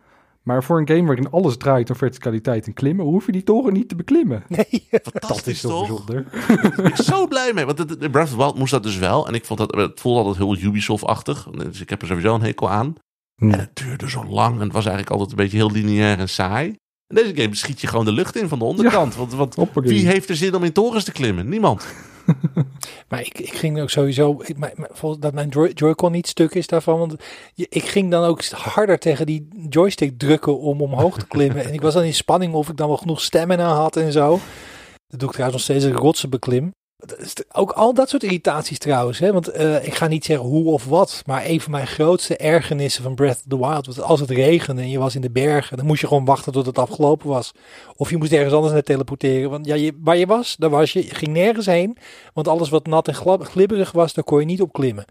Maar 0.48 0.64
voor 0.64 0.78
een 0.78 0.88
game 0.88 1.06
waarin 1.06 1.30
alles 1.30 1.56
draait 1.56 1.90
om 1.90 1.96
verticaliteit 1.96 2.66
en 2.66 2.72
klimmen, 2.72 3.04
hoef 3.04 3.26
je 3.26 3.32
die 3.32 3.42
toren 3.42 3.72
niet 3.72 3.88
te 3.88 3.96
beklimmen. 3.96 4.44
Nee, 4.48 4.86
Dat 4.90 5.08
Fantastisch 5.12 5.54
is 5.54 5.60
zo 5.60 5.68
toch? 5.68 6.04
bijzonder. 6.04 6.26
Daar 6.60 6.72
ben 6.76 6.84
ik 6.84 6.96
zo 6.96 7.26
blij 7.26 7.52
mee. 7.52 7.64
Want 7.66 8.02
in 8.02 8.10
Breath 8.10 8.26
of 8.26 8.30
the 8.30 8.36
Wild 8.36 8.58
moest 8.58 8.70
dat 8.70 8.82
dus 8.82 8.98
wel. 8.98 9.26
En 9.26 9.34
ik 9.34 9.44
vond 9.44 9.58
dat, 9.58 9.74
het 9.74 10.00
voelde 10.00 10.18
altijd 10.18 10.36
heel 10.36 10.68
Ubisoft-achtig. 10.68 11.48
Dus 11.50 11.80
ik 11.80 11.90
heb 11.90 12.00
er 12.00 12.06
sowieso 12.08 12.34
een 12.34 12.42
hekel 12.42 12.70
aan. 12.70 12.94
Hm. 13.34 13.50
En 13.50 13.58
het 13.58 13.76
duurde 13.76 14.10
zo 14.10 14.24
lang. 14.24 14.54
En 14.54 14.60
het 14.60 14.72
was 14.72 14.86
eigenlijk 14.86 15.10
altijd 15.10 15.30
een 15.30 15.44
beetje 15.44 15.56
heel 15.56 15.70
lineair 15.70 16.18
en 16.18 16.28
saai. 16.28 16.76
En 17.08 17.14
deze 17.16 17.36
game 17.42 17.54
schiet 17.54 17.80
je 17.80 17.86
gewoon 17.86 18.04
de 18.04 18.12
lucht 18.12 18.36
in 18.36 18.48
van 18.48 18.58
de 18.58 18.64
onderkant. 18.64 19.14
Want, 19.16 19.54
wie 19.74 20.06
heeft 20.06 20.28
er 20.28 20.36
zin 20.36 20.54
om 20.54 20.64
in 20.64 20.72
torens 20.72 21.04
te 21.04 21.12
klimmen? 21.12 21.48
Niemand. 21.48 21.86
maar 23.08 23.20
ik, 23.20 23.38
ik 23.38 23.52
ging 23.52 23.80
ook 23.80 23.90
sowieso, 23.90 24.42
ik, 24.44 24.56
volgens 24.92 25.20
dat 25.20 25.32
mijn 25.32 25.48
Joy- 25.48 25.70
Joy-Con 25.74 26.12
niet 26.12 26.26
stuk 26.26 26.54
is 26.54 26.66
daarvan. 26.66 26.98
Want 26.98 27.14
je- 27.54 27.66
ik 27.70 27.84
ging 27.84 28.10
dan 28.10 28.24
ook 28.24 28.44
harder 28.44 28.98
tegen 28.98 29.26
die 29.26 29.48
joystick 29.68 30.18
drukken 30.18 30.58
om 30.58 30.80
omhoog 30.82 31.18
te 31.18 31.26
klimmen. 31.26 31.64
en 31.66 31.72
ik 31.72 31.80
was 31.80 31.94
dan 31.94 32.02
in 32.02 32.14
spanning 32.14 32.54
of 32.54 32.68
ik 32.68 32.76
dan 32.76 32.88
wel 32.88 32.96
genoeg 32.96 33.20
stamina 33.20 33.74
had 33.74 33.96
en 33.96 34.12
zo. 34.12 34.40
Dat 35.06 35.20
doe 35.20 35.28
ik 35.28 35.34
trouwens 35.34 35.66
nog 35.68 35.76
steeds 35.76 35.92
ik 35.94 36.00
rotsen 36.00 36.30
beklim. 36.30 36.74
Ook 37.52 37.70
al 37.70 37.94
dat 37.94 38.08
soort 38.08 38.22
irritaties 38.22 38.78
trouwens. 38.78 39.18
Hè? 39.18 39.32
Want 39.32 39.48
eh, 39.48 39.86
ik 39.86 39.94
ga 39.94 40.06
niet 40.06 40.24
zeggen 40.24 40.46
hoe 40.46 40.72
of 40.72 40.84
wat. 40.84 41.22
Maar 41.26 41.44
een 41.46 41.60
van 41.60 41.70
mijn 41.70 41.86
grootste 41.86 42.36
ergernissen 42.36 43.02
van 43.02 43.14
Breath 43.14 43.36
of 43.36 43.44
the 43.48 43.58
Wild. 43.58 43.86
was 43.86 44.00
als 44.00 44.20
het 44.20 44.30
regende 44.30 44.82
en 44.82 44.90
je 44.90 44.98
was 44.98 45.14
in 45.14 45.20
de 45.20 45.30
bergen. 45.30 45.76
Dan 45.76 45.86
moest 45.86 46.00
je 46.00 46.06
gewoon 46.06 46.24
wachten 46.24 46.52
tot 46.52 46.66
het 46.66 46.78
afgelopen 46.78 47.28
was. 47.28 47.52
Of 47.96 48.10
je 48.10 48.16
moest 48.16 48.32
ergens 48.32 48.54
anders 48.54 48.72
naar 48.72 48.82
teleporteren. 48.82 49.50
Want 49.50 49.66
ja, 49.66 49.74
je, 49.74 49.98
waar 50.00 50.16
je 50.16 50.26
was, 50.26 50.56
daar 50.56 50.70
was 50.70 50.92
je. 50.92 51.04
Je 51.04 51.14
ging 51.14 51.32
nergens 51.32 51.66
heen. 51.66 51.96
Want 52.34 52.48
alles 52.48 52.68
wat 52.68 52.86
nat 52.86 53.08
en 53.08 53.14
glibberig 53.44 53.92
was, 53.92 54.14
daar 54.14 54.24
kon 54.24 54.40
je 54.40 54.46
niet 54.46 54.62
op 54.62 54.72
klimmen. 54.72 55.04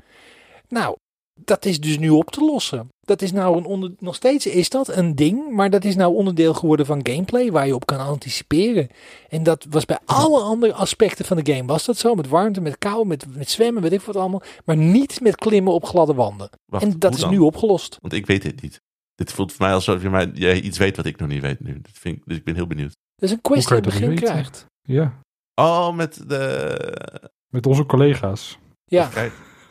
Nou, 0.68 0.98
dat 1.46 1.66
is 1.66 1.80
dus 1.80 1.98
nu 1.98 2.10
op 2.10 2.32
te 2.32 2.46
lossen. 2.46 2.88
Dat 3.00 3.22
is 3.22 3.32
nou 3.32 3.58
een 3.58 3.66
onder, 3.66 3.92
nog 4.00 4.16
steeds 4.16 4.46
is 4.46 4.70
dat 4.70 4.88
een 4.88 5.16
ding, 5.16 5.52
maar 5.52 5.70
dat 5.70 5.84
is 5.84 5.96
nou 5.96 6.14
onderdeel 6.14 6.54
geworden 6.54 6.86
van 6.86 7.08
gameplay 7.08 7.52
waar 7.52 7.68
je 7.68 7.76
op 7.76 7.86
kan 7.86 8.00
anticiperen. 8.00 8.88
En 9.30 9.44
dat 9.44 9.66
was 9.70 9.86
bij 9.86 10.00
alle 10.06 10.40
andere 10.40 10.74
aspecten 10.74 11.26
van 11.26 11.38
de 11.38 11.54
game 11.54 11.68
was 11.68 11.86
dat 11.86 11.98
zo, 11.98 12.16
met 12.16 12.28
warmte, 12.28 12.62
met 12.62 12.78
kou, 12.78 13.08
met, 13.08 13.36
met 13.36 13.50
zwemmen, 13.50 13.82
weet 13.82 13.92
ik 13.92 14.02
wat 14.02 14.16
allemaal, 14.16 14.42
maar 14.66 14.78
niet 14.78 15.22
met 15.22 15.36
klimmen 15.36 15.74
op 15.74 15.86
gladde 15.86 16.14
wanden. 16.14 16.50
Wacht, 16.66 16.84
en 16.84 17.00
dat 17.00 17.14
is 17.14 17.20
dan? 17.20 17.30
nu 17.30 17.40
opgelost. 17.40 17.98
Want 18.02 18.14
ik 18.14 18.26
weet 18.26 18.42
dit 18.42 18.62
niet. 18.62 18.82
Dit 19.16 19.32
voelt 19.32 19.52
voor 19.54 19.66
mij 19.66 19.74
alsof 19.74 20.02
je 20.02 20.10
mij, 20.10 20.32
jij 20.34 20.62
iets 20.62 20.78
weet 20.78 20.96
wat 20.96 21.06
ik 21.06 21.18
nog 21.18 21.30
niet 21.30 21.42
weet 21.42 21.60
nu. 21.60 21.82
Dat 21.82 21.92
vind 21.94 22.18
ik, 22.18 22.24
dus 22.26 22.38
ik 22.38 22.44
ben 22.44 22.56
heel 22.56 22.68
benieuwd. 22.68 22.92
Dat 23.16 23.30
is 23.30 23.36
een 23.36 23.42
quest 23.42 23.68
die 23.68 23.76
je 23.76 23.82
begin 23.82 24.16
krijgt. 24.16 24.66
Ja. 24.82 25.20
Oh, 25.56 25.96
met 25.96 26.30
de... 26.30 27.28
Met 27.48 27.66
onze 27.66 27.86
collega's. 27.86 28.58
Ja, 28.86 29.10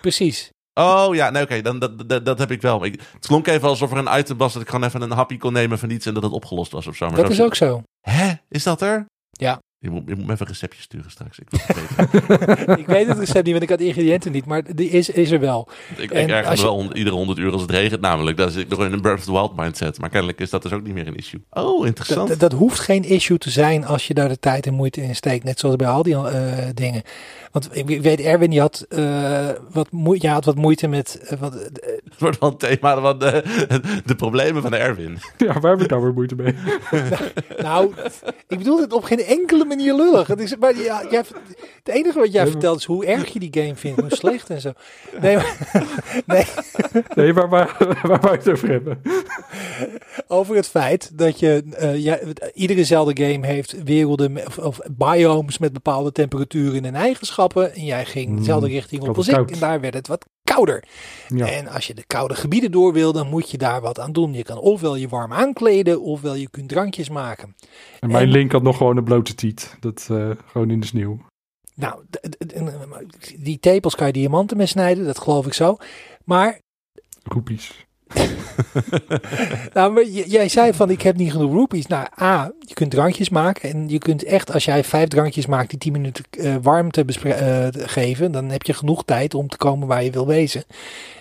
precies. 0.01 0.51
Oh 0.81 1.15
ja, 1.15 1.31
nee, 1.31 1.43
oké, 1.43 1.63
dan 1.63 1.79
dat, 1.79 2.09
dat, 2.09 2.25
dat 2.25 2.39
heb 2.39 2.51
ik 2.51 2.63
wel. 2.63 2.85
Ik, 2.85 3.01
het 3.13 3.27
klonk 3.27 3.47
even 3.47 3.69
alsof 3.69 3.93
er 3.93 3.99
een 3.99 4.19
item 4.19 4.37
was 4.37 4.53
dat 4.53 4.63
ik 4.63 4.69
gewoon 4.69 4.85
even 4.85 5.03
een 5.03 5.11
happy 5.11 5.37
kon 5.37 5.53
nemen 5.53 5.79
van 5.79 5.91
iets 5.91 6.07
en 6.07 6.15
dat 6.15 6.23
het 6.23 6.33
opgelost 6.33 6.73
was 6.73 6.87
of 6.87 6.97
zo. 6.97 7.07
Maar 7.07 7.17
Dat 7.17 7.27
zo 7.27 7.33
is 7.33 7.41
ook 7.43 7.55
zo. 7.55 7.83
Hè? 8.01 8.33
Is 8.49 8.63
dat 8.63 8.81
er? 8.83 9.07
Ja. 9.31 9.59
Je 9.79 9.91
moet, 9.91 10.03
je 10.07 10.15
moet 10.15 10.27
me 10.27 10.33
even 10.33 10.47
een 10.47 10.53
receptje 10.53 10.83
sturen 10.83 11.11
straks. 11.11 11.39
Ik, 11.39 11.49
weten. 11.51 12.79
ik 12.79 12.87
weet 12.87 13.07
het 13.07 13.19
recept 13.19 13.45
niet, 13.45 13.51
want 13.53 13.63
ik 13.63 13.69
had 13.69 13.81
ingrediënten 13.81 14.33
niet, 14.33 14.45
maar 14.47 14.75
die 14.75 14.89
is, 14.91 15.11
is 15.11 15.31
er 15.31 15.41
wel. 15.41 15.69
ik, 15.97 16.11
En 16.11 16.29
ik 16.39 16.45
als 16.47 16.59
je- 16.59 16.65
wel 16.65 16.75
on- 16.75 16.97
iedere 16.97 17.17
honderd 17.17 17.39
uur 17.39 17.53
als 17.53 17.61
het 17.63 17.71
regent 17.71 18.01
namelijk. 18.01 18.37
Dan 18.37 18.51
zit 18.51 18.63
ik 18.63 18.69
nog 18.69 18.85
in 18.85 18.93
een 18.93 19.01
Breath 19.01 19.19
of 19.19 19.25
the 19.25 19.33
Wild 19.33 19.57
mindset. 19.57 19.99
Maar 20.01 20.09
kennelijk 20.11 20.41
is 20.41 20.51
dat 20.51 20.63
dus 20.63 20.73
ook 20.73 20.83
niet 20.83 20.95
meer 20.95 21.07
een 21.07 21.17
issue. 21.17 21.45
Oh, 21.51 21.87
interessant. 21.87 22.29
Dat, 22.29 22.39
dat 22.41 22.53
hoeft 22.53 22.79
geen 22.81 23.05
issue 23.05 23.39
te 23.39 23.51
zijn 23.51 23.85
als 23.87 24.07
je 24.07 24.15
daar 24.15 24.29
de 24.29 24.39
tijd 24.39 24.67
en 24.67 24.75
moeite 24.75 25.03
in 25.03 25.17
steekt. 25.17 25.45
Net 25.45 25.59
zoals 25.59 25.77
bij 25.77 25.89
al 25.89 26.03
die 26.03 26.15
eh, 26.17 26.67
dingen. 26.75 27.03
Want 27.57 27.69
ik 27.77 28.01
weet, 28.03 28.21
Erwin, 28.21 28.59
had, 28.59 28.87
eh, 28.89 29.49
wat, 29.73 29.91
moe- 29.91 30.17
ja, 30.23 30.33
had 30.33 30.45
wat 30.45 30.55
moeite 30.57 30.87
met... 30.89 31.19
eh, 31.29 31.39
wat, 31.39 31.55
eh, 31.55 31.65
Het 32.05 32.19
wordt 32.19 32.39
wel 32.41 32.51
een 32.51 32.57
thema 32.57 33.01
van 33.01 33.19
de, 33.19 33.43
de 34.05 34.15
problemen 34.15 34.63
van 34.63 34.75
Erwin. 34.75 35.19
Ja, 35.37 35.61
waar 35.61 35.71
heb 35.73 35.81
ik 35.81 35.91
nou 35.91 36.03
weer 36.03 36.13
moeite 36.13 36.35
mee? 36.35 36.55
nou, 37.63 37.93
ik 38.49 38.59
bedoel 38.59 38.81
het 38.81 38.93
op 38.93 39.05
geen 39.05 39.25
enkele 39.25 39.65
manier 39.65 39.95
lullig. 39.95 40.27
Het, 40.27 40.41
is, 40.41 40.57
maar 40.57 40.77
ja, 40.77 41.07
jij, 41.11 41.19
het 41.19 41.89
enige 41.95 42.19
wat 42.19 42.33
jij 42.33 42.43
Nee, 42.43 42.43
maar- 42.43 42.51
vertelt 42.51 42.79
is 42.79 42.85
hoe 42.85 43.07
erg 43.07 43.29
je 43.33 43.39
die 43.39 43.63
game 43.63 43.77
vindt. 43.77 44.01
Hoe 44.01 44.15
slecht 44.15 44.51
en 44.51 44.61
zo. 44.61 44.73
Nee, 45.21 45.37
maar, 45.37 45.57
nee, 46.27 46.45
Nee, 47.15 47.35
waar, 47.35 47.49
waar, 47.49 47.77
waar 48.03 48.21
wou 48.21 48.33
je 48.33 48.39
het 48.39 48.49
over 48.51 48.69
hebben? 48.69 49.01
over 50.27 50.57
het 50.57 50.69
feit 50.69 51.19
dat 51.19 51.39
je... 51.39 51.63
eh, 51.77 51.97
ja, 51.97 52.19
iedere 52.55 52.85
Zelda-game 52.85 53.47
heeft 53.47 53.83
werelden 53.85 54.47
of, 54.47 54.59
of 54.59 54.79
biomes 54.91 55.59
met 55.59 55.73
bepaalde 55.73 56.13
temperaturen 56.13 56.85
en 56.85 56.95
eigenschappen. 56.95 57.45
En 57.55 57.85
jij 57.85 58.05
ging 58.05 58.27
Hmm, 58.27 58.37
dezelfde 58.37 58.69
richting 58.69 59.03
op 59.03 59.17
als 59.17 59.29
ik. 59.29 59.51
En 59.51 59.59
daar 59.59 59.81
werd 59.81 59.95
het 59.95 60.09
wat 60.09 60.27
kouder. 60.45 60.85
Ja. 61.29 61.47
En 61.51 61.69
als 61.69 61.87
je 61.87 61.95
de 61.95 62.05
koude 62.07 62.35
gebieden 62.35 62.71
door 62.71 62.93
wil, 62.93 63.13
dan 63.13 63.29
moet 63.29 63.51
je 63.51 63.59
daar 63.59 63.81
wat 63.81 64.01
aan 64.01 64.13
doen. 64.13 64.33
Je 64.33 64.43
kan 64.43 64.59
ofwel 64.59 64.97
je 64.97 65.09
warm 65.09 65.33
aankleden, 65.33 66.01
ofwel 66.03 66.35
je 66.35 66.51
kunt 66.51 66.69
drankjes 66.69 67.09
maken. 67.09 67.57
En 68.01 68.09
mijn 68.11 68.25
en- 68.25 68.31
link 68.31 68.53
had 68.53 68.63
nog 68.63 68.77
gewoon 68.77 68.97
een 68.97 69.05
blote 69.05 69.35
tiet. 69.35 69.77
Dat 69.81 70.09
eh, 70.11 70.31
gewoon 70.47 70.71
in 70.71 70.81
de 70.81 70.87
sneeuw. 70.87 71.19
Nou, 71.75 72.03
d- 72.11 73.35
die 73.39 73.59
tepels 73.59 73.95
kan 73.95 74.07
je 74.07 74.13
diamanten 74.13 74.57
mee 74.57 74.67
snijden, 74.67 75.05
dat 75.05 75.19
geloof 75.19 75.47
ik 75.47 75.53
zo. 75.53 75.77
Maar, 76.25 76.59
Roepies. 77.23 77.86
nou, 79.75 79.93
maar 79.93 80.05
jij 80.05 80.49
zei 80.49 80.73
van 80.73 80.91
ik 80.91 81.03
heb 81.03 81.17
niet 81.17 81.33
genoeg 81.33 81.53
rupees. 81.53 81.87
Nou, 81.87 82.07
A, 82.21 82.53
je 82.61 82.75
kunt 82.75 82.91
drankjes 82.91 83.29
maken 83.29 83.71
en 83.71 83.89
je 83.89 83.99
kunt 83.99 84.25
echt, 84.25 84.53
als 84.53 84.65
jij 84.65 84.85
vijf 84.85 85.09
drankjes 85.09 85.47
maakt 85.47 85.71
die 85.71 85.79
tien 85.79 85.93
minuten 85.93 86.25
eh, 86.31 86.55
warmte 86.63 87.05
eh, 87.05 87.67
geven, 87.73 88.33
dan 88.33 88.51
heb 88.51 88.63
je 88.63 88.75
genoeg 88.75 89.05
tijd 89.05 89.35
om 89.35 89.49
te 89.49 89.57
komen 89.57 89.89
waar 89.89 90.05
je 90.05 90.11
wil 90.11 90.27
wezen. 90.27 90.65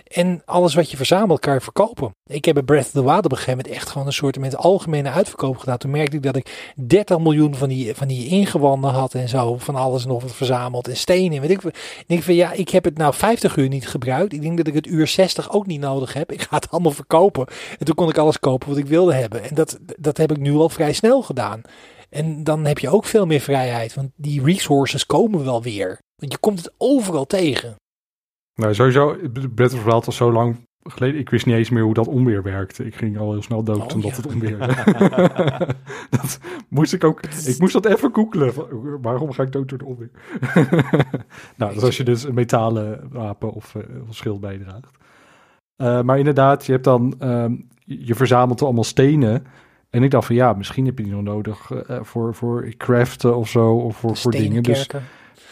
En 0.06 0.42
alles 0.44 0.74
wat 0.74 0.90
je 0.90 0.96
verzamelt 0.96 1.40
kan 1.40 1.54
je 1.54 1.60
verkopen. 1.60 2.10
Ik 2.26 2.44
heb 2.44 2.54
bij 2.54 2.62
Breath 2.62 2.84
of 2.84 2.90
the 2.90 3.04
Wild 3.04 3.24
op 3.24 3.30
een 3.30 3.36
gegeven 3.36 3.56
moment 3.56 3.74
echt 3.74 3.88
gewoon 3.88 4.06
een 4.06 4.12
soort 4.12 4.38
met 4.38 4.56
algemene 4.56 5.10
uitverkoop 5.10 5.56
gedaan. 5.56 5.78
Toen 5.78 5.90
merkte 5.90 6.16
ik 6.16 6.22
dat 6.22 6.36
ik 6.36 6.72
30 6.76 7.18
miljoen 7.18 7.54
van 7.54 7.68
die, 7.68 7.94
van 7.94 8.08
die 8.08 8.26
ingewanden 8.26 8.90
had 8.90 9.14
en 9.14 9.28
zo. 9.28 9.56
Van 9.56 9.74
alles 9.74 10.04
nog 10.04 10.22
wat 10.22 10.32
verzameld 10.32 10.88
en 10.88 10.96
stenen. 10.96 11.40
Weet 11.40 11.50
ik, 11.50 11.60
veel. 11.60 11.70
ik 11.70 12.04
denk 12.06 12.22
van 12.22 12.34
ja, 12.34 12.52
ik 12.52 12.68
heb 12.68 12.84
het 12.84 12.98
nou 12.98 13.14
50 13.14 13.56
uur 13.56 13.68
niet 13.68 13.88
gebruikt. 13.88 14.32
Ik 14.32 14.42
denk 14.42 14.56
dat 14.56 14.66
ik 14.66 14.74
het 14.74 14.86
uur 14.86 15.06
60 15.06 15.52
ook 15.52 15.66
niet 15.66 15.80
nodig 15.80 16.12
heb. 16.12 16.32
Ik 16.32 16.42
ga 16.42 16.56
het 16.56 16.70
allemaal 16.70 16.92
verkopen. 16.92 17.46
En 17.78 17.84
toen 17.84 17.94
kon 17.94 18.08
ik 18.08 18.18
alles 18.18 18.38
kopen 18.38 18.68
wat 18.68 18.78
ik 18.78 18.86
wilde 18.86 19.14
hebben. 19.14 19.42
En 19.42 19.54
dat, 19.54 19.78
dat 19.98 20.16
heb 20.16 20.30
ik 20.30 20.38
nu 20.38 20.54
al 20.54 20.68
vrij 20.68 20.92
snel 20.92 21.22
gedaan. 21.22 21.62
En 22.08 22.44
dan 22.44 22.64
heb 22.64 22.78
je 22.78 22.88
ook 22.88 23.04
veel 23.04 23.26
meer 23.26 23.40
vrijheid. 23.40 23.94
Want 23.94 24.10
die 24.16 24.42
resources 24.42 25.06
komen 25.06 25.44
wel 25.44 25.62
weer. 25.62 25.98
Want 26.16 26.32
je 26.32 26.38
komt 26.38 26.58
het 26.58 26.72
overal 26.78 27.24
tegen. 27.24 27.76
Nou, 28.56 28.74
sowieso, 28.74 29.16
Breath 29.54 29.72
of 29.72 29.78
the 29.78 29.84
Wild 29.84 30.04
was 30.04 30.16
zo 30.16 30.32
lang 30.32 30.56
geleden. 30.82 31.20
Ik 31.20 31.30
wist 31.30 31.46
niet 31.46 31.54
eens 31.54 31.70
meer 31.70 31.82
hoe 31.82 31.94
dat 31.94 32.08
onweer 32.08 32.42
werkte. 32.42 32.86
Ik 32.86 32.94
ging 32.94 33.18
al 33.18 33.32
heel 33.32 33.42
snel 33.42 33.62
dood 33.62 33.82
Oh, 33.82 33.94
omdat 33.94 34.10
ja. 34.10 34.16
het 34.16 34.26
onweerde. 34.26 34.66
dat 36.20 36.38
moest 36.68 36.92
ik 36.92 37.04
ook. 37.04 37.22
Ik 37.22 37.58
moest 37.58 37.72
dat 37.72 37.84
even 37.86 38.10
googelen. 38.14 38.54
van, 38.54 38.66
Waarom 39.02 39.32
ga 39.32 39.42
ik 39.42 39.52
dood 39.52 39.68
door 39.68 39.78
het 39.78 39.88
onweer? 39.88 40.10
nou, 41.56 41.72
dat 41.72 41.76
is 41.76 41.82
als 41.82 41.96
je 41.96 42.04
dus 42.04 42.24
een 42.24 42.34
metalen 42.34 43.08
wapen 43.12 43.52
of, 43.52 43.74
eh, 43.74 43.82
of 44.08 44.14
schild 44.14 44.40
bijdraagt. 44.40 44.90
Eh, 45.76 46.02
maar 46.02 46.18
inderdaad, 46.18 46.66
je 46.66 46.72
hebt 46.72 46.84
dan. 46.84 47.14
ehm, 47.18 47.54
je 47.84 48.14
verzamelt 48.14 48.62
allemaal 48.62 48.84
stenen. 48.84 49.44
En 49.90 50.02
ik 50.02 50.10
dacht 50.10 50.26
van 50.26 50.34
ja, 50.36 50.52
misschien 50.52 50.86
heb 50.86 50.98
je 50.98 51.04
die 51.04 51.12
nog 51.12 51.22
nodig 51.22 51.70
eh, 51.70 51.98
voor, 52.02 52.34
voor 52.34 52.68
craften 52.76 53.36
of 53.36 53.48
zo. 53.48 53.74
Of 53.74 53.96
voor, 53.96 54.16
voor 54.16 54.32
dingen. 54.32 54.62
Dus. 54.62 54.88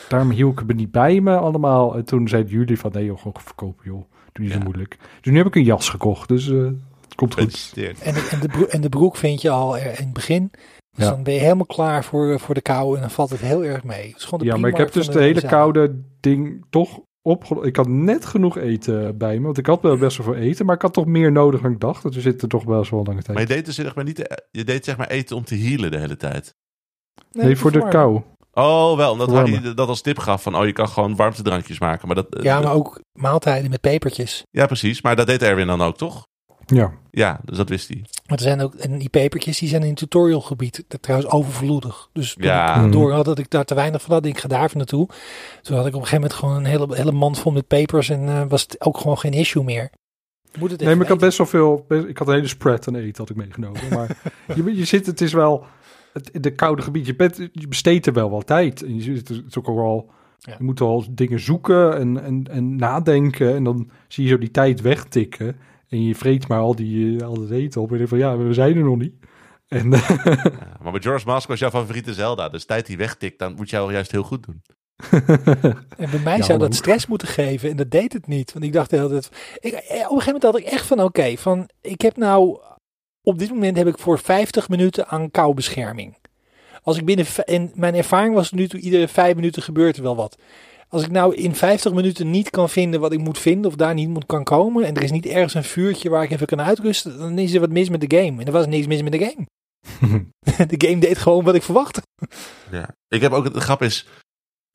Daarom 0.09 0.30
hield 0.30 0.61
ik 0.61 0.68
het 0.68 0.76
niet 0.76 0.90
bij 0.90 1.20
me 1.20 1.36
allemaal. 1.36 1.96
En 1.96 2.05
toen 2.05 2.28
zeiden 2.28 2.52
jullie 2.52 2.78
van 2.78 2.90
nee 2.94 3.05
joh, 3.05 3.16
gewoon 3.18 3.42
verkopen 3.42 3.84
joh. 3.84 4.05
Doe 4.32 4.44
niet 4.44 4.52
zo 4.52 4.59
Ja. 4.59 4.64
moeilijk. 4.64 4.96
Dus 5.20 5.32
nu 5.32 5.38
heb 5.38 5.46
ik 5.46 5.55
een 5.55 5.64
jas 5.64 5.88
gekocht. 5.88 6.28
Dus 6.28 6.50
eh, 6.50 6.64
het 7.00 7.14
komt 7.14 7.34
goed. 7.34 7.72
En 8.02 8.14
de, 8.14 8.28
en, 8.30 8.40
de 8.40 8.48
broek, 8.48 8.66
en 8.68 8.80
de 8.80 8.88
broek 8.88 9.16
vind 9.16 9.42
je 9.42 9.50
al 9.50 9.76
in 9.76 9.82
het 9.84 10.12
begin. 10.12 10.50
Dus 10.96 11.05
Ja. 11.05 11.11
dan 11.11 11.22
ben 11.22 11.34
je 11.34 11.40
helemaal 11.40 11.66
klaar 11.66 12.05
voor, 12.05 12.40
voor 12.40 12.55
de 12.55 12.61
kou 12.62 12.94
en 12.94 13.00
dan 13.00 13.11
valt 13.11 13.30
het 13.30 13.40
heel 13.40 13.64
erg 13.64 13.84
mee. 13.84 14.07
Het 14.09 14.16
is 14.16 14.24
gewoon 14.24 14.40
de 14.40 14.46
Ja, 14.46 14.57
maar 14.57 14.70
ik 14.70 14.76
heb 14.76 14.92
dus 14.92 15.07
de 15.09 15.20
hele 15.20 15.46
koude 15.46 16.00
ding 16.20 16.64
toch 16.70 17.00
opge... 17.22 17.61
Ik 17.62 17.76
had 17.76 17.88
net 17.88 18.26
genoeg 18.26 18.59
eten 18.59 19.18
bij 19.18 19.38
me. 19.38 19.44
Want 19.44 19.59
ik 19.59 19.66
had 19.66 19.82
wel 19.82 19.96
best 19.96 20.16
wel 20.16 20.26
veel 20.26 20.42
eten. 20.42 20.66
Maar 20.66 20.74
ik 20.74 20.82
had 20.82 20.92
toch 20.92 21.07
meer 21.07 21.32
nodig 21.32 21.61
dan 21.61 21.72
ik 21.72 21.80
dacht. 21.80 22.02
Dus 22.02 22.14
we 22.14 22.20
zitten 22.20 22.48
toch 22.48 22.64
wel 22.64 22.84
zo 22.84 22.96
lange 22.96 23.22
tijd. 23.22 23.38
Maar 23.38 23.48
je 23.48 23.55
deed 23.55 23.64
dus 23.64 23.74
zeg 23.74 23.94
maar 23.94 24.05
niet, 24.05 24.26
eh, 24.26 24.36
je 24.50 24.64
deed 24.64 24.84
zeg 24.84 24.96
maar 24.96 25.09
eten 25.09 25.36
om 25.36 25.44
te 25.44 25.57
healen 25.57 25.90
de 25.90 25.98
hele 25.98 26.16
tijd. 26.16 26.55
nee, 27.32 27.57
voor 27.57 27.72
de 27.72 27.88
kou. 27.88 28.22
Oh, 28.55 28.96
wel, 28.96 29.12
omdat. 29.12 29.30
Harry 29.30 29.74
dat 29.74 29.88
als 29.88 30.00
tip 30.00 30.18
gaf 30.18 30.42
van, 30.42 30.57
oh, 30.57 30.64
je 30.66 30.72
kan 30.72 30.88
gewoon 30.88 31.16
warmtedrankjes 31.16 31.78
maken. 31.78 32.07
Maar 32.07 32.16
dat, 32.16 32.34
eh, 32.34 32.42
Ja, 32.42 32.61
maar 32.61 32.72
ook 32.72 33.00
maaltijden 33.12 33.70
met 33.70 33.80
pepertjes. 33.80 34.42
ja, 34.50 34.66
precies. 34.66 35.02
Maar 35.02 35.16
dat 35.16 35.26
deed 35.26 35.42
Erwin 35.42 35.66
dan 35.66 35.80
ook, 35.82 35.96
toch? 35.96 36.26
Ja. 36.66 36.92
Ja, 37.11 37.40
dus 37.44 37.57
dat 37.57 37.68
wist 37.68 37.88
hij. 37.88 38.05
Maar 38.26 38.36
er 38.36 38.42
zijn 38.44 38.61
ook, 38.61 38.74
en 38.74 38.98
die 38.98 39.09
pepertjes 39.09 39.59
die 39.59 39.68
zijn 39.68 39.82
in 39.82 39.88
het 39.88 39.96
tutorialgebied 39.98 40.84
dat 40.88 41.02
trouwens 41.02 41.30
overvloedig. 41.30 42.09
Dus 42.12 42.34
toen 42.34 42.42
Ja. 42.44 42.84
ik 42.84 42.92
door 42.92 43.12
had 43.12 43.24
dat 43.24 43.38
ik 43.38 43.50
daar 43.50 43.64
te 43.64 43.74
weinig 43.74 44.02
van 44.02 44.12
had, 44.14 44.26
ik 44.26 44.38
ga 44.38 44.48
daar 44.48 44.64
even 44.64 44.76
naartoe. 44.76 45.09
Toen 45.62 45.76
had 45.76 45.86
ik 45.86 45.94
op 45.94 46.00
een 46.00 46.07
gegeven 46.07 46.20
moment 46.20 46.32
gewoon 46.38 46.55
een 46.57 46.64
hele, 46.64 46.94
hele 46.96 47.12
mand 47.12 47.38
vol 47.38 47.52
met 47.52 47.66
pepers 47.66 48.09
en 48.09 48.28
eh, 48.28 48.42
was 48.48 48.62
het 48.62 48.84
ook 48.84 48.98
gewoon 48.98 49.18
geen 49.18 49.32
issue 49.32 49.62
meer. 49.64 49.90
Moet 50.59 50.70
het 50.70 50.80
Nee, 50.80 50.94
maar 50.94 51.05
ik 51.05 51.11
had 51.11 51.18
best 51.20 51.38
wel 51.38 51.46
veel... 51.46 51.84
best- 51.88 52.07
ik 52.07 52.18
had 52.18 52.28
een 52.28 52.34
hele 52.34 52.48
spread 52.48 52.88
aan 52.88 52.94
eten 52.96 53.16
had 53.16 53.30
ik 53.30 53.36
meegenomen. 53.36 53.80
Maar 53.90 54.16
je, 54.57 54.74
je 54.76 54.84
zit... 54.84 55.07
Het 55.07 55.20
is 55.20 55.32
wel... 55.32 55.64
Het, 56.14 56.42
de 56.42 56.54
koude 56.54 56.82
gebied. 56.82 57.06
Je, 57.06 57.16
bent, 57.16 57.36
je 57.52 57.68
besteedt 57.68 58.06
er 58.06 58.12
wel 58.12 58.30
wat 58.30 58.46
tijd. 58.46 58.82
En 58.82 58.94
je 58.94 59.00
zit 59.00 59.28
het 59.28 59.42
is 59.48 59.58
ook 59.58 59.66
al. 59.66 60.10
Ja. 60.38 60.54
Je 60.58 60.64
moet 60.64 60.80
al 60.80 61.04
dingen 61.10 61.40
zoeken 61.40 61.98
en, 61.98 62.22
en, 62.22 62.44
en 62.50 62.76
nadenken. 62.76 63.54
En 63.54 63.64
dan 63.64 63.90
zie 64.08 64.24
je 64.24 64.30
zo 64.30 64.38
die 64.38 64.50
tijd 64.50 64.80
wegtikken. 64.80 65.56
En 65.88 66.02
je 66.02 66.14
vreet 66.14 66.48
maar 66.48 66.58
al, 66.58 66.74
die, 66.74 67.18
eh, 67.20 67.26
al 67.26 67.34
dat 67.34 67.50
eten 67.50 67.80
op. 67.80 67.92
En 67.92 67.98
je 67.98 68.08
van, 68.08 68.18
ja, 68.18 68.36
we 68.36 68.52
zijn 68.52 68.76
er 68.76 68.84
nog 68.84 68.98
niet. 68.98 69.14
En 69.68 69.92
eh, 69.92 70.08
Ja, 70.24 70.76
maar 70.82 70.92
met 70.92 71.02
George 71.02 71.26
Mask 71.26 71.48
was 71.48 71.58
jouw 71.58 71.70
favoriete 71.70 72.14
Zelda. 72.14 72.48
Dus 72.48 72.64
tijd 72.64 72.86
die 72.86 72.96
wegtikt, 72.96 73.38
dan 73.38 73.54
moet 73.54 73.70
jou 73.70 73.92
juist 73.92 74.10
heel 74.10 74.22
goed 74.22 74.46
doen. 74.46 74.62
En 75.96 76.10
bij 76.10 76.20
mij 76.24 76.36
Ja, 76.36 76.42
zou 76.42 76.58
dat 76.58 76.74
stress 76.74 77.06
moeten 77.06 77.28
geven 77.28 77.70
en 77.70 77.76
dat 77.76 77.90
deed 77.90 78.12
het 78.12 78.26
niet. 78.26 78.52
Want 78.52 78.64
ik 78.64 78.72
dacht 78.72 78.90
de 78.90 78.96
hele 78.96 79.08
tijd, 79.08 79.30
ik, 79.60 79.72
eh, 79.72 79.78
op 79.78 79.86
een 79.88 80.06
gegeven 80.08 80.24
moment 80.24 80.42
had 80.42 80.58
ik 80.58 80.64
echt 80.64 80.86
van 80.86 81.02
oké, 81.02 81.36
van 81.36 81.68
ik 81.80 82.00
heb 82.00 82.16
nou, 82.16 82.58
op 83.25 83.39
dit 83.39 83.49
moment 83.49 83.77
heb 83.77 83.87
ik 83.87 83.99
voor 83.99 84.18
50 84.18 84.68
minuten 84.68 85.09
aan 85.09 85.31
koubescherming. 85.31 86.16
Als 86.83 86.99
ik 86.99 87.05
binnen, 87.05 87.27
en 87.45 87.72
mijn 87.75 87.95
ervaring 87.95 88.35
was 88.35 88.53
nu 88.53 88.68
toe, 88.68 88.81
iedere 88.81 89.09
vijf 89.09 89.35
minuten 89.35 89.62
gebeurt 89.62 89.97
er 89.97 90.03
wel 90.03 90.16
wat. 90.16 90.39
Als 90.89 91.03
ik 91.03 91.11
nou 91.11 91.35
in 91.35 91.55
50 91.55 91.93
minuten 91.93 92.31
niet 92.31 92.51
kan 92.51 92.70
vinden 92.70 93.01
wat 93.01 93.12
ik 93.12 93.18
moet 93.18 93.39
vinden 93.39 93.70
of 93.70 93.77
daar 93.77 93.95
niet 93.95 94.09
moet 94.09 94.27
kan 94.27 94.45
komen 94.45 94.85
en 94.85 94.95
er 94.95 95.03
is 95.03 95.11
niet 95.11 95.27
ergens 95.27 95.55
een 95.55 95.64
vuurtje 95.64 96.09
waar 96.09 96.22
ik 96.22 96.31
even 96.31 96.47
kan 96.47 96.61
uitrusten, 96.61 97.18
dan 97.18 97.39
is 97.39 97.55
er 97.55 97.61
wat 97.61 97.70
mis 97.70 97.89
met 97.89 98.01
de 98.01 98.16
game. 98.16 98.41
En 98.41 98.47
er 98.47 98.53
was 98.53 98.66
niks 98.66 98.87
mis 98.87 99.03
met 99.03 99.12
de 99.12 99.18
game. 99.18 99.47
de 100.77 100.87
game 100.89 100.99
deed 100.99 101.18
gewoon 101.18 101.45
wat 101.45 101.55
ik 101.55 101.62
verwachtte. 101.62 102.03
Ja. 102.70 102.89
Ik 103.09 103.20
heb 103.20 103.33
ook, 103.33 103.55
de 103.55 103.61
grap 103.61 103.83
is, 103.83 104.07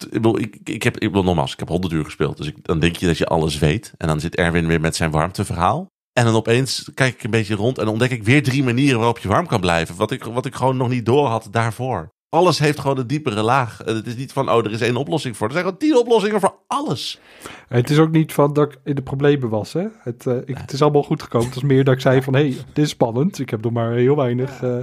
ik, 0.03 0.11
bedoel, 0.11 0.39
ik, 0.39 0.57
ik 0.63 0.83
heb, 0.83 0.97
ik 0.97 1.07
bedoel, 1.07 1.23
nogmaals, 1.23 1.53
ik 1.53 1.59
heb 1.59 1.67
100 1.67 1.93
uur 1.93 2.05
gespeeld. 2.05 2.37
Dus 2.37 2.47
ik, 2.47 2.65
dan 2.65 2.79
denk 2.79 2.95
je 2.95 3.05
dat 3.05 3.17
je 3.17 3.25
alles 3.25 3.57
weet. 3.57 3.93
En 3.97 4.07
dan 4.07 4.19
zit 4.19 4.35
Erwin 4.35 4.67
weer 4.67 4.81
met 4.81 4.95
zijn 4.95 5.11
warmteverhaal. 5.11 5.87
En 6.13 6.25
dan 6.25 6.35
opeens 6.35 6.91
kijk 6.93 7.13
ik 7.13 7.23
een 7.23 7.31
beetje 7.31 7.55
rond 7.55 7.77
en 7.77 7.87
ontdek 7.87 8.11
ik 8.11 8.23
weer 8.23 8.43
drie 8.43 8.63
manieren 8.63 8.97
waarop 8.97 9.19
je 9.19 9.27
warm 9.27 9.47
kan 9.47 9.59
blijven. 9.61 9.95
Wat 9.95 10.11
ik, 10.11 10.23
wat 10.23 10.45
ik 10.45 10.55
gewoon 10.55 10.77
nog 10.77 10.89
niet 10.89 11.05
door 11.05 11.27
had 11.27 11.47
daarvoor. 11.51 12.09
Alles 12.29 12.59
heeft 12.59 12.79
gewoon 12.79 12.97
een 12.97 13.07
diepere 13.07 13.41
laag. 13.41 13.81
Eh, 13.83 13.95
Het 13.95 14.07
is 14.07 14.15
niet 14.15 14.31
van, 14.33 14.49
oh, 14.49 14.65
er 14.65 14.71
is 14.71 14.81
één 14.81 14.95
oplossing 14.95 15.37
voor. 15.37 15.47
Er 15.47 15.53
zijn 15.53 15.65
gewoon 15.65 15.79
tien 15.79 15.97
oplossingen 15.97 16.39
voor 16.39 16.55
alles. 16.67 17.19
het 17.67 17.89
is 17.89 17.97
ook 17.99 18.11
niet 18.11 18.33
van 18.33 18.53
dat 18.53 18.71
ik 18.71 18.79
in 18.83 18.95
de 18.95 19.01
problemen 19.01 19.49
was. 19.49 19.73
Hè? 19.73 19.87
Het, 19.99 20.27
eh, 20.27 20.37
ik, 20.45 20.57
het 20.57 20.71
is 20.71 20.81
allemaal 20.81 21.03
goed 21.03 21.23
gekomen. 21.23 21.47
Het 21.47 21.55
is 21.55 21.63
meer 21.63 21.83
dat 21.83 21.93
ik 21.93 22.01
zei 22.01 22.21
van, 22.21 22.33
hé, 22.35 22.49
hey, 22.49 22.57
dit 22.73 22.85
is 22.85 22.89
spannend. 22.89 23.39
Ik 23.39 23.49
heb 23.49 23.63
nog 23.63 23.71
maar 23.71 23.91
heel 23.91 24.15
weinig, 24.15 24.63
eh, 24.63 24.77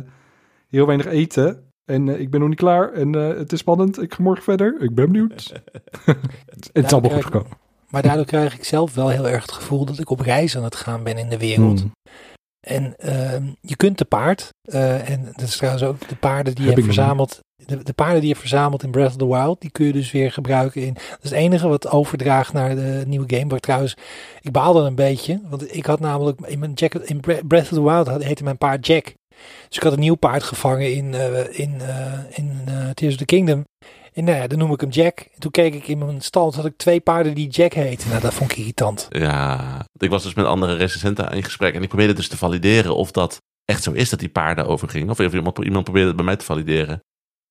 heel 0.69 0.87
weinig 0.87 1.07
eten. 1.07 1.67
En 1.85 2.21
ik 2.21 2.31
ben 2.31 2.41
nog 2.41 2.49
niet 2.49 2.59
klaar. 2.59 2.93
En 2.93 3.15
eh, 3.15 3.37
het 3.39 3.53
is 3.53 3.59
spannend. 3.59 4.03
Ik 4.03 4.15
ga 4.15 4.23
morgen 4.23 4.45
verder. 4.45 4.77
Ik 4.81 4.95
ben 4.95 5.13
benieuwd. 5.13 5.53
het 6.05 6.71
is 6.73 6.93
allemaal 6.93 7.11
goed 7.11 7.25
gekomen. 7.25 7.66
Maar 7.89 8.03
daardoor 8.03 8.25
krijg 8.25 8.55
ik 8.55 8.65
zelf 8.65 8.95
wel 8.95 9.09
heel 9.09 9.29
erg 9.29 9.43
het 9.43 9.53
gevoel 9.53 9.85
dat 9.85 9.99
ik 9.99 10.11
op 10.11 10.21
reis 10.21 10.57
aan 10.57 10.65
het 10.65 10.77
gaan 10.77 11.03
ben 11.03 11.19
in 11.19 11.29
de 11.29 11.39
wereld. 11.39 11.81
Hmm. 11.81 11.93
En 12.67 12.95
ehm, 12.97 13.45
je 13.61 13.77
kunt 13.77 13.97
te 13.97 14.05
paard. 14.05 14.49
eh, 14.63 15.11
en 15.11 15.25
dat 15.37 15.49
is 15.49 15.57
trouwens 15.57 15.85
ook 15.85 16.09
de 16.09 16.17
paarden 16.17 16.55
die 16.55 16.65
je 16.65 16.71
Heb 16.71 16.85
verzameld. 16.85 17.39
De, 17.67 17.83
de 17.83 17.93
paarden 17.93 18.15
die 18.21 18.29
je 18.29 18.35
hebt 18.35 18.49
verzameld 18.49 18.83
in 18.83 18.91
Breath 18.91 19.11
of 19.11 19.17
the 19.17 19.27
Wild, 19.27 19.61
die 19.61 19.71
kun 19.71 19.87
je 19.87 19.93
dus 19.93 20.13
weer 20.13 20.33
gebruiken 20.33 20.83
in. 20.83 20.95
Dat 20.95 21.19
is 21.23 21.31
het 21.31 21.39
enige 21.39 21.69
wat 21.69 21.89
overdraagt 21.91 22.53
naar 22.53 22.75
de 22.75 23.05
nieuwe 23.07 23.37
game. 23.37 23.47
Waar 23.47 23.59
trouwens, 23.61 23.97
ik 24.41 24.53
baalde 24.53 24.81
een 24.81 24.95
beetje. 24.95 25.41
Want 25.49 25.75
ik 25.77 25.87
had 25.87 26.01
namelijk 26.01 26.41
in 26.41 26.59
mijn 26.59 26.73
Jack, 26.73 26.95
in 26.95 27.21
Bre- 27.21 27.45
Breath 27.47 27.63
of 27.63 27.69
the 27.79 27.83
Wild 27.83 28.07
had, 28.07 28.23
heette 28.23 28.45
mijn 28.45 28.59
paard 28.59 28.87
Jack. 28.87 29.15
Dus 29.69 29.77
ik 29.77 29.83
had 29.83 29.93
een 29.93 29.99
nieuw 30.01 30.15
paard 30.15 30.43
gevangen 30.43 30.95
in, 30.95 31.15
eh, 31.15 31.59
in, 31.59 31.81
eh, 31.81 32.19
in 32.31 32.51
Tears 32.95 33.13
of 33.13 33.19
the 33.19 33.25
Kingdom. 33.25 33.65
En 34.17 34.25
nou 34.25 34.37
ja, 34.37 34.47
dan 34.47 34.59
noem 34.59 34.73
ik 34.73 34.81
hem 34.81 34.91
Jack. 34.91 35.19
En 35.19 35.41
toen 35.41 35.51
keek 35.51 35.75
ik 35.75 35.89
in 35.89 35.99
mijn 35.99 36.21
stal, 36.21 36.55
had 36.55 36.65
ik 36.65 36.77
twee 36.77 37.01
paarden 37.01 37.35
die 37.35 37.49
Jack 37.49 37.73
heten. 37.73 38.09
Nou, 38.09 38.21
dat 38.21 38.35
vond 38.35 38.51
ik 38.51 38.57
irritant. 38.57 39.07
Ja, 39.09 39.87
ik 39.99 40.11
was 40.11 40.23
dus 40.23 40.35
met 40.35 40.47
andere 40.47 40.75
recensenten 40.75 41.31
in 41.31 41.43
gesprek 41.43 41.75
en 41.75 41.83
ik 41.83 41.89
probeerde 41.89 42.13
dus 42.13 42.29
te 42.29 42.37
valideren 42.37 42.97
of 42.97 43.11
dat 43.11 43.43
echt 43.65 43.83
zo 43.83 43.93
is 43.93 44.11
dat 44.11 44.19
die 44.19 44.29
paarden 44.29 44.67
overgingen. 44.67 45.11
Of 45.11 45.19
iemand, 45.19 45.59
iemand 45.59 45.85
probeerde 45.85 46.09
het 46.09 46.17
bij 46.17 46.25
mij 46.25 46.37
te 46.37 46.45
valideren. 46.45 47.01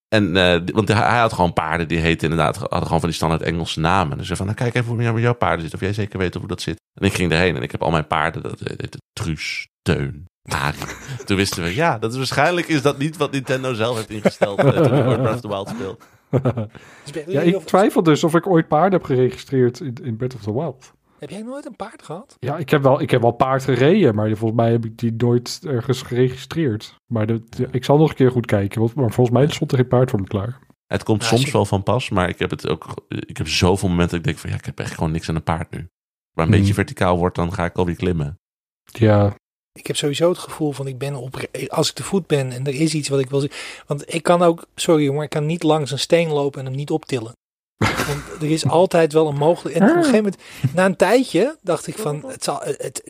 En, 0.08 0.38
eh, 0.38 0.62
want 0.74 0.88
hij, 0.88 1.20
had 1.20 1.34
gewoon 1.34 1.54
paarden 1.54 1.88
die 1.88 1.98
heten 1.98 2.30
inderdaad, 2.30 2.58
hadden 2.58 2.84
gewoon 2.84 3.00
van 3.00 3.10
die 3.10 3.18
standaard 3.18 3.42
Engelse 3.42 3.80
namen. 3.80 4.18
Dus 4.18 4.28
van, 4.28 4.46
nou, 4.46 4.58
kijk 4.58 4.76
even 4.76 5.10
hoe 5.10 5.22
jouw 5.22 5.34
paarden 5.34 5.62
zit, 5.62 5.74
of 5.74 5.80
jij 5.80 5.94
zeker 5.94 6.20
weet 6.20 6.34
hoe 6.34 6.48
dat 6.48 6.62
zit. 6.62 6.82
En 7.00 7.06
ik 7.06 7.14
ging 7.14 7.32
erheen 7.32 7.56
en 7.56 7.62
ik 7.62 7.72
heb 7.72 7.82
al 7.82 7.92
mijn 7.92 8.08
paarden, 8.08 8.44
dat 8.44 8.60
heette 8.60 8.98
Truus, 9.14 9.68
Teun, 9.82 10.26
Arie. 10.50 10.80
Toen 11.26 11.38
wisten 11.38 11.64
we, 11.64 11.76
ja, 11.76 11.98
dat 11.98 12.12
is 12.12 12.18
waarschijnlijk 12.18 12.68
is 12.68 12.82
dat 12.82 12.98
niet 12.98 13.18
wat 13.18 13.32
Nintendo 13.32 13.74
zelf 13.74 13.96
heeft 13.96 14.10
ingesteld 14.10 14.60
eh, 14.60 14.70
toen 14.70 14.90
Breath 15.22 15.36
of 15.36 15.42
the 15.42 15.48
Wild 15.48 15.70
speelt. 15.70 16.04
Dus 16.30 17.24
Ja, 17.28 17.42
ik 17.42 17.58
twijfel 17.58 18.04
dus 18.04 18.24
of 18.24 18.36
ik 18.36 18.48
ooit 18.48 18.68
paarden 18.68 18.92
heb 19.00 19.04
geregistreerd 19.04 19.80
in, 19.80 19.94
in 20.04 20.16
Breath 20.16 20.36
of 20.36 20.42
the 20.42 20.54
Wild. 20.54 20.94
Heb 21.20 21.30
jij 21.30 21.42
nooit 21.42 21.66
een 21.66 21.76
paard 21.76 22.02
gehad? 22.04 22.36
Ja, 22.40 22.58
ik 22.58 22.70
heb 22.70 22.82
wel, 22.82 23.02
ik 23.02 23.10
heb 23.12 23.22
wel 23.22 23.32
paard 23.32 23.64
gereden, 23.64 24.16
maar 24.16 24.28
volgens 24.36 24.62
mij 24.62 24.72
heb 24.72 24.86
ik 24.86 24.98
die 24.98 25.14
nooit 25.18 25.60
ergens 25.68 26.02
geregistreerd. 26.02 26.96
Maar 27.06 27.26
de, 27.28 27.44
de- 27.50 27.68
ik 27.72 27.86
zal 27.86 27.98
nog 27.98 28.10
een 28.10 28.16
keer 28.16 28.32
goed 28.32 28.46
kijken, 28.46 28.80
want, 28.80 28.96
maar 28.96 29.12
volgens 29.12 29.38
mij 29.38 29.48
stond 29.48 29.72
er 29.72 29.78
geen 29.78 29.88
paard 29.88 30.10
voor 30.10 30.20
me 30.20 30.28
klaar. 30.28 30.60
Het 30.88 31.04
komt 31.04 31.22
Ja, 31.22 31.28
soms 31.28 31.52
wel 31.52 31.66
van 31.66 31.84
pas, 31.84 32.10
maar 32.10 32.30
ik 32.30 32.40
heb 32.40 32.50
het 32.50 32.68
ook. 32.68 33.06
Ik 33.08 33.38
heb 33.38 33.48
zoveel 33.48 33.90
momenten 33.90 34.10
dat 34.18 34.20
ik 34.20 34.26
denk 34.26 34.38
van 34.38 34.50
ja, 34.50 34.56
ik 34.56 34.66
heb 34.66 34.80
echt 34.80 34.94
gewoon 34.94 35.12
niks 35.12 35.30
aan 35.30 35.36
een 35.36 35.44
paard 35.44 35.72
nu. 35.72 35.78
Maar 35.78 36.46
een 36.46 36.52
Hmm. 36.52 36.60
beetje 36.60 36.74
verticaal 36.74 37.18
wordt, 37.18 37.36
dan 37.36 37.54
ga 37.54 37.66
ik 37.66 37.76
alweer 37.78 37.96
klimmen. 37.96 38.40
Ja, 38.84 39.36
Ik 39.80 39.88
heb 39.88 39.96
sowieso 39.96 40.30
het 40.30 40.38
gevoel 40.38 40.72
van 40.72 40.88
ik 40.88 40.98
ben 40.98 41.16
op 41.16 41.48
als 41.68 41.90
ik 41.90 41.96
te 41.96 42.04
voet 42.04 42.28
ben 42.28 42.52
en 42.52 42.68
er 42.68 42.76
is 42.76 42.94
iets 42.94 43.10
wat 43.10 43.20
ik 43.20 43.30
wil 43.30 43.40
zien. 43.40 43.52
Want 43.88 44.14
ik 44.14 44.24
kan 44.24 44.42
ook, 44.42 44.66
sorry 44.76 45.04
jongen, 45.04 45.24
ik 45.24 45.30
kan 45.30 45.46
niet 45.46 45.64
langs 45.64 45.92
een 45.92 46.00
steen 46.00 46.30
lopen 46.30 46.60
en 46.60 46.66
hem 46.66 46.76
niet 46.76 46.92
optillen. 46.92 47.32
Want 48.08 48.42
er 48.42 48.52
is 48.52 48.68
altijd 48.68 49.14
wel 49.14 49.28
een 49.28 49.36
mogelijkheid. 49.36 49.90
En 49.90 49.98
op 49.98 50.04
een 50.04 50.10
gegeven 50.10 50.24
moment, 50.24 50.74
na 50.76 50.86
een 50.86 50.96
tijdje, 50.96 51.58
dacht 51.62 51.88
ik 51.88 51.98
van, 51.98 52.24
het 52.28 52.44
zal, 52.44 52.60
het, 52.62 53.04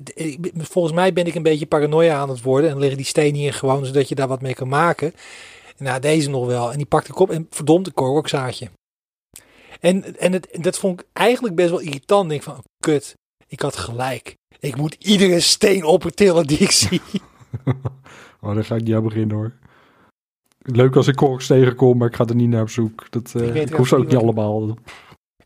volgens 0.57 0.93
mij 0.93 1.13
ben 1.13 1.25
ik 1.25 1.35
een 1.35 1.43
beetje 1.43 1.65
paranoia 1.65 2.17
aan 2.17 2.29
het 2.29 2.41
worden 2.41 2.69
en 2.69 2.79
liggen 2.79 2.97
die 2.97 3.05
stenen 3.05 3.39
hier 3.39 3.53
gewoon 3.53 3.85
zodat 3.85 4.09
je 4.09 4.15
daar 4.15 4.27
wat 4.27 4.41
mee 4.41 4.53
kan 4.53 4.67
maken. 4.67 5.13
Nou, 5.77 5.99
deze 5.99 6.29
nog 6.29 6.45
wel. 6.45 6.71
En 6.71 6.77
die 6.77 6.85
pakte 6.85 7.11
ik 7.11 7.19
op 7.19 7.29
en 7.29 7.47
verdomd, 7.49 7.87
een 7.87 7.93
korokzaadje. 7.93 8.69
En, 9.79 10.19
en 10.19 10.33
het, 10.33 10.47
dat 10.51 10.77
vond 10.77 10.99
ik 10.99 11.07
eigenlijk 11.13 11.55
best 11.55 11.69
wel 11.69 11.79
irritant. 11.79 12.23
Ik 12.23 12.29
denk 12.29 12.43
van, 12.43 12.63
kut, 12.77 13.15
ik 13.47 13.59
had 13.59 13.75
gelijk. 13.75 14.35
Ik 14.59 14.75
moet 14.77 14.93
iedere 14.99 15.39
steen 15.39 15.83
optillen 15.83 16.47
die 16.47 16.57
ik 16.57 16.71
zie. 16.81 17.01
oh, 18.41 18.53
daar 18.55 18.65
ga 18.65 18.75
ik 18.75 18.83
niet 18.83 18.95
aan 18.95 19.03
beginnen 19.03 19.35
hoor. 19.37 19.51
Leuk 20.61 20.95
als 20.95 21.07
ik 21.07 21.15
korks 21.15 21.47
tegenkom, 21.47 21.97
maar 21.97 22.07
ik 22.07 22.15
ga 22.15 22.25
er 22.25 22.35
niet 22.35 22.49
naar 22.49 22.61
op 22.61 22.69
zoek. 22.69 23.05
Dat, 23.09 23.33
eh, 23.35 23.55
Ik 23.55 23.73
hoef 23.73 23.87
ze 23.87 23.95
ook 23.95 24.07
niet 24.07 24.15
allemaal. 24.15 24.77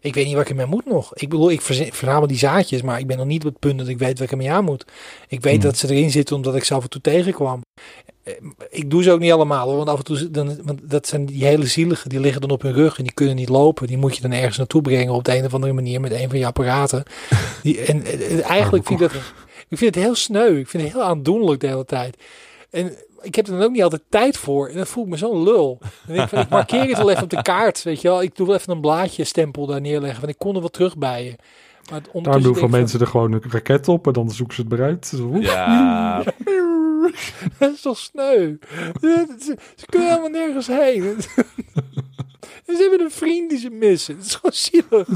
Ik 0.01 0.13
weet 0.13 0.25
niet 0.25 0.33
wat 0.33 0.43
ik 0.43 0.49
ermee 0.49 0.65
moet 0.65 0.85
nog. 0.85 1.15
Ik 1.15 1.29
bedoel, 1.29 1.51
ik 1.51 1.61
verzamel 1.61 2.27
die 2.27 2.37
zaadjes, 2.37 2.81
maar 2.81 2.99
ik 2.99 3.07
ben 3.07 3.17
nog 3.17 3.25
niet 3.25 3.45
op 3.45 3.49
het 3.51 3.59
punt 3.59 3.77
dat 3.79 3.87
ik 3.87 3.97
weet 3.99 4.13
wat 4.13 4.21
ik 4.21 4.31
ermee 4.31 4.51
aan 4.51 4.63
moet. 4.63 4.85
Ik 5.27 5.41
weet 5.41 5.53
Hmm. 5.53 5.61
dat 5.63 5.77
ze 5.77 5.87
erin 5.93 6.11
zitten 6.11 6.35
omdat 6.35 6.55
ik 6.55 6.63
ze 6.63 6.73
af 6.73 6.83
en 6.83 6.89
toe 6.89 7.01
tegenkwam. 7.01 7.61
Eh, 8.23 8.33
Ik 8.69 8.89
doe 8.89 9.03
ze 9.03 9.11
ook 9.11 9.19
niet 9.19 9.31
allemaal, 9.31 9.67
hoor, 9.67 9.75
want 9.77 9.89
af 9.89 9.97
en 9.97 10.03
toe, 10.03 10.31
dan, 10.31 10.59
want 10.63 10.79
dat 10.89 11.07
zijn 11.07 11.25
die 11.25 11.45
hele 11.45 11.65
zieligen, 11.67 12.09
die 12.09 12.19
liggen 12.19 12.41
dan 12.41 12.49
op 12.49 12.61
hun 12.61 12.73
rug 12.73 12.97
en 12.97 13.03
die 13.03 13.13
kunnen 13.13 13.35
niet 13.35 13.49
lopen. 13.49 13.87
Die 13.87 13.97
moet 13.97 14.15
je 14.15 14.21
dan 14.21 14.31
ergens 14.31 14.57
naartoe 14.57 14.81
brengen 14.81 15.13
op 15.13 15.23
de 15.23 15.35
een 15.37 15.45
of 15.45 15.53
andere 15.53 15.73
manier 15.73 16.01
met 16.01 16.11
een 16.11 16.29
van 16.29 16.39
je 16.39 16.45
apparaten. 16.45 17.03
Die, 17.63 17.81
en 17.81 18.05
eh, 18.05 18.37
eh, 18.39 18.49
eigenlijk 18.49 18.87
vind 18.87 19.01
ik 19.01 19.11
dat, 19.11 19.21
ik 19.69 19.77
vind 19.77 19.95
het 19.95 20.03
heel 20.03 20.15
sneu. 20.15 20.57
Ik 20.59 20.67
vind 20.67 20.83
het 20.83 20.91
heel 20.91 21.03
aandoenlijk 21.03 21.61
de 21.61 21.67
hele 21.67 21.85
tijd. 21.85 22.17
En 22.69 22.95
ik 23.21 23.35
heb 23.35 23.47
er 23.47 23.51
dan 23.51 23.61
ook 23.61 23.71
niet 23.71 23.83
altijd 23.83 24.01
tijd 24.09 24.37
voor. 24.37 24.67
En 24.67 24.75
dan 24.75 24.87
voel 24.87 25.03
ik 25.03 25.09
me 25.09 25.17
zo'n 25.17 25.43
lul. 25.43 25.77
Dan 25.79 26.15
denk 26.15 26.21
ik, 26.21 26.29
van, 26.29 26.39
ik 26.39 26.49
markeer 26.49 26.87
het 26.87 26.97
wel 26.97 27.09
even 27.09 27.23
op 27.23 27.29
de 27.29 27.41
kaart. 27.41 27.83
Weet 27.83 28.01
je 28.01 28.07
wel. 28.07 28.21
Ik 28.21 28.35
doe 28.35 28.47
wel 28.47 28.55
even 28.55 28.71
een 28.71 28.81
blaadje 28.81 29.23
stempel 29.23 29.65
daar 29.65 29.81
neerleggen. 29.81 30.19
Want 30.19 30.33
ik 30.33 30.39
kon 30.39 30.53
er 30.53 30.59
wel 30.59 30.69
terug 30.69 30.97
bij 30.97 31.23
je. 31.23 31.35
Maar 31.89 32.01
Daarom 32.01 32.13
ondertussen 32.13 32.43
doen 32.43 32.53
veel 32.53 32.69
van, 32.69 32.79
mensen 32.79 32.99
er 32.99 33.07
gewoon 33.07 33.31
een 33.31 33.43
raket 33.49 33.87
op 33.87 34.07
en 34.07 34.13
dan 34.13 34.31
zoeken 34.31 34.55
ze 34.55 34.75
het 34.75 35.13
oef. 35.19 35.43
Ja, 35.43 36.23
dat 37.59 37.73
is 37.73 37.81
toch 37.81 37.97
sneu. 37.97 38.55
ze, 39.01 39.57
ze 39.75 39.85
kunnen 39.85 40.09
helemaal 40.09 40.29
nergens 40.29 40.67
heen. 40.67 41.03
En 41.03 42.75
ze 42.75 42.87
hebben 42.89 43.01
een 43.01 43.11
vriend 43.11 43.49
die 43.49 43.59
ze 43.59 43.69
missen. 43.69 44.15
Het 44.15 44.25
is 44.25 44.35
gewoon 44.35 44.53
zielig. 44.53 45.07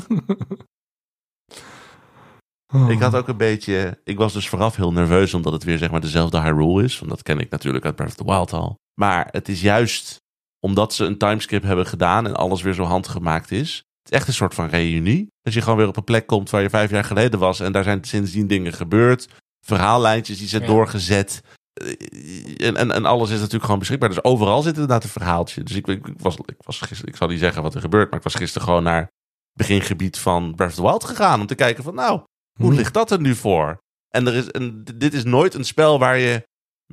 Oh. 2.73 2.89
ik 2.89 2.99
had 3.01 3.15
ook 3.15 3.27
een 3.27 3.37
beetje. 3.37 3.99
Ik 4.03 4.17
was 4.17 4.33
dus 4.33 4.49
vooraf 4.49 4.75
heel 4.75 4.91
nerveus 4.93 5.33
omdat 5.33 5.53
het 5.53 5.63
weer 5.63 5.77
zeg 5.77 5.91
maar 5.91 6.01
dezelfde 6.01 6.41
Hyrule 6.41 6.83
is. 6.83 6.99
Want 6.99 7.11
dat 7.11 7.23
ken 7.23 7.39
ik 7.39 7.49
natuurlijk 7.49 7.85
uit 7.85 7.95
Breath 7.95 8.09
of 8.11 8.15
the 8.17 8.25
Wild 8.25 8.53
al. 8.53 8.75
Maar 8.93 9.27
het 9.31 9.49
is 9.49 9.61
juist 9.61 10.21
omdat 10.59 10.93
ze 10.93 11.05
een 11.05 11.17
timeskip 11.17 11.63
hebben 11.63 11.85
gedaan 11.85 12.25
en 12.27 12.35
alles 12.35 12.61
weer 12.61 12.73
zo 12.73 12.83
handgemaakt 12.83 13.51
is. 13.51 13.75
Het 13.75 14.11
is 14.11 14.17
echt 14.17 14.27
een 14.27 14.33
soort 14.33 14.53
van 14.53 14.67
reunie. 14.67 15.27
Dat 15.41 15.53
je 15.53 15.61
gewoon 15.61 15.77
weer 15.77 15.87
op 15.87 15.97
een 15.97 16.03
plek 16.03 16.27
komt 16.27 16.49
waar 16.49 16.61
je 16.61 16.69
vijf 16.69 16.89
jaar 16.91 17.03
geleden 17.03 17.39
was. 17.39 17.59
En 17.59 17.71
daar 17.71 17.83
zijn 17.83 18.03
sindsdien 18.03 18.47
dingen 18.47 18.73
gebeurd. 18.73 19.27
Verhaallijntjes 19.65 20.37
die 20.37 20.47
zijn 20.47 20.61
Ja. 20.61 20.67
doorgezet. 20.67 21.41
Eh, 21.73 22.67
En, 22.67 22.75
en, 22.77 22.91
en 22.91 23.05
alles 23.05 23.29
is 23.29 23.37
natuurlijk 23.37 23.63
gewoon 23.63 23.79
beschikbaar. 23.79 24.09
Dus 24.09 24.23
overal 24.23 24.61
zit 24.61 24.73
inderdaad 24.73 25.03
een 25.03 25.09
verhaaltje. 25.09 25.63
Dus 25.63 25.75
ik, 25.75 25.87
ik, 25.87 26.07
ik 26.07 26.19
was, 26.19 26.35
ik 26.35 26.55
was 26.57 26.77
gisteren, 26.81 27.11
ik 27.13 27.17
zal 27.17 27.27
niet 27.27 27.39
zeggen 27.39 27.61
wat 27.63 27.75
er 27.75 27.81
gebeurt. 27.81 28.09
Maar 28.09 28.17
ik 28.17 28.23
was 28.23 28.35
gisteren 28.35 28.67
gewoon 28.67 28.83
naar 28.83 28.99
het 29.01 29.09
begingebied 29.53 30.19
van 30.19 30.55
Breath 30.55 30.69
of 30.71 30.75
the 30.75 30.81
Wild 30.81 31.03
gegaan. 31.03 31.39
Om 31.41 31.47
te 31.47 31.55
kijken 31.55 31.83
van 31.83 31.95
nou, 31.95 32.21
hoe 32.59 32.69
Hm. 32.71 32.75
ligt 32.75 32.93
dat 32.93 33.11
er 33.11 33.21
nu 33.21 33.35
voor? 33.35 33.77
En, 34.09 34.27
er 34.27 34.33
is, 34.33 34.51
en 34.51 34.83
d- 34.83 34.99
dit 34.99 35.13
is 35.13 35.23
nooit 35.23 35.53
een 35.53 35.63
spel 35.65 35.99
waar 35.99 36.17
je 36.17 36.43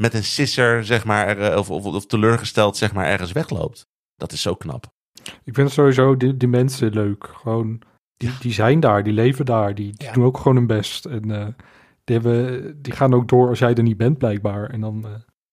met 0.01 0.15
een 0.15 0.25
sisser, 0.25 0.85
zeg 0.85 1.05
maar, 1.05 1.27
er, 1.29 1.53
eh, 1.53 1.59
of, 1.59 1.71
of, 1.71 1.85
of 1.85 2.07
teleurgesteld, 2.07 2.77
zeg 2.77 2.93
maar, 2.93 3.07
ergens 3.07 3.33
wegloopt. 3.33 3.87
Dat 4.17 4.33
is 4.33 4.43
zo 4.43 4.55
knap. 4.55 4.87
Ik 5.45 5.55
vind 5.55 5.71
sowieso 5.71 6.17
die, 6.17 6.37
die 6.37 6.49
mensen 6.49 6.93
leuk. 6.93 7.29
Gewoon, 7.35 7.81
die, 8.17 8.29
Ja. 8.29 8.35
die 8.41 8.53
zijn 8.53 8.81
daar, 8.81 9.03
die 9.05 9.13
leven 9.13 9.45
daar, 9.45 9.75
die, 9.75 9.93
die 9.93 10.07
Ja. 10.07 10.13
doen 10.13 10.25
ook 10.25 10.37
gewoon 10.37 10.57
hun 10.57 10.67
best. 10.67 11.05
En 11.05 11.31
eh, 11.31 11.47
die, 12.05 12.17
hebben, 12.19 12.83
die 12.83 12.93
gaan 12.93 13.15
ook 13.15 13.29
door 13.29 13.49
als 13.49 13.59
jij 13.59 13.75
er 13.75 13.83
niet 13.83 13.97
bent, 13.97 14.19
blijkbaar. 14.19 14.71
En 14.71 14.81
dan 14.81 15.05
eh, 15.05 15.11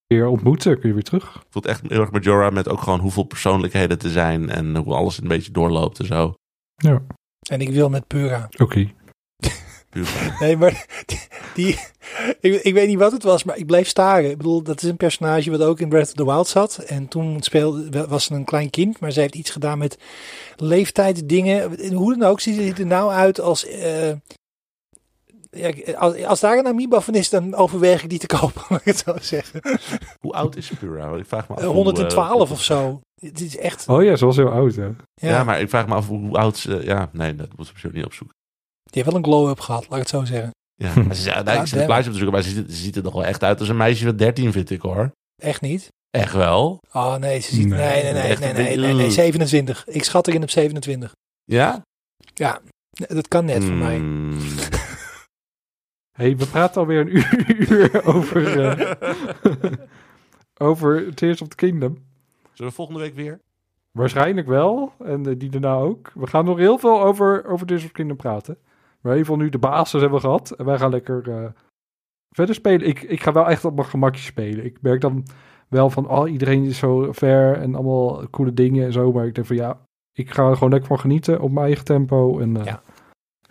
weer 0.08 0.28
ontmoeten, 0.28 0.80
kun 0.80 0.88
je 0.89 0.93
weer 0.93 1.03
terug. 1.03 1.24
Ik 1.36 1.41
voel 1.49 1.62
het 1.62 1.72
echt 1.72 1.82
heel 1.89 2.01
erg 2.01 2.12
Majora 2.12 2.49
met 2.49 2.70
ook 2.70 2.82
gewoon 2.82 2.99
hoeveel 2.99 3.24
persoonlijkheden 3.24 3.97
te 3.97 4.10
zijn 4.10 4.49
en 4.49 4.76
hoe 4.76 4.93
alles 4.93 5.22
een 5.22 5.28
beetje 5.28 5.51
doorloopt 5.51 5.99
en 5.99 6.05
zo. 6.05 6.34
Ja, 6.76 7.01
En 7.49 7.62
ik 7.62 7.70
wil 7.70 7.89
met 7.89 8.08
Pura. 8.08 8.49
oké. 8.58 8.91
Nee, 10.39 10.58
maar 10.58 10.86
die, 11.06 11.20
die- 11.56 11.80
ik, 12.39 12.54
ik 12.62 12.74
weet 12.74 12.88
niet 12.88 12.98
wat 13.00 13.12
het 13.12 13.24
was, 13.24 13.43
maar 13.43 13.58
ik 13.58 13.66
bleef 13.66 13.88
staren. 13.88 14.30
Ik 14.30 14.38
bedoel, 14.38 14.62
dat 14.64 14.82
is 14.84 14.89
een 14.89 14.98
personage 14.98 15.52
wat 15.52 15.62
ook 15.62 15.80
in 15.80 15.89
Breath 15.89 16.08
of 16.08 16.14
the 16.14 16.26
Wild 16.26 16.48
zat. 16.48 16.78
En 16.78 17.08
toen 17.08 17.41
speelde, 17.41 18.08
was 18.08 18.24
ze 18.24 18.34
een 18.34 18.45
klein 18.45 18.70
kind, 18.70 19.00
maar 19.00 19.12
ze 19.12 19.20
heeft 19.20 19.36
iets 19.36 19.50
gedaan 19.50 19.78
met 19.78 19.98
leeftijdsdingen. 20.56 21.93
Hoe 21.93 22.18
dan 22.18 22.30
ook, 22.30 22.39
ziet 22.39 22.68
het 22.68 22.80
er 22.80 22.86
nou 22.86 23.12
uit 23.12 23.39
als... 23.41 23.66
eh, 23.66 24.12
ja, 25.52 25.93
als, 25.95 26.24
als 26.24 26.39
daar 26.39 26.58
een 26.58 26.68
Amiibo 26.68 27.00
van 27.00 27.14
is, 27.14 27.30
dan 27.30 27.56
overweeg 27.56 28.04
ik 28.04 28.10
die 28.10 28.20
te 28.20 28.26
kopen, 28.28 28.62
laat 28.70 28.80
ik 28.80 28.86
het 28.86 28.98
zo 29.06 29.16
zeggen. 29.22 29.62
Hoe 30.20 30.34
oud 30.34 30.56
is 30.56 30.72
Pura? 30.80 31.16
Ik 31.16 31.26
vraag 31.28 31.50
me 31.50 31.56
af. 31.56 31.62
Eh, 31.62 31.68
hoe, 31.68 31.76
112 31.76 32.45
eh, 32.45 32.52
of 32.52 32.64
zo. 32.64 33.00
Het 33.22 33.41
is 33.41 33.58
echt... 33.58 33.88
Oh 33.88 34.04
ja, 34.04 34.16
ze 34.16 34.26
was 34.26 34.36
heel 34.36 34.50
oud, 34.52 34.76
hè? 34.76 34.89
Ja. 35.14 35.43
maar 35.43 35.62
ik 35.62 35.70
vraag 35.70 35.88
me 35.88 35.93
af 35.95 36.08
hoe, 36.08 36.20
hoe 36.20 36.38
oud 36.38 36.58
ze... 36.58 36.80
Ja, 36.84 37.10
nee, 37.14 37.36
dat 37.36 37.58
moet 37.58 37.70
ik 37.70 37.78
zo 37.78 37.89
niet 37.93 38.06
opzoeken. 38.06 38.36
Die 38.89 39.03
heeft 39.03 39.05
wel 39.05 39.15
een 39.15 39.23
glow-up 39.23 39.59
gehad, 39.59 39.81
laat 39.89 39.99
ik 39.99 39.99
het 39.99 40.09
zo 40.09 40.25
zeggen. 40.25 40.51
Ja, 40.75 40.93
maar 41.05 41.15
ze, 41.15 41.29
Ja, 41.29 41.61
ik 41.61 41.67
zit 41.67 41.85
plaatje 41.85 42.05
op 42.05 42.11
te 42.11 42.23
zoeken, 42.23 42.31
maar 42.31 42.41
ze 42.41 42.49
ziet, 42.49 42.71
ze 42.71 42.75
ziet 42.75 42.95
er 42.95 43.03
nog 43.03 43.13
wel 43.13 43.25
echt 43.25 43.43
uit 43.43 43.59
als 43.59 43.69
een 43.69 43.77
meisje 43.77 44.05
van 44.05 44.15
13, 44.15 44.51
vind 44.51 44.69
ik 44.69 44.81
hoor. 44.81 45.11
Echt 45.41 45.61
niet? 45.61 45.88
Echt 46.11 46.33
wel? 46.33 46.79
Oh 46.91 47.15
nee, 47.15 47.39
ze 47.39 47.55
ziet... 47.55 47.67
Nee. 47.67 48.03
Nee, 48.03 48.13
nee, 48.13 48.53
nee, 48.53 48.77
nee, 48.77 48.93
nee, 48.93 49.11
27. 49.11 49.88
Ik 49.88 50.03
schat 50.03 50.27
erin 50.27 50.43
op 50.43 50.49
27. 50.49 51.15
Ja? 51.43 51.81
Ja, 52.33 52.59
dat 52.91 53.27
kan 53.27 53.45
net 53.45 53.63
voor 53.63 53.73
mij. 53.73 53.97
Mm. 53.97 54.38
hey, 56.17 56.38
we 56.38 56.45
praten 56.45 56.81
alweer 56.81 56.99
een 56.99 57.23
uur 57.71 58.03
over, 58.15 58.59
eh, 58.61 59.71
over 60.57 61.13
Tears 61.15 61.41
of 61.41 61.47
the 61.47 61.55
Kingdom. 61.55 62.05
Zullen 62.53 62.71
we 62.71 62.77
volgende 62.77 62.99
week 62.99 63.15
weer? 63.15 63.39
Waarschijnlijk 63.91 64.47
wel. 64.47 64.93
En 65.03 65.25
eh, 65.25 65.33
die 65.38 65.49
daarna 65.49 65.75
ook. 65.75 66.11
We 66.15 66.27
gaan 66.27 66.45
nog 66.45 66.57
heel 66.57 66.77
veel 66.77 67.01
over, 67.01 67.45
over 67.45 67.67
Tears 67.67 67.81
of 67.81 67.88
the 67.88 67.93
Kingdom 67.93 68.17
praten. 68.17 68.57
Geval 69.02 69.36
nu 69.38 69.50
de 69.50 69.58
basis 69.58 70.02
hebben 70.02 70.20
we 70.20 70.26
gehad. 70.26 70.52
En 70.52 70.66
wij 70.66 70.78
gaan 70.78 70.89
lekker 70.89 71.30
eh, 71.30 71.50
verder 72.36 72.56
spelen. 72.56 72.88
Ik, 72.88 73.02
ik 73.02 73.24
ga 73.24 73.32
wel 73.32 73.48
echt 73.50 73.66
op 73.66 73.76
mijn 73.76 73.88
gemakje 73.88 74.22
spelen. 74.22 74.66
Ik 74.66 74.82
merk 74.82 75.02
dan 75.02 75.26
wel 75.68 75.89
van, 75.89 76.10
oh, 76.10 76.32
iedereen 76.32 76.66
is 76.66 76.78
zo 76.78 77.12
ver 77.12 77.58
en 77.58 77.76
allemaal 77.76 78.30
coole 78.30 78.54
dingen 78.54 78.86
en 78.86 78.93
zo. 78.93 79.12
Maar 79.12 79.26
ik 79.26 79.36
denk 79.36 79.48
van, 79.48 79.56
ja, 79.56 79.80
ik 80.14 80.32
ga 80.32 80.48
er 80.50 80.54
gewoon 80.54 80.70
lekker 80.70 80.88
van 80.88 81.00
genieten 81.00 81.41
op 81.41 81.52
mijn 81.52 81.66
eigen 81.66 81.86
tempo. 81.86 82.39
En 82.39 82.58
eh, 82.58 82.66
Ja. 82.66 82.82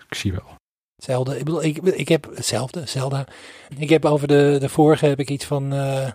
ik 0.08 0.14
zie 0.14 0.32
wel. 0.32 0.54
Zelda. 0.96 1.32
Ik 1.32 1.44
bedoel, 1.44 1.62
ik, 1.64 1.76
ik 1.78 2.08
heb 2.08 2.24
hetzelfde, 2.34 2.86
Zelda. 2.86 3.26
Ik 3.78 3.88
heb 3.88 4.04
over 4.04 4.28
de, 4.28 4.56
de 4.60 4.68
vorige 4.68 5.06
heb 5.06 5.18
ik 5.18 5.30
iets 5.30 5.44
van 5.44 5.72
eh, 5.72 6.10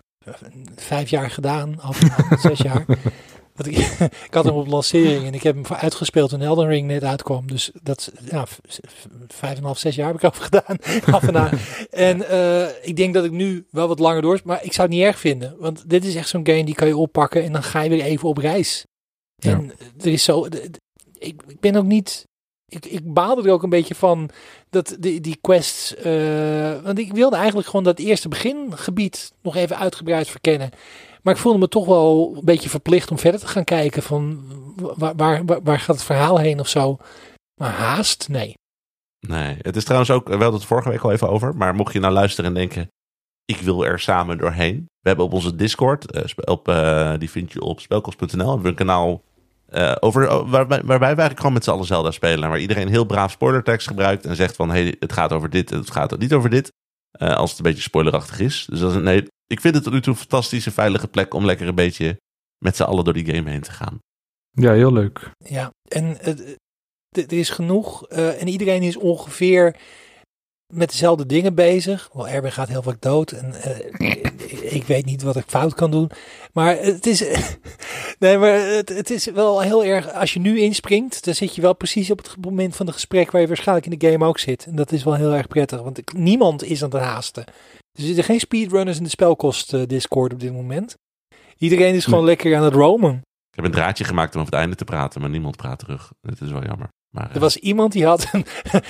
vijf 0.76 1.10
jaar 1.10 1.30
gedaan, 1.30 1.76
of 1.88 1.98
zes 2.48 2.60
jaar. 2.60 2.86
Want 3.56 3.70
ik, 3.70 3.78
ik 4.28 4.34
had 4.34 4.46
hem 4.46 4.54
op 4.54 4.68
lancering 4.68 5.26
en 5.26 5.34
ik 5.34 5.44
heb 5.44 5.56
hem 5.56 5.66
voor 5.66 5.76
uitgespeeld 5.76 6.30
toen 6.30 6.42
Elden 6.42 6.68
Ring 6.68 6.88
net 6.88 7.04
uitkwam. 7.04 7.48
Dus 7.48 7.72
dat 7.82 8.00
is, 8.00 8.30
ja, 8.32 8.46
vijf 9.28 9.58
en 9.58 9.64
half, 9.64 9.78
zes 9.78 9.96
jaar 9.96 10.08
heb 10.08 10.16
ik 10.16 10.24
over 10.24 10.44
gedaan. 10.52 10.78
af 11.14 11.24
en 11.24 11.38
aan. 11.38 11.60
En 11.90 12.30
eh, 12.30 12.68
ik 12.82 12.96
denk 12.96 13.14
dat 13.14 13.26
ik 13.26 13.32
nu 13.32 13.66
wel 13.72 13.88
wat 13.88 14.00
langer 14.00 14.22
door, 14.22 14.42
maar 14.44 14.64
ik 14.64 14.74
zou 14.74 14.88
het 14.88 14.98
niet 14.98 15.06
erg 15.06 15.20
vinden. 15.20 15.56
Want 15.60 15.90
dit 15.90 16.06
is 16.06 16.16
echt 16.16 16.30
zo'n 16.30 16.48
game 16.48 16.64
die 16.64 16.76
kan 16.76 16.88
je 16.88 16.98
oppakken 16.98 17.44
en 17.44 17.52
dan 17.52 17.64
ga 17.64 17.82
je 17.82 17.90
weer 17.90 18.02
even 18.02 18.30
op 18.30 18.38
reis. 18.38 18.86
Ja. 19.36 19.52
En 19.52 19.72
er 19.98 20.12
is 20.12 20.24
zo, 20.24 20.46
ik, 21.18 21.42
ik 21.48 21.60
ben 21.60 21.76
ook 21.76 21.86
niet, 21.86 22.28
ik, 22.68 22.86
ik 22.86 23.14
baalde 23.14 23.44
er 23.44 23.54
ook 23.54 23.64
een 23.64 23.70
beetje 23.70 23.96
van 23.96 24.30
dat 24.70 24.96
die, 25.00 25.22
die 25.22 25.38
quests, 25.42 25.96
eh, 25.96 26.82
want 26.84 27.00
ik 27.00 27.14
wilde 27.14 27.36
eigenlijk 27.36 27.68
gewoon 27.68 27.84
dat 27.84 28.00
eerste 28.00 28.28
begingebied 28.28 29.32
nog 29.42 29.56
even 29.56 29.78
uitgebreid 29.78 30.28
verkennen. 30.28 30.70
Maar 31.22 31.34
ik 31.34 31.40
voelde 31.40 31.60
me 31.60 31.68
toch 31.68 31.86
wel 31.86 32.34
een 32.38 32.46
beetje 32.46 32.70
verplicht 32.70 33.12
om 33.12 33.18
verder 33.20 33.40
te 33.40 33.48
gaan 33.48 33.64
kijken 33.64 34.04
van 34.04 34.44
waar, 34.76 35.16
waar, 35.16 35.46
waar, 35.46 35.62
waar 35.64 35.80
gaat 35.80 35.96
het 35.96 36.06
verhaal 36.06 36.38
heen 36.40 36.60
of 36.60 36.68
zo. 36.68 36.98
Maar 37.62 37.72
haast, 37.72 38.30
nee. 38.30 38.54
Nee, 39.28 39.58
het 39.62 39.76
is 39.76 39.84
trouwens 39.84 40.12
ook, 40.12 40.28
we 40.28 40.34
hadden 40.34 40.54
het 40.54 40.66
vorige 40.66 40.90
week 40.90 41.02
al 41.02 41.12
even 41.12 41.30
over, 41.30 41.56
maar 41.56 41.76
mocht 41.76 41.94
je 41.94 42.00
nou 42.00 42.14
luisteren 42.14 42.50
en 42.50 42.56
denken, 42.56 42.88
ik 43.46 43.58
wil 43.58 43.86
er 43.86 44.00
samen 44.00 44.38
doorheen. 44.38 44.76
We 44.76 45.08
hebben 45.08 45.26
op 45.26 45.34
onze 45.34 45.56
Discord, 45.56 46.12
eh, 46.12 46.24
op, 46.46 46.68
eh, 46.68 47.14
die 47.18 47.30
vind 47.30 47.52
je 47.52 47.62
op 47.62 47.80
spelkost.nl, 47.80 48.46
hebben 48.46 48.62
we 48.62 48.68
een 48.70 48.76
kanaal 48.76 49.22
eh, 49.68 49.96
over, 50.00 50.30
oh, 50.32 50.50
waarbij, 50.50 50.78
waarbij 50.78 50.98
we 50.98 51.04
eigenlijk 51.06 51.38
gewoon 51.40 51.54
met 51.54 51.64
z'n 51.64 51.70
allen 51.72 51.86
Zelda 51.86 52.12
spelen. 52.12 52.44
En 52.44 52.50
waar 52.50 52.60
iedereen 52.60 52.88
heel 52.88 53.06
braaf 53.06 53.32
spoilertekst 53.32 53.88
gebruikt 53.88 54.26
en 54.26 54.36
zegt 54.36 54.56
van, 54.56 54.70
hey, 54.70 54.96
het 55.00 55.14
gaat 55.14 55.32
over 55.34 55.50
dit 55.50 55.72
en 55.72 55.78
het 55.78 55.92
gaat 55.92 56.18
niet 56.18 56.34
over 56.34 56.50
dit. 56.50 56.72
als 57.12 57.50
het 57.50 57.60
een 57.60 57.66
beetje 57.66 57.82
spoilerachtig 57.82 58.40
is. 58.40 58.66
Dus 58.70 58.80
dat 58.80 58.90
is, 58.90 58.96
een- 58.96 59.28
ik 59.52 59.62
vind 59.62 59.76
het 59.76 59.84
tot 59.84 59.94
nu 59.94 60.02
toe 60.02 60.14
een 60.14 60.20
fantastische, 60.20 60.72
veilige 60.72 61.08
plek 61.08 61.34
om 61.34 61.46
lekker 61.46 61.68
een 61.68 61.76
beetje 61.76 62.18
met 62.64 62.76
z'n 62.76 62.84
allen 62.84 63.04
door 63.04 63.14
die 63.14 63.36
game 63.36 63.50
heen 63.50 63.62
te 63.62 63.72
gaan. 63.72 64.00
Ja, 64.52 64.74
heel 64.74 64.94
leuk. 64.94 65.32
Ja, 65.38 65.70
en 65.88 66.18
het- 66.20 66.58
er 67.10 67.34
is 67.34 67.50
genoeg 67.50 68.08
eh, 68.08 68.42
en 68.42 68.48
iedereen 68.48 68.82
is 68.82 68.98
ongeveer 68.98 69.76
met 70.74 70.90
dezelfde 70.92 71.26
dingen 71.26 71.56
bezig. 71.56 72.10
Wel, 72.14 72.28
Erwin 72.28 72.52
gaat 72.52 72.68
heel 72.68 72.82
vaak 72.82 73.02
dood 73.02 73.32
en 73.32 73.54
eh, 73.54 74.74
ik 74.74 74.84
weet 74.84 75.06
niet 75.06 75.22
wat 75.22 75.36
ik 75.36 75.44
fout 75.48 75.74
kan 75.74 75.92
doen. 75.92 76.12
Maar 76.54 76.78
het 76.78 77.06
is, 77.06 77.24
nee, 78.20 78.38
maar 78.38 78.54
het, 78.60 78.90
het 78.90 79.10
is 79.10 79.26
wel 79.26 79.62
heel 79.62 79.84
erg, 79.84 80.14
als 80.14 80.34
je 80.34 80.40
nu 80.40 80.60
inspringt, 80.60 81.24
dan 81.26 81.36
zit 81.36 81.56
je 81.56 81.62
wel 81.62 81.76
precies 81.76 82.12
op 82.12 82.18
het 82.18 82.36
moment 82.46 82.76
van 82.76 82.86
het 82.86 82.96
gesprek 82.96 83.32
waar 83.32 83.42
je 83.42 83.48
waarschijnlijk 83.48 83.88
in 83.88 83.98
de 84.00 84.08
game 84.12 84.26
ook 84.26 84.40
zit. 84.40 84.66
En 84.66 84.76
dat 84.76 84.92
is 84.92 85.04
wel 85.04 85.16
heel 85.16 85.34
erg 85.34 85.48
prettig, 85.48 85.82
want 85.82 85.98
ik- 85.98 86.14
niemand 86.14 86.64
is 86.64 86.84
aan 86.84 86.90
het 86.92 87.02
haasten. 87.02 87.44
Er 87.92 88.04
zitten 88.04 88.24
geen 88.24 88.40
speedrunners 88.40 88.98
in 88.98 89.04
de 89.04 89.10
spelkost 89.10 89.74
eh, 89.74 89.82
Discord 89.88 90.34
op 90.34 90.40
dit 90.40 90.54
moment. 90.54 90.96
Iedereen 91.58 91.94
is 91.96 92.06
gewoon 92.06 92.24
lekker 92.26 92.56
aan 92.58 92.64
het 92.64 92.74
roamen. 92.74 93.16
Ik 93.50 93.56
heb 93.58 93.66
een 93.66 93.72
draadje 93.72 94.04
gemaakt 94.04 94.36
om 94.36 94.42
over 94.42 94.52
het 94.54 94.62
einde 94.62 94.76
te 94.78 94.86
praten, 94.86 95.22
maar 95.22 95.30
niemand 95.30 95.56
praat 95.58 95.80
terug. 95.80 96.12
Het 96.22 96.42
is 96.42 96.52
wel 96.52 96.64
jammer. 96.66 96.88
Maar, 97.16 97.30
eh, 97.30 97.34
Er 97.36 97.40
was 97.40 97.58
iemand 97.58 97.92
die 97.92 98.06
had, 98.06 98.28
een- 98.32 98.46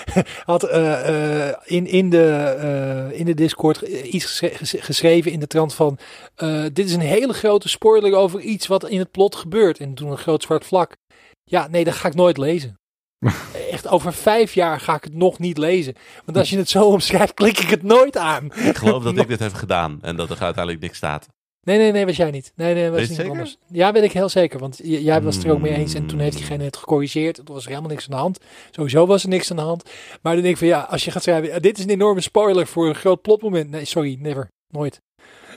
had 0.51 0.63
eh, 0.63 1.47
eh, 1.49 1.55
in, 1.65 1.85
in, 1.87 2.09
de, 2.09 2.27
eh, 2.31 3.19
in 3.19 3.25
de 3.25 3.33
Discord 3.33 3.81
iets 3.81 4.25
geschre- 4.25 4.49
ges- 4.55 4.75
geschreven 4.79 5.31
in 5.31 5.39
de 5.39 5.47
trant 5.47 5.73
van... 5.73 5.97
eh, 6.35 6.63
dit 6.73 6.85
is 6.85 6.93
een 6.93 6.99
hele 6.99 7.33
grote 7.33 7.69
spoiler 7.69 8.13
over 8.15 8.39
iets 8.39 8.67
wat 8.67 8.89
in 8.89 8.99
het 8.99 9.11
plot 9.11 9.35
gebeurt. 9.35 9.79
En 9.79 9.93
toen 9.93 10.11
een 10.11 10.17
groot 10.17 10.43
zwart 10.43 10.65
vlak. 10.65 10.95
Ja, 11.43 11.67
nee, 11.67 11.83
dat 11.83 11.93
ga 11.93 12.07
ik 12.07 12.15
nooit 12.15 12.37
lezen. 12.37 12.79
Echt, 13.71 13.87
over 13.87 14.13
vijf 14.13 14.53
jaar 14.53 14.79
ga 14.79 14.95
ik 14.95 15.03
het 15.03 15.13
nog 15.13 15.39
niet 15.39 15.57
lezen. 15.57 15.93
Want 16.25 16.37
als 16.37 16.49
je 16.49 16.57
het 16.57 16.69
zo 16.69 16.83
omschrijft, 16.85 17.33
klik 17.33 17.59
ik 17.59 17.69
het 17.69 17.83
nooit 17.83 18.17
aan. 18.17 18.45
Ik 18.45 18.77
geloof 18.77 19.03
dat 19.03 19.17
ik 19.17 19.27
dit 19.35 19.39
heb 19.39 19.53
gedaan 19.53 19.97
en 20.01 20.15
dat 20.15 20.29
er 20.29 20.39
uiteindelijk 20.41 20.83
niks 20.83 20.97
staat. 20.97 21.27
Nee, 21.63 21.77
nee, 21.77 21.91
nee, 21.91 22.05
was 22.05 22.15
jij 22.15 22.31
niet. 22.31 22.51
Nee, 22.55 22.73
nee, 22.73 22.89
was 22.89 22.99
niet 22.99 23.09
zeker? 23.09 23.31
anders. 23.31 23.57
Ja, 23.67 23.91
weet 23.91 24.03
ik 24.03 24.11
heel 24.11 24.29
zeker. 24.29 24.59
Want 24.59 24.79
jij 24.83 25.21
was 25.21 25.35
het 25.35 25.43
er 25.45 25.51
ook 25.51 25.61
mee 25.61 25.73
eens. 25.73 25.93
En 25.93 26.05
toen 26.05 26.19
heeft 26.19 26.31
Hmm. 26.37 26.41
diegene 26.45 26.63
het 26.63 26.77
gecorrigeerd. 26.77 27.35
Toen 27.35 27.55
was 27.55 27.63
er 27.63 27.69
helemaal 27.69 27.89
niks 27.89 28.03
aan 28.03 28.11
de 28.11 28.21
hand. 28.21 28.39
Sowieso 28.71 29.05
was 29.05 29.23
er 29.23 29.29
niks 29.29 29.51
aan 29.51 29.57
de 29.57 29.63
hand. 29.63 29.83
Maar 30.21 30.33
dan 30.33 30.41
denk 30.41 30.53
ik 30.53 30.57
van 30.59 30.67
ja, 30.67 30.79
als 30.79 31.05
je 31.05 31.11
gaat 31.11 31.23
schrijven, 31.23 31.51
eh, 31.51 31.59
dit 31.61 31.77
is 31.77 31.83
een 31.83 31.89
enorme 31.89 32.21
spoiler 32.21 32.67
voor 32.67 32.87
een 32.87 32.95
groot 32.95 33.21
plotmoment. 33.21 33.69
Nee, 33.69 33.85
sorry, 33.85 34.17
never. 34.19 34.47
Nooit. 34.67 35.01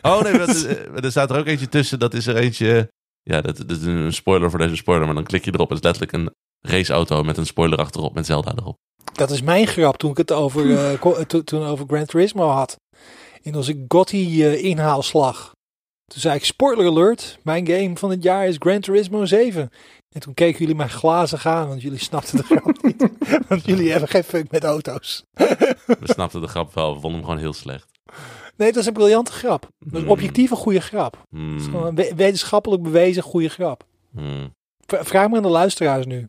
Oh 0.03 0.23
nee, 0.23 0.33
het- 0.33 0.67
eh, 0.95 1.05
er 1.05 1.11
staat 1.11 1.31
er 1.31 1.39
ook 1.39 1.47
eentje 1.47 1.69
tussen. 1.69 1.99
Dat 1.99 2.15
is 2.15 2.27
er 2.27 2.37
eentje. 2.37 2.89
Ja, 3.23 3.41
dat, 3.41 3.57
dat 3.57 3.71
is 3.71 3.83
een 3.83 4.13
spoiler 4.13 4.51
voor 4.51 4.59
deze 4.59 4.77
spoiler. 4.77 5.07
Maar 5.07 5.15
dan 5.15 5.25
klik 5.25 5.45
je 5.45 5.53
erop. 5.55 5.69
Het 5.69 5.79
is 5.79 5.85
letterlijk 5.85 6.13
een 6.13 6.31
raceauto 6.69 7.23
met 7.23 7.37
een 7.37 7.47
spoiler 7.47 7.79
achterop 7.79 8.15
met 8.15 8.27
Zelda 8.27 8.53
erop. 8.57 8.77
Dat 9.13 9.31
is 9.31 9.43
mijn 9.43 9.67
grap 9.67 9.97
toen 9.97 10.11
ik 10.11 10.17
het 10.17 10.33
over, 10.33 10.99
to- 11.27 11.43
toen 11.45 11.63
over 11.65 11.85
Gran 11.89 12.05
Turismo 12.07 12.47
had. 12.49 12.77
In 13.43 13.55
onze 13.55 13.85
Gotti 13.89 14.45
eh, 14.45 14.65
inhaalslag. 14.65 15.53
Toen 16.13 16.21
zei 16.21 16.35
ik, 16.37 16.45
spoiler 16.45 16.87
alert, 16.87 17.39
mijn 17.43 17.67
game 17.67 17.97
van 17.97 18.11
het 18.11 18.23
jaar 18.23 18.47
is 18.47 18.57
Gran 18.59 18.81
Turismo 18.81 19.25
7. 19.25 19.71
En 20.15 20.21
toen 20.21 20.35
keken 20.35 20.59
jullie 20.59 20.75
mij 20.75 20.89
glazig 20.89 21.47
aan, 21.47 21.69
want 21.69 21.83
jullie 21.83 21.99
snapten 21.99 22.37
de 22.37 22.43
grap 22.43 22.83
niet. 22.83 23.09
Want 23.49 23.65
jullie 23.65 23.91
hebben 23.91 24.09
geen 24.09 24.25
fuck 24.25 24.51
met 24.51 24.65
auto's. 24.65 25.23
We 25.35 25.97
snapten 26.03 26.41
de 26.41 26.47
grap 26.47 26.75
wel. 26.75 26.95
We 26.95 27.01
vonden 27.01 27.13
hem 27.21 27.25
gewoon 27.29 27.39
heel 27.43 27.53
slecht. 27.53 27.91
Nee, 28.57 28.73
dat 28.73 28.81
is 28.83 28.87
een 28.87 28.93
briljante 28.93 29.33
grap. 29.33 29.61
Dat 29.61 29.71
is 29.87 29.93
een 29.93 30.01
Hmm. 30.01 30.11
objectieve 30.11 30.57
goede 30.57 30.81
grap. 30.81 31.23
Hmm, 31.29 31.53
Het 31.53 31.61
is 31.61 31.67
gewoon 31.67 31.87
een 31.87 31.95
we- 31.95 32.13
wetenschappelijk 32.17 32.83
bewezen 32.83 33.23
goede 33.23 33.49
grap. 33.49 33.85
hmm. 34.15 34.51
Vraag 34.87 35.29
maar 35.29 35.37
aan 35.37 35.43
de 35.43 35.49
luisteraars 35.49 36.07
nu. 36.07 36.27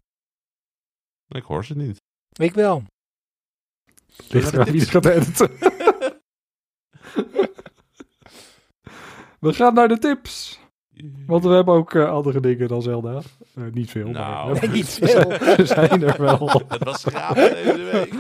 Ik 1.28 1.44
hoor 1.44 1.66
ze 1.66 1.76
niet. 1.78 2.02
Ik 2.34 2.54
wel. 2.54 2.84
Ligt 4.30 4.54
eraan 4.54 4.72
wie 4.72 4.80
het 4.82 4.90
gaat 4.90 5.06
editen. 5.06 5.52
We 9.40 9.54
gaan 9.54 9.74
naar 9.74 9.88
de 9.88 9.98
tips. 9.98 10.60
Want 11.26 11.44
we 11.44 11.50
hebben 11.50 11.74
ook 11.74 11.94
eh, 11.94 12.10
andere 12.12 12.40
dingen 12.40 12.68
dan 12.68 12.82
Zelda. 12.82 13.22
Eh, 13.56 13.64
niet 13.72 13.92
veel. 13.92 14.08
Nou, 14.10 14.52
maar 14.52 14.62
Nee, 14.62 14.70
niet 14.70 14.90
veel. 15.02 15.32
Ze 15.56 15.66
zijn 15.66 16.04
er 16.04 16.22
wel. 16.22 16.50
Het 16.68 16.84
was 16.84 17.02
schrapen 17.02 17.50
deze 17.54 17.84
week. 17.92 18.14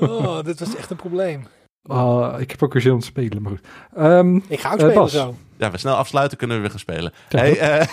Oh, 0.00 0.42
dit 0.44 0.58
was 0.60 0.76
echt 0.76 0.90
een 0.90 0.96
probleem. 0.96 1.46
Ah, 1.82 2.40
ik 2.40 2.50
heb 2.50 2.62
ook 2.62 2.72
weer 2.72 2.82
zin 2.82 2.92
om 2.92 3.00
te 3.00 3.06
spelen, 3.06 3.42
maar 3.42 3.50
goed. 3.52 3.66
Ehm, 3.94 4.36
Ik 4.36 4.60
ga 4.60 4.68
ook 4.72 4.78
Eh, 4.78 4.84
spelen 4.84 4.94
Bas. 4.94 5.12
zo. 5.12 5.34
Ja, 5.56 5.70
we 5.70 5.78
snel 5.78 5.94
afsluiten 5.94 6.38
kunnen 6.38 6.56
we 6.56 6.62
weer 6.62 6.70
gaan 6.70 6.80
spelen. 6.80 7.12
Ja. 7.28 7.38
Hey, 7.38 7.58
eh, 7.58 7.86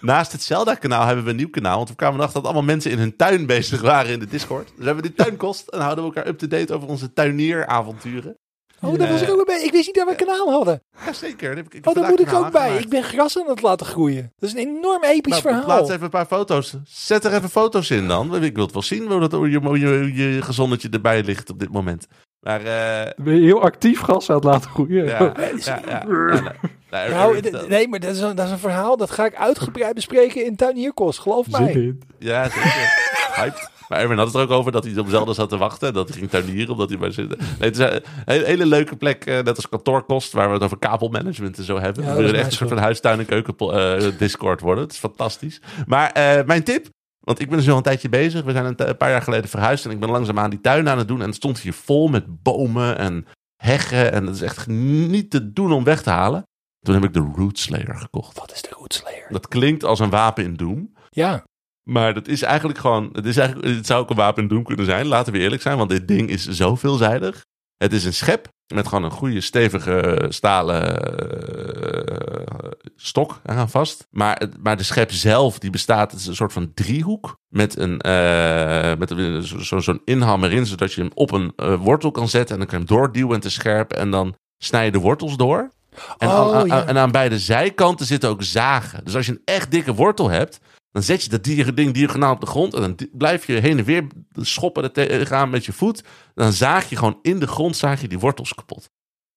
naast 0.00 0.32
het 0.32 0.42
Zelda-kanaal 0.42 1.06
hebben 1.06 1.24
we 1.24 1.30
een 1.30 1.36
nieuw 1.36 1.50
kanaal. 1.50 1.76
Want 1.76 1.88
we 1.88 1.94
kwamen 1.94 2.16
erachter 2.18 2.36
dat 2.42 2.50
allemaal 2.50 2.66
mensen 2.70 2.90
in 2.90 2.98
hun 2.98 3.16
tuin 3.16 3.46
bezig 3.46 3.80
waren 3.80 4.12
in 4.12 4.18
de 4.18 4.26
Discord. 4.26 4.66
Dus 4.76 4.84
hebben 4.84 5.02
we 5.04 5.10
die 5.14 5.24
tuinkost 5.24 5.68
en 5.68 5.80
houden 5.80 6.04
we 6.04 6.10
elkaar 6.14 6.30
up-to-date 6.32 6.74
over 6.74 6.88
onze 6.88 7.12
tuinieravonturen. 7.12 8.34
Oh, 8.82 8.98
daar 8.98 9.08
was 9.12 9.22
ik 9.22 9.28
ook 9.30 9.36
weer 9.36 9.44
bij. 9.44 9.62
Ik 9.64 9.72
wist 9.72 9.86
niet 9.86 9.94
dat 9.94 10.04
we 10.04 10.10
een 10.10 10.16
kanaal 10.26 10.50
hadden. 10.52 10.82
Jazeker. 11.06 11.48
daar 11.48 11.56
heb 11.56 11.66
ik- 11.66 11.74
ik 11.74 11.86
Oh, 11.88 11.94
daar 11.94 12.08
moet 12.08 12.20
ik 12.20 12.32
ook 12.32 12.50
bij. 12.50 12.76
Ik 12.78 12.88
ben 12.88 13.02
gras 13.02 13.38
aan 13.38 13.48
het 13.48 13.62
laten 13.62 13.86
groeien. 13.86 14.32
Dat 14.38 14.48
is 14.48 14.54
een 14.54 14.68
enorm 14.76 15.04
episch 15.04 15.30
Nou, 15.30 15.42
verhaal. 15.42 15.64
Plaats 15.64 15.90
even 15.90 16.02
een 16.02 16.10
paar 16.10 16.26
foto's. 16.26 16.74
Zet 16.84 17.24
er 17.24 17.32
even 17.34 17.50
foto's 17.50 17.90
in 17.90 18.08
dan. 18.08 18.42
Ik 18.44 18.54
wil 18.54 18.64
het 18.64 18.72
wel 18.72 18.82
zien 18.82 19.10
hoe, 19.10 19.20
dat, 19.20 19.32
hoe 19.32 19.50
je, 19.50 19.58
hoe 19.58 19.78
je, 19.78 19.86
hoe 19.86 20.14
je 20.14 20.42
gezonnetje 20.42 20.88
erbij 20.88 21.22
ligt 21.24 21.50
op 21.50 21.58
dit 21.58 21.72
moment. 21.72 22.06
Maar 22.46 22.60
eh, 22.64 23.10
ben 23.24 23.34
je 23.34 23.40
heel 23.44 23.62
actief 23.62 24.00
gas 24.00 24.28
aan 24.30 24.36
het 24.36 24.44
laten 24.44 24.70
groeien. 24.70 25.04
ja, 25.04 25.18
ja, 25.18 25.50
ja, 25.64 25.80
ja, 25.86 26.54
nou, 26.90 27.10
nou, 27.10 27.68
nee, 27.68 27.88
maar 27.88 28.00
dat 28.00 28.14
is, 28.14 28.20
een, 28.20 28.36
dat 28.36 28.46
is 28.46 28.52
een 28.52 28.58
verhaal. 28.58 28.96
Dat 28.96 29.10
ga 29.10 29.26
ik 29.26 29.34
uitgebreid 29.34 29.94
bespreken 29.94 30.44
in 30.44 30.56
Tuinierkost. 30.56 31.18
Geloof 31.18 31.50
mij. 31.50 31.72
in. 31.72 32.02
Ja, 32.18 32.44
zeker. 32.44 33.08
Hyped. 33.36 33.70
Maar 33.88 33.98
Erwin 33.98 34.18
had 34.18 34.26
het 34.26 34.36
er 34.36 34.42
ook 34.42 34.50
over 34.50 34.72
dat 34.72 34.84
hij 34.84 34.98
op 34.98 35.08
Zelda 35.08 35.32
zat 35.32 35.48
te 35.48 35.56
wachten. 35.56 35.88
En 35.88 35.94
dat 35.94 36.08
hij 36.08 36.18
ging 36.18 36.30
tuinieren 36.30 36.72
omdat 36.72 36.88
hij 36.88 36.98
bij 36.98 37.10
zit. 37.10 37.28
Nee, 37.28 37.38
het 37.58 37.78
is 37.78 37.84
een 37.84 38.02
hele, 38.24 38.44
hele 38.44 38.66
leuke 38.66 38.96
plek, 38.96 39.24
eh, 39.26 39.34
net 39.34 39.56
als 39.56 39.68
kantoorkost, 39.68 40.32
waar 40.32 40.46
we 40.48 40.54
het 40.54 40.62
over 40.62 40.78
kabelmanagement 40.78 41.58
en 41.58 41.64
zo 41.64 41.78
hebben. 41.78 42.02
Ja, 42.04 42.08
we 42.08 42.14
dat 42.14 42.24
willen 42.24 42.40
echt 42.40 42.50
een 42.50 42.56
soort 42.56 42.70
van 42.70 42.78
huistuin- 42.78 43.18
en 43.18 43.26
keuken 43.26 43.54
eh, 43.56 44.18
Discord 44.18 44.60
worden. 44.60 44.84
Het 44.84 44.92
is 44.92 44.98
fantastisch. 44.98 45.60
Maar 45.86 46.10
eh, 46.10 46.44
mijn 46.46 46.62
tip, 46.62 46.88
want 47.20 47.40
ik 47.40 47.48
ben 47.48 47.58
dus 47.58 47.70
al 47.70 47.76
een 47.76 47.82
tijdje 47.82 48.08
bezig. 48.08 48.44
We 48.44 48.52
zijn 48.52 48.64
een, 48.64 48.88
een 48.88 48.96
paar 48.96 49.10
jaar 49.10 49.22
geleden 49.22 49.50
verhuisd 49.50 49.84
en 49.84 49.90
ik 49.90 50.00
ben 50.00 50.10
langzaamaan 50.10 50.50
die 50.50 50.60
tuin 50.60 50.88
aan 50.88 50.98
het 50.98 51.08
doen. 51.08 51.20
En 51.20 51.26
het 51.26 51.34
stond 51.34 51.58
hier 51.60 51.72
vol 51.72 52.08
met 52.08 52.42
bomen 52.42 52.98
en 52.98 53.26
heggen. 53.56 54.12
En 54.12 54.26
het 54.26 54.34
is 54.34 54.42
echt 54.42 54.66
niet 54.66 55.30
te 55.30 55.52
doen 55.52 55.72
om 55.72 55.84
weg 55.84 56.02
te 56.02 56.10
halen. 56.10 56.42
Toen 56.80 56.94
heb 56.94 57.04
ik 57.04 57.12
de 57.12 57.30
Root 57.36 57.58
Slayer 57.58 57.96
gekocht. 57.96 58.38
Wat 58.38 58.52
is 58.52 58.62
de 58.62 58.68
Rootslayer? 58.78 59.26
Dat 59.28 59.48
klinkt 59.48 59.84
als 59.84 59.98
een 60.00 60.10
wapen 60.10 60.44
in 60.44 60.54
Doom. 60.56 60.92
Ja. 61.10 61.44
Maar 61.82 62.14
dat 62.14 62.28
is 62.28 62.42
eigenlijk 62.42 62.78
gewoon. 62.78 63.08
Het, 63.12 63.26
is 63.26 63.36
eigenlijk, 63.36 63.76
het 63.76 63.86
zou 63.86 64.02
ook 64.02 64.10
een 64.10 64.16
wapen 64.16 64.42
in 64.42 64.48
Doom 64.48 64.64
kunnen 64.64 64.84
zijn. 64.84 65.06
Laten 65.06 65.32
we 65.32 65.38
eerlijk 65.38 65.62
zijn, 65.62 65.76
want 65.76 65.90
dit 65.90 66.08
ding 66.08 66.28
is 66.30 66.48
zo 66.48 66.74
veelzijdig. 66.76 67.44
Het 67.76 67.92
is 67.92 68.04
een 68.04 68.14
schep 68.14 68.48
met 68.74 68.88
gewoon 68.88 69.04
een 69.04 69.10
goede 69.10 69.40
stevige 69.40 70.26
stalen 70.28 71.02
eh, 71.44 72.70
stok 72.96 73.40
aan 73.44 73.70
vast. 73.70 74.06
Maar, 74.10 74.48
maar 74.62 74.76
de 74.76 74.82
schep 74.82 75.10
zelf, 75.12 75.58
die 75.58 75.70
bestaat, 75.70 76.12
is 76.12 76.26
een 76.26 76.34
soort 76.34 76.52
van 76.52 76.74
driehoek. 76.74 77.36
Met 77.48 77.76
een 77.78 77.98
eh, 78.00 78.96
met 78.98 79.10
een- 79.10 79.42
zo- 79.42 79.58
zo- 79.58 79.78
zo'n 79.78 80.02
inham 80.04 80.44
erin, 80.44 80.66
zodat 80.66 80.92
je 80.92 81.00
hem 81.00 81.10
op 81.14 81.32
een 81.32 81.52
eh, 81.56 81.74
wortel 81.74 82.10
kan 82.10 82.28
zetten. 82.28 82.52
En 82.54 82.60
dan 82.60 82.68
kan 82.70 82.78
je 82.80 82.84
hem 82.86 82.96
doorduwen 82.96 83.34
en 83.34 83.40
te 83.40 83.50
scherp. 83.50 83.92
En 83.92 84.10
dan 84.10 84.34
snij 84.62 84.84
je 84.84 84.90
de 84.90 84.98
wortels 84.98 85.36
door. 85.36 85.70
En, 86.18 86.28
Oh, 86.28 86.54
aan, 86.54 86.66
ja. 86.66 86.86
en 86.86 86.98
aan 86.98 87.10
beide 87.10 87.38
zijkanten 87.38 88.06
zitten 88.06 88.28
ook 88.28 88.42
zagen. 88.42 89.04
Dus 89.04 89.14
als 89.14 89.26
je 89.26 89.32
een 89.32 89.42
echt 89.44 89.70
dikke 89.70 89.94
wortel 89.94 90.28
hebt, 90.30 90.60
Dan 90.92 91.02
zet 91.02 91.22
je 91.22 91.28
dat 91.28 91.44
ding 91.76 91.92
diagonaal 91.94 92.32
op 92.32 92.40
de 92.40 92.46
grond. 92.46 92.74
En 92.74 92.80
dan 92.80 93.08
blijf 93.12 93.46
je 93.46 93.52
heen 93.52 93.78
en 93.78 93.84
weer 93.84 94.06
schoppen 94.34 94.92
tegenaan 94.92 95.50
met 95.50 95.64
je 95.64 95.72
voet. 95.72 96.04
Dan 96.34 96.52
zaag 96.52 96.88
je 96.88 96.96
gewoon 96.96 97.18
in 97.22 97.38
de 97.38 97.46
grond 97.46 97.76
zaag 97.76 98.00
je 98.00 98.08
die 98.08 98.18
wortels 98.18 98.54
kapot. 98.54 98.90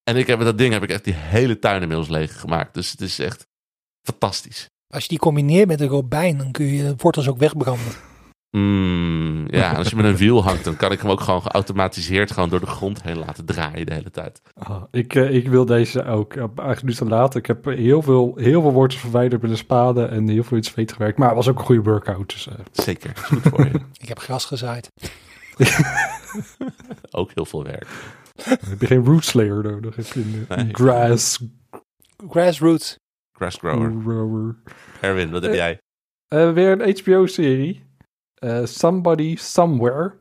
En 0.04 0.16
ik 0.18 0.28
heb 0.28 0.38
met 0.38 0.48
dat 0.48 0.58
ding 0.58 0.74
heb 0.74 0.84
ik 0.84 0.90
echt 0.90 1.04
die 1.04 1.14
hele 1.14 1.60
tuin 1.60 1.82
inmiddels 1.82 2.10
leeg 2.10 2.40
gemaakt. 2.40 2.74
Dus 2.74 2.92
het 2.92 3.02
is 3.02 3.20
echt 3.20 3.48
fantastisch. 4.02 4.70
Als 4.94 5.04
je 5.04 5.10
die 5.10 5.18
combineert 5.20 5.68
met 5.68 5.82
een 5.82 5.88
robijn, 5.88 6.38
dan 6.38 6.52
kun 6.52 6.66
je 6.66 6.84
de 6.84 6.94
wortels 6.98 7.28
ook 7.28 7.38
wegbranden. 7.38 7.94
Mm, 8.58 9.44
ja, 9.48 9.72
als 9.74 9.90
je 9.90 9.96
met 9.96 10.06
een 10.06 10.16
wiel 10.18 10.44
hangt, 10.44 10.64
dan 10.64 10.76
kan 10.76 10.92
ik 10.92 11.00
hem 11.02 11.10
ook 11.12 11.20
gewoon 11.20 11.42
geautomatiseerd 11.42 12.32
gewoon 12.32 12.50
door 12.50 12.60
de 12.60 12.66
grond 12.66 13.04
heen 13.04 13.18
laten 13.18 13.46
draaien 13.46 13.86
de 13.86 13.94
hele 13.94 14.12
tijd. 14.12 14.42
Ah, 14.54 14.84
ik, 14.92 15.16
eh, 15.16 15.36
ik 15.36 15.48
wil 15.48 15.66
deze 15.66 16.06
ook. 16.06 16.36
Eigenlijk 16.36 16.84
nu 16.84 16.94
te 16.94 17.06
laat. 17.06 17.36
Ik 17.36 17.46
heb 17.46 17.66
heel 17.66 18.02
veel, 18.02 18.34
heel 18.36 18.62
veel 18.62 18.72
wortels 18.72 19.02
verwijderd 19.02 19.42
met 19.42 19.52
een 19.52 19.58
spade 19.58 20.06
en 20.06 20.28
heel 20.28 20.44
veel 20.44 20.58
in 20.58 20.64
het 20.64 20.72
zweet 20.74 20.92
gewerkt. 20.94 21.18
Maar 21.18 21.28
het 21.28 21.38
was 21.38 21.48
ook 21.50 21.60
een 21.60 21.66
goede 21.66 21.82
workout. 21.82 22.30
Dus 22.30 22.48
eh, 22.48 22.54
Zeker, 22.72 23.12
is 23.16 23.20
goed 23.22 23.42
voor 23.42 23.64
je. 23.66 23.72
Ik 24.02 24.08
heb 24.08 24.20
gras 24.20 24.46
gezaaid. 24.46 24.92
Ook 27.12 27.32
heel 27.34 27.46
veel 27.46 27.64
werk. 27.64 27.88
heb 28.44 28.82
je 28.82 28.88
geen 28.88 29.06
root 29.06 29.26
slayer 29.26 29.64
nodig. 29.64 29.96
Heb 29.96 30.06
je 30.06 30.20
een 30.20 30.46
eh, 30.48 30.58
Nee. 30.58 30.74
grass 30.74 31.40
Grassroots. 32.30 33.00
Grass 33.32 33.58
grower. 33.58 33.94
grower. 34.04 34.56
Erwin, 35.02 35.32
wat 35.32 35.42
heb 35.42 35.52
Eh, 35.52 35.58
jij? 35.58 35.80
Weer 36.54 36.82
een 36.82 36.98
HBO-serie. 37.04 37.84
Eh, 38.44 38.66
Somebody 38.66 39.36
Somewhere. 39.36 40.14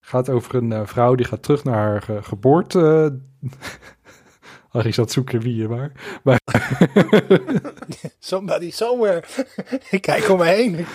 Gaat 0.00 0.28
over 0.28 0.54
een 0.54 0.72
eh, 0.72 0.86
vrouw 0.86 1.14
die 1.14 1.26
gaat 1.26 1.42
terug 1.42 1.64
naar 1.64 1.74
haar 1.74 2.02
ge- 2.02 2.22
geboorte. 2.22 3.18
Harry 4.68 4.92
zat 4.92 5.10
zoeken 5.10 5.40
wie 5.40 5.56
je 5.56 5.68
waar. 5.68 6.20
Maar 6.22 6.40
Somebody 8.18 8.70
somewhere. 8.70 9.22
ik 9.90 10.02
kijk 10.02 10.28
om 10.30 10.38
me 10.38 10.44
heen. 10.44 10.86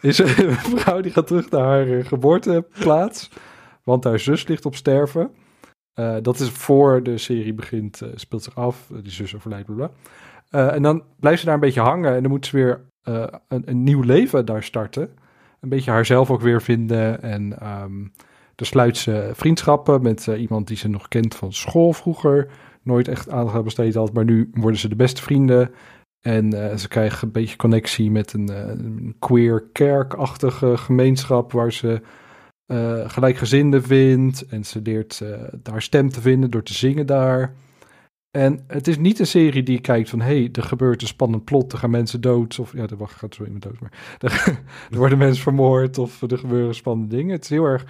Is 0.00 0.18
een 0.18 0.54
vrouw 0.54 1.00
die 1.00 1.12
gaat 1.12 1.26
terug 1.26 1.50
naar 1.50 1.62
haar 1.64 1.98
eh, 1.98 2.04
geboorteplaats. 2.04 3.30
Want 3.84 4.04
haar 4.04 4.18
zus 4.18 4.46
ligt 4.46 4.66
op 4.66 4.74
sterven. 4.74 5.30
Eh, 5.94 6.16
dat 6.22 6.38
is 6.40 6.50
voor 6.50 7.02
de 7.02 7.18
serie 7.18 7.54
begint, 7.54 8.00
eh, 8.02 8.08
speelt 8.14 8.42
zich 8.42 8.56
af. 8.56 8.86
Die 9.02 9.12
zus 9.12 9.34
overlijdt, 9.34 9.66
bla 9.66 9.74
bla. 9.74 9.90
Eh, 10.50 10.74
en 10.74 10.82
dan 10.82 11.04
blijft 11.20 11.38
ze 11.40 11.44
daar 11.44 11.54
een 11.54 11.60
beetje 11.60 11.80
hangen. 11.80 12.14
En 12.14 12.22
dan 12.22 12.30
moet 12.30 12.46
ze 12.46 12.56
weer 12.56 12.84
eh, 13.06 13.24
een, 13.48 13.82
nieuw 13.82 14.02
leven 14.02 14.46
daar 14.46 14.62
starten. 14.62 15.10
Een 15.60 15.68
beetje 15.68 15.90
haarzelf 15.90 16.30
ook 16.30 16.40
weer 16.40 16.62
vinden. 16.62 17.22
En 17.22 17.58
ehm 17.60 18.06
dan 18.54 18.66
sluit 18.66 18.96
ze 18.96 19.30
vriendschappen 19.34 20.02
met 20.02 20.28
eh, 20.28 20.40
iemand 20.40 20.66
die 20.66 20.76
ze 20.76 20.88
nog 20.88 21.08
kent 21.08 21.34
van 21.34 21.52
school 21.52 21.92
vroeger. 21.92 22.48
Nooit 22.82 23.08
echt 23.08 23.30
aandacht 23.30 23.56
aan 23.56 23.64
besteed 23.64 23.94
had. 23.94 24.12
Maar 24.12 24.24
nu 24.24 24.50
worden 24.54 24.80
ze 24.80 24.88
de 24.88 24.96
beste 24.96 25.22
vrienden. 25.22 25.70
En 26.20 26.70
eh, 26.70 26.76
ze 26.76 26.88
krijgen 26.88 27.26
een 27.26 27.32
beetje 27.32 27.56
connectie 27.56 28.10
met 28.10 28.32
een, 28.32 28.48
een 28.48 29.16
queer 29.18 29.64
kerkachtige 29.72 30.76
gemeenschap 30.76 31.52
waar 31.52 31.72
ze 31.72 32.00
gelijkgezinden 33.06 33.82
vindt. 33.82 34.46
En 34.46 34.64
ze 34.64 34.80
leert 34.82 35.22
haar 35.70 35.82
stem 35.82 36.10
te 36.10 36.20
vinden 36.20 36.50
door 36.50 36.62
te 36.62 36.74
zingen 36.74 37.06
daar. 37.06 37.54
En 38.36 38.64
het 38.66 38.88
is 38.88 38.98
niet 38.98 39.18
een 39.18 39.26
serie 39.26 39.62
die 39.62 39.80
kijkt 39.80 40.10
van... 40.10 40.20
hé, 40.20 40.38
hey, 40.38 40.48
er 40.52 40.62
gebeurt 40.62 41.02
een 41.02 41.08
spannend 41.08 41.44
plot, 41.44 41.72
er 41.72 41.78
gaan 41.78 41.90
mensen 41.90 42.20
dood. 42.20 42.58
Of 42.58 42.72
ja, 42.72 42.82
er 42.82 43.08
gaat 43.08 43.34
zo 43.34 43.44
iemand 43.44 43.62
dood, 43.62 43.80
maar... 43.80 43.92
Er, 44.18 44.60
er 44.90 44.98
worden 44.98 45.18
mensen 45.18 45.42
vermoord 45.42 45.98
of 45.98 46.22
er 46.22 46.38
gebeuren 46.38 46.74
spannende 46.74 47.16
dingen. 47.16 47.34
Het 47.34 47.44
is 47.44 47.50
heel 47.50 47.64
erg 47.64 47.84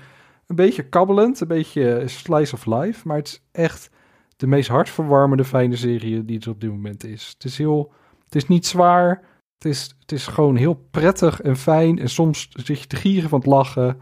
een 0.47 0.57
beetje 0.57 0.89
kabbelend, 0.89 1.41
een 1.41 1.49
beetje 1.49 2.03
slice 2.07 2.55
of 2.55 2.67
life. 2.67 3.09
Maar 3.09 3.17
het 3.17 3.27
is 3.27 3.43
echt 3.53 3.91
de 4.37 4.47
meest 4.47 4.69
hartverwarmende, 4.69 5.45
fijne 5.45 5.77
serie 5.77 6.25
die 6.25 6.41
er 6.41 6.51
op 6.51 6.61
dit 6.61 6.71
moment 6.71 7.05
is. 7.05 7.33
Het 7.35 7.45
is 7.45 7.59
heel... 7.59 7.93
Het 8.25 8.35
is 8.35 8.49
niet 8.49 8.67
zwaar. 8.67 9.23
Het 9.55 9.65
is, 9.65 9.97
het 10.01 10.13
is 10.13 10.27
gewoon 10.27 10.57
heel 10.57 10.87
prettig 10.91 11.41
en 11.41 11.57
fijn. 11.57 11.99
En 11.99 12.09
soms 12.09 12.49
zit 12.51 12.81
je 12.81 12.87
te 12.87 12.97
gieren 12.97 13.29
van 13.29 13.39
het 13.39 13.49
lachen. 13.49 14.01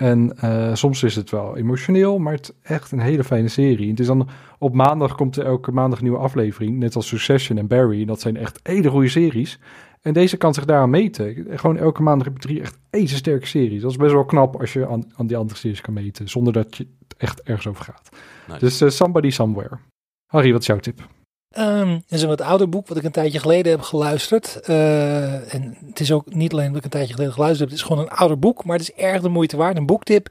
En 0.00 0.36
eh, 0.36 0.74
soms 0.74 1.02
is 1.02 1.16
het 1.16 1.30
wel 1.30 1.56
emotioneel, 1.56 2.18
maar 2.18 2.32
het 2.32 2.48
is 2.48 2.70
echt 2.72 2.92
een 2.92 3.00
hele 3.00 3.24
fijne 3.24 3.48
serie. 3.48 3.90
Het 3.90 4.00
is 4.00 4.06
dan 4.06 4.28
op 4.58 4.74
maandag 4.74 5.14
komt 5.14 5.36
er 5.36 5.44
elke 5.44 5.72
maandag 5.72 5.98
een 5.98 6.04
nieuwe 6.04 6.20
aflevering, 6.20 6.78
net 6.78 6.96
als 6.96 7.06
Succession 7.06 7.58
en 7.58 7.66
Barry. 7.66 8.04
Dat 8.04 8.20
zijn 8.20 8.36
echt 8.36 8.60
hele 8.62 8.90
goede 8.90 9.08
series. 9.08 9.58
En 10.00 10.12
deze 10.12 10.36
kan 10.36 10.54
zich 10.54 10.64
daaraan 10.64 10.90
meten. 10.90 11.46
Gewoon 11.50 11.76
elke 11.76 12.02
maandag 12.02 12.26
heb 12.26 12.36
je 12.36 12.42
drie 12.42 12.60
echt 12.60 12.78
ijzersterke 12.90 13.46
series. 13.46 13.82
Dat 13.82 13.90
is 13.90 13.96
best 13.96 14.12
wel 14.12 14.24
knap 14.24 14.60
als 14.60 14.72
je 14.72 14.86
aan, 14.88 15.12
aan 15.16 15.26
die 15.26 15.36
andere 15.36 15.58
series 15.58 15.80
kan 15.80 15.94
meten, 15.94 16.28
zonder 16.28 16.52
dat 16.52 16.76
je 16.76 16.86
het 17.08 17.16
echt 17.16 17.42
ergens 17.42 17.66
over 17.66 17.84
gaat. 17.84 18.08
Nice. 18.48 18.60
Dus 18.60 18.80
eh, 18.80 18.88
Somebody 18.88 19.30
Somewhere. 19.30 19.78
Harry, 20.26 20.52
wat 20.52 20.60
is 20.60 20.66
jouw 20.66 20.78
tip? 20.78 21.08
Ehm, 21.50 21.88
het 21.88 22.02
is 22.08 22.22
een 22.22 22.28
wat 22.28 22.40
ouder 22.40 22.68
boek 22.68 22.88
wat 22.88 22.96
ik 22.96 23.04
een 23.04 23.10
tijdje 23.10 23.38
geleden 23.38 23.72
heb 23.72 23.80
geluisterd. 23.80 24.60
Eh, 24.60 25.54
en 25.54 25.76
het 25.86 26.00
is 26.00 26.12
ook 26.12 26.34
niet 26.34 26.52
alleen 26.52 26.68
dat 26.68 26.76
ik 26.76 26.84
een 26.84 26.90
tijdje 26.90 27.12
geleden 27.12 27.32
geluisterd 27.32 27.70
heb. 27.70 27.78
Het 27.78 27.78
is 27.78 27.94
gewoon 27.94 28.02
een 28.02 28.16
ouder 28.18 28.38
boek, 28.38 28.64
maar 28.64 28.78
het 28.78 28.88
is 28.88 29.04
erg 29.04 29.22
de 29.22 29.28
moeite 29.28 29.56
waard. 29.56 29.76
Een 29.76 29.86
boektip. 29.86 30.28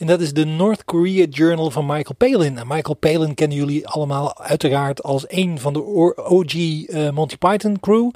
En 0.00 0.06
dat 0.06 0.20
is 0.20 0.32
de 0.32 0.44
North 0.44 0.84
Korea 0.84 1.26
Journal 1.30 1.70
van 1.70 1.86
Michael 1.86 2.14
Palin. 2.16 2.58
En 2.58 2.66
Michael 2.66 2.94
Palin 2.94 3.34
kennen 3.34 3.56
jullie 3.56 3.88
allemaal 3.88 4.38
uiteraard 4.38 5.02
als 5.02 5.24
een 5.28 5.58
van 5.58 5.72
de 5.72 5.82
OG 6.16 6.54
eh, 6.54 7.10
Monty 7.10 7.36
Python 7.36 7.80
crew. 7.80 8.10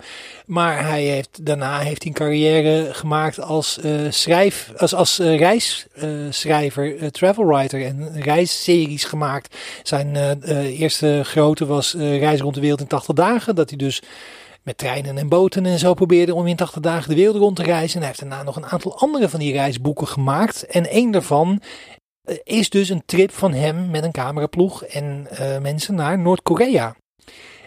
Maar 0.47 0.87
hij 0.87 1.03
heeft, 1.03 1.47
daarna 1.47 1.78
heeft 1.78 2.03
hij 2.03 2.12
een 2.12 2.18
carrière 2.18 2.95
gemaakt 2.95 3.41
als, 3.41 3.78
eh, 3.78 3.93
schrijf, 4.09 4.72
als, 4.76 4.95
als 4.95 5.18
eh, 5.18 5.39
reisschrijver, 5.39 7.12
travel 7.12 7.47
writer 7.47 7.85
en 7.85 8.22
reisseries 8.22 9.05
gemaakt. 9.05 9.57
Zijn 9.82 10.16
eerste 10.66 11.20
grote 11.24 11.66
was 11.66 11.95
Reis 11.95 12.41
rond 12.41 12.55
de 12.55 12.61
wereld 12.61 12.80
in 12.80 12.87
80 12.87 13.14
dagen. 13.14 13.55
Dat 13.55 13.68
hij 13.68 13.78
dus 13.78 14.03
met 14.65 14.79
treinen 14.79 15.19
en 15.19 15.29
boten 15.29 15.67
en 15.67 15.79
zo 15.79 15.95
probeerde 15.95 16.35
om 16.35 16.47
in 16.47 16.57
80 16.57 16.81
dagen 16.81 17.09
de 17.09 17.15
wereld 17.15 17.37
rond 17.37 17.57
te 17.57 17.62
reizen. 17.62 17.95
En 17.95 17.99
hij 17.99 18.07
heeft 18.07 18.21
daarna 18.21 18.43
nog 18.43 18.57
een 18.57 18.67
aantal 18.67 18.99
andere 18.99 19.29
van 19.29 19.41
die 19.41 19.53
reisboeken 19.53 20.07
gemaakt. 20.07 20.67
En 20.67 20.89
één 20.89 21.11
daarvan 21.11 21.61
eh, 22.23 22.37
is 22.45 22.71
dus 22.71 22.89
een 22.89 23.03
trip 23.07 23.31
van 23.31 23.53
hem 23.53 23.91
met 23.91 24.05
een 24.05 24.12
cameraploeg 24.12 24.85
en 24.85 25.27
eh, 25.31 25.59
mensen 25.59 25.95
naar 25.95 26.19
Noord-Korea. 26.19 26.97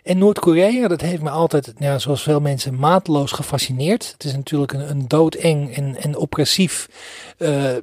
En 0.03 0.17
Noord-Korea, 0.17 0.87
dat 0.87 1.01
heeft 1.01 1.21
me 1.21 1.29
altijd, 1.29 1.73
ja, 1.77 1.99
zoals 1.99 2.23
veel 2.23 2.39
mensen, 2.39 2.75
mateloos 2.75 3.31
gefascineerd. 3.31 4.11
Het 4.11 4.23
is 4.23 4.33
natuurlijk 4.35 4.73
een, 4.73 4.89
een 4.89 5.07
doodeng 5.07 5.75
en, 5.75 5.95
en 5.95 6.17
oppressief, 6.17 6.89
eh, 7.37 7.73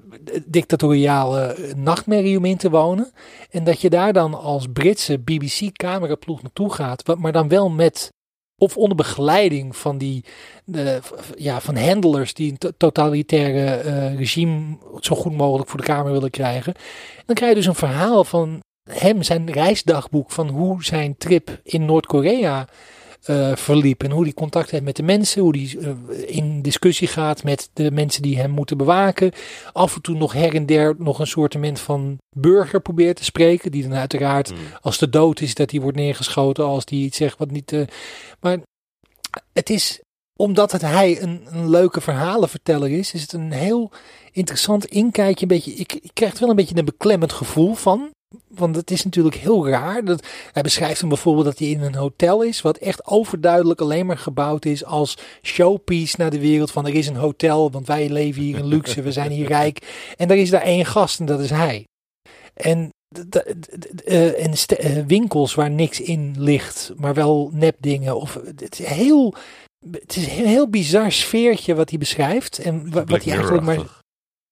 dictatoriale 0.46 1.56
nachtmerrie 1.76 2.38
om 2.38 2.44
in 2.44 2.56
te 2.56 2.70
wonen. 2.70 3.12
En 3.50 3.64
dat 3.64 3.80
je 3.80 3.90
daar 3.90 4.12
dan 4.12 4.34
als 4.34 4.66
Britse 4.72 5.18
BBC-cameraploeg 5.18 6.42
naartoe 6.42 6.72
gaat, 6.72 7.16
maar 7.18 7.32
dan 7.32 7.48
wel 7.48 7.70
met, 7.70 8.12
of 8.58 8.76
onder 8.76 8.96
begeleiding 8.96 9.76
van 9.76 9.98
die, 9.98 10.24
ja, 11.36 11.60
van 11.60 11.76
handlers 11.76 12.34
die 12.34 12.50
een 12.50 12.58
to- 12.58 12.70
totalitaire 12.76 13.74
eh, 13.74 14.16
regime 14.16 14.76
zo 15.00 15.16
goed 15.16 15.36
mogelijk 15.36 15.70
voor 15.70 15.80
de 15.80 15.86
kamer 15.86 16.12
willen 16.12 16.30
krijgen. 16.30 16.74
Dan 17.26 17.34
krijg 17.34 17.50
je 17.50 17.58
dus 17.58 17.66
een 17.66 17.74
verhaal 17.74 18.24
van 18.24 18.60
hem, 18.90 19.22
zijn 19.22 19.50
reisdagboek, 19.50 20.30
van 20.30 20.48
hoe 20.48 20.84
zijn 20.84 21.16
trip 21.16 21.60
in 21.62 21.84
Noord-Korea 21.84 22.68
eh, 23.24 23.56
verliep. 23.56 24.02
En 24.02 24.10
hoe 24.10 24.22
hij 24.22 24.32
contact 24.32 24.70
heeft 24.70 24.84
met 24.84 24.96
de 24.96 25.02
mensen, 25.02 25.42
hoe 25.42 25.56
hij 25.56 25.78
eh, 25.80 26.36
in 26.36 26.62
discussie 26.62 27.08
gaat 27.08 27.44
met 27.44 27.70
de 27.72 27.90
mensen 27.90 28.22
die 28.22 28.38
hem 28.38 28.50
moeten 28.50 28.76
bewaken. 28.76 29.32
Af 29.72 29.94
en 29.94 30.02
toe 30.02 30.16
nog 30.16 30.32
her 30.32 30.54
en 30.54 30.66
der 30.66 30.94
nog 30.98 31.18
een 31.18 31.26
soortement 31.26 31.80
van 31.80 32.18
burger 32.36 32.80
probeert 32.80 33.16
te 33.16 33.24
spreken, 33.24 33.70
die 33.70 33.82
dan 33.82 33.94
uiteraard 33.94 34.50
Mm. 34.50 34.56
als 34.80 34.98
de 34.98 35.08
dood 35.08 35.40
is, 35.40 35.54
dat 35.54 35.70
hij 35.70 35.80
wordt 35.80 35.96
neergeschoten 35.96 36.64
als 36.64 36.84
die 36.84 37.04
iets 37.04 37.16
zegt 37.16 37.38
wat 37.38 37.50
niet. 37.50 37.72
eh, 37.72 37.80
maar 38.40 38.58
het 39.52 39.70
is 39.70 40.00
omdat 40.36 40.72
het 40.72 40.80
hij 40.80 41.22
een, 41.22 41.46
een 41.50 41.70
leuke 41.70 42.00
verhalenverteller 42.00 42.90
is, 42.90 43.14
is 43.14 43.22
het 43.22 43.32
een 43.32 43.52
heel 43.52 43.90
interessant 44.32 44.84
inkijkje. 44.84 45.42
Een 45.42 45.48
beetje, 45.48 45.72
ik, 45.72 45.92
ik 45.92 46.10
krijg 46.12 46.32
er 46.32 46.40
wel 46.40 46.50
een 46.50 46.56
beetje 46.56 46.76
een 46.76 46.84
beklemmend 46.84 47.32
gevoel 47.32 47.74
van. 47.74 48.10
Want 48.48 48.76
het 48.76 48.90
is 48.90 49.04
natuurlijk 49.04 49.34
heel 49.34 49.68
raar. 49.68 50.04
Dat, 50.04 50.26
hij 50.52 50.62
beschrijft 50.62 51.00
hem 51.00 51.08
bijvoorbeeld 51.08 51.44
dat 51.46 51.58
hij 51.58 51.68
in 51.68 51.80
een 51.80 51.94
hotel 51.94 52.42
is, 52.42 52.62
wat 52.62 52.76
echt 52.76 53.06
overduidelijk 53.06 53.80
alleen 53.80 54.06
maar 54.06 54.18
gebouwd 54.18 54.64
is 54.64 54.84
als 54.84 55.18
showpiece 55.42 56.14
naar 56.18 56.30
de 56.30 56.40
wereld. 56.40 56.70
Van 56.70 56.86
er 56.86 56.94
is 56.94 57.06
een 57.06 57.16
hotel, 57.16 57.70
want 57.70 57.86
wij 57.86 58.08
leven 58.08 58.42
hier 58.42 58.58
in 58.58 58.66
luxe, 58.66 59.02
we 59.02 59.12
zijn 59.12 59.30
hier 59.30 59.46
rijk. 59.46 60.04
En 60.16 60.30
er 60.30 60.36
is 60.36 60.50
daar 60.50 60.62
één 60.62 60.84
gast 60.86 61.20
en 61.20 61.26
dat 61.26 61.40
is 61.40 61.50
hij. 61.50 61.84
En 62.54 62.90
eh, 64.04 64.44
en 64.44 64.52
eh, 64.52 65.04
winkels 65.06 65.54
waar 65.54 65.70
niks 65.70 66.00
in 66.00 66.34
ligt, 66.38 66.92
maar 66.96 67.14
wel 67.14 67.50
nepdingen. 67.52 68.16
Of, 68.16 68.38
het 68.56 68.78
is 68.80 68.86
heel, 68.86 69.34
het 69.90 70.16
is 70.16 70.26
een 70.26 70.46
heel 70.46 70.68
bizar 70.68 71.12
sfeertje 71.12 71.74
wat 71.74 71.90
hij 71.90 71.98
beschrijft. 71.98 72.58
En 72.58 72.90
wa- 72.90 73.04
wat 73.04 73.24
hij 73.24 73.32
eigenlijk 73.32 73.64
maar. 73.66 74.02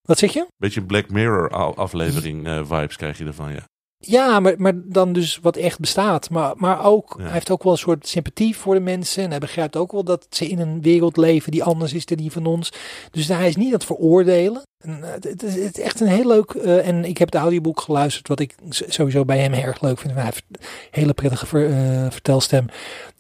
Wat 0.03 0.19
zeg 0.19 0.33
je? 0.33 0.47
Beetje 0.57 0.83
Black 0.85 1.11
Mirror 1.11 1.51
aflevering 1.77 2.47
eh, 2.47 2.59
vibes 2.65 2.97
krijg 2.97 3.19
je 3.19 3.25
ervan, 3.25 3.53
ja. 3.53 3.65
Ja, 4.05 4.41
maar, 4.41 4.55
maar 4.57 4.73
dan 4.77 5.13
dus 5.13 5.39
wat 5.43 5.57
echt 5.57 5.79
bestaat. 5.81 6.31
Maar, 6.31 6.53
maar 6.57 6.85
ook, 6.85 7.15
Ja. 7.19 7.23
hij 7.25 7.33
heeft 7.33 7.51
ook 7.51 7.63
wel 7.63 7.73
een 7.73 7.79
soort 7.79 8.09
sympathie 8.09 8.57
voor 8.57 8.75
de 8.75 8.81
mensen. 8.81 9.23
En 9.25 9.31
hij 9.31 9.39
begrijpt 9.39 9.77
ook 9.77 9.93
wel 9.93 10.05
dat 10.05 10.27
ze 10.31 10.49
in 10.49 10.59
een 10.59 10.83
wereld 10.83 11.17
leven 11.17 11.51
die 11.53 11.65
anders 11.65 11.93
is 11.93 12.07
dan 12.07 12.17
die 12.17 12.33
van 12.33 12.47
ons. 12.47 12.73
Dus 13.11 13.29
hij 13.29 13.49
is 13.49 13.57
niet 13.57 13.67
aan 13.67 13.73
het 13.73 13.85
veroordelen. 13.85 14.63
En, 14.79 15.03
eh, 15.05 15.11
het, 15.13 15.43
is, 15.43 15.55
het 15.55 15.79
is 15.79 15.85
echt 15.85 16.01
een 16.01 16.07
heel 16.07 16.27
leuk. 16.27 16.51
eh, 16.51 16.89
en 16.89 17.05
ik 17.05 17.19
heb 17.19 17.33
het 17.33 17.41
audioboek 17.41 17.81
geluisterd, 17.81 18.29
wat 18.29 18.41
ik 18.41 18.55
sowieso 18.69 19.25
bij 19.25 19.39
hem 19.39 19.53
erg 19.53 19.81
leuk 19.81 19.99
vind. 19.99 20.15
Hij 20.15 20.25
heeft 20.25 20.43
een 20.51 20.59
hele 20.91 21.13
prettige 21.13 21.47
ver- 21.47 21.71
eh, 21.71 22.07
vertelstem. 22.11 22.67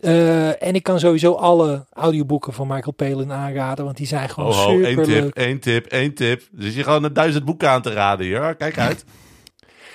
En 0.00 0.74
ik 0.74 0.82
kan 0.82 0.98
sowieso 1.00 1.32
alle 1.32 1.84
audioboeken 1.92 2.52
van 2.52 2.66
Michael 2.66 2.92
Palin 2.92 3.32
aanraden, 3.32 3.84
want 3.84 3.96
die 3.96 4.06
zijn 4.06 4.28
gewoon 4.28 4.50
Oh, 4.50 4.56
ho, 4.56 4.70
één 4.80 4.84
super 4.86 5.04
tip, 5.04 5.34
één 5.36 5.60
tip, 5.60 5.86
één 5.86 6.14
tip. 6.14 6.42
Dus 6.52 6.74
je 6.74 6.82
gewoon 6.82 7.04
een 7.04 7.12
duizend 7.12 7.44
boeken 7.44 7.70
aan 7.70 7.82
te 7.82 7.92
raden 7.92 8.26
hier. 8.26 8.54
Kijk 8.54 8.78
uit. 8.78 9.04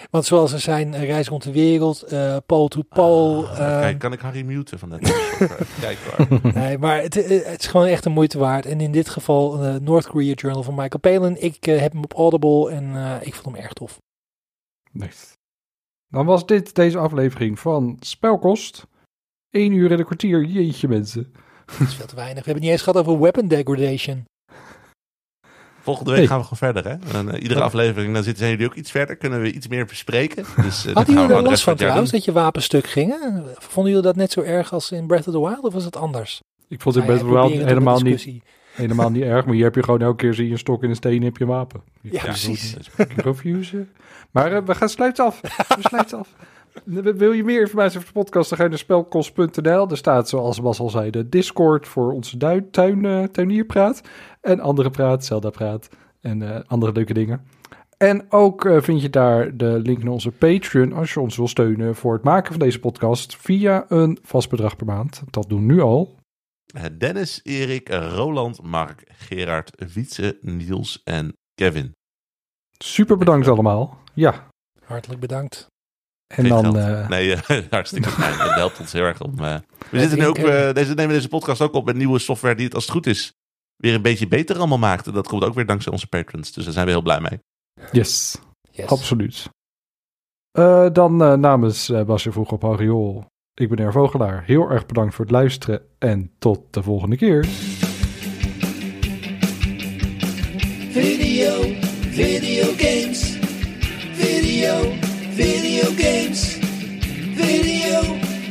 Want 0.10 0.26
zoals 0.26 0.53
er 0.53 0.60
zijn 0.60 0.94
eh, 0.94 1.03
Reis 1.03 1.28
rond 1.28 1.44
de 1.44 1.52
wereld, 1.52 2.02
eh 2.02 2.38
Paul 2.45 2.68
to 2.68 2.82
Paul. 2.82 3.48
Ah, 3.48 3.52
eh, 3.52 3.80
kijk, 3.80 3.99
kan 3.99 4.14
ik 4.14 4.19
Harry 4.19 4.41
muten 4.45 4.80
van 4.80 4.90
net? 4.90 4.99
Kijk 5.82 5.98
hoor. 5.98 6.40
Nee, 6.53 6.78
maar 6.78 7.02
het, 7.02 7.18
eh, 7.18 7.45
het 7.45 7.60
is 7.60 7.68
gewoon 7.68 7.86
echt 7.88 8.06
een 8.06 8.11
moeite 8.11 8.38
waard. 8.38 8.65
En 8.65 8.82
in 8.82 8.91
dit 8.91 9.10
geval 9.10 9.64
eh 9.64 9.76
North 9.76 10.07
Korea 10.07 10.34
Journal 10.34 10.64
van 10.64 10.76
Michael 10.76 10.99
Palin. 10.99 11.41
Ik 11.44 11.64
heb 11.64 11.91
hem 11.91 12.03
op 12.03 12.14
Audible 12.14 12.72
en 12.72 12.95
eh, 12.95 13.28
ik 13.28 13.34
vond 13.36 13.56
hem 13.56 13.64
erg 13.64 13.74
tof. 13.74 13.98
Nice. 14.91 15.26
Dan 16.07 16.26
was 16.26 16.45
dit 16.45 16.76
deze 16.76 16.98
aflevering 16.98 17.60
van 17.60 17.98
Spelkost. 17.99 18.88
1 19.49 19.72
uur 19.72 19.91
en 19.91 19.99
een 19.99 20.06
kwartier, 20.06 20.44
jeetje 20.44 20.88
mensen. 20.88 21.34
Dat 21.65 21.88
is 21.88 21.95
veel 21.95 22.06
te 22.06 22.15
weinig. 22.15 22.44
We 22.44 22.52
hebben 22.52 22.53
het 22.53 22.61
niet 22.64 22.72
eens 22.72 22.82
gehad 22.82 22.99
over 22.99 23.19
weapon 23.22 23.48
degradation. 23.48 24.26
Volgende 25.88 26.11
week 26.11 26.27
gaan 26.27 26.39
we 26.39 26.43
gewoon 26.45 26.73
verder, 26.73 26.91
hè? 26.91 27.18
En 27.18 27.31
eh, 27.34 27.41
iedere 27.41 27.59
Ja. 27.59 27.65
aflevering, 27.65 28.14
dan 28.14 28.23
zitten 28.23 28.43
zijn 28.43 28.51
jullie 28.51 28.68
ook 28.72 28.76
iets 28.77 28.91
verder. 28.91 29.15
Kunnen 29.15 29.41
we 29.41 29.51
iets 29.51 29.68
meer 29.68 29.85
bespreken. 29.85 30.45
Dus, 30.65 30.77
eh, 30.77 30.84
gaan 30.84 30.93
Hadden 30.93 31.15
jullie 31.15 31.35
er 31.35 31.41
last 31.41 31.64
van 31.64 31.76
trouwens, 31.76 32.11
dat 32.11 32.26
je 32.26 32.31
wapenstuk 32.31 32.88
gingen? 32.88 33.43
Vonden 33.57 33.91
jullie 33.91 34.07
dat 34.07 34.15
net 34.15 34.31
zo 34.31 34.41
erg 34.41 34.73
als 34.73 34.91
in 34.91 35.07
Breath 35.07 35.27
of 35.27 35.34
the 35.34 35.39
Wild 35.39 35.59
of 35.61 35.73
was 35.73 35.85
het 35.85 35.95
anders? 35.95 36.41
Ik 36.68 36.81
vond 36.81 36.95
het 36.95 37.05
Nou 37.05 37.18
best 37.18 37.26
wel 37.30 37.35
proberen 37.41 37.68
het 37.68 37.77
op 37.77 37.88
een 37.88 37.93
helemaal 37.93 37.99
niet, 37.99 38.41
helemaal 38.72 39.09
niet 39.09 39.23
erg. 39.23 39.45
Maar 39.45 39.53
hier 39.53 39.64
heb 39.64 39.76
je 39.76 39.84
gewoon 39.84 40.01
elke 40.01 40.15
keer 40.15 40.34
zie 40.34 40.45
je 40.45 40.51
een 40.51 40.57
stok 40.57 40.84
in 40.84 40.89
een 40.89 40.95
steen 40.95 41.23
heb 41.23 41.38
je 41.38 41.43
een 41.43 41.49
wapen. 41.49 41.81
Je 42.01 42.09
Ja, 42.14 42.22
precies. 42.22 42.76
Maar 44.31 44.51
eh, 44.53 44.61
we 44.65 44.76
gaan 44.76 44.89
sluiten 44.89 45.26
af. 45.26 45.41
We 45.41 45.76
sluiten 45.80 46.19
af. 46.19 46.27
Wil 46.86 47.32
je 47.32 47.44
meer 47.44 47.62
informatie 47.62 47.98
over 47.98 48.14
de 48.14 48.20
podcast, 48.20 48.49
dan 48.49 48.58
ga 48.58 48.64
je 48.64 48.70
naar 48.70 48.80
spelkost.nl. 48.80 49.90
Er 49.90 49.98
staat, 49.98 50.30
zoals 50.30 50.62
Bas 50.62 50.80
al 50.80 50.90
zei, 50.90 51.10
de 51.10 51.30
Discord 51.30 51.88
voor 51.88 52.14
onze 52.14 52.38
duin, 52.38 52.72
tuin, 52.72 53.06
eh, 53.06 53.24
tuinierpraat. 53.24 54.02
En 54.41 54.60
andere 54.60 54.90
praat, 54.90 55.26
Zelda 55.26 55.49
praat 55.49 55.90
en 56.22 56.41
eh, 56.41 56.62
andere 56.68 56.91
leuke 56.91 57.14
dingen. 57.14 57.45
En 57.98 58.26
ook 58.32 58.66
eh, 58.66 58.82
vind 58.82 59.02
je 59.02 59.10
daar 59.10 59.58
de 59.58 59.80
link 59.84 60.04
naar 60.04 60.14
onze 60.14 60.32
Patreon 60.32 60.94
als 60.94 61.14
je 61.14 61.20
ons 61.20 61.38
wil 61.38 61.48
steunen 61.48 61.95
voor 61.95 62.14
het 62.14 62.24
maken 62.24 62.52
van 62.52 62.60
deze 62.60 62.80
podcast 62.80 63.36
via 63.38 63.86
een 63.88 64.20
vast 64.22 64.49
bedrag 64.49 64.76
per 64.76 64.86
maand. 64.86 65.24
Dat 65.30 65.49
doen 65.49 65.68
we 65.68 65.74
nu 65.74 65.82
al. 65.82 66.16
Eh, 66.74 66.84
Dennis, 66.98 67.40
Erik, 67.44 67.90
Roland, 67.90 68.62
Mark, 68.62 69.04
Gerard, 69.08 69.94
Wietse, 69.94 70.38
Niels 70.41 71.02
en 71.04 71.34
Kevin. 71.56 71.91
Super 72.78 73.18
bedankt 73.18 73.48
allemaal. 73.48 73.98
Ja, 74.14 74.48
Hartelijk 74.88 75.20
bedankt. 75.20 75.68
En 76.28 76.45
Geen 76.45 76.48
dan... 76.49 76.78
eh, 76.78 77.08
Nee, 77.10 77.34
eh, 77.34 77.58
hartstikke 77.70 78.10
fijn. 78.10 78.38
Dat 78.38 78.54
helpt 78.54 78.80
ons 78.80 78.91
heel 78.91 79.04
erg 79.04 79.22
om... 79.22 79.40
eh, 79.40 79.56
we 79.91 79.99
zitten 79.99 80.18
nu 80.20 80.26
ook, 80.26 80.38
eh, 80.38 80.74
deze, 80.74 80.94
nemen 80.94 81.16
deze 81.16 81.28
podcast 81.28 81.62
ook 81.62 81.74
op 81.74 81.86
met 81.86 81.95
nieuwe 81.95 82.20
software 82.20 82.56
die 82.56 82.66
het 82.66 82.76
als 82.76 82.84
het 82.84 82.94
goed 82.94 83.08
is 83.08 83.34
weer 83.76 83.94
een 83.94 84.02
beetje 84.02 84.28
beter 84.28 84.58
allemaal 84.58 84.78
maakt. 84.78 85.08
En 85.08 85.14
dat 85.14 85.28
komt 85.28 85.44
ook 85.44 85.54
weer 85.54 85.66
dankzij 85.66 85.91
onze 85.91 86.08
patrons. 86.08 86.52
Dus 86.52 86.64
daar 86.64 86.74
zijn 86.74 86.86
we 86.86 86.91
heel 86.91 87.02
blij 87.02 87.20
mee. 87.20 87.40
yes. 87.91 88.38
Yes. 88.72 88.88
Absoluut. 88.88 89.49
Eh, 90.52 90.88
dan 90.94 91.22
eh, 91.24 91.34
namens 91.34 91.90
uh, 91.90 92.04
Basje 92.04 92.32
Vroeg 92.32 92.52
op 92.52 92.62
Hariool. 92.62 93.26
Ik 93.54 93.70
ben 93.70 93.78
Er 93.86 93.91
Vogelaar. 93.91 94.44
Heel 94.45 94.70
erg 94.70 94.86
bedankt 94.86 95.16
voor 95.16 95.26
het 95.26 95.34
luisteren 95.34 95.82
en 95.99 96.32
tot 96.40 96.74
de 96.74 96.84
volgende 96.84 97.16
keer. 97.18 97.45
Video, 100.91 101.62
video 102.12 102.64
games. 102.78 103.38
Video, 104.14 104.94
Video 105.38 105.91
games. 105.91 106.57
Video, 107.38 108.01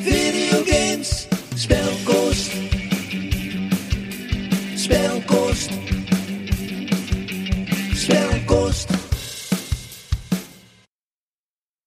video 0.07 0.63
games. 0.63 1.27
Spelkost. 1.57 2.53
Spell 4.79 5.21
Spelkost. 7.93 8.96